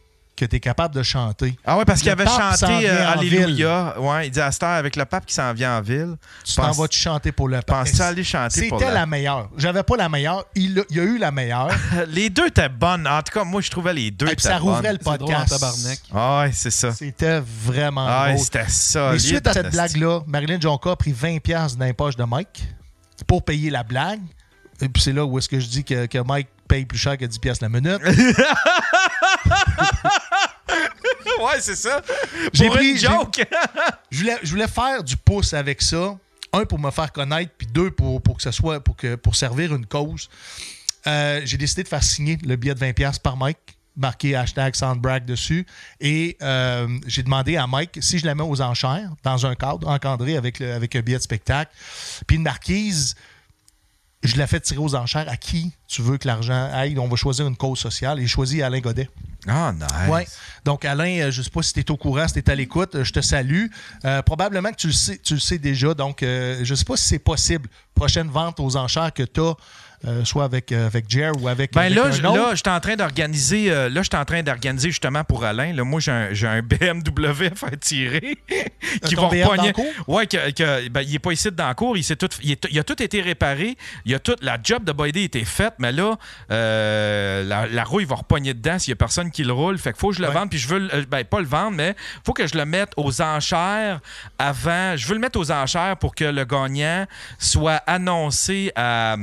[0.40, 3.94] que tu es capable de chanter, Ah ouais, parce qu'il avait chanté euh, Alléluia.
[4.00, 6.16] Ouais, il dit à cette heure, avec le pape qui s'en vient en ville.
[6.44, 7.84] tu t'en vas-tu chanter pour le pape?
[7.84, 9.50] Penses-tu aller chanter pour C'était la- la meilleure.
[9.56, 10.44] J'avais pas la meilleure.
[10.54, 11.68] Il, a- il a eu la meilleure.
[12.08, 13.06] Les deux étaient bonnes.
[13.06, 14.92] En tout cas, moi, je trouvais les deux Et puis ça rouvrait bonnes.
[14.92, 15.48] le podcast.
[15.50, 15.98] tabarnak.
[16.14, 16.92] Ah ouais, c'est ça.
[16.92, 19.10] C'était vraiment Ah c'était ça.
[19.12, 22.64] Mais suite à cette blague-là, Marilyn Jonca a pris 20$ dans les poches de Mike
[23.26, 24.20] pour payer la blague.
[24.80, 27.18] Et puis c'est là où est-ce que je dis que, que Mike paye plus cher
[27.18, 28.00] que 10$ la minute.
[31.46, 32.02] ouais, c'est ça.
[32.52, 33.44] J'ai pris- une joke.
[34.10, 36.16] je, voulais, je voulais faire du pouce avec ça.
[36.52, 39.36] Un, pour me faire connaître, puis deux, pour, pour que ce soit pour, que, pour
[39.36, 40.28] servir une cause.
[41.06, 43.58] Euh, j'ai décidé de faire signer le billet de 20$ par Mike,
[43.96, 45.64] marqué hashtag Soundbrag dessus.
[46.00, 49.86] Et euh, j'ai demandé à Mike si je la mets aux enchères, dans un cadre
[49.88, 51.70] encadré avec, le- avec un billet de spectacle.
[52.26, 53.14] Puis une marquise,
[54.22, 56.98] je la fais tirer aux enchères à qui tu veux que l'argent aille.
[56.98, 58.20] On va choisir une cause sociale.
[58.20, 59.08] Et choisi Alain Godet.
[59.48, 60.08] Ah, nice.
[60.08, 60.26] Ouais.
[60.64, 62.50] Donc, Alain, euh, je ne sais pas si tu es au courant, si tu es
[62.50, 63.66] à l'écoute, euh, je te salue.
[64.04, 65.94] Euh, probablement que tu le sais, tu le sais déjà.
[65.94, 67.68] Donc, euh, je ne sais pas si c'est possible.
[67.94, 69.54] Prochaine vente aux enchères que tu as,
[70.06, 71.72] euh, soit avec, euh, avec Jer ou avec.
[71.74, 72.34] Ben avec là, un je- autre.
[72.36, 73.70] là, j'étais en train d'organiser.
[73.70, 75.72] euh, là, j'étais en train d'organiser justement pour Alain.
[75.74, 78.36] Là, moi, j'ai un, BMW à faire tirer.
[79.04, 79.28] qui va
[79.72, 79.84] cours?
[80.08, 81.96] Ouais, que, que- ben, il est pas ici dans le cours.
[81.96, 83.76] Il, s'est tout, il, est- il a tout été réparé.
[84.04, 86.16] Il a tout, la job de Boydé était faite, mais là,
[86.50, 89.78] euh, la, la rouille va repogner dedans s'il y a personne qui le roule.
[89.78, 90.34] Fait qu'il faut que je le Ouais.
[90.34, 90.50] vende.
[90.50, 91.94] Puis je veux, ben, pas le vendre, mais
[92.24, 94.00] faut que je le mette aux enchères
[94.38, 94.96] avant.
[94.96, 97.06] Je veux le mettre aux enchères pour que le gagnant
[97.38, 99.16] soit annoncé à.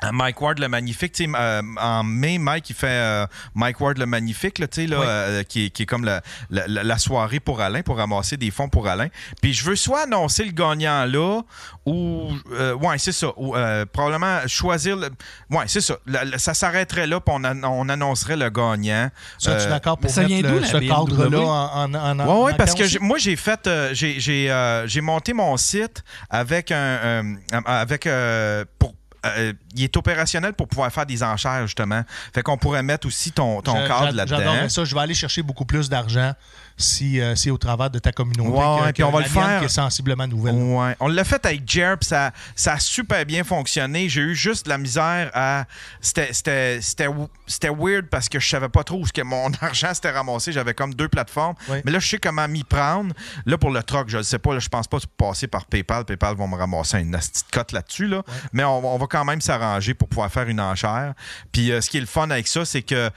[0.00, 1.12] À Mike Ward le Magnifique.
[1.12, 4.82] Tu sais, euh, en mai, Mike, il fait euh, Mike Ward le Magnifique, là, tu
[4.82, 5.04] sais, là, Oui.
[5.08, 6.20] euh, qui, est- qui est comme la,
[6.50, 9.08] la- la- la soirée pour Alain, pour ramasser des fonds pour Alain.
[9.40, 11.40] Puis je veux soit annoncer le gagnant là,
[11.86, 12.28] ou.
[12.52, 13.28] euh, ouais, c'est ça.
[13.36, 14.96] Ou euh, probablement choisir.
[14.96, 15.08] Le,
[15.50, 15.96] ouais, c'est ça.
[16.06, 19.10] La- la- ça s'arrêterait là, puis on, an- on annoncerait le gagnant.
[19.38, 22.18] Ça, tu es Euh, d'accord pour ça mettre vient le- ce cadre-là en, en, en,
[22.18, 23.66] Ouais, en ouais, parce que moi, j'ai fait.
[23.66, 26.76] euh, j'ai, euh, monté mon site avec un.
[26.76, 27.22] euh,
[27.64, 28.06] avec.
[28.06, 28.94] euh, pour,
[29.36, 32.02] euh, il est opérationnel pour pouvoir faire des enchères, justement.
[32.34, 34.38] Fait qu'on pourrait mettre aussi ton, ton cadre là-dedans.
[34.38, 34.84] J'adorerais ça.
[34.84, 36.32] Je vais aller chercher beaucoup plus d'argent
[36.76, 38.50] si, euh, si au travers de ta communauté.
[38.50, 39.60] Ouais, que- on va le faire.
[39.60, 40.54] qui est sensiblement nouvelle.
[40.54, 40.94] Ouais.
[41.00, 44.08] On l'a fait avec Jer, puis ça, ça a super bien fonctionné.
[44.08, 45.64] J'ai eu juste de la misère à.
[46.00, 50.52] C'était, weird parce que je savais pas trop où que mon argent s'était ramassé.
[50.52, 51.54] J'avais comme deux plateformes.
[51.68, 51.82] Ouais.
[51.84, 53.14] Mais là, je sais comment m'y prendre.
[53.46, 54.52] Là, pour le truck, je ne sais pas.
[54.54, 56.04] Là, je pense pas passer par PayPal.
[56.04, 58.06] PayPal vont me ramasser une petite cote là-dessus.
[58.06, 58.22] Là.
[58.52, 61.14] Mais on, va- on va quand même s'arranger pour pouvoir faire une enchère.
[61.52, 63.10] Puis euh, ce qui est le fun avec ça, c'est que.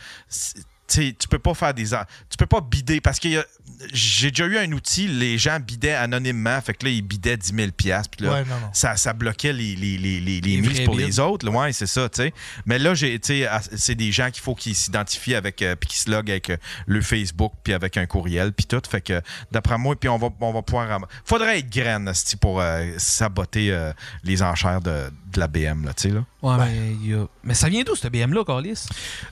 [0.89, 3.45] Tu peux pas faire des tu peux pas bider parce que
[3.93, 7.53] j'ai déjà eu un outil les gens bidaient anonymement fait que là ils bidaient 10
[7.55, 8.69] 000 piastres, puis là Ouais, non, non.
[8.73, 11.51] ça, ça bloquait les, les, les, les, mises pour les autres là.
[11.51, 12.33] ouais c'est ça tu sais
[12.65, 16.09] mais là j'ai c'est des gens qu'il faut qu'ils s'identifient avec euh, puis qu'ils se
[16.09, 19.21] loguent avec euh, le Facebook puis avec un courriel puis tout fait que
[19.51, 22.11] d'après moi puis on va on va pouvoir faudrait être graine
[22.41, 23.91] pour euh, saboter euh,
[24.23, 26.23] les enchères de, de la BM, là, tu sais, là.
[26.41, 28.85] Ouais, mais, il y a- mais ça vient d'où, ce BM-là, Carlis?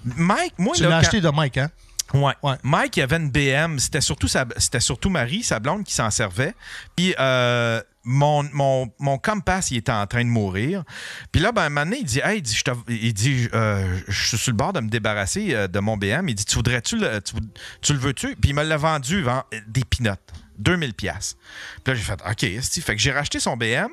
[0.03, 1.69] Mike, moi, Tu l'as quand- acheté de Mike, hein?
[2.13, 2.33] Ouais.
[2.41, 2.55] Ouais.
[2.63, 3.79] Mike, il avait une BM.
[3.79, 6.53] C'était surtout, sa- c'était surtout Marie, sa blonde, qui s'en servait.
[6.95, 10.85] Puis euh, mon, mon, mon compass, il était en train de mourir.
[11.33, 13.49] Puis là, ben, un moment donné, il dit Hey, il dit, je, te- il dit,
[13.53, 16.29] euh, je suis sur le bord de me débarrasser euh, de mon BM.
[16.29, 17.33] Il dit Tu voudrais-tu le, tu,
[17.81, 18.37] tu le veux-tu?
[18.37, 20.21] Puis il me l'a vendu vend, des pinottes.
[20.57, 21.37] 2000 pièces.
[21.83, 23.89] Puis là j'ai fait OK, fait que j'ai racheté son BM,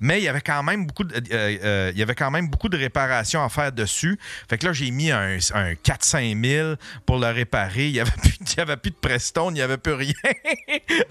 [0.00, 2.48] mais il y avait quand même beaucoup de, euh, euh, il y avait quand même
[2.48, 4.18] beaucoup de réparations à faire dessus.
[4.48, 6.74] Fait que là j'ai mis un, un 4 5 000
[7.06, 9.62] pour le réparer, il y avait plus il y avait plus de Preston, il n'y
[9.62, 10.12] avait plus rien.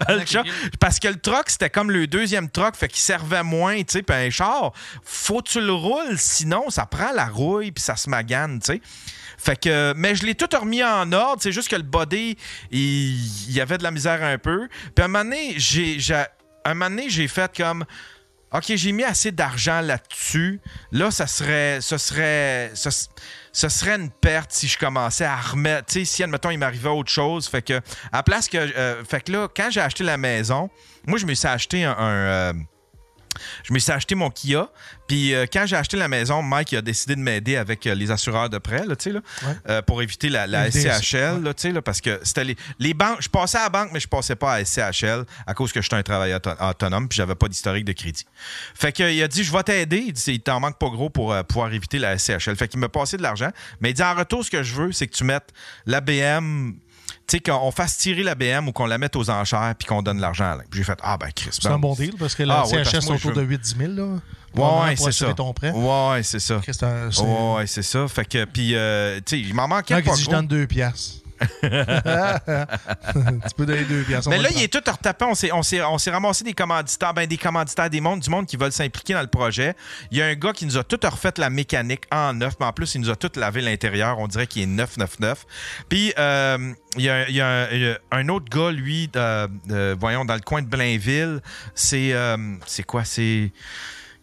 [0.80, 4.02] Parce que le truck c'était comme le deuxième truck, fait qu'il servait moins, tu sais,
[4.02, 4.72] puis un char,
[5.02, 8.72] faut que tu le roules, sinon ça prend la rouille puis ça se magane, tu
[8.72, 8.80] sais.
[9.38, 11.40] Fait que, mais je l'ai tout remis en ordre.
[11.40, 12.36] C'est juste que le body,
[12.70, 14.68] il, y avait de la misère un peu.
[14.94, 15.98] Puis un moment j'ai,
[16.64, 17.84] un moment donné, j'ai fait comme.
[18.50, 20.60] OK, j'ai mis assez d'argent là-dessus.
[20.90, 21.80] Là, ça serait.
[21.80, 22.70] Ce serait.
[22.74, 22.88] Ce,
[23.52, 25.86] ce serait une perte si je commençais à remettre.
[25.86, 27.46] Tu sais, si, admettons, il m'arrivait autre chose.
[27.46, 28.56] Fait que, à la place que.
[28.56, 30.70] euh, fait que là, quand j'ai acheté la maison,
[31.06, 31.92] moi, je me suis acheté un.
[31.92, 32.52] un, euh,
[33.64, 34.68] je me suis acheté mon Kia.
[35.06, 37.94] Puis euh, quand j'ai acheté la maison, Mike il a décidé de m'aider avec euh,
[37.94, 39.54] les assureurs de prêt, là, tu sais, là, Ouais.
[39.68, 43.18] euh, pour éviter la, SCHL, sais, là, parce que c'était les, les banques.
[43.20, 45.96] Je passais à la banque, mais je passais pas à SCHL à cause que j'étais
[45.96, 48.26] un travailleur auto- autonome puis j'avais pas d'historique de crédit.
[48.74, 50.04] Fait qu'il a dit, je vais t'aider.
[50.08, 52.56] Il dit, il t'en manque pas gros pour pouvoir éviter la SCHL.
[52.56, 53.50] Fait qu'il m'a passé de l'argent.
[53.80, 55.50] Mais il dit, en retour, ce que je veux, c'est que tu mettes
[55.86, 56.78] la BM tu
[57.36, 60.20] sais, qu'on fasse tirer la BM ou qu'on la mette aux enchères puis qu'on donne
[60.20, 60.64] l'argent à Alain.
[60.70, 61.50] Puis j'ai fait, ah ben Chris.
[61.52, 63.46] C'est un bon deal parce que la Ah, ouais, CHS est moi, autour de veux-
[63.56, 64.04] 8-10 000, là.
[64.54, 65.34] Ouais, ouais, c'est ça.
[65.34, 65.70] ton prêt.
[65.70, 66.56] Ouais, ouais, c'est ça.
[66.56, 68.08] Ouais, ouais, c'est ça.
[68.08, 70.66] Fait que, puis, euh, tu sais, il m'en manquait Non, pas dit, je donne 2
[70.66, 71.22] piastres.
[71.62, 74.28] tu peux donner 2 piastres.
[74.28, 75.24] on Mais là, il est tout retapé.
[75.24, 78.30] On s'est, on, s'est, on s'est ramassé des commanditaires, ben, des commanditaires, des mondes, du
[78.30, 79.74] monde qui veulent s'impliquer dans le projet.
[80.10, 82.66] Il y a un gars qui nous a tout refait la mécanique en neuf, mais
[82.66, 84.18] en plus, il nous a tout lavé l'intérieur.
[84.18, 85.46] On dirait qu'il est 999.
[85.88, 88.70] Puis, euh, il y a, il y a un, il y a un autre gars,
[88.70, 89.10] lui,
[89.98, 91.40] voyons, dans le coin de Blainville.
[91.74, 92.36] C'est, euh,
[92.66, 93.04] c'est quoi?
[93.04, 93.52] C'est.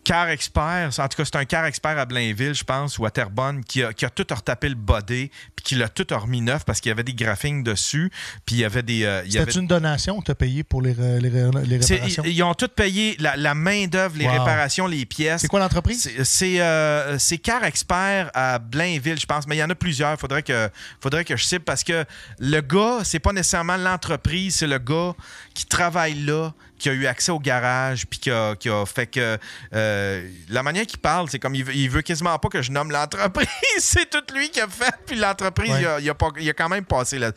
[0.05, 3.11] Car Expert, en tout cas, c'est un car expert à Blainville, je pense, ou à
[3.11, 6.63] Terrebonne, qui a, qui a tout retapé le body, puis qui l'a tout remis neuf
[6.63, 8.11] parce qu'il y avait des graphings dessus,
[8.45, 9.03] puis il y avait des.
[9.03, 12.23] euh, avait- C'était une donation que tu as payée pour les, les, réparations?
[12.23, 14.31] ils, ils ont tout payé, la, la main-d'œuvre, les Wow.
[14.31, 15.41] réparations, les pièces.
[15.41, 16.09] C'est quoi l'entreprise?
[16.23, 20.19] C'est- euh, Car Expert à Blainville, je pense, mais il y en a plusieurs.
[20.19, 20.69] Faudrait que,
[21.01, 22.05] faudrait que je cible parce que
[22.39, 25.13] le gars, c'est pas nécessairement l'entreprise, c'est le gars
[25.55, 29.07] qui travaille là, qui a eu accès au garage, puis qui a, qui a fait
[29.07, 29.37] que
[29.73, 32.71] euh, la manière qu'il parle, c'est comme il veut, il veut quasiment pas que je
[32.71, 33.47] nomme l'entreprise.
[33.79, 35.81] c'est tout lui qui a fait, puis l'entreprise, Ouais.
[35.81, 37.31] il, a, il a pas- il a quand même passé le-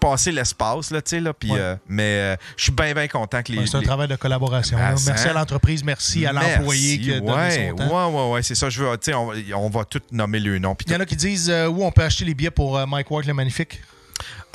[0.00, 1.58] passé l'espace, là, tu sais, là, puis, Ouais.
[1.58, 2.02] euh, mais
[2.32, 3.58] euh, je suis bien, bien content que les.
[3.58, 4.78] Ouais, c'est un les- travail de collaboration.
[4.78, 8.10] Ben, Merci à l'entreprise, merci à l'employé qui a donné ouais, son temps.
[8.12, 8.70] Ouais, ouais, ouais, c'est ça.
[8.70, 10.74] Je veux, tu sais, on, va- on va tout nommer le nom.
[10.86, 13.10] Il y en a qui disent euh, où on peut acheter les billets pour Mike
[13.10, 13.80] Ward le Magnifique?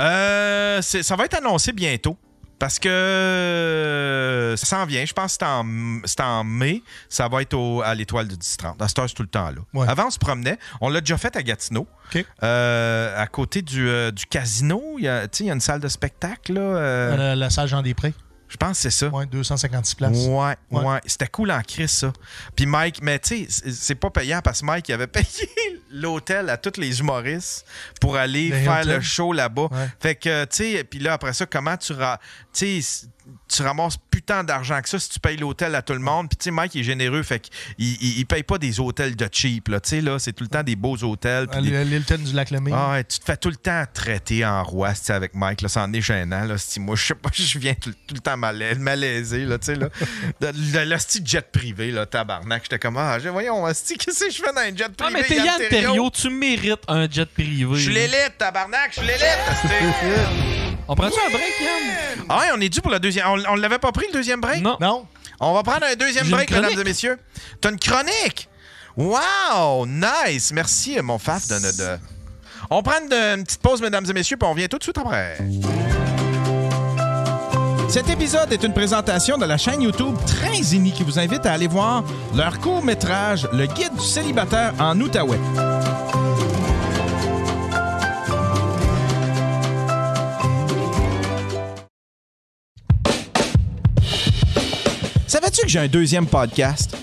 [0.01, 2.17] Euh, ça va être annoncé bientôt.
[2.57, 5.05] Parce que euh, ça s'en vient.
[5.05, 5.45] Je pense que
[6.05, 6.81] c'est en, mai.
[7.09, 8.81] Ça va être au- à l'étoile de 10-30.
[8.81, 9.61] À cette heure, tout le temps là.
[9.73, 9.87] Ouais.
[9.87, 10.57] Avant, on se promenait.
[10.81, 11.87] On l'a déjà fait à Gatineau.
[12.43, 15.53] Euh, à côté du, euh, du casino, il y, a, tu sais, il y a
[15.53, 16.53] une salle de spectacle.
[16.53, 18.13] Là, euh, La, la salle Jean-Després.
[18.47, 19.07] Je pense que c'est ça.
[19.09, 20.17] Ouais, 256 places.
[20.27, 21.01] Ouais, ouais, Ouais.
[21.05, 22.13] C'était cool en crise, ça.
[22.55, 25.49] Puis Mike, mais tu sais, c'est- pas payant parce que Mike, il avait payé
[25.91, 27.65] l'hôtel à tous les humoristes
[27.99, 29.67] pour aller Le faire le show là-bas.
[29.71, 29.89] Ouais.
[29.99, 31.93] Fait que, tu sais, puis là, après ça, comment tu,
[32.53, 33.07] tu sais,
[33.47, 36.29] tu ramasses plus tant d'argent que ça si tu payes l'hôtel à tout le monde.
[36.29, 39.15] Puis, tu sais, Mike il est généreux, fait qu'il il, il paye pas des hôtels
[39.15, 39.79] de cheap, là.
[39.79, 41.47] Tu sais, là, c'est tout le temps des beaux hôtels.
[41.47, 42.71] des- L'Hilton du Lac-Lemay.
[42.73, 45.61] ah ouais, tu te fais tout le temps traiter en roi, tu sais, avec Mike,
[45.61, 48.15] là, ça en est gênant, là, si moi, je sais pas, je viens tout, tout
[48.15, 49.89] le temps malais- malaisé, là, tu sais, là.
[50.41, 54.25] Le, le, le style jet privé, là, tabarnak, j'étais comme, ah, je- voyons, asti, qu'est-ce
[54.25, 54.95] que je fais dans un jet privé?
[55.03, 57.75] Ah, mais t'es Yann tu mérites un jet privé.
[57.79, 60.61] Je l'élite, tabarnak, je l'élite.
[60.87, 62.25] On prend-tu un break, Yann?
[62.29, 64.39] Ah ouais, on est dû pour le deuxième, on, on l'avait pas pris, le deuxième
[64.41, 64.61] break?
[64.61, 64.77] Non.
[64.79, 65.05] Non?
[65.39, 67.17] On va prendre un deuxième J'ai une break, mesdames et messieurs.
[67.59, 68.47] T'as une chronique?
[68.95, 69.85] Wow!
[69.87, 70.51] Nice!
[70.53, 71.47] Merci, mon faf.
[71.47, 71.99] De, de- de-
[72.69, 74.97] On prend une, une petite pause, mesdames et messieurs, puis on revient tout de suite
[74.97, 75.37] après.
[77.89, 81.67] Cet épisode est une présentation de la chaîne YouTube Trinzini qui vous invite à aller
[81.67, 82.03] voir
[82.35, 85.39] leur court-métrage Le guide du célibataire en Outaouais.
[95.35, 96.95] Savais-tu que j'ai un deuxième podcast?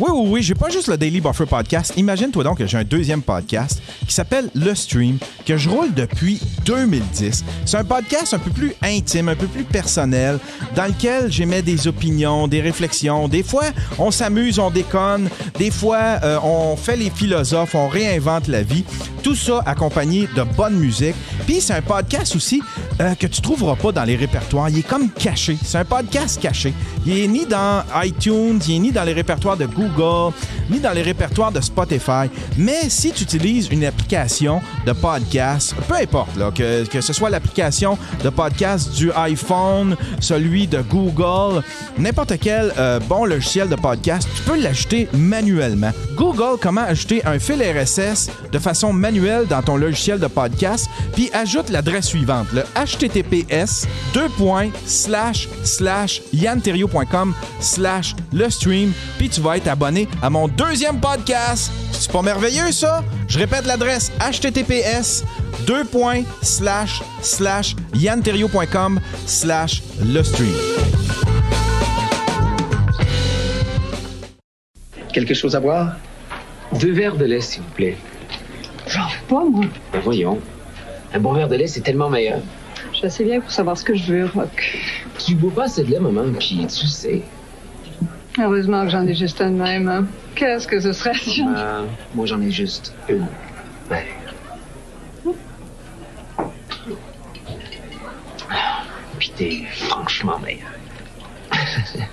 [0.00, 1.92] Oui, oui, oui, j'ai pas juste le Daily Buffer Podcast.
[1.94, 6.40] Imagine-toi donc que j'ai un deuxième podcast qui s'appelle Le Stream, que je roule depuis
[6.64, 7.44] 2010.
[7.66, 10.38] C'est un podcast un peu plus intime, un peu plus personnel,
[10.74, 13.28] dans lequel j'émets des opinions, des réflexions.
[13.28, 13.64] Des fois,
[13.98, 15.28] on s'amuse, on déconne.
[15.58, 18.84] Des fois, euh, on fait les philosophes, on réinvente la vie.
[19.22, 21.14] Tout ça accompagné de bonne musique.
[21.46, 22.62] Puis c'est un podcast aussi
[23.02, 24.70] euh, que tu trouveras pas dans les répertoires.
[24.70, 25.58] Il est comme caché.
[25.62, 26.72] C'est un podcast caché.
[27.04, 29.89] Il est ni dans iTunes, il est ni dans les répertoires de Google,
[30.70, 32.28] ni dans les répertoires de Spotify.
[32.56, 37.98] Mais si tu utilises une application de podcast, peu importe, que, que ce soit l'application
[38.22, 41.62] de podcast du iPhone, celui de Google,
[41.98, 45.90] n'importe quel euh, bon logiciel de podcast, tu peux l'ajouter manuellement.
[46.16, 51.30] Google, comment ajouter un fil RSS de façon manuelle dans ton logiciel de podcast, puis
[51.32, 53.86] ajoute l'adresse suivante, le https
[56.32, 59.68] yanterio.com slash le stream, puis tu vas être
[60.22, 61.72] à mon deuxième podcast.
[61.92, 63.02] C'est pas merveilleux ça?
[63.28, 65.24] Je répète l'adresse https
[67.94, 70.54] yanterio.com slash le stream.
[75.14, 75.96] Quelque chose à boire?
[76.78, 77.96] Deux verres de lait, s'il vous plaît.
[78.86, 79.64] J'en veux pas, moi.
[79.92, 80.38] Ben voyons.
[81.14, 82.40] Un bon verre de lait, c'est tellement meilleur.
[82.92, 84.78] Je suis assez bien pour savoir ce que je veux, Rock.
[85.18, 87.22] Tu bois pas assez de lait, maman, puis tu sais.
[88.38, 89.88] Heureusement que j'en ai juste un de même.
[89.88, 90.06] hein.
[90.34, 91.82] Qu'est-ce que ce serait si j'en- Euh,
[92.14, 93.26] moi, j'en ai juste une.
[93.88, 94.04] verre.
[99.18, 100.70] Puis t'es franchement meilleur.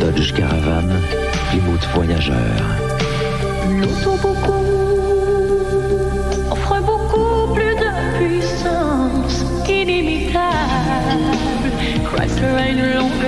[0.00, 0.88] Dodge Caravan,
[1.50, 2.60] Plymouth Voyageur.
[3.80, 5.17] L'auto beaucoup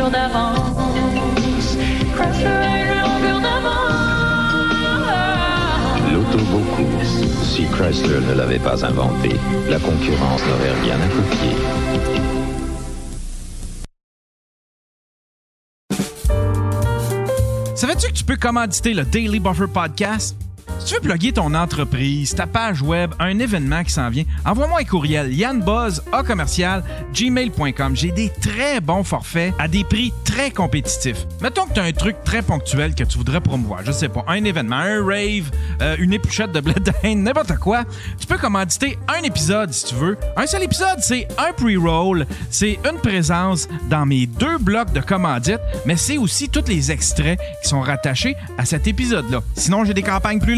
[0.00, 1.76] longueur d'avance.
[2.14, 3.90] Chrysler a une longueur d'avance.
[6.12, 6.86] L'auto beaucoup.
[7.42, 9.30] Si Chrysler ne l'avait pas inventé,
[9.68, 11.56] la concurrence n'aurait rien à copier.
[17.74, 20.36] Savais-tu que tu peux commanditer le Daily Buffer Podcast?
[20.78, 24.80] Si tu veux plugger ton entreprise, ta page web, un événement qui s'en vient, envoie-moi
[24.80, 26.02] un courriel yanbuzz
[27.12, 27.96] gmail.com.
[27.96, 31.26] J'ai des très bons forfaits à des prix très compétitifs.
[31.42, 33.84] Mettons que tu as un truc très ponctuel que tu voudrais promouvoir.
[33.84, 35.50] Je sais pas, un événement, un rave,
[35.82, 36.74] euh, une épluchette de blé
[37.14, 37.84] n'importe quoi.
[38.18, 40.16] Tu peux commanditer un épisode si tu veux.
[40.36, 42.26] Un seul épisode, c'est un pre-roll.
[42.50, 47.38] C'est une présence dans mes deux blocs de commandites, mais c'est aussi tous les extraits
[47.62, 49.40] qui sont rattachés à cet épisode-là.
[49.54, 50.54] Sinon, j'ai des campagnes plus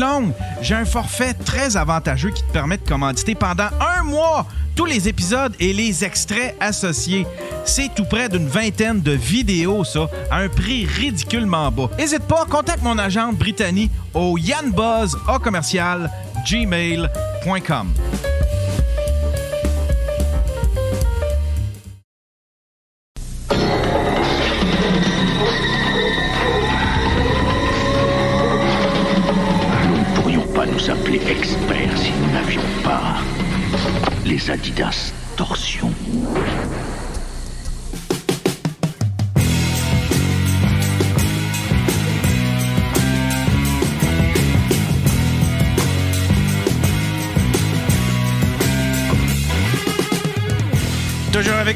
[0.60, 5.08] J'ai un forfait très avantageux qui te permet de commanditer pendant un mois tous les
[5.08, 7.24] épisodes et les extraits associés.
[7.64, 11.88] C'est tout près d'une vingtaine de vidéos, ça, à un prix ridiculement bas.
[11.98, 16.10] N'hésite pas, contacte mon agente Brittany au yanbuzz à commercial
[16.44, 17.88] gmail.com.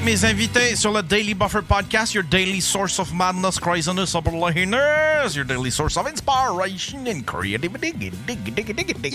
[0.07, 5.45] mes invités sur le Daily Buffer Podcast, your daily source of madness, craziness, upperliners, your
[5.45, 7.91] daily source of inspiration and creativity.
[7.91, 9.13] Dig, dig, dig, dig, dig, dig.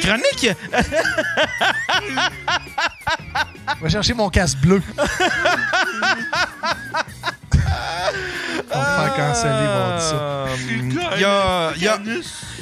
[0.00, 0.54] Chronique!
[3.80, 4.80] Va chercher mon casque bleu.
[8.72, 10.46] On va faire canceller, on dit ça.
[11.16, 11.98] Il y a,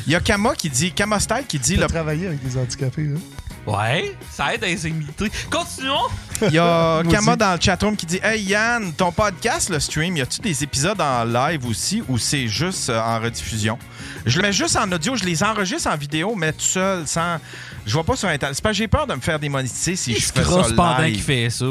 [0.07, 2.57] il y a- Kama qui dit, Kama Style qui dit, Tu le- travaillé avec des
[2.59, 3.21] handicapés, hein?
[3.67, 5.31] Ouais, ça aide à les imiter.
[5.51, 6.09] Continuons.
[6.43, 10.17] Il y a Kama dans le chatroom qui dit Hey Yann, ton podcast, le stream,
[10.17, 13.79] y a-tu des épisodes en live aussi ou c'est juste euh, en rediffusion?
[14.27, 17.39] Je le mets juste en audio, je les enregistre en vidéo, mais tout seul, sans.
[17.87, 18.57] Je vois pas sur Internet.
[18.57, 21.15] C'est pas j'ai peur de me faire démonétiser si Il je fais ça pendant live.
[21.17, 21.67] qu'il fait ça?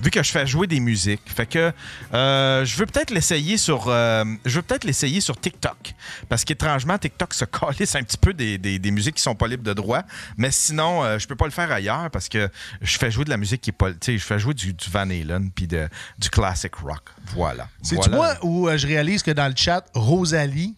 [0.00, 1.20] vu que je fais jouer des musiques.
[1.26, 1.72] Fait que
[2.14, 5.94] euh, je veux peut-être l'essayer sur euh, je veux peut-être l'essayer sur TikTok
[6.30, 7.44] parce qu'étrangement TikTok se
[7.76, 10.02] calisse un petit peu des, des- des musiques qui sont pas libres de droit,
[10.38, 12.48] mais sinon euh, je peux pas le faire ailleurs parce que
[12.80, 15.02] je fais jouer de la musique qui est pas je fais jouer du, du Van
[15.10, 17.02] Halen puis de- du classic rock.
[17.34, 17.68] Voilà.
[17.82, 18.16] C'est-tu Voilà.
[18.16, 20.74] moi où euh, je réalise que dans le chat, Rosalie,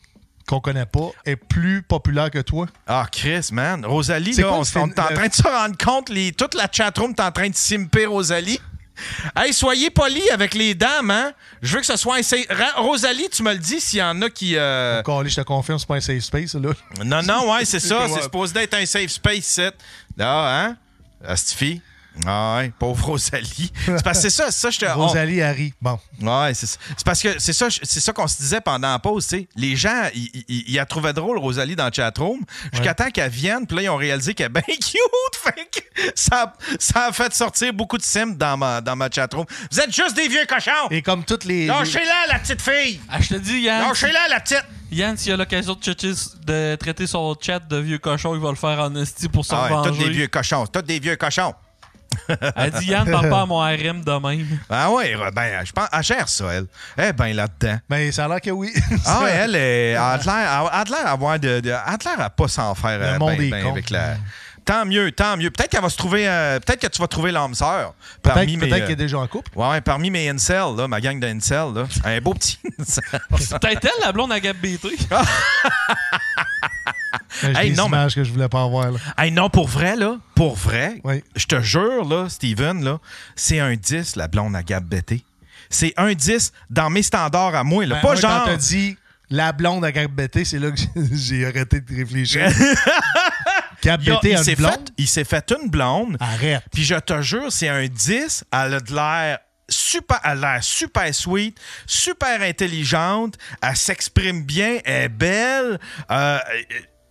[0.49, 2.67] qu'on connaît pas, est plus populaire que toi?
[2.87, 3.87] Ah, Chris, man.
[3.87, 6.67] Rosalie, C'est là, quoi on, est en train de se rendre compte, les, toute la
[6.71, 8.59] chatroom est en train de simper Rosalie.
[9.35, 11.33] Hey, soyez polis avec les dames, hein?
[11.63, 12.45] Je veux que ce soit un safe...
[12.77, 14.57] Rosalie, tu me le dis s'il y en a qui...
[14.57, 16.71] euh, Encore, je te confirme, c'est pas un safe space, là.
[17.05, 18.07] Non, non, ouais, c'est ça.
[18.13, 19.73] C'est supposé d'être un safe space, c'est.
[20.19, 20.77] Ah, hein?
[21.25, 21.81] Astifi.
[22.27, 23.73] Ah, ouais, pauvre Rosalie.
[23.87, 24.85] C'est parce que c'est ça, c'est ça, je te.
[24.87, 25.73] on- Rosalie Harry.
[25.81, 25.99] Bon.
[26.21, 26.77] Ouais, c'est ça.
[26.97, 29.49] C'est parce que c'est ça, c'est ça qu'on se disait pendant la pause, tu sais.
[29.57, 32.41] Les gens, ils, ils, ils la trouvaient drôle, Rosalie, dans le chatroom,
[32.73, 35.37] jusqu'à temps qu'elle vienne, puis là, ils ont réalisé qu'elle est bien cute.
[35.43, 39.09] Fait que ça, a- ça a fait sortir beaucoup de sims dans ma, dans ma
[39.11, 39.47] chatroom.
[39.71, 40.89] Vous êtes juste des vieux cochons!
[40.91, 41.67] Et comme toutes les.
[41.67, 43.01] Lâchez-la, la petite fille!
[43.09, 43.89] Ah, je te dis, Yann.
[43.89, 44.65] Lâchez-la, la petite!
[44.93, 46.13] Yann, s'il a l'occasion de, traiter-
[46.45, 49.57] de traiter son chat de vieux cochon, il va le faire en esti pour s'en
[49.57, 50.05] Ah ouais, tous venger.
[50.09, 51.55] des vieux cochons, tous des vieux cochons.
[52.57, 54.47] Elle dit Yann, parle pas à mon RM de même.
[54.69, 56.67] Ah ouais, ben, je pense, elle gère ça, elle.
[56.97, 57.79] Elle est bien là-dedans.
[57.89, 58.73] Mais ça a l'air que oui.
[59.07, 62.05] Ah ouais, elle, est, elle a de l'air elle a de de, elle a de
[62.05, 63.71] l'air à pas s'en faire Le euh, monde ben- est ben con.
[63.73, 64.17] avec la.
[64.65, 65.51] Tant mieux, tant mieux.
[65.51, 66.29] Peut-être qu'elle va se trouver.
[66.29, 67.95] euh, peut-être que tu vas trouver l'âme sœur.
[68.23, 69.51] Peut-être parmi mes, peut-être euh, qu'il est déjà en couple.
[69.59, 71.85] Ouais, parmi mes incels, là, ma gang d'incels, là.
[72.05, 73.03] Un beau petit incel.
[73.39, 74.89] C'est peut-être elle, la blonde à Gab BT.
[77.43, 78.91] Hey, non, mais- que je voulais pas avoir.
[78.93, 78.99] Là.
[79.19, 81.23] Hey, non, pour vrai, là, pour vrai, Oui.
[81.37, 82.99] je te jure, là, Steven, là,
[83.37, 85.25] c'est un 10, la blonde à Gab Betté.
[85.69, 87.97] C'est un 10 dans mes standards à moi, là.
[87.97, 88.45] Ben, pas moi, genre.
[88.45, 88.97] Quand t'as dit
[89.31, 90.81] la blonde à Gab Bété, c'est là que
[91.13, 92.49] j'ai arrêté de réfléchir.
[93.83, 96.17] Gab Il, a- il s'est fait, il s'est fait une blonde.
[96.21, 96.63] Arrête.
[96.73, 98.45] Puis je te jure, c'est un 10.
[98.53, 103.37] Elle a de l'air super, elle a l'air super sweet, super intelligente.
[103.63, 105.79] Elle s'exprime bien, elle est belle.
[106.11, 106.39] euh,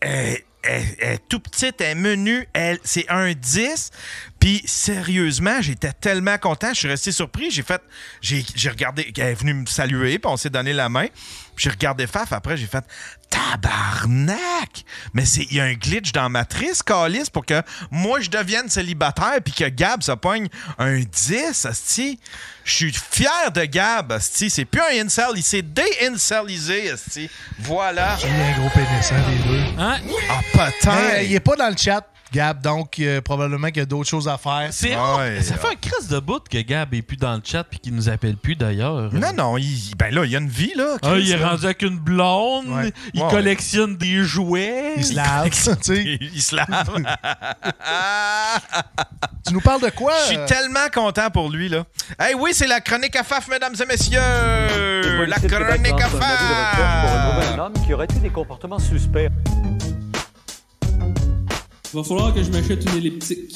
[0.02, 2.48] elle, est tout petite, elle est menue.
[2.54, 3.92] Elle, c'est un 10.
[4.40, 6.70] Puis sérieusement, j'étais tellement content.
[6.74, 7.52] Je suis resté surpris.
[7.52, 7.82] J'ai fait,
[8.22, 11.08] j'ai, regardé, elle est venue me saluer, puis on s'est donné la main.
[11.58, 12.34] J'ai regardé Faf.
[12.34, 12.84] Après, j'ai fait
[13.30, 14.84] tabarnak.
[15.14, 18.70] Mais c'est, il y a un glitch dans Matrice, Calis, pour que moi je devienne
[18.70, 22.20] célibataire, puis que Gab se pogne un 10, asti.
[22.64, 24.50] Je suis fier de Gab, asti.
[24.50, 27.30] C'est plus un incel, il s'est dé-incelisé, asti.
[27.60, 28.14] Voilà.
[28.14, 29.64] A un gros pénis, hein, les deux.
[29.78, 29.98] Hein?
[30.30, 31.22] Ah, putain.
[31.22, 34.28] Il est pas dans le chat, Gab, donc euh, probablement qu'il y a d'autres choses
[34.28, 34.68] à faire.
[34.72, 35.18] C'est Ouais, rare.
[35.42, 35.60] Ça ouais.
[35.60, 38.08] fait un crise de bout que Gab est plus dans le chat puis qu'il nous
[38.10, 39.14] appelle plus d'ailleurs.
[39.14, 40.98] Non, non, il, ben là, il y a une vie, là.
[41.02, 41.50] Ah, il est là.
[41.50, 42.92] rendu avec une blonde, Ouais.
[43.14, 43.30] il Ouais.
[43.30, 44.94] collectionne des jouets.
[44.98, 46.04] Il se lave, tu sais.
[46.22, 46.68] Il se lave.
[49.48, 50.14] Tu nous parles de quoi?
[50.24, 51.84] Je suis tellement content pour lui, là.
[52.20, 54.20] Hey, oui, c'est la chronique à FAF, mesdames et messieurs.
[55.28, 57.60] La chronique à FAF.
[57.60, 59.30] homme qui aurait eu des comportements suspects.
[61.92, 63.52] Il va falloir que je m'achète une elliptique.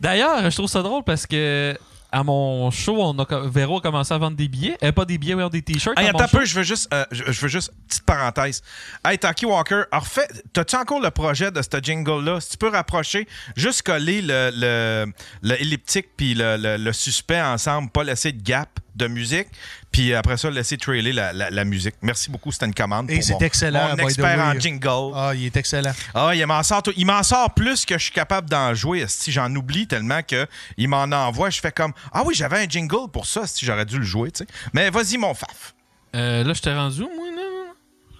[0.00, 1.76] D'ailleurs, je trouve ça drôle parce que
[2.14, 4.76] à mon show, on a, Véro a commencé à vendre des billets.
[4.82, 5.98] Euh, pas des billets, mais des t-shirts.
[5.98, 8.62] Hey, attends un peu, je veux juste, euh, je, je veux juste, petite parenthèse.
[9.02, 12.40] Hey, Taki Walker, alors refais, t'as-tu encore le projet de ce jingle-là?
[12.40, 15.12] Si tu peux rapprocher, juste coller le, le,
[15.42, 19.48] le elliptique puis le, le- le suspect ensemble, pas laisser de gap de musique,
[19.90, 21.94] puis après ça, laisser trailer la, la- la musique.
[22.02, 23.10] Merci beaucoup, c'était une commande.
[23.10, 25.12] Et c'est excellent, Mon expert en jingle.
[25.14, 25.92] Ah, il est excellent.
[26.14, 29.04] Ah, il m'en sort, tout- il m'en sort plus que je suis capable d'en jouer.
[29.08, 30.46] Si j'en oublie tellement que
[30.76, 33.86] il m'en envoie, je fais comme ah oui, j'avais un jingle pour ça, si j'aurais
[33.86, 34.46] dû le jouer, tu sais.
[34.72, 35.74] Mais vas-y mon faf.
[36.14, 37.42] Euh, là, je t'ai rendu où, moi, là?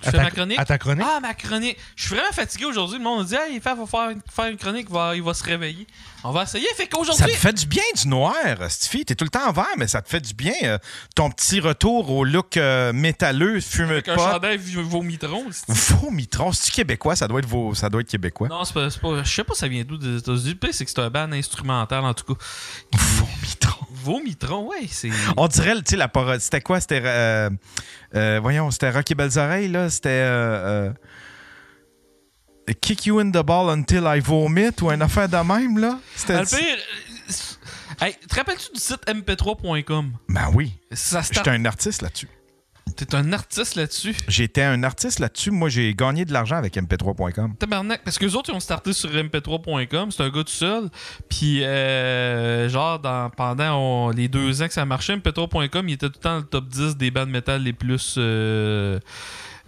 [0.02, 0.58] Je À fais ta- ma chronique?
[0.58, 1.06] à ta chronique?
[1.08, 1.76] Ah, ma chronique.
[1.94, 2.98] Je suis vraiment fatigué aujourd'hui.
[2.98, 5.32] Le monde me dit, hey, Faf va faire, faire une chronique, il va, il va
[5.34, 5.86] se réveiller.
[6.24, 6.66] On va essayer.
[6.76, 7.26] Fait Ça qu'aujourd'hui.
[7.32, 8.34] te fait du bien du noir,
[8.68, 9.04] Stifi.
[9.04, 10.52] T'es tout le temps en vert, mais ça te fait du bien.
[10.64, 10.78] euh,
[11.16, 14.22] ton petit retour au look euh, métalleux, fumeux Avec de un pot.
[14.22, 15.44] chandail vomitron.
[15.68, 16.52] Vomitron.
[16.52, 17.16] C'est-tu québécois?
[17.16, 18.46] Ça doit être, vos- ça doit être québécois.
[18.48, 20.56] Non, c'est pas, pas- Je sais pas ça vient d'où des États-Unis.
[20.70, 22.44] C'est que c'est un band instrumental, en tout cas.
[22.92, 23.86] Vomitron.
[23.90, 25.10] Vomitron, ouais, c'est.
[25.36, 26.42] On dirait, tu sais, la parodie.
[26.42, 26.80] C'était quoi?
[26.80, 27.02] C'était.
[27.04, 27.50] euh,
[28.14, 29.90] euh, voyons, c'était Rocky Belles Oreilles, là.
[29.90, 30.08] C'était.
[32.80, 35.98] Kick you in the ball until I vomit ou une affaire de même, là?
[36.14, 36.40] C'était.
[36.40, 36.58] Le pire.
[36.60, 37.32] euh,
[38.06, 40.12] Hey, te rappelles-tu du site mp3.com?
[40.28, 40.72] Ben oui.
[40.92, 42.28] Ça J'étais un artiste là-dessus.
[42.96, 44.14] T'es un artiste là-dessus?
[44.26, 45.50] J'étais un artiste là-dessus.
[45.52, 47.54] Moi, j'ai gagné de l'argent avec mp3.com.
[47.56, 50.10] Tabarnak, parce que les autres, ils ont starté sur mp3.com.
[50.10, 50.90] C'est un gars tout seul.
[51.28, 56.08] Puis, euh, genre, dans, pendant on- les deux ans que ça marchait, mp3.com, il était
[56.08, 58.16] tout le temps dans le top 10 des bandes métal les plus.
[58.18, 58.98] euh,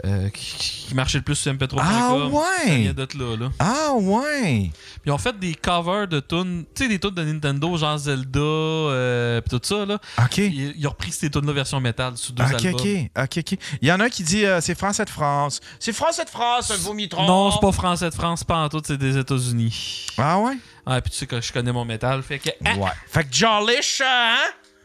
[0.04, 1.80] euh, qui, qui marchaient le plus sur mp3.com.
[1.82, 2.42] Ah ouais?
[2.68, 3.50] Ça vient d'être là, là.
[3.58, 4.70] Ah ouais!
[4.72, 7.96] Puis ils ont fait des covers de tunes, tu sais, des tunes de Nintendo, genre
[7.98, 9.98] Zelda, euh, pis tout ça, là.
[10.22, 10.38] OK.
[10.38, 12.74] Ils, ils ont repris ces tunes-là version métal sur deux OK, albums.
[12.74, 12.88] OK,
[13.22, 13.58] OK, OK.
[13.80, 15.60] Il y en a un qui dit euh, c'est Français de France.
[15.80, 17.26] C'est Français de France, un vomitron.
[17.26, 20.06] Non, c'est pas français de France, pas en tout, c'est des États-Unis.
[20.18, 20.56] Ah ouais?
[20.86, 22.50] Ah, puis tu sais que je connais mon métal, fait que.
[22.64, 22.90] ah, Ouais.
[23.08, 24.36] Fait que Jollish, hein?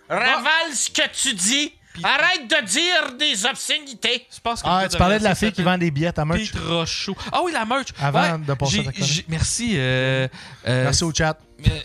[0.10, 1.74] Ravale ce que tu dis.
[2.04, 4.28] Arrête de dire des obscénités.
[4.34, 6.52] Je pense que Ah, tu parlais de la fille qui vend des billets à merch.
[6.52, 7.16] Pete Rochaud.
[7.32, 7.88] Ah oui, la merch.
[8.00, 9.14] Avant Ouais, de passer à j'ai- ta chronique.
[9.14, 9.72] j'ai- Merci.
[9.76, 10.28] euh,
[10.68, 11.38] euh, Merci au chat.
[11.64, 11.84] mais-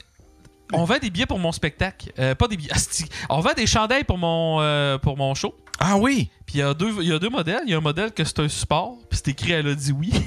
[0.72, 2.10] On vend des billets pour mon spectacle.
[2.18, 2.72] Euh, pas des billets.
[2.74, 3.04] asti.
[3.28, 5.54] On vend des chandails pour mon, euh, pour mon show.
[5.78, 6.30] Ah oui!
[6.46, 7.60] Puis il y, a deux- il y a deux modèles.
[7.66, 9.92] Il y a un modèle que c'est un support, puis c'est écrit Elle a dit
[9.92, 10.10] oui.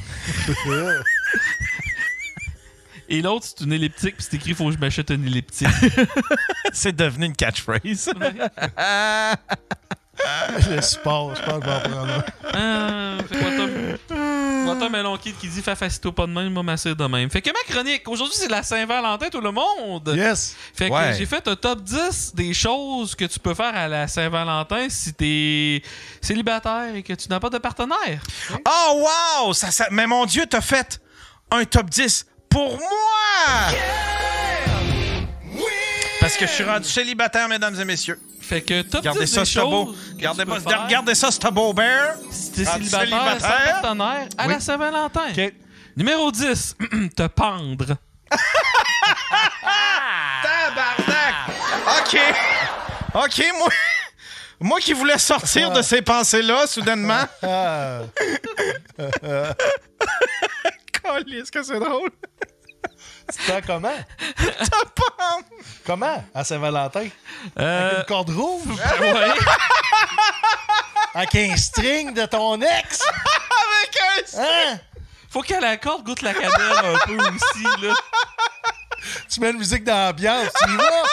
[3.10, 5.68] Et l'autre, c'est une elliptique, puis c'est écrit Faut que je m'achète une elliptique.
[6.74, 8.10] C'est devenu une catchphrase.
[10.70, 12.24] Le sport, je pense que je vais en prendre un.
[12.54, 13.70] Ah, fait quoi, Tom?
[14.66, 17.30] Moi, Tom Melon Kid qui dit Fais facito pas de même, moi, m'assire de même.
[17.30, 20.12] Fait que ma chronique, aujourd'hui, c'est la Saint-Valentin, tout le monde.
[20.16, 20.56] Yes!
[20.74, 21.14] Fait que Ouais.
[21.18, 25.14] j'ai fait un top 10 des choses que tu peux faire à la Saint-Valentin si
[25.14, 25.82] t'es
[26.20, 28.22] célibataire et que tu n'as pas de partenaire.
[28.68, 29.06] Oh,
[29.46, 29.54] wow!
[29.54, 31.00] Ça, ça- Mais mon Dieu, t'as fait
[31.52, 32.26] un top 10
[32.58, 33.70] pour moi!
[36.20, 38.20] Parce que je suis rendu célibataire, mesdames et messieurs.
[38.42, 39.86] Fait que top Regardez 10 ça, des beau.
[39.86, 42.16] choses que Regardez, tu peux pas- faire regardez ça, c'est beau bear.
[42.32, 45.28] si t'es célibataire, sans partenaire à la Saint-Valentin.
[45.96, 46.76] Numéro 10,
[47.16, 47.96] te pendre.
[50.42, 51.36] Tabarnak!
[52.00, 52.20] OK.
[53.14, 53.70] OK, moi...
[54.60, 57.26] Moi qui voulais sortir de ces pensées-là, soudainement.
[61.04, 62.10] Calisse que c'est drôle.
[63.34, 63.98] Tu fais comment?
[65.86, 66.24] Comment?
[66.34, 67.08] À Saint-Valentin?
[67.60, 68.64] Euh, Avec une corde rouge?
[69.00, 69.30] ouais.
[71.14, 73.02] Avec un string de ton ex?
[73.04, 74.42] Avec un...
[74.42, 74.80] Hein?
[75.30, 76.52] Faut qu'à la corde goûte la cannelle
[76.84, 77.94] un peu aussi, là.
[79.30, 81.04] Tu mets une musique d'ambiance, tu y vas?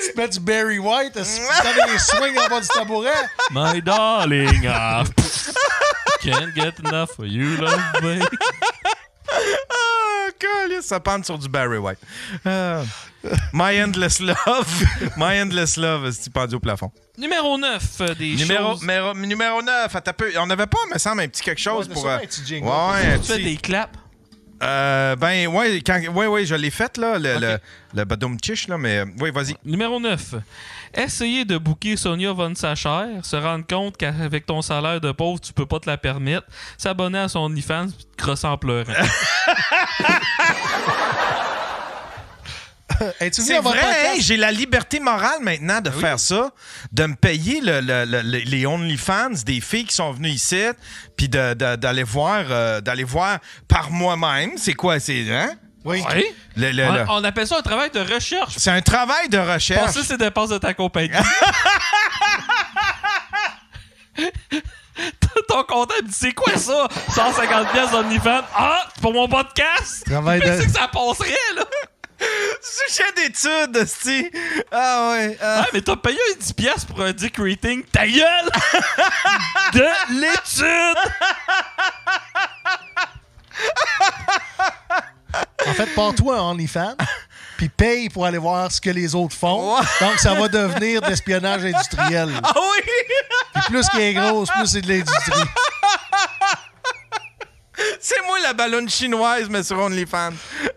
[0.00, 3.28] tu te mets du Barry White, tu fais des swings en bas du tabouret?
[3.50, 5.02] My darling, ah,
[6.24, 8.18] can't get enough of you, love me.
[9.70, 11.98] Ah, ça pend sur du Barry White.
[12.44, 12.82] Ah.
[13.52, 14.84] My Endless Love.
[15.16, 16.90] My Endless Love, c'est pendu au plafond?
[17.16, 18.80] Numéro 9 euh, des Numéro, choses.
[18.82, 20.30] numéro, numéro 9, attends un peu.
[20.38, 22.06] On n'avait pas, me semble, un petit quelque chose Ouais, pour.
[22.08, 22.66] euh, un petit jingle.
[22.68, 23.98] Ouais, Tu fais des claps?
[24.62, 27.58] Euh, ben, ouais, quand, ouais, ouais, je l'ai fait, là, le, le,
[27.94, 29.54] le badoum tiche, là, mais, euh, oui, vas-y.
[29.64, 30.34] Numéro 9.
[30.96, 35.52] Essayer de booker Sonia Von Sacher, se rendre compte qu'avec ton salaire de pauvre, tu
[35.52, 36.46] peux pas te la permettre,
[36.78, 38.92] s'abonner à son OnlyFans puis te crosser en pleurant.
[43.32, 46.50] C'est vrai, j'ai la liberté morale maintenant de faire ça,
[46.92, 50.62] de me payer le, le- le- le- les OnlyFans des filles qui sont venues ici,
[51.16, 54.52] puis de- de- d'aller voir, euh, d'aller voir par moi-même.
[54.56, 55.54] C'est quoi, c'est, hein?
[55.84, 56.02] Oui.
[56.14, 56.24] Oui.
[56.56, 58.54] Le- le- le- On, on appelle ça un travail de recherche.
[58.56, 59.84] C'est un travail de recherche.
[59.84, 61.10] Passer ses dépenses de ta compagnie.
[65.48, 66.88] Ton comptable dit c'est quoi ça?
[67.10, 68.42] 150 pièces d'OnlyFans.
[68.54, 70.04] Ah, c'est pour mon podcast?
[70.06, 71.64] Travail de- Qu'est-ce que ça passerait, là?
[72.62, 74.30] Sujet d'études, esti.
[74.72, 75.36] Ah ouais.
[75.42, 75.62] ah.
[75.64, 77.82] Ah, mais t'as payé un 10 pièces pour un dick rating.
[77.92, 78.50] Ta gueule!
[79.74, 79.86] de
[80.20, 80.96] l'étude!
[85.74, 86.94] En fait, pars-toi en OnlyFans,
[87.56, 89.76] puis paye pour aller voir ce que les autres font.
[90.00, 92.30] Donc, ça va devenir de l'espionnage industriel.
[92.44, 92.92] Ah oui!
[93.54, 95.42] Puis plus qu'il est grosse, plus c'est de l'industrie.
[98.00, 100.30] C'est moi la ballonne chinoise, mais sur OnlyFans.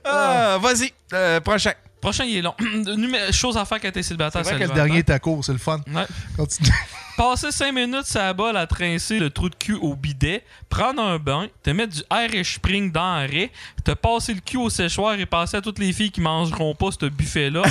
[0.03, 1.73] Ah, Vas-y, euh, prochain.
[2.01, 2.55] Prochain, il est long.
[3.31, 4.41] Chose à faire quand t'es célibataire.
[4.43, 5.79] C'est vrai que le dernier est à court, c'est le fun.
[5.93, 6.05] Ouais.
[6.35, 6.71] Continue.
[7.17, 11.01] Passer 5 minutes sur la balle à trincer le trou de cul au bidet, prendre
[11.01, 13.51] un bain, te mettre du Irish Spring dans un raie,
[13.83, 16.91] te passer le cul au séchoir et passer à toutes les filles qui mangeront pas
[16.91, 17.63] ce buffet-là.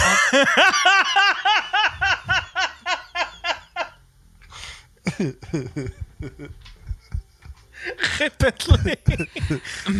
[8.18, 8.96] Répète-le.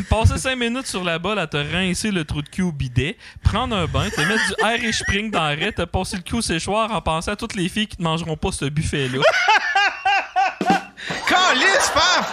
[0.09, 3.17] Passer 5 minutes sur la balle à te rincer le trou de cul au bidet,
[3.43, 6.37] prendre un bain, te mettre du Irish Spring dans la raie, te passer le cul
[6.37, 9.21] au séchoir en pensant à toutes les filles qui ne mangeront pas ce buffet-là.
[11.29, 12.25] Calice, femme!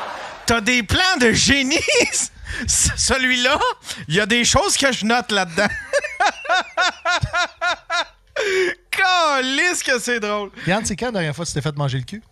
[0.45, 1.77] T'as des plans de génie!
[2.67, 3.59] Celui-là,
[4.07, 5.67] il y a des choses que je note là-dedans.
[8.91, 10.51] Calice que c'est drôle!
[10.67, 12.23] Yann, c'est quand la dernière fois que tu t'es fait manger le cul?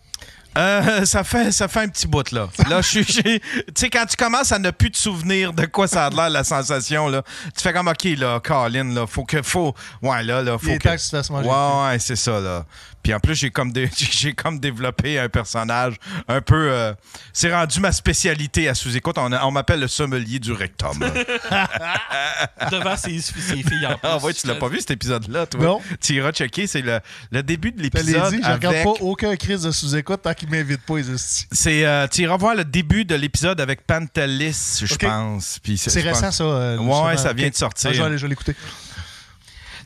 [0.57, 2.49] Euh, ça fait ça fait un petit bout là.
[2.69, 3.41] Là, je tu
[3.75, 6.43] sais quand tu commences à ne plus te souvenir de quoi ça a l'air la
[6.43, 7.23] sensation là,
[7.55, 10.73] tu fais comme OK là, Colin là, faut que faut ouais là là, faut Il
[10.73, 12.65] est que temps que tu te fasses manger Ouais ouais, c'est ça là.
[13.03, 15.95] Puis en plus, j'ai comme dé- j'ai comme développé un personnage
[16.27, 16.93] un peu euh,
[17.33, 20.99] c'est rendu ma spécialité à sous-écoute, on, m'appelle le sommelier du rectum.
[22.71, 23.99] Devant ses, ses filles en plus.
[24.03, 25.59] Ah ouais, tu l'as pas vu cet épisode là toi?
[25.63, 25.81] Non.
[26.01, 26.99] Tu iras checker, c'est le,
[27.31, 30.33] le début de Je l'épisode dit, je regarde avec pas aucun crise de sous-écoute tant
[30.33, 31.47] qu'il m'invite pas, hosties.
[31.51, 35.59] C'est, euh, tu iras voir le début de l'épisode avec Pantelis, je pense.
[35.63, 36.43] Puis C'est je récent, pense- ça.
[36.43, 37.89] euh, Ouais, ça vient de sortir.
[37.89, 38.55] Ah, je vais aller- je vais l'écouter.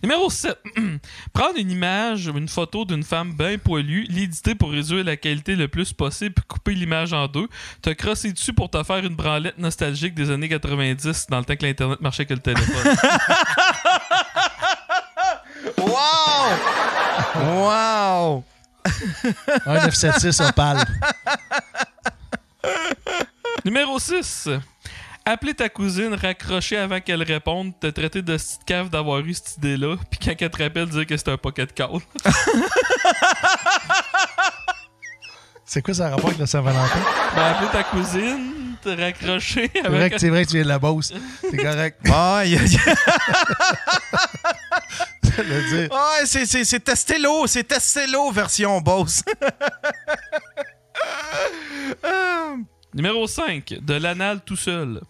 [0.03, 0.57] Numéro 7.
[1.33, 5.55] Prendre une image ou une photo d'une femme bien poilue, l'éditer pour réduire la qualité
[5.55, 7.47] le plus possible, puis couper l'image en deux,
[7.81, 11.55] te crosser dessus pour te faire une branlette nostalgique des années 90 dans le temps
[11.55, 12.95] que l'Internet marchait que le téléphone.
[15.77, 16.51] Wow!
[17.35, 18.43] Wow!
[19.65, 20.85] Un 976 Opal.
[23.63, 24.49] Numéro 6.
[25.27, 29.57] Appeler ta cousine, raccrocher avant qu'elle réponde, te traiter de petite cave d'avoir eu cette
[29.57, 31.99] idée-là, puis quand elle te rappelle, dire que c'est un pocket call.
[35.67, 36.99] C'est quoi ça rapport avec le Saint-Valentin?
[37.35, 40.69] Ben, appeler ta cousine, te raccrocher C'est vrai, que, c'est vrai que tu viens de
[40.69, 41.11] la Beauce.
[41.41, 41.99] C'est correct.
[45.37, 49.21] Ouais, c'est, c'est, c'est Testello, c'est Testello version boss.
[52.93, 53.79] Numéro 5.
[53.81, 55.01] De l'anal tout seul.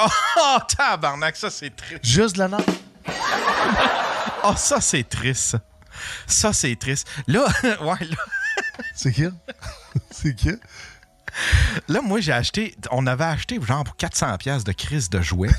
[0.00, 2.04] Oh, tabarnak, ça c'est triste.
[2.04, 2.66] Juste de la note.
[4.44, 5.56] Oh, ça c'est triste.
[6.28, 7.08] Ça c'est triste.
[7.26, 8.16] Là, ouais, là.
[8.94, 9.24] C'est qui?
[10.12, 10.52] C'est qui?
[11.88, 12.76] Là, moi, j'ai acheté.
[12.92, 15.50] On avait acheté genre pour 400$ piastres de crise de jouets.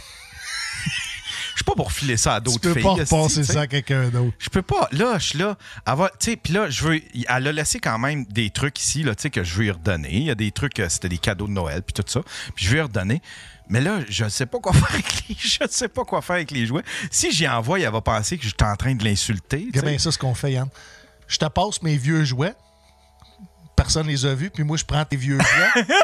[1.54, 2.84] Je suis pas pour filer ça à d'autres peux filles.
[2.84, 3.54] pas esti, repasser tu sais.
[3.54, 4.34] ça à quelqu'un d'autre.
[4.40, 4.88] Je peux pas.
[4.94, 5.58] Là, je suis là.
[5.86, 7.02] Tu sais, puis là, je veux.
[7.14, 9.72] Elle a laissé quand même des trucs ici, là, tu sais, que je veux lui
[9.72, 10.14] redonner.
[10.14, 12.22] Il y a des trucs, euh, c'était des cadeaux de Noël, puis tout ça.
[12.56, 13.22] Puis je vais lui redonner.
[13.70, 16.52] Mais là, je sais pas quoi faire avec les, je sais pas quoi faire avec
[16.52, 16.84] les jouets.
[17.12, 19.68] Si j'y envoie, elle va penser que je suis en train de l'insulter.
[19.74, 19.82] sais.
[19.82, 20.68] bien ça, ce qu'on fait, Yann?
[21.28, 22.56] Je te passe mes vieux jouets.
[23.76, 25.86] Personne les a vus, puis moi, je prends tes vieux jouets.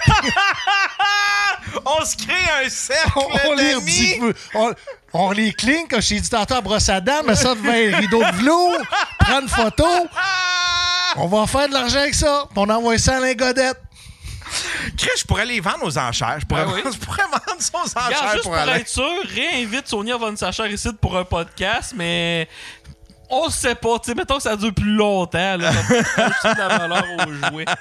[1.85, 4.73] On se crée un cercle on, les rediffu- on,
[5.13, 8.19] on les cligne, comme dit tantôt à brosse à dents, mais ça devant un rideau
[8.23, 8.77] de velours,
[9.19, 9.85] prendre une photo.
[11.17, 13.79] On va faire de l'argent avec ça, puis on envoie ça à l'ingodette.
[14.97, 16.37] Chris, je pourrais les vendre aux enchères.
[16.39, 16.81] Je pourrais, Ben oui.
[16.91, 18.81] je pourrais vendre ça aux enchères Regarde, juste pour pour aller.
[18.81, 22.47] être sûr, réinvite Sonia Von Sacher ici pour un podcast, mais
[23.29, 23.97] on sait pas.
[23.99, 25.57] Tu sais, mettons que ça dure plus longtemps.
[25.57, 25.81] Là, ça
[26.41, 27.65] peut de la valeur aux jouets.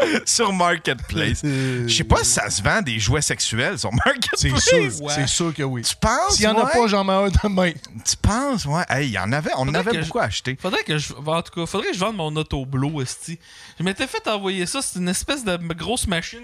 [0.24, 1.40] sur Marketplace.
[1.44, 3.90] Je sais pas si ça se vend des jouets sexuels sur
[4.36, 5.00] C'est Marketplace.
[5.14, 5.82] c'est sûr que oui.
[5.82, 6.36] Tu penses?
[6.36, 7.72] S'il y en a pas, j'en mets un demain.
[7.72, 8.64] Tu penses?
[8.64, 8.82] Ouais?
[8.88, 9.50] Hey, il y en avait.
[9.56, 10.56] On en avait beaucoup acheté.
[10.60, 11.12] Faudrait que je.
[11.14, 13.38] En tout cas, faudrait que je vende mon autoblo, esti.
[13.78, 14.80] Je m'étais fait envoyer ça.
[14.82, 16.40] C'est une espèce de grosse machine.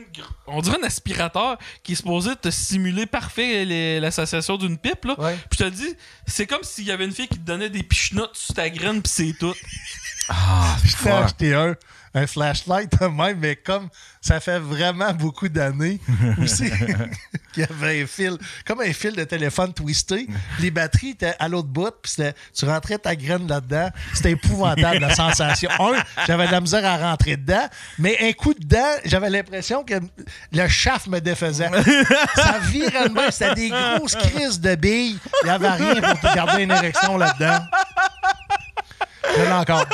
[0.46, 5.18] On dirait un aspirateur qui est supposé te simuler parfait les- l'association d'une pipe, là.
[5.20, 5.36] Ouais.
[5.50, 5.94] Puis je te dis,
[6.26, 9.02] c'est comme s'il y avait une fille qui te donnait des pichenottes sur ta graine,
[9.02, 9.54] pis c'est tout.
[10.28, 11.74] Ah, Je t'ai acheté un,
[12.16, 13.88] un flashlight de même, mais comme
[14.22, 16.00] ça fait vraiment beaucoup d'années
[16.42, 16.70] aussi
[17.52, 20.26] qu'il y avait un fil, comme un fil de téléphone twisté.
[20.60, 22.12] Les batteries étaient à l'autre bout, puis
[22.54, 23.90] tu rentrais ta graine là-dedans.
[24.14, 25.70] C'était épouvantable la sensation.
[25.78, 29.94] Un, j'avais de la misère à rentrer dedans, mais un coup dedans, j'avais l'impression que
[30.52, 31.68] le chaff me défaisait.
[32.34, 35.18] Ça virait de c'était des grosses crises de billes.
[35.42, 37.58] Il n'y avait rien pour te garder une érection là-dedans.
[39.36, 39.84] Je l'ai encore.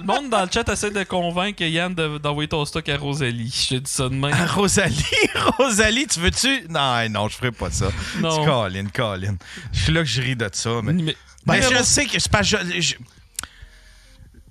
[0.00, 3.54] Le monde dans le chat essaie de convaincre Yann de- d'envoyer ton stock à Rosalie.
[3.70, 4.34] Je te dis ça de même.
[4.54, 5.04] Rosalie,
[5.58, 6.66] Rosalie, tu veux-tu?
[6.68, 7.86] Non, non, je ferai pas ça.
[8.20, 8.44] Non.
[8.44, 9.36] Colin, Colin.
[9.72, 10.80] Je suis là que je ris de ça.
[10.82, 11.16] Mais, Mais-
[11.46, 12.18] mais Ben, je sais que.
[12.18, 12.94] c'est pas- je, je,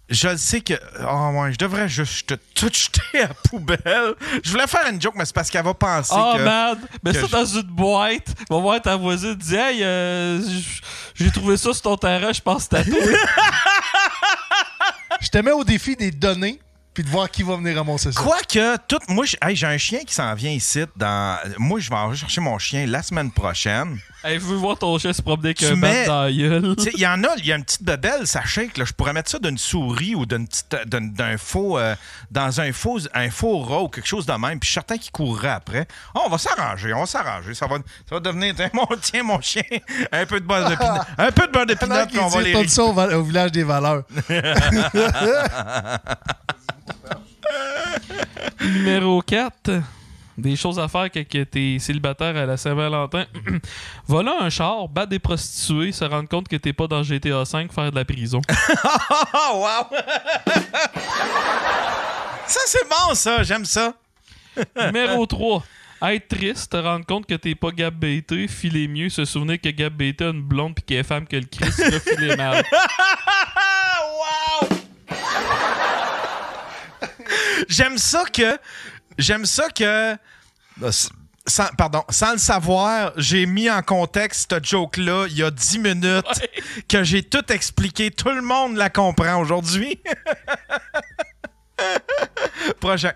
[0.09, 0.73] je le sais que.
[1.01, 4.13] Oh, ouais, je devrais juste te- tout jeter à la poubelle.
[4.43, 6.43] Je voulais faire une joke, mais c'est parce qu'elle va penser Oh que.
[6.43, 6.77] man!
[7.03, 8.27] Mets que ça je- dans une boîte.
[8.49, 9.33] Va voir ta voisine.
[9.35, 10.41] Dis, hey, euh,
[11.15, 12.95] j'ai trouvé ça sur ton terrain, je pense que c'est à toi.
[13.01, 13.11] Je
[15.33, 16.59] te mets au défi des données,
[16.93, 18.21] puis de voir qui va venir ramasser ça.
[18.21, 20.83] Quoique, tout, moi, je- hey, j'ai un chien qui s'en vient ici.
[20.95, 23.97] Dans, moi, je vais en chercher mon chien la semaine prochaine.
[24.23, 26.75] Hey, veux voir ton chien se promener avec Tu un mets- bat dans la gueule?
[26.77, 28.77] Tu sais, Il y en a, il y a une petite bebelle, ça shake.
[28.77, 28.85] Là.
[28.85, 31.95] Je pourrais mettre ça d'une souris ou d'une petite, d'un, d'un faux, euh,
[32.31, 34.59] dans un faux, un faux rat ou quelque chose de même.
[34.59, 35.87] Puis je suis certain qu'il courrait après.
[36.15, 37.53] Ah, on va s'arranger, on va s'arranger.
[37.53, 37.77] Ça va,
[38.09, 39.63] ça va devenir, tiens mon, tiens, mon chien,
[40.11, 42.41] un peu de beurre de pinot, un peu de beurre de pinot, puis on va
[42.41, 44.03] les ça au, au village des valeurs.
[48.61, 49.81] Numéro 4.
[50.37, 53.25] Des choses à faire quand que t'es célibataire à la Saint-Valentin.
[54.07, 57.67] Voler un char, battre des prostituées, se rendre compte que t'es pas dans GTA V,
[57.71, 58.41] faire de la prison.
[59.53, 59.87] Wow!
[62.47, 63.43] ça, c'est bon, ça.
[63.43, 63.93] J'aime ça.
[64.85, 65.63] Numéro 3.
[66.05, 68.03] Être triste, te rendre compte que t'es pas Gab
[68.49, 71.45] filer mieux, se souvenir que Gab a une blonde pis qu'elle est femme que le
[71.45, 72.63] Christ, là, filer mal.
[74.19, 74.67] wow!
[77.69, 78.57] J'aime ça que.
[79.17, 80.13] J'aime ça que.
[80.13, 80.91] euh,
[81.45, 85.79] Sans, pardon, sans le savoir, j'ai mis en contexte cette joke-là il y a 10
[85.79, 86.47] minutes
[86.87, 88.11] que j'ai tout expliqué.
[88.11, 89.99] Tout le monde la comprend aujourd'hui.
[92.79, 93.13] Projet.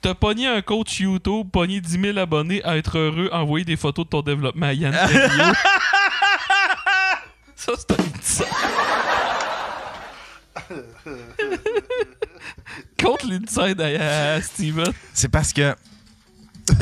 [0.00, 4.04] T'as pogné un coach YouTube, pogné 10 000 abonnés, à être heureux, envoyer des photos
[4.04, 4.94] de ton développement à Yann.
[7.56, 7.72] Ça,
[8.22, 10.76] c'est un.
[13.02, 14.92] Contre l'inside à, Steven.
[15.14, 15.74] C'est parce que.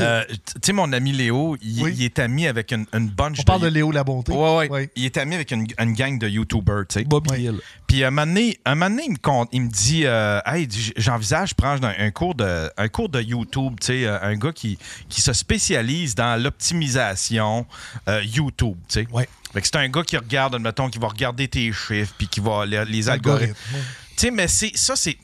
[0.01, 3.43] euh, tu sais, mon ami Léo, il, il est ami avec une, une bunch On
[3.43, 4.33] parle de Léo La Bonté.
[4.33, 4.89] Ouais, ouais.
[4.97, 7.05] Il est ami avec une, une gang de YouTubers, tu sais.
[7.05, 7.61] Bobby Hill.
[7.87, 10.67] Puis un moment donné, un moment donné, il me, compte- il me dit, euh, hey,
[10.97, 14.51] j'envisage prendre un, un cours de, un cours de YouTube, tu sais, euh, un gars
[14.51, 17.65] qui, qui se spécialise dans l'optimisation
[18.09, 19.07] euh, YouTube, tu sais.
[19.53, 22.41] Fait que c'est un gars qui regarde, admettons, qui va regarder tes chiffres, puis qui
[22.41, 23.53] va les, les algorithmes.
[23.53, 23.87] Algorithme,
[24.17, 25.17] Tu sais, mais c'est ça, c'est.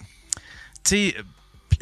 [0.84, 1.16] Tu sais.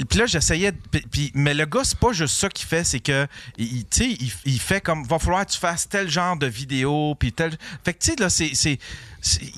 [0.08, 0.72] puis- là, j'essayais.
[1.12, 3.28] puis- mais le gars, c'est pas juste ça qu'il fait, c'est que.
[3.58, 5.04] il- Tu sais, il, il fait comme.
[5.06, 7.58] Va falloir que tu fasses tel genre de vidéo, puis tel.
[7.84, 8.80] Fait que, tu sais, là, c'est.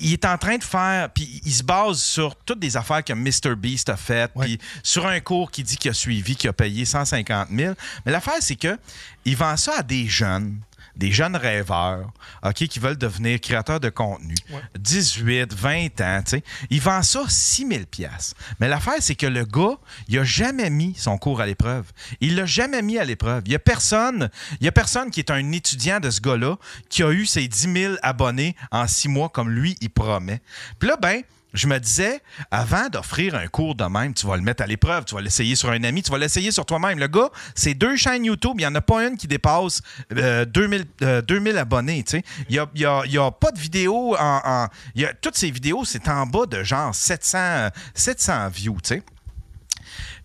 [0.00, 1.08] il est en train de faire.
[1.10, 5.20] Puis il se base sur toutes des affaires que MrBeast a faites, puis sur un
[5.20, 7.74] cours qui dit qu'il a suivi, qui a payé 150 000.
[8.04, 8.76] Mais l'affaire, c'est que
[9.24, 10.58] il vend ça à des jeunes
[10.96, 12.12] des jeunes rêveurs,
[12.44, 14.34] OK, qui veulent devenir créateurs de contenu.
[14.78, 16.44] 18, 20 ans, tu sais.
[16.70, 18.36] Ils vendent ça 6 000 piastres.
[18.60, 19.76] Mais l'affaire, c'est que le gars,
[20.08, 21.90] il a jamais mis son cours à l'épreuve.
[22.20, 23.42] Il l'a jamais mis à l'épreuve.
[23.46, 26.56] Il y a personne, il y a personne qui est un étudiant de ce gars-là
[26.88, 30.40] qui a eu ses 10 000 abonnés en six mois comme lui, il promet.
[30.78, 31.22] Puis là, ben,
[31.54, 35.04] je me disais, avant d'offrir un cours de même, tu vas le mettre à l'épreuve,
[35.06, 36.98] tu vas l'essayer sur un ami, tu vas l'essayer sur toi-même.
[36.98, 39.80] Le gars, c'est deux chaînes YouTube, il n'y en a pas une qui dépasse
[40.16, 42.02] euh, 2000, euh, 2000 abonnés.
[42.02, 42.22] tu sais.
[42.50, 44.68] Il n'y a, y a- pas de vidéo en.
[44.94, 48.78] y a, toutes ces vidéos, c'est en bas de genre 700, euh, 700 views.
[48.82, 49.02] tu sais.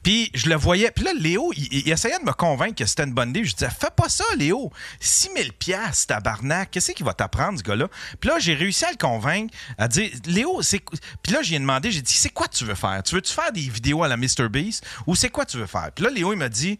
[0.03, 0.92] Puis je le voyais.
[0.92, 3.44] Puis là, Léo, il, essayait de me convaincre que c'était une bonne idée.
[3.44, 4.72] Je disais, fais pas ça, Léo.
[5.00, 6.72] 6000 pièces tabarnak.
[6.72, 7.88] Qu'est-ce qu'il va t'apprendre, ce gars-là?
[8.19, 10.82] Puis là, j'ai réussi à le convaincre, à dire, Léo, c'est.
[11.24, 13.02] Puis là, j'ai demandé, j'ai dit, c'est quoi tu veux faire?
[13.03, 15.92] Tu veux-tu faire des vidéos à la MrBeast ou c'est quoi tu veux faire?
[15.94, 16.80] Puis là, Léo, il m'a dit,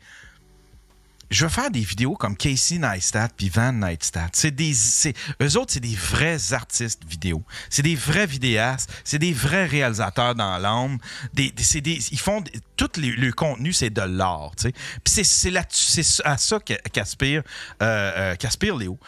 [1.30, 4.30] je veux faire des vidéos comme Casey Neistat puis Van Neistat.
[4.34, 7.44] C'est des, c'est, eux autres, c'est des vrais artistes vidéo.
[7.70, 8.92] C'est des vrais vidéastes.
[9.04, 10.98] C'est des vrais réalisateurs dans l'âme.
[11.34, 12.44] Des, des- ils font
[12.76, 14.52] tout les- le contenu, c'est de l'art.
[14.58, 14.74] Puis
[15.08, 17.44] c'est, c'est, là, c'est à ça qu'a- qu'aspire,
[17.84, 19.00] euh, euh, Léo.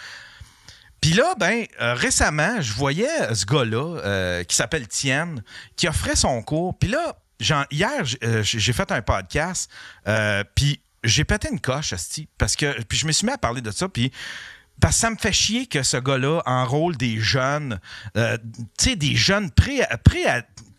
[1.01, 5.41] Puis là, ben, euh, récemment, je voyais ce gars-là, euh, qui s'appelle Tienne,
[5.75, 6.77] qui offrait son cours.
[6.77, 7.15] Puis là,
[7.71, 8.05] hier,
[8.43, 9.71] j'ai fait un podcast,
[10.53, 13.61] puis j'ai pété une coche, asti, parce que, puis je me suis mis à parler
[13.61, 14.11] de ça, puis
[14.79, 17.79] parce que ça me fait chier que ce gars-là enrôle des jeunes,
[18.17, 18.37] euh,
[18.77, 20.23] tu sais, des jeunes pré, pré,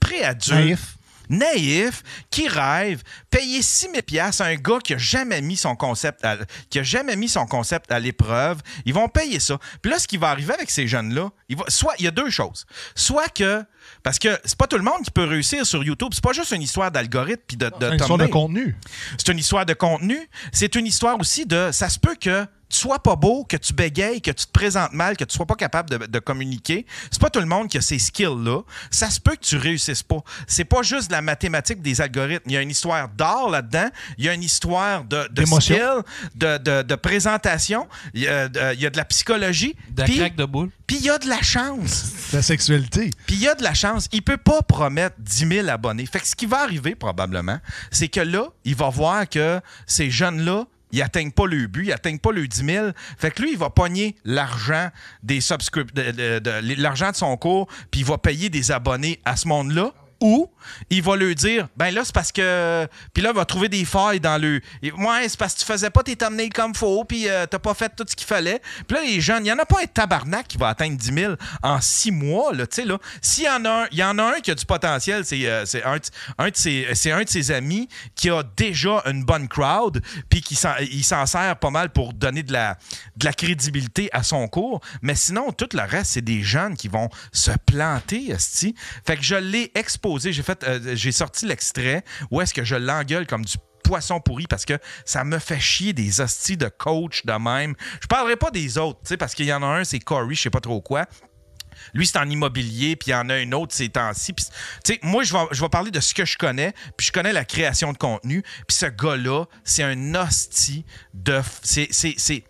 [0.01, 0.53] pré-adultes.
[0.53, 0.97] Naïfs.
[1.29, 5.75] Naïfs, qui rêvent, payer 6 000 piastres à un gars qui a jamais mis son
[5.77, 6.37] concept à,
[6.69, 9.59] qui a jamais mis son concept à l'épreuve, ils vont payer ça.
[9.81, 12.11] Puis là, ce qui va arriver avec ces jeunes-là, il va, soit il y a
[12.11, 12.67] deux choses.
[12.95, 13.65] Soit que
[14.03, 16.09] parce que c'est pas tout le monde qui peut réussir sur YouTube.
[16.13, 18.77] C'est pas juste une histoire d'algorithme puis de, de C'est une histoire de contenu.
[19.19, 20.19] C'est une histoire de contenu.
[20.53, 21.71] C'est une histoire aussi de.
[21.73, 24.93] Ça se peut que tu sois pas beau, que tu bégayes, que tu te présentes
[24.95, 26.87] mal, que tu sois pas capable de, de communiquer.
[27.11, 28.63] C'est pas tout le monde qui a ces skills-là.
[28.91, 30.19] Ça se peut que tu réussisses pas.
[30.47, 32.45] C'est pas juste de la mathématique des algorithmes.
[32.47, 33.89] Il y a une histoire d'art là-dedans.
[34.19, 36.03] Il y a une histoire de, de skill,
[36.35, 37.87] de, de- de présentation.
[38.15, 39.77] Il y, a, de- il y a de la psychologie.
[39.91, 40.71] De la Puis- craque de boule.
[40.87, 42.07] Puis il y a de la chance.
[42.33, 43.11] La sexualité.
[43.27, 44.09] Puis il y a de la chance.
[44.13, 46.05] Il peut pas promettre 10 000 abonnés.
[46.07, 47.59] Fait que ce qui va arriver probablement,
[47.91, 51.93] c'est que là, il va voir que ces jeunes-là, ils atteignent pas le but, ils
[51.93, 52.87] atteignent pas le 10 000.
[53.19, 54.89] Fait que lui, il va pogner l'argent
[55.23, 59.21] des subscrip- de, de- de- l'argent de son cours, puis il va payer des abonnés
[59.25, 59.93] à ce monde-là.
[60.23, 60.49] Ou
[60.89, 62.87] il va lui dire, ben là, c'est parce que.
[63.13, 64.61] Puis là, il va trouver des failles dans le.
[64.97, 67.75] Ouais, c'est parce que tu faisais pas tes thumbnails comme faut, puis euh, t'as pas
[67.75, 68.63] fait tout ce qu'il fallait.
[68.87, 71.13] Puis là, les jeunes, il y en a pas un tabarnak qui va atteindre 10
[71.13, 71.35] 000
[71.65, 72.99] en six mois, là, tu sais, là.
[73.21, 75.45] S'il y en a un, il y en a un qui a du potentiel, c'est
[75.47, 75.65] euh,
[76.39, 80.41] un, de- ses, c'est un de ses amis qui a déjà une bonne crowd, puis
[80.41, 80.57] qui
[80.93, 82.79] il s'en sert pas mal pour donner de la,
[83.17, 84.81] de la crédibilité à son cours.
[85.03, 88.77] Mais sinon, tout le reste, c'est des jeunes qui vont se planter, esti.
[89.05, 90.12] Fait que je l'ai exposé.
[90.65, 94.79] Euh, j'ai sorti l'extrait où est-ce que je l'engueule comme du poisson pourri parce que
[95.05, 97.75] ça me fait chier des hosties de coach de même.
[98.01, 100.51] Je parlerai pas des autres, parce qu'il y en a un, c'est Corey, je sais
[100.51, 101.07] pas trop quoi.
[101.95, 104.35] Lui, c'est en immobilier, puis il y en a un autre ces temps-ci.
[105.03, 107.45] Moi, je vais, je vais parler de ce que je connais, puis je connais la
[107.45, 108.43] création de contenu.
[108.69, 110.85] Puis ce gars-là, c'est un hostie
[111.15, 111.41] de...
[111.63, 111.89] C'est...
[111.91, 112.45] c'est- c'est-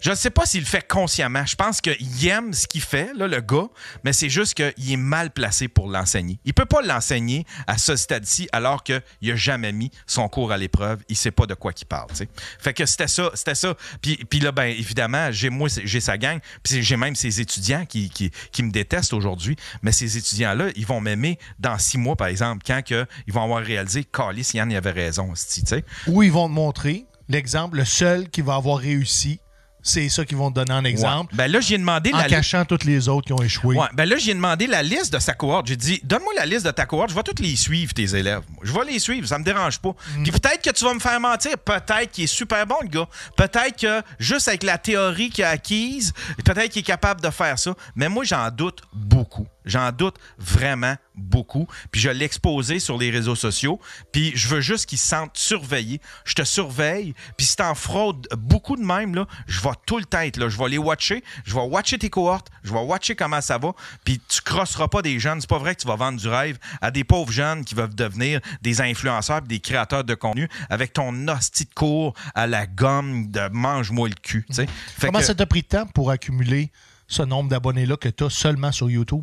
[0.00, 1.44] je ne sais pas s'il le fait consciemment.
[1.46, 3.68] Je pense qu'il aime ce qu'il fait, là, le gars,
[4.02, 6.40] mais c'est juste qu'il est mal placé pour l'enseigner.
[6.44, 10.58] Il peut pas l'enseigner à ce stade-ci alors qu'il n'a jamais mis son cours à
[10.58, 11.00] l'épreuve.
[11.08, 12.08] Il sait pas de quoi qu'il parle.
[12.58, 13.74] Fait que c'était ça, c'était ça.
[14.00, 18.10] Puis, là, ben évidemment, j'ai moi, j'ai sa gang, puis j'ai même ses étudiants qui,
[18.60, 19.56] me détestent aujourd'hui.
[19.82, 23.62] Mais ces étudiants-là, ils vont m'aimer dans six mois, par exemple, quand ils vont avoir
[23.62, 25.34] réalisé, Carlis, Yann, il avait raison.
[26.06, 29.40] Où ils vont te montrer l'exemple, le seul qui va avoir réussi
[29.82, 31.32] c'est ça qu'ils vont te donner en exemple.
[31.32, 31.38] Ouais.
[31.38, 33.76] Ben là, j'ai demandé En la cachant toutes les autres qui ont échoué.
[33.76, 35.66] Ouais, ben là, j'ai demandé la liste de sa cohorte.
[35.66, 37.10] J'ai dit, donne-moi la liste de ta cohorte.
[37.10, 38.42] Je vais toutes les suivre, tes élèves.
[38.62, 39.90] Je vais les suivre, ça me dérange pas.
[40.16, 40.22] Mm.
[40.22, 41.56] Puis peut-être que tu vas me faire mentir.
[41.58, 43.08] Peut-être qu'il est super bon, le gars.
[43.36, 46.12] Peut-être que juste avec la théorie qu'il a acquise,
[46.44, 47.74] peut-être qu'il est capable de faire ça.
[47.94, 49.46] Mais moi, j'en doute beaucoup.
[49.64, 51.66] J'en doute vraiment beaucoup.
[51.90, 53.78] Puis je l'ai exposé sur les réseaux sociaux.
[54.12, 56.00] Puis je veux juste qu'il se sente surveillé.
[56.24, 57.14] Je te surveille.
[57.36, 60.48] Puis si t'en fraudes beaucoup de même, là, je vais tout le temps être là.
[60.48, 61.22] Je vais les watcher.
[61.44, 62.48] Je vais watcher tes cohortes.
[62.62, 63.72] Je vais watcher comment ça va.
[64.04, 65.40] Puis tu crosseras pas des jeunes.
[65.40, 67.94] C'est pas vrai que tu vas vendre du rêve à des pauvres jeunes qui veulent
[67.94, 73.30] devenir des influenceurs des créateurs de contenu avec ton hostie de cours à la gomme
[73.30, 74.46] de mange-moi le cul.
[74.52, 74.66] Fait
[75.06, 76.70] Comment que- ça t'a pris de temps pour accumuler
[77.06, 79.22] ce nombre d'abonnés-là que tu as seulement sur YouTube?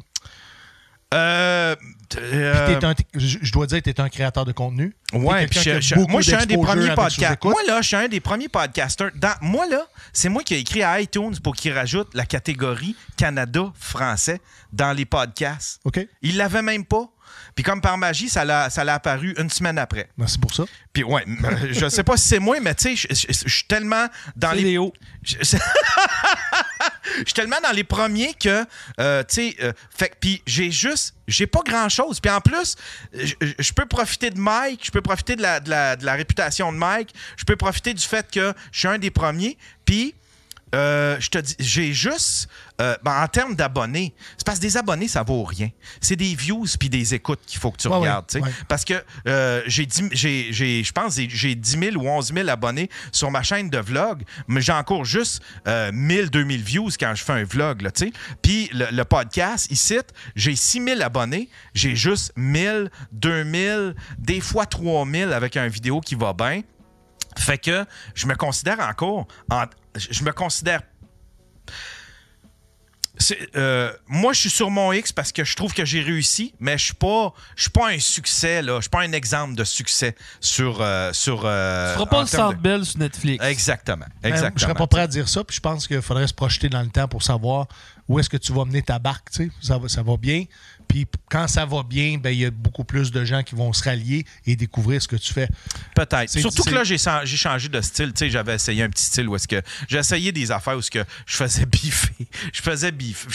[1.13, 1.75] Euh,
[2.17, 4.93] euh, un- je dois dire que tu es un créateur de contenu.
[5.13, 5.47] Ouais,
[5.79, 7.43] je- moi, je suis un des premiers podcasts.
[7.51, 9.11] Moi, là, je suis un des premiers podcasters.
[9.15, 12.95] Dans, moi, là, c'est moi qui ai écrit à iTunes pour qu'il rajoute la catégorie
[13.15, 14.41] Canada français
[14.73, 15.79] dans les podcasts.
[15.85, 16.05] OK.
[16.21, 17.07] Il l'avait même pas.
[17.55, 20.09] Puis comme par magie, ça l'a ça l'a apparu une semaine après.
[20.17, 20.63] Merci pour ça.
[20.93, 21.25] Puis ouais,
[21.71, 24.63] je sais pas si c'est moi, mais tu sais, je- suis tellement dans les...
[24.63, 24.93] Léo.
[27.19, 28.65] Je suis tellement dans les premiers que,
[28.99, 32.19] euh, tu sais, euh, fait puis j'ai juste, j'ai pas grand chose.
[32.19, 32.75] Puis en plus,
[33.13, 36.13] je, je peux profiter de Mike, je peux profiter de la, de, la, de la
[36.13, 39.57] réputation de Mike, je peux profiter du fait que je suis un des premiers.
[39.85, 40.13] Puis,
[40.75, 42.47] euh, je te dis, j'ai juste,
[42.81, 45.69] euh, ben, en termes d'abonnés, c'est parce que des abonnés, ça vaut rien.
[46.01, 48.25] C'est des views puis des écoutes qu'il faut que tu Ouais, regardes.
[48.35, 48.51] ouais, ouais.
[48.67, 48.93] Parce que
[49.27, 49.87] euh, j'ai,
[50.83, 54.61] je pense j'ai 10 000 ou 11 000 abonnés sur ma chaîne de vlog, mais
[54.61, 57.87] j'ai encore juste euh, 1000, 2000 views quand je fais un vlog.
[58.41, 59.97] Puis le, le podcast, ici,
[60.35, 66.15] j'ai 6 000 abonnés, j'ai juste 1000, 2000, des fois 3000 avec un vidéo qui
[66.15, 66.61] va bien.
[67.37, 69.27] Fait que je me considère encore.
[69.49, 69.65] en-
[69.97, 70.81] je me considère.
[73.55, 76.77] Euh, moi, je suis sur mon X parce que je trouve que j'ai réussi, mais
[76.77, 78.75] je suis pas, je suis pas un succès là.
[78.75, 81.41] Je suis pas un exemple de succès sur euh, sur.
[81.43, 83.43] euh, Tu feras pas le Centre Bell sur Netflix.
[83.43, 84.53] Exactement, Ben, exactement.
[84.57, 86.81] je serais pas prêt à dire ça, puis je pense qu'il faudrait se projeter dans
[86.83, 87.65] le temps pour savoir
[88.07, 89.31] où est-ce que tu vas mener ta barque.
[89.31, 89.51] tu sais.
[89.61, 90.43] Ça va, ça va bien.
[90.87, 93.73] Puis quand ça va bien, ben, il y a beaucoup plus de gens qui vont
[93.73, 95.47] se rallier et découvrir ce que tu fais.
[95.95, 96.29] Peut-être.
[96.29, 96.97] Surtout que là, j'ai
[97.37, 98.13] changé de style.
[98.13, 100.79] Tu sais, j'avais essayé un petit style où est-ce que j'ai essayé des affaires où
[100.79, 102.27] est-ce que je faisais biffer.
[102.53, 103.27] Je faisais biffer.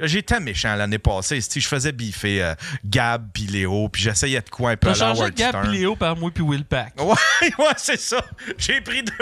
[0.00, 1.36] J'étais- méchant l'année passée.
[1.42, 2.54] tu sais, Je faisais biffer euh,
[2.84, 6.16] Gab puis Léo, puis j'essayais de quoi un peu à la Gab et Léo par
[6.16, 6.94] moi puis Will Pack.
[7.06, 7.14] Ouais,
[7.58, 8.24] ouais, c'est ça.
[8.58, 9.12] J'ai pris deux.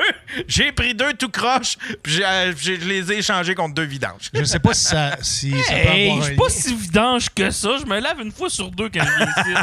[0.49, 4.31] J'ai pris deux tout croche, puis euh, je les ai échangés contre deux vidanges.
[4.33, 6.75] Je ne sais pas si ça, si ça peut Hey, avoir je suis pas si
[6.75, 7.74] vidange que ça.
[7.79, 9.55] Je me lave une fois sur deux quand je viens ici.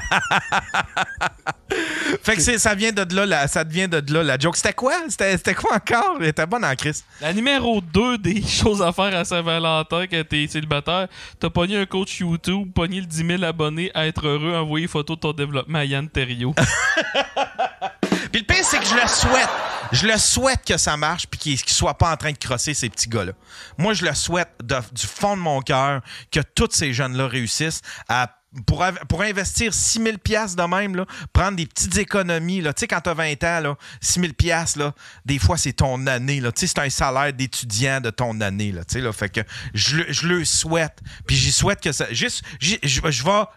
[2.24, 4.58] Fait que c'est- ça vient de là, la, ça devient de là la joke.
[4.58, 4.94] C'était quoi?
[5.08, 6.18] C'était c'était quoi encore?
[6.20, 7.04] Elle était bonne en crise.
[7.22, 11.08] La numéro 2 des choses à faire à Saint-Valentin quand t'es célibataire,
[11.40, 15.16] t'as pogné un coach YouTube, pogné le 10 000 abonnés, à être heureux, envoyer photo
[15.16, 16.54] de ton développement à Yann Terriot.
[18.32, 19.50] Puis le pire, c'est que je le souhaite.
[19.92, 22.74] Je le souhaite que ça marche puis qu'il qu'il soit pas en train de crosser
[22.74, 23.34] ces petits gars-là.
[23.78, 26.02] Moi, je le souhaite de- du fond de mon cœur
[26.32, 31.06] que tous ces jeunes-là réussissent à pour, pour investir 6 000 piastres de même, là,
[31.32, 32.60] prendre des petites économies.
[32.60, 32.74] là.
[32.74, 34.94] Tu sais, quand tu as 20 ans, là, 6 000 piastres, là,
[35.26, 36.42] des fois, c'est ton année.
[36.42, 36.52] là.
[36.52, 38.74] Tu sais, c'est un salaire d'étudiant de ton année.
[38.74, 39.14] Là, tu sais, là.
[39.14, 39.40] fait que
[39.74, 41.00] je, le- je le souhaite.
[41.26, 42.08] Puis j'y souhaite que ça...
[42.12, 43.12] juste- Je vais,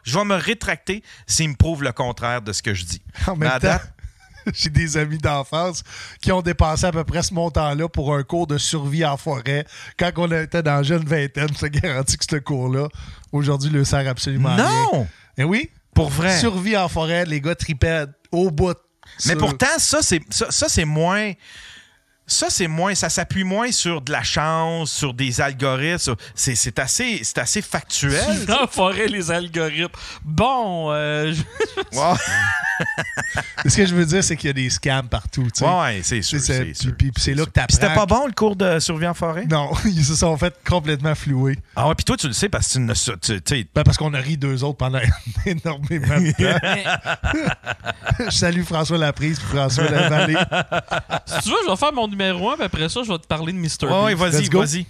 [0.04, 3.02] je vais me rétracter s'il me prouve le contraire de ce que je dis.
[3.26, 3.93] En Mais à temps, date,
[4.52, 5.82] j'ai des amis d'enfance
[6.20, 9.66] qui ont dépensé à peu près ce montant-là pour un cours de survie en forêt.
[9.98, 12.88] Quand on était dans la jeune vingtaine, je te garantis que ce cours-là,
[13.32, 14.86] aujourd'hui, ne sert absolument à rien.
[14.92, 15.06] Non!
[15.38, 15.70] Eh oui?
[15.94, 16.38] Pour vrai.
[16.38, 18.74] Survie en forêt, les gars tripaient au bout.
[19.26, 21.32] Mais sur- pourtant, ça, c'est ça, ça, c'est moins.
[22.26, 22.94] Ça, c'est moins.
[22.94, 26.14] Ça s'appuie moins sur de la chance, sur des algorithmes.
[26.34, 28.46] C'est, c'est assez, c'est assez factuel.
[28.46, 29.92] Dans forêt, les algorithmes.
[30.24, 31.42] Bon, euh, je-
[33.68, 35.44] Ce que je veux dire, c'est qu'il y a des scams partout.
[35.44, 35.64] tu sais.
[35.64, 36.40] ouais, c'est sûr.
[36.40, 36.92] C'est- c'est puis- sûr.
[36.96, 37.74] puis- puis c'est là que t'apprends.
[37.74, 39.44] C'était pas bon le cours de survie en forêt?
[39.48, 41.58] Non, ils se sont fait complètement flouer.
[41.76, 42.92] Ah ouais, puis toi, tu le sais parce que tu ne.
[42.94, 44.98] Tu, tu sais, Ben, parce qu'on a ri deux autres pendant
[45.46, 48.24] énormément de temps.
[48.26, 50.36] je salue François Laprise et François Lavallée.
[51.26, 53.26] si tu veux, je vais faire mon numéro 1, puis après ça, je vais te
[53.26, 53.90] parler de Mr.
[53.90, 54.32] ouais, Beast.
[54.32, 54.86] vas-y, vas-y.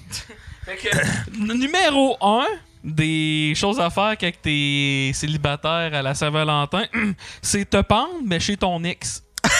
[1.38, 2.44] Numéro 1
[2.82, 6.84] des choses à faire quand t'es célibataire à la Saint-Valentin,
[7.42, 9.22] c'est te pendre, mais chez ton ex.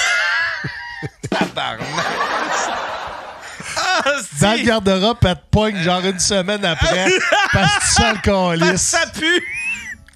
[3.76, 4.02] Ah,
[4.40, 7.06] Dans le garde-robe, elle te pogne genre une semaine après
[7.52, 8.80] parce que tu sens le calice.
[8.80, 9.42] ça pue!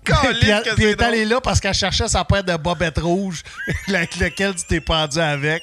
[0.04, 3.42] Puis, elle, est allée là parce qu'elle cherchait sa paire de bobettes rouges
[3.88, 5.62] avec lequel tu t'es pendu avec.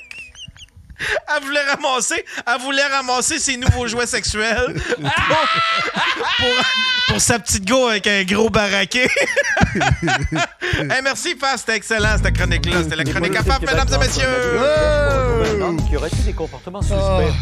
[1.38, 5.04] Elle voulait ramasser, elle voulait ramasser ses nouveaux jouets sexuels pour,
[6.38, 6.66] pour-
[7.10, 9.10] pour sa petite go avec un gros baraquet.
[10.78, 12.84] Hey, merci, Fast, c'était excellent cette chronique-là.
[12.84, 14.60] C'était la chronique à Faf, mesdames et messieurs.
[15.90, 17.34] Qui aurait eu des comportements suspects?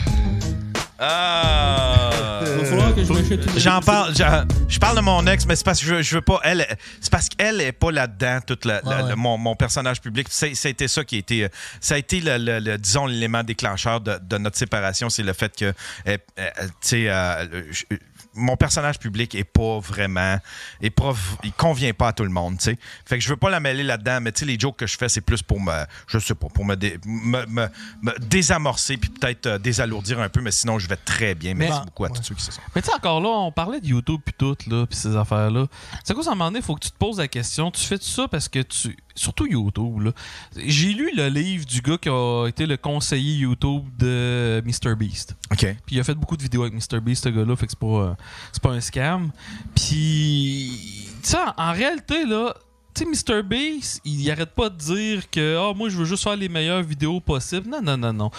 [0.99, 2.09] Ah.
[2.45, 5.45] Il va falloir que je m'achète une J'en parle, j'en- je parle de mon ex,
[5.45, 6.39] mais c'est parce que je, veux- je veux pas.
[6.43, 6.65] Elle,
[7.01, 8.39] c'est parce qu'elle est pas là-dedans.
[8.49, 9.09] Ouais, ouais.
[9.09, 11.49] le- mon, mon personnage public, c'est- ça a été ça qui a été, euh,
[11.81, 15.33] ça a été le, le- le- disons l'élément déclencheur de, de notre séparation, c'est le
[15.33, 15.73] fait que, euh,
[16.07, 16.17] euh,
[16.59, 17.95] tu sais, euh, je-
[18.35, 20.37] mon personnage public est pas vraiment,
[20.81, 21.13] est pas,
[21.43, 22.77] il convient pas à tout le monde, tu sais.
[23.05, 24.97] Fait que je veux pas la mêler là-dedans, mais tu sais, les jokes que je
[24.97, 27.69] fais, c'est plus pour me, je sais pas, pour me, dé- me, me-
[28.01, 31.53] me désamorcer puis peut-être euh, désalourdir un peu, mais sinon je vais très bien.
[31.53, 32.61] Merci Mais- beaucoup à tous ceux qui se sont.
[32.75, 35.67] Mais tu sais, encore là, on parlait de YouTube puis tout, là, puis ces affaires-là.
[36.03, 37.71] C'est quoi, ça, à un moment donné, il faut que tu te poses la question.
[37.71, 38.97] Tu fais ça parce que tu.
[39.15, 40.11] Surtout YouTube, là.
[40.55, 45.35] J'ai lu le livre du gars qui a été le conseiller YouTube de MrBeast.
[45.51, 45.65] OK.
[45.85, 47.85] Puis il a fait beaucoup de vidéos avec MrBeast, ce gars-là, fait que c'est pas,
[47.85, 48.13] euh,
[48.51, 49.31] c'est pas un scam.
[49.75, 51.09] Puis.
[51.21, 52.53] Tu sais, en réalité, là.
[52.93, 56.35] Tu sais, MrBeast, il arrête pas de dire que ah, moi, je veux juste faire
[56.35, 57.67] les meilleures vidéos possibles.
[57.67, 58.31] Non, non, non, non.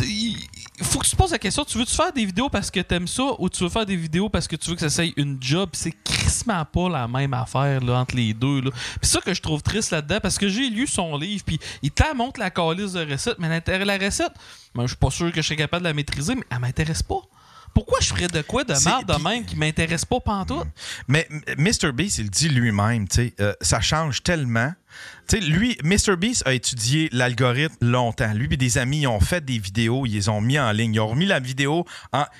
[0.00, 0.36] Il
[0.82, 3.08] faut que tu te poses la question tu veux-tu faire des vidéos parce que t'aimes
[3.08, 5.36] ça ou tu veux faire des vidéos parce que tu veux que ça soit une
[5.40, 5.70] job?
[5.72, 8.60] C'est crissement pas la même affaire entre les deux.
[8.60, 8.70] Là.
[9.00, 11.90] Puis ça que je trouve triste là-dedans parce que j'ai lu son livre, puis il
[11.90, 14.32] te montre la calice de recette, mais l'intérêt la recette,
[14.74, 17.02] ben, je suis pas sûr que je serais capable de la maîtriser, mais elle m'intéresse
[17.02, 17.20] pas.
[17.78, 20.66] Pourquoi je ferais de quoi de mal de même qui m'intéresse pas pantoute?
[21.06, 21.92] Mais Mr.
[21.92, 24.72] Beast, il dit lui-même, tu sais, euh, ça change tellement.
[25.28, 26.16] Tu sais, lui, Mr.
[26.16, 28.32] Beast a étudié l'algorithme longtemps.
[28.32, 30.94] Lui et des amis, ils ont fait des vidéos, ils les ont mis en ligne.
[30.94, 31.84] Ils ont remis la vidéo,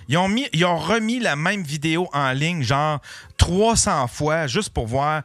[0.08, 3.00] ils, ont remis la même vidéo en ligne, genre
[3.36, 5.22] 300 fois, juste pour voir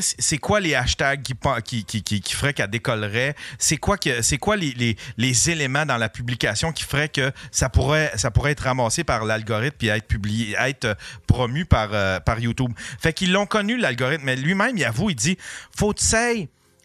[0.00, 3.96] c'est quoi les hashtags qui, feraient qu'elle décollerait, c'est quoi,
[4.56, 8.12] les, éléments dans la publication qui feraient que ça pourrait,
[8.44, 10.94] être ramassé par l'algorithme puis être publié, être euh,
[11.26, 12.72] promu par, euh, par YouTube.
[13.00, 15.36] Fait qu'ils l'ont connu, l'algorithme, mais lui-même, il avoue, il dit
[15.76, 16.00] faut que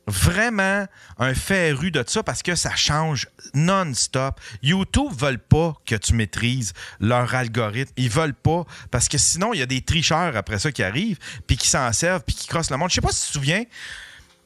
[0.07, 0.87] vraiment
[1.19, 4.39] un féru de ça parce que ça change non-stop.
[4.63, 7.91] YouTube veulent pas que tu maîtrises leur algorithme.
[7.97, 11.19] Ils veulent pas parce que sinon, il y a des tricheurs après ça qui arrivent
[11.45, 12.89] puis qui s'en servent puis qui crossent le monde.
[12.89, 13.63] Je sais pas si tu te souviens,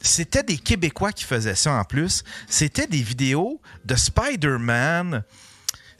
[0.01, 2.23] c'était des Québécois qui faisaient ça en plus.
[2.47, 5.23] C'était des vidéos de Spider-Man.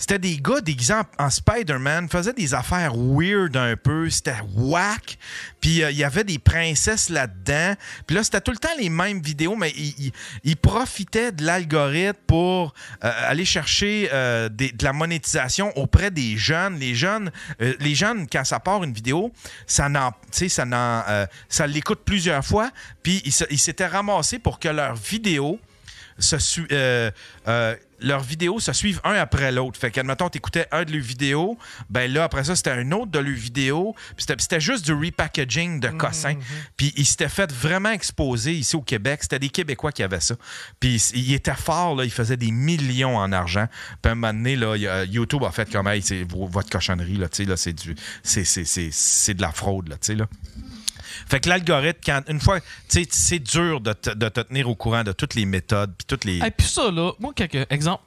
[0.02, 5.20] C'était des gars déguisés en, en Spider-Man, faisaient des affaires weird un peu, c'était whack.
[5.60, 7.76] Puis euh, il y avait des princesses là-dedans.
[8.08, 9.72] Puis là, c'était tout le temps les mêmes vidéos, mais
[10.44, 12.74] ils, profitaient de l'algorithme pour
[13.04, 16.80] euh, aller chercher euh, de la monétisation auprès des jeunes.
[16.80, 19.32] Les jeunes, les jeunes quand ça part une vidéo,
[19.68, 20.66] ça n'en, ça
[21.48, 22.72] ça l'écoute plusieurs fois.
[23.04, 25.60] Puis ils s'étaient ramassés pour que leur vidéo
[26.18, 26.38] se
[28.02, 29.80] leurs vidéos se suivent un après l'autre.
[29.80, 31.58] Fait qu'admettons, t'écoutais un de leurs vidéos,
[31.90, 33.96] ben là, après ça, c'était un autre de leurs vidéos.
[34.18, 36.36] Puis c'était- juste du repackaging de cossins.
[36.78, 39.20] Puis ils s'étaient fait vraiment exposer ici au Québec.
[39.24, 40.36] C'était des Québécois qui avaient ça.
[40.80, 42.04] Puis ils étaient forts, là.
[42.06, 43.68] Ils faisaient des millions en argent.
[44.02, 47.44] Puis à un moment donné, là, YouTube a fait comme, hey, votre cochonnerie, là, tu
[47.44, 50.28] sais, là, c'est du, c'est de la fraude, là, tu sais, là.
[51.28, 55.12] Fait que l'algorithme, quand, une fois, c'est dur de de te tenir au courant de
[55.12, 56.38] toutes les méthodes, puis toutes les.
[56.38, 58.04] Et puis ça, là, moi, quelques exemples.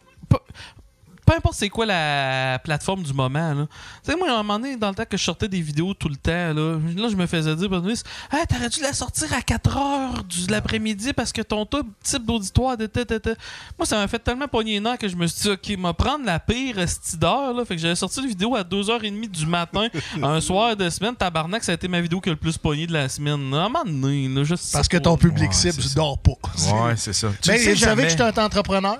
[1.26, 3.66] Peu, importe c'est quoi la plateforme du moment, là.
[4.04, 5.94] Tu sais, moi, à un moment donné, dans le temps que je sortais des vidéos
[5.94, 7.92] tout le temps, là, là je me faisais dire, Benoît,
[8.32, 12.24] hey, t'aurais dû la sortir à 4 heures de l'après-midi parce que ton top- type
[12.26, 13.30] d'auditoire de ta, ta, ta.
[13.78, 15.92] Moi, ça m'a fait tellement pogner les nerfs que je me suis dit, OK, m'a
[15.92, 16.76] prendre la pire
[17.18, 17.64] d'heure, là.
[17.64, 19.88] Fait que j'avais sorti une vidéo à 2h30 du matin,
[20.22, 21.14] un soir de semaine.
[21.16, 23.54] Tabarnak, ça a été ma vidéo qui a le plus pogné de la semaine.
[23.54, 26.32] À un moment donné, là, je sais Parce que ton public Ouais, cible dort pas.
[26.32, 27.28] Ouais, c'est ça.
[27.40, 28.04] Tu Mais jamais.
[28.04, 28.98] que je suis un entrepreneur?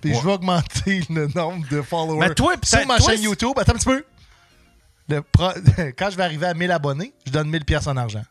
[0.00, 0.18] Puis Ouais.
[0.20, 3.52] je vais augmenter le nombre de followers Mais toi, sur ma toi, chaîne YouTube.
[3.56, 4.04] Attends un petit peu.
[5.08, 5.52] Le pro-
[5.98, 8.22] Quand je vais arriver à 1000 abonnés, je donne 1000 pièces en argent.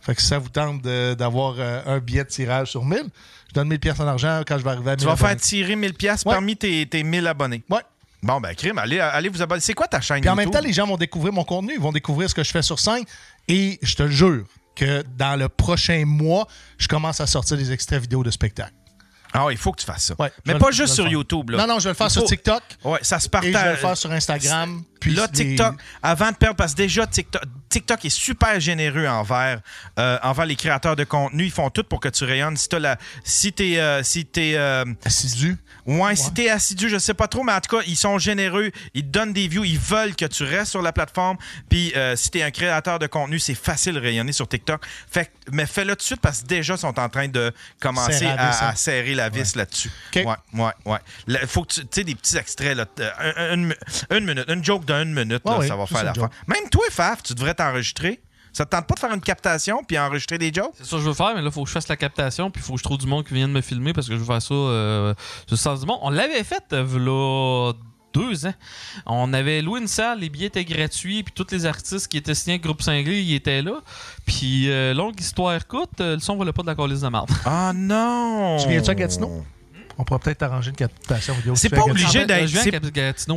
[0.00, 3.02] Fait que si ça vous tente d'avoir euh, un billet de tirage sur 1000,
[3.48, 5.36] je donne 1000 pièces en argent quand je vais arriver à 1000 Tu vas faire
[5.36, 6.32] tirer 1000 pièces Ouais.
[6.32, 7.62] parmi tes, tes 1000 abonnés.
[7.68, 7.80] Ouais.
[8.22, 9.60] Bon, ben, crime, allez, allez vous abonner.
[9.60, 11.80] C'est quoi ta chaîne Puis en même temps, les gens vont découvrir mon contenu, ils
[11.80, 13.04] vont découvrir ce que je fais sur scène.
[13.46, 16.46] Et je te jure que dans le prochain mois,
[16.78, 18.72] je commence à sortir des extraits vidéo de spectacle.
[19.32, 20.14] Ah ouais, il faut que tu fasses ça.
[20.18, 21.06] Ouais, Mais pas le- juste sur.
[21.08, 21.50] YouTube.
[21.50, 21.58] Là.
[21.58, 22.62] Non, non, je vais le faire sur TikTok.
[22.84, 23.78] Ouais, ça se Et je vais le partage.
[23.80, 24.82] faire sur Instagram.
[25.00, 29.06] Puis là, les- TikTok, avant de perdre, parce que déjà, TikTok, TikTok est super généreux
[29.06, 29.60] envers,
[29.98, 31.44] euh, envers les créateurs de contenu.
[31.44, 32.56] Ils font tout pour que tu rayonnes.
[32.56, 35.56] Si t'as la, si t'es, euh, si t'es, euh, Assidu.
[35.86, 38.70] Ouais, si t'es assidu, je sais pas trop, mais en tout cas, ils sont généreux,
[38.92, 41.38] ils te donnent des views, ils veulent que tu restes sur la plateforme.
[41.70, 44.84] Puis euh, si t'es un créateur de contenu, c'est facile de rayonner sur TikTok.
[45.10, 48.26] Fait, mais fais-le tout de suite parce que déjà, ils sont en train de commencer
[48.26, 48.68] à, hein.
[48.68, 49.90] à serrer la vis là-dessus.
[50.14, 50.24] OK.
[50.24, 50.98] Ouais, ouais, ouais.
[51.28, 53.74] Il faut que tu sais, des petits extraits, là, euh, un- un- une,
[54.10, 56.22] une minute, une joke d'une minute, là, Ouais, oui, ça va faire l'affaire.
[56.24, 56.32] joke.
[56.46, 58.20] Même toi, Faf, tu devrais t'enregistrer.
[58.50, 60.72] Ça te tente pas de faire une captation puis enregistrer des jokes?
[60.78, 62.50] C'est ça que je veux faire, mais là, il faut que je fasse la captation,
[62.50, 64.18] puis il faut que je trouve du monde qui vienne me filmer parce que je
[64.18, 65.14] veux faire ça euh,
[65.46, 65.98] sur le sens du monde.
[66.02, 67.72] On l'avait fait, euh, v'là
[68.14, 68.54] deux ans.
[69.06, 72.34] On avait loué une salle, les billets étaient gratuits, puis tous les artistes qui étaient
[72.34, 73.80] signés avec Groupe Cinglé, ils étaient là.
[74.26, 77.30] Puis, euh, longue histoire courte, euh, le son valait pas de la colise de marde.
[77.44, 78.56] Ah non!
[78.62, 79.44] Tu viens-tu à Gatineau?
[80.00, 81.54] On pourrait peut-être arranger une captation vidéo.
[81.56, 82.70] C'est pas obligé d'être- c'est-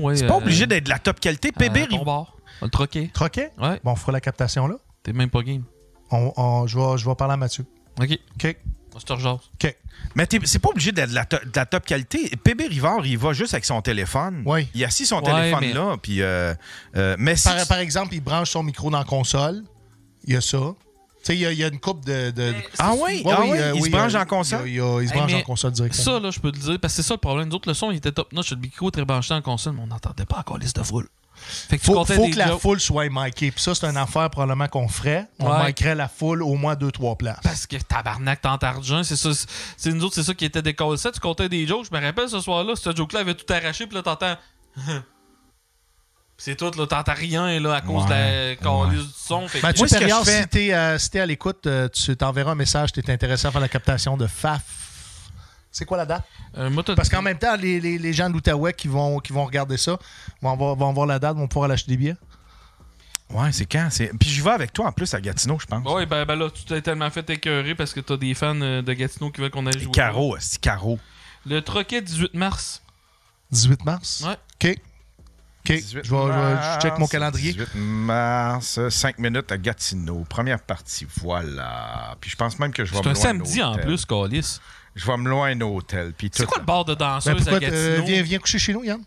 [0.03, 1.51] ouais, pas euh, obligé d'être de la top qualité.
[1.51, 2.35] PB, bar.
[2.61, 3.09] On va le troquer.
[3.13, 3.51] Troquet?
[3.59, 3.79] Ouais.
[3.83, 4.75] Bon, on fera la captation là.
[5.03, 5.63] T'es même pas game.
[6.11, 7.65] On, on- je, vais, je vais parler à Mathieu.
[7.99, 8.19] OK.
[8.35, 8.57] OK.
[9.05, 9.39] Se.
[9.63, 9.75] OK.
[10.15, 12.31] Mais t'es- c'est pas obligé d'être de la, to- de la top qualité.
[12.43, 14.41] PB Rivard, il va juste avec son téléphone.
[14.45, 14.67] Oui.
[14.73, 16.53] Il a assis son Ouais, téléphone mais- là, puis euh,
[16.95, 19.63] euh, mais si Par, par exemple, il branche son micro dans la console.
[20.25, 20.57] Il y a ça.
[20.57, 22.31] Tu sais, il y, a- il y a une coupe de.
[22.31, 23.21] de- Ah oui?
[23.23, 23.57] Ouais, Ah oui, oui?
[23.59, 24.67] euh, Il se branche euh, en console?
[24.67, 26.03] Il, y a- il se branche en console directement.
[26.03, 27.47] Ça, là, je peux te dire, parce que c'est ça le problème.
[27.47, 28.51] Nous autres, le son, il était top notch.
[28.51, 31.07] Le micro très branché en console, mais on n'entendait pas encore liste de foule.
[31.69, 32.61] Fait que faut, que la jokes.
[32.61, 33.51] foule soit micée.
[33.51, 35.27] Puis ça, c'est une affaire probablement qu'on ferait.
[35.39, 35.67] On Ouais.
[35.73, 37.39] micerait la foule au moins deux, trois places.
[37.43, 39.29] Parce que tabarnak, tant d'argent, c'est ça.
[39.77, 41.87] c'est- nous autres, c'est ça qui était des calls Tu comptais des jokes.
[41.91, 44.35] Je me rappelle ce soir-là, ce joke-là avait tout arraché, puis là, t'entends.
[46.37, 49.47] c'est tout, là, t'entends rien, là, à cause de la calice du son.
[49.47, 51.67] Fait que- Mathieu Moi, ce que Perriard, je fais- si t'es euh, si à l'écoute,
[51.67, 54.61] euh, tu t'enverras un message, t'es intéressé à faire la captation de FAF.
[55.71, 56.23] C'est quoi la date?
[56.57, 59.31] Euh, moi, Parce qu'en même temps, les, les- les gens de l'Outaouais qui vont, qui
[59.31, 59.97] vont regarder ça
[60.41, 62.15] vont voir, vont voir la date, vont pouvoir acheter des billets.
[63.29, 63.87] Ouais, c'est quand?
[63.89, 64.11] C'est...
[64.19, 65.85] Puis je vais avec toi en plus à Gatineau, je pense.
[65.89, 68.81] Ouais, ben, ben là, tu t'es tellement fait écœurer parce que t'as des fans euh,
[68.81, 69.91] de Gatineau qui veulent qu'on aille jouer.
[69.93, 70.99] Caro, c'est Caro.
[71.45, 72.81] Le troquet 18 mars.
[73.51, 74.23] 18 mars?
[74.27, 74.33] Ouais.
[74.71, 74.77] OK.
[75.63, 75.67] OK.
[75.67, 77.53] Je, vais, je, vais- je check mon calendrier.
[77.53, 80.25] 18 mars, 5 minutes à Gatineau.
[80.27, 82.15] Première partie, voilà.
[82.19, 84.59] Puis je pense même que je vais C'est un samedi en plus, Calis.
[84.95, 86.13] Je vais me loin un hôtel.
[86.17, 87.77] Puis C'est quoi le bar de Ben, danseuse pourquoi à Gatineau?
[87.81, 89.01] euh, viens, viens coucher chez nous, Yann.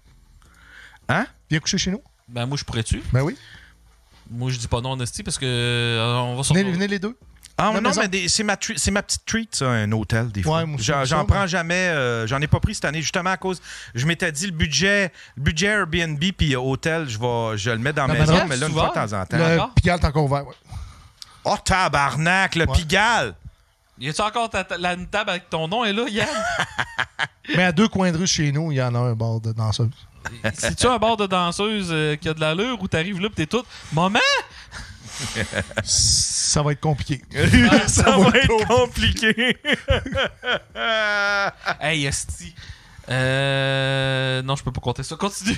[1.08, 1.26] Hein?
[1.50, 2.02] Viens coucher chez nous.
[2.28, 3.02] Ben moi, je pourrais-tu?
[3.12, 3.36] Ben oui.
[4.30, 6.98] Moi, je dis pas non, Honesty, parce que euh, on va se Venez, venez les
[6.98, 7.16] deux.
[7.56, 8.00] Ah non, maison.
[8.10, 8.54] mais c'est ma,
[8.92, 10.58] ma petite treat, ça, un hôtel, des fois.
[10.58, 11.74] Ouais, moi aussi, J'en, prends jamais.
[11.74, 13.60] euh, j'en ai pas pris cette année, justement à cause.
[13.94, 17.92] Je m'étais dit, le budget, le budget Airbnb puis hôtel, je, vais, je le mets
[17.92, 19.36] dans la La maison, mais là, une fois de temps en temps.
[19.38, 19.60] Le.
[19.76, 20.46] Pigalle est encore ouvert.
[20.48, 20.54] ouais.
[21.44, 22.74] Oh, tabarnak, le Ouais.
[22.74, 23.34] Pigalle!
[23.98, 25.84] Y a-tu encore ta, ta- la une table avec ton nom?
[25.84, 26.28] Et là, Yann?
[27.56, 29.52] Mais à deux coins de rue chez nous, il y en a un bar de
[29.52, 29.90] danseuse.
[30.54, 33.46] C'est-tu un bar de danseuse euh, qui a de l'allure ou t'arrives là pis t'es
[33.46, 33.62] tout.
[33.92, 34.18] Moment!
[35.84, 37.22] Ça va être compliqué.
[37.86, 39.56] ça va être compliqué.
[41.80, 42.54] Hey, Esti.
[43.10, 44.42] Euh.
[44.42, 45.16] Non, je peux pas compter ça.
[45.16, 45.56] Continue.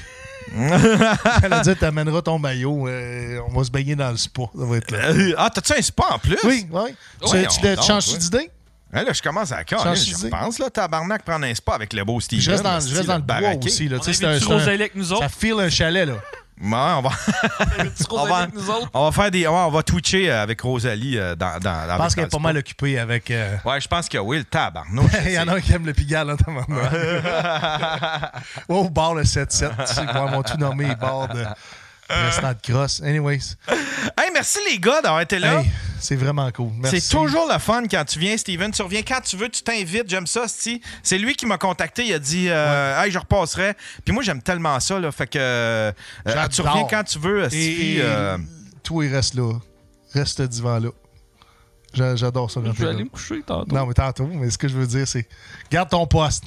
[0.57, 2.86] J'allais dire, t'amèneras ton maillot.
[2.89, 4.42] euh, on va se baigner dans le spa.
[4.57, 4.99] Ça va être là.
[5.10, 6.39] Euh, ah, t'as-tu un spa en plus?
[6.44, 6.94] Oui, oui.
[7.25, 8.18] Tu, Ouais, tu, on tu changes ouais.
[8.18, 8.50] d'idée?
[8.92, 9.97] Hein, là, je commence à caler.
[9.97, 10.31] Je d'idée?
[10.31, 12.41] pense, là, tabarnak, prendre un spa avec le beau Steven.
[12.42, 13.66] Je reste dans, je style reste dans le bois baraqué.
[13.66, 13.89] aussi.
[13.89, 13.97] Là.
[13.97, 15.23] On Tu sais, c'est un- c'est un- avec nous autres?
[15.23, 16.07] Ça file un chalet.
[16.07, 16.15] là.
[16.58, 17.10] Ouais, on va,
[18.10, 18.90] on va, avec nous autres?
[18.94, 21.96] on va faire des, ouais, on va twitcher euh, avec Rosalie euh, dans, dans, Je
[21.96, 23.30] pense qu'elle est pas mal occupée avec.
[23.30, 25.12] euh, Ouais, je pense que oui, le tabarnouche.
[25.26, 26.64] Il y en a un qui aime le Pigalle, hein, notamment.
[28.68, 29.46] Au bar le 7-7.
[29.86, 31.44] Tu sais, ils vont tout nommer les bars de
[32.08, 33.02] restant de crosse.
[33.02, 33.56] Anyways.
[33.68, 35.60] hey, merci les gars d'avoir été là.
[35.60, 36.70] Hey, c'est vraiment cool.
[36.76, 37.00] Merci.
[37.00, 38.70] C'est toujours le fun quand tu viens, Steven.
[38.70, 40.08] Tu reviens quand tu veux, tu t'invites.
[40.08, 40.80] J'aime ça, Sti.
[41.02, 42.04] C'est lui qui m'a contacté.
[42.06, 43.74] Il a dit euh, Hey, je repasserai.
[44.04, 44.98] Puis moi, j'aime tellement ça.
[45.00, 45.92] Là, fait que euh,
[46.28, 47.58] euh, tu reviens quand tu veux, Et, Sti.
[47.96, 48.38] et euh,
[48.82, 49.52] toi, il reste là.
[50.12, 50.90] Reste ce divan-là.
[51.92, 52.60] J'a- J'adore ça.
[52.64, 52.90] Je vais là.
[52.90, 53.74] aller me coucher tantôt.
[53.74, 54.26] Non, mais tantôt.
[54.26, 55.26] Mais ce que je veux dire, c'est
[55.70, 56.44] garde ton poste.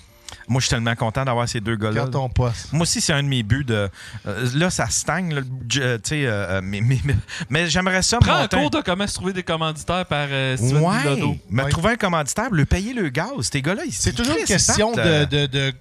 [0.50, 1.96] Moi, je suis tellement content d'avoir ces deux gars-là.
[1.96, 2.74] Garde ton poste.
[2.74, 3.64] Moi aussi, c'est un de mes buts.
[3.64, 3.90] De,
[4.28, 5.34] euh, là, ça stagne.
[5.34, 7.16] là, je- euh, tu sais, euh, mais, mais, mais-
[7.50, 8.18] mais j'aimerais ça.
[8.20, 11.70] Prends un cours de comment se trouver des commanditaires par euh, Steven Ouais, mais Ouais.
[11.70, 13.30] trouver un commanditaire, le payer le gaz.
[13.52, 15.74] Ces gars-là, ils C'est toujours une question de, de- de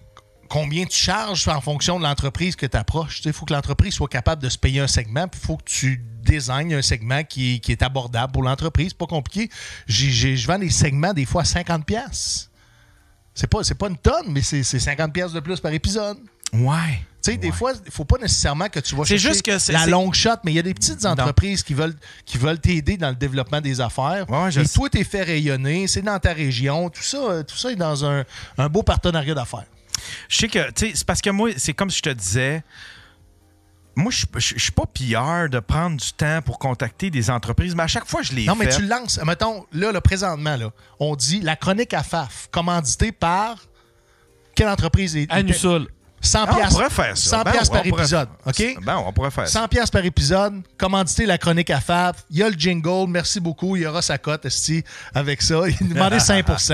[0.49, 3.21] combien tu charges en fonction de l'entreprise que tu approches.
[3.25, 5.65] Il faut que l'entreprise soit capable de se payer un segment, puis il faut que
[5.65, 8.93] tu désignes un segment qui, est- qui est abordable pour l'entreprise.
[8.95, 9.51] pas compliqué.
[9.87, 12.48] J'ai- j'ai- Je vends des segments des fois à 50$.
[13.41, 16.18] C'est pas, c'est pas une tonne, mais c'est c'est 50$ pièces de plus par épisode.
[16.52, 17.05] Ouais.
[17.23, 19.73] Tu sais, des fois, il faut pas nécessairement que tu vas chercher juste que c'est-
[19.73, 21.94] la longue shot, mais il y a des petites entreprises qui veulent
[22.25, 24.28] qui veulent t'aider dans le développement des affaires.
[24.28, 27.57] Ouais, je et toi, t'es fait rayonner, c'est dans ta région, tout ça, euh, tout
[27.57, 28.25] ça est dans un,
[28.57, 29.67] un beau partenariat d'affaires.
[30.28, 32.62] Je sais que, tu sais, c'est parce que moi, c'est comme je te disais,
[33.99, 37.83] moi, je je suis pas pilleur de prendre du temps pour contacter des entreprises, mais
[37.83, 39.18] à chaque fois, je les Non, mais tu le lances.
[39.27, 40.70] Mettons, là, là, présentement, là,
[41.01, 43.59] on dit la chronique à FAF, commanditée par
[44.55, 45.17] quelle entreprise?
[45.17, 45.31] Est.
[45.31, 45.89] Anusol.
[46.21, 47.31] 100 Ah, on pourrait faire ça.
[47.31, 48.77] 100 Ben, par pourrait- épisode, OK?
[48.83, 49.61] Ben, on pourrait faire ça.
[49.61, 52.17] 100 piastres par épisode, commanditer la chronique à Fab.
[52.31, 53.77] Il y a le jingle, merci beaucoup.
[53.77, 54.83] Il y aura sa cote, esti,
[55.15, 55.61] avec ça.
[55.81, 56.45] Il demandait 5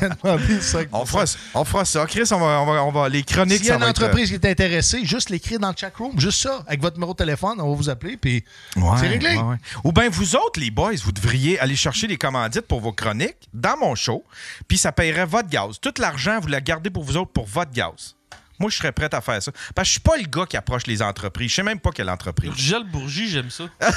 [0.00, 1.24] Il a demandé 5 On fera,
[1.54, 2.06] on fera ça.
[2.06, 4.06] Chris, on va, on va, on va- les chroniques, S'il y a une être, euh,
[4.06, 7.12] entreprise qui est intéressée, juste l'écrire dans le chat room, juste ça, avec votre numéro
[7.12, 8.44] de téléphone, on va vous appeler, puis
[8.76, 9.36] Ouais, c'est réglé.
[9.36, 9.56] ouais, ouais.
[9.84, 13.48] Ou bien vous autres, les boys, vous devriez aller chercher les commandites pour vos chroniques
[13.52, 14.24] dans mon show,
[14.68, 15.78] puis ça paierait votre gaz.
[15.80, 18.14] Tout l'argent, vous la gardez pour vous autres pour votre gaz.
[18.62, 19.50] Moi, je serais prêt à faire ça.
[19.74, 21.50] Parce que je suis pas le gars qui approche les entreprises.
[21.50, 22.52] Je sais même pas quelle entreprise.
[22.56, 23.64] Gel Bourgie, j'aime ça.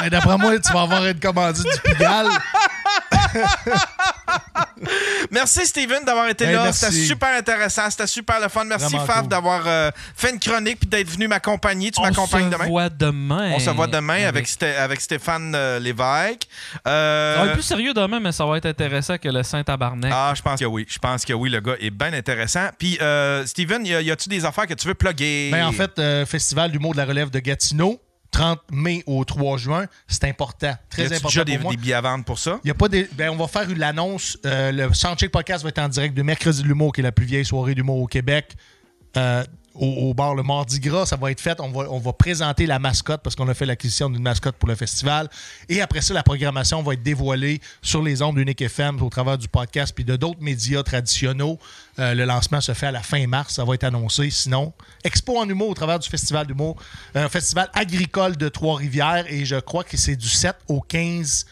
[0.00, 2.28] Ben, D'après moi, tu vas avoir une commandite du Pigalle.
[5.30, 6.72] Merci, Steven, d'avoir été Hey, là.
[6.72, 7.90] C'était super intéressant.
[7.90, 8.64] C'était super le fun.
[8.64, 9.28] Merci, Vraiment cool.
[9.28, 11.90] d'avoir euh, fait une chronique puis d'être venu m'accompagner.
[11.90, 12.66] Tu On m'accompagnes se demain?
[12.66, 13.52] voit demain.
[13.54, 16.48] On se voit demain avec, Avec- Sté- avec Stéphane euh, Lévesque.
[16.86, 20.12] Euh, On va être plus sérieux demain, mais ça va être intéressant que le Saint-Tabarnak.
[20.14, 20.86] Ah, je pense que oui.
[20.88, 22.68] Je pense que oui, le gars est bien intéressant.
[22.78, 25.50] Puis, euh, Steven, y a-tu des affaires que tu veux plugger?
[25.52, 28.00] Ben, en fait, euh, Festival d'humour de la relève de Gatineau,
[28.30, 30.74] 30 mai au 3 juin, c'est important.
[30.88, 31.70] Très y important déjà pour des, moi.
[31.72, 32.60] des billets à vendre pour ça?
[32.64, 33.08] Il y a pas des.
[33.12, 34.38] Ben, on va faire une annonce.
[34.46, 37.12] Euh, le Soundcheck Podcast va être en direct de Mercredi de l'humour, qui est la
[37.12, 38.56] plus vieille soirée d'humour au Québec.
[39.16, 41.58] Euh, au, bar Le Mardi Gras, ça va être fait.
[41.60, 45.28] On va, présenter la mascotte parce qu'on a fait l'acquisition d'une mascotte pour le festival.
[45.68, 49.38] Et après ça, la programmation va être dévoilée sur les ondes d'Unique FM au travers
[49.38, 51.56] du podcast puis de d'autres médias traditionnels.
[51.98, 53.54] Euh, le lancement se fait à la fin mars.
[53.54, 54.30] Ça va être annoncé.
[54.30, 54.72] Sinon,
[55.04, 56.76] Expo en humour au travers du Festival d'humour.
[57.14, 59.24] Un festival agricole de Trois-Rivières.
[59.28, 61.46] Et je crois que c'est du 7 au 15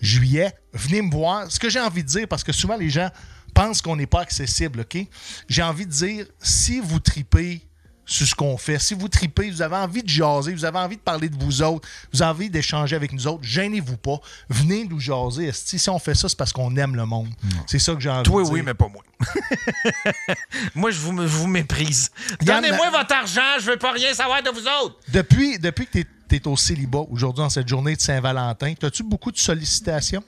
[0.00, 0.52] juillet.
[0.72, 1.50] Venez me voir.
[1.50, 3.08] Ce que j'ai envie de dire, parce que souvent les gens
[3.54, 5.06] pensent qu'on n'est pas accessible, OK?
[5.48, 7.62] J'ai envie de dire, si vous tripez
[8.04, 10.96] sur ce qu'on fait, si vous tripez, vous avez envie de jaser, vous avez envie
[10.96, 14.20] de parler de vous autres, vous avez envie d'échanger avec nous autres, gênez-vous pas.
[14.48, 15.46] Venez nous jaser.
[15.46, 15.78] esti.
[15.78, 17.28] Si on fait ça, c'est parce qu'on aime le monde.
[17.66, 18.54] C'est ça que j'ai envie Toi, de dire.
[18.54, 19.02] oui, mais pas moi.
[20.74, 22.10] moi, je vous, je vous méprise.
[22.40, 24.96] Donnez-moi votre argent, je veux pas rien savoir de vous autres.
[25.08, 29.30] Depuis, depuis que tu es, au célibat aujourd'hui, en cette journée de Saint-Valentin, as-tu beaucoup
[29.30, 30.24] de sollicitations?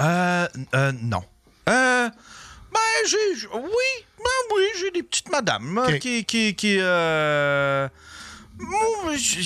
[0.00, 1.22] Euh, euh, non.
[1.68, 2.08] Euh,
[2.72, 3.36] ben, j'ai.
[3.38, 5.98] j'- Oui, ben oui, j'ai des petites madames Ok.
[5.98, 6.24] qui.
[6.24, 7.88] qui, qui euh,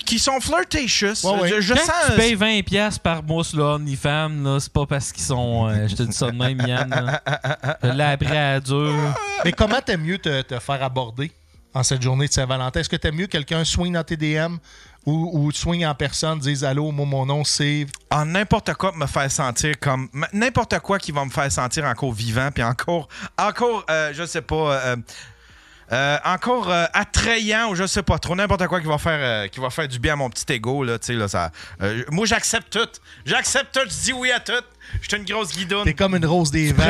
[0.04, 1.24] qui sont flirtatious.
[1.24, 1.48] Ouais, ouais.
[1.48, 1.94] Je, je Quand sens.
[2.10, 5.68] tu payes 20$ piastres par mois sur OnlyFans, là, c'est pas parce qu'ils sont.
[5.68, 6.90] euh, je te dis ça de même, Yann.
[6.90, 7.22] là.
[7.82, 8.92] Je l'ai appris à dur.
[9.44, 11.32] Mais comment t'aimes mieux te, te faire aborder
[11.72, 12.80] en cette journée de Saint-Valentin?
[12.80, 14.56] Est-ce que t'aimes mieux que quelqu'un swing dans tes DM
[15.06, 17.86] ou, ou swing en personne, dise Allô, moi, mon nom, c'est.
[18.10, 22.12] en n'importe quoi me faire sentir comme n'importe quoi qui va me faire sentir encore
[22.12, 24.96] vivant puis encore encore euh, je sais pas euh,
[25.92, 29.46] euh, encore euh, attrayant ou je sais pas trop n'importe quoi qui va faire euh,
[29.48, 31.52] qui va faire du bien à mon petit ego là tu sais là ça
[31.82, 32.88] euh, moi j'accepte tout
[33.24, 34.52] j'accepte tout je dis oui à tout
[35.00, 36.82] je suis une grosse guidoune T'es comme une rose des vents.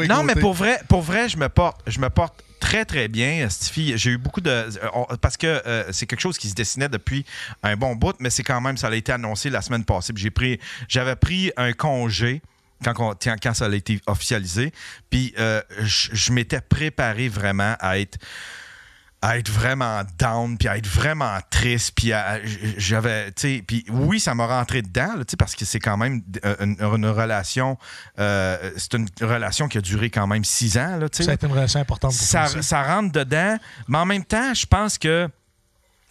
[0.00, 2.34] Les non, mais pour vrai, pour vrai, je me porte, je me porte
[2.64, 3.92] très très bien, Stifi.
[3.98, 7.26] J'ai eu beaucoup de, euh, parce que euh, c'est quelque chose qui se dessinait depuis
[7.62, 10.14] un bon bout, mais c'est quand même, ça a été annoncé la semaine passée.
[10.16, 12.40] J'ai pris, j'avais pris un congé.
[12.84, 14.70] Quand, quand ça a été officialisé,
[15.08, 18.18] puis euh, je m'étais préparé vraiment à être
[19.26, 22.40] à être vraiment down, puis à être vraiment triste, puis à-
[22.76, 25.80] j'avais, tu sais, puis oui, ça m'a rentré dedans, là, tu sais, parce que c'est
[25.80, 27.78] quand même euh, une, une relation,
[28.18, 31.22] euh, c'est une relation qui a duré quand même six ans, là, tu sais.
[31.24, 33.56] Ça a été une relation importante pour Ça, ça rentre dedans,
[33.88, 35.26] mais en même temps, je pense que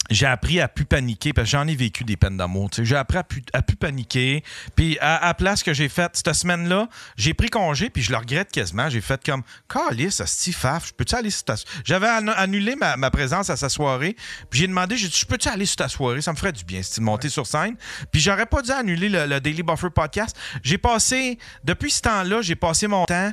[0.09, 2.69] j'ai appris à plus paniquer parce que j'en ai vécu des peines d'amour.
[2.69, 2.85] tu sais.
[2.85, 4.43] J'ai appris à plus, à plus paniquer.
[4.75, 8.17] Puis à, à place que j'ai faite cette semaine-là, j'ai pris congé puis je le
[8.17, 8.89] regrette quasiment.
[8.89, 12.97] J'ai fait comme Calice, ce faf, je peux-tu aller sur ta J'avais annu- annulé ma,
[12.97, 14.15] ma présence à sa soirée.
[14.49, 16.21] Puis j'ai demandé, j'ai dit, je peux-tu aller sur ta soirée?
[16.21, 17.75] Ça me ferait du bien, de monter sur scène.
[18.11, 20.35] Puis j'aurais pas dû annuler le, le Daily Buffer podcast.
[20.63, 23.31] J'ai passé, depuis ce temps-là, j'ai passé mon temps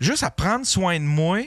[0.00, 1.40] juste à prendre soin de moi.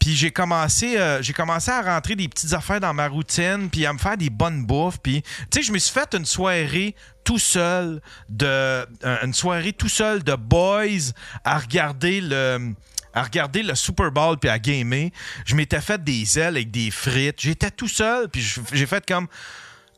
[0.00, 3.92] Puis j'ai commencé, euh, commencé à rentrer des petites affaires dans ma routine, puis à
[3.92, 4.98] me faire des bonnes bouffes.
[5.00, 8.86] Puis, tu sais, je me suis fait une soirée tout seul de, euh,
[9.22, 11.12] une soirée tout seul de boys
[11.44, 12.74] à regarder le
[13.12, 15.10] à regarder le Super Bowl puis à gamer.
[15.44, 17.40] Je m'étais fait des ailes avec des frites.
[17.40, 18.40] J'étais tout seul, puis
[18.72, 19.26] j'ai fait comme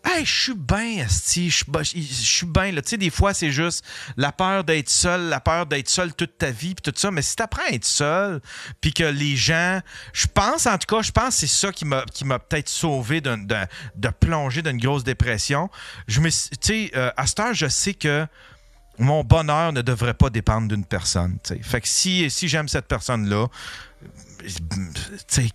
[0.04, 1.64] Hey, je suis bien, esti, je
[2.04, 2.72] suis bien.
[2.72, 3.84] Tu sais, des fois, c'est juste
[4.16, 7.10] la peur d'être seul, la peur d'être seul toute ta vie, puis tout ça.
[7.12, 8.40] Mais si t'apprends à être seul,
[8.80, 9.80] puis que les gens...
[10.12, 12.68] Je pense, en tout cas, je pense que c'est ça qui m'a qui m'a peut-être
[12.68, 15.70] sauvé d'un- d'un- de plonger d'une grosse dépression.
[16.08, 16.20] Tu
[16.60, 18.26] sais, euh, à cette heure, je sais que
[18.98, 21.38] mon bonheur ne devrait pas dépendre d'une personne.
[21.62, 23.46] Fait que si, si j'aime cette personne-là,
[24.44, 25.50] elle,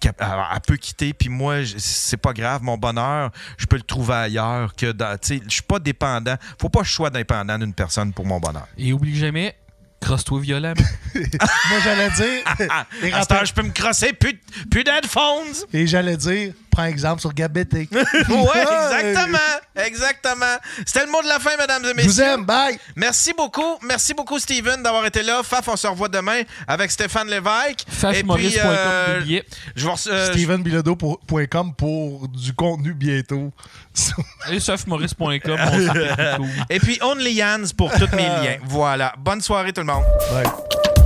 [0.54, 4.76] elle peut quitter, puis moi, c'est pas grave, mon bonheur, je peux le trouver ailleurs
[4.76, 5.18] que dans.
[5.18, 6.36] Tu sais, je suis pas dépendant.
[6.60, 8.68] Faut pas que je sois dépendant d'une personne pour mon bonheur.
[8.78, 9.56] Et oublie jamais,
[10.02, 10.82] crosse-toi violemment.
[11.16, 12.44] Moi, j'allais dire.
[13.32, 15.66] heure, je peux me crosser, plus, plus d'headphones.
[15.74, 17.90] et j'allais dire, prends exemple sur Gabété.
[17.92, 19.38] ouais, exactement.
[19.76, 20.56] Exactement.
[20.86, 22.12] C'était le mot de la fin, mesdames et Je messieurs.
[22.12, 22.78] vous aime, bye!
[22.96, 23.78] Merci beaucoup.
[23.84, 25.42] Merci beaucoup, Steven, d'avoir été là.
[25.44, 27.86] Faf, on se revoit demain avec Stéphane Lévesque.
[27.88, 29.42] Fafmaurice.com euh,
[29.76, 33.52] je euh, StevenBilodeau.com pour du contenu bientôt.
[33.96, 34.60] Fait
[35.46, 36.48] beaucoup.
[36.70, 38.58] Et puis OnlyYans pour tous mes liens.
[38.66, 39.14] Voilà.
[39.18, 40.04] Bonne soirée, tout le monde.
[40.34, 40.97] Ouais.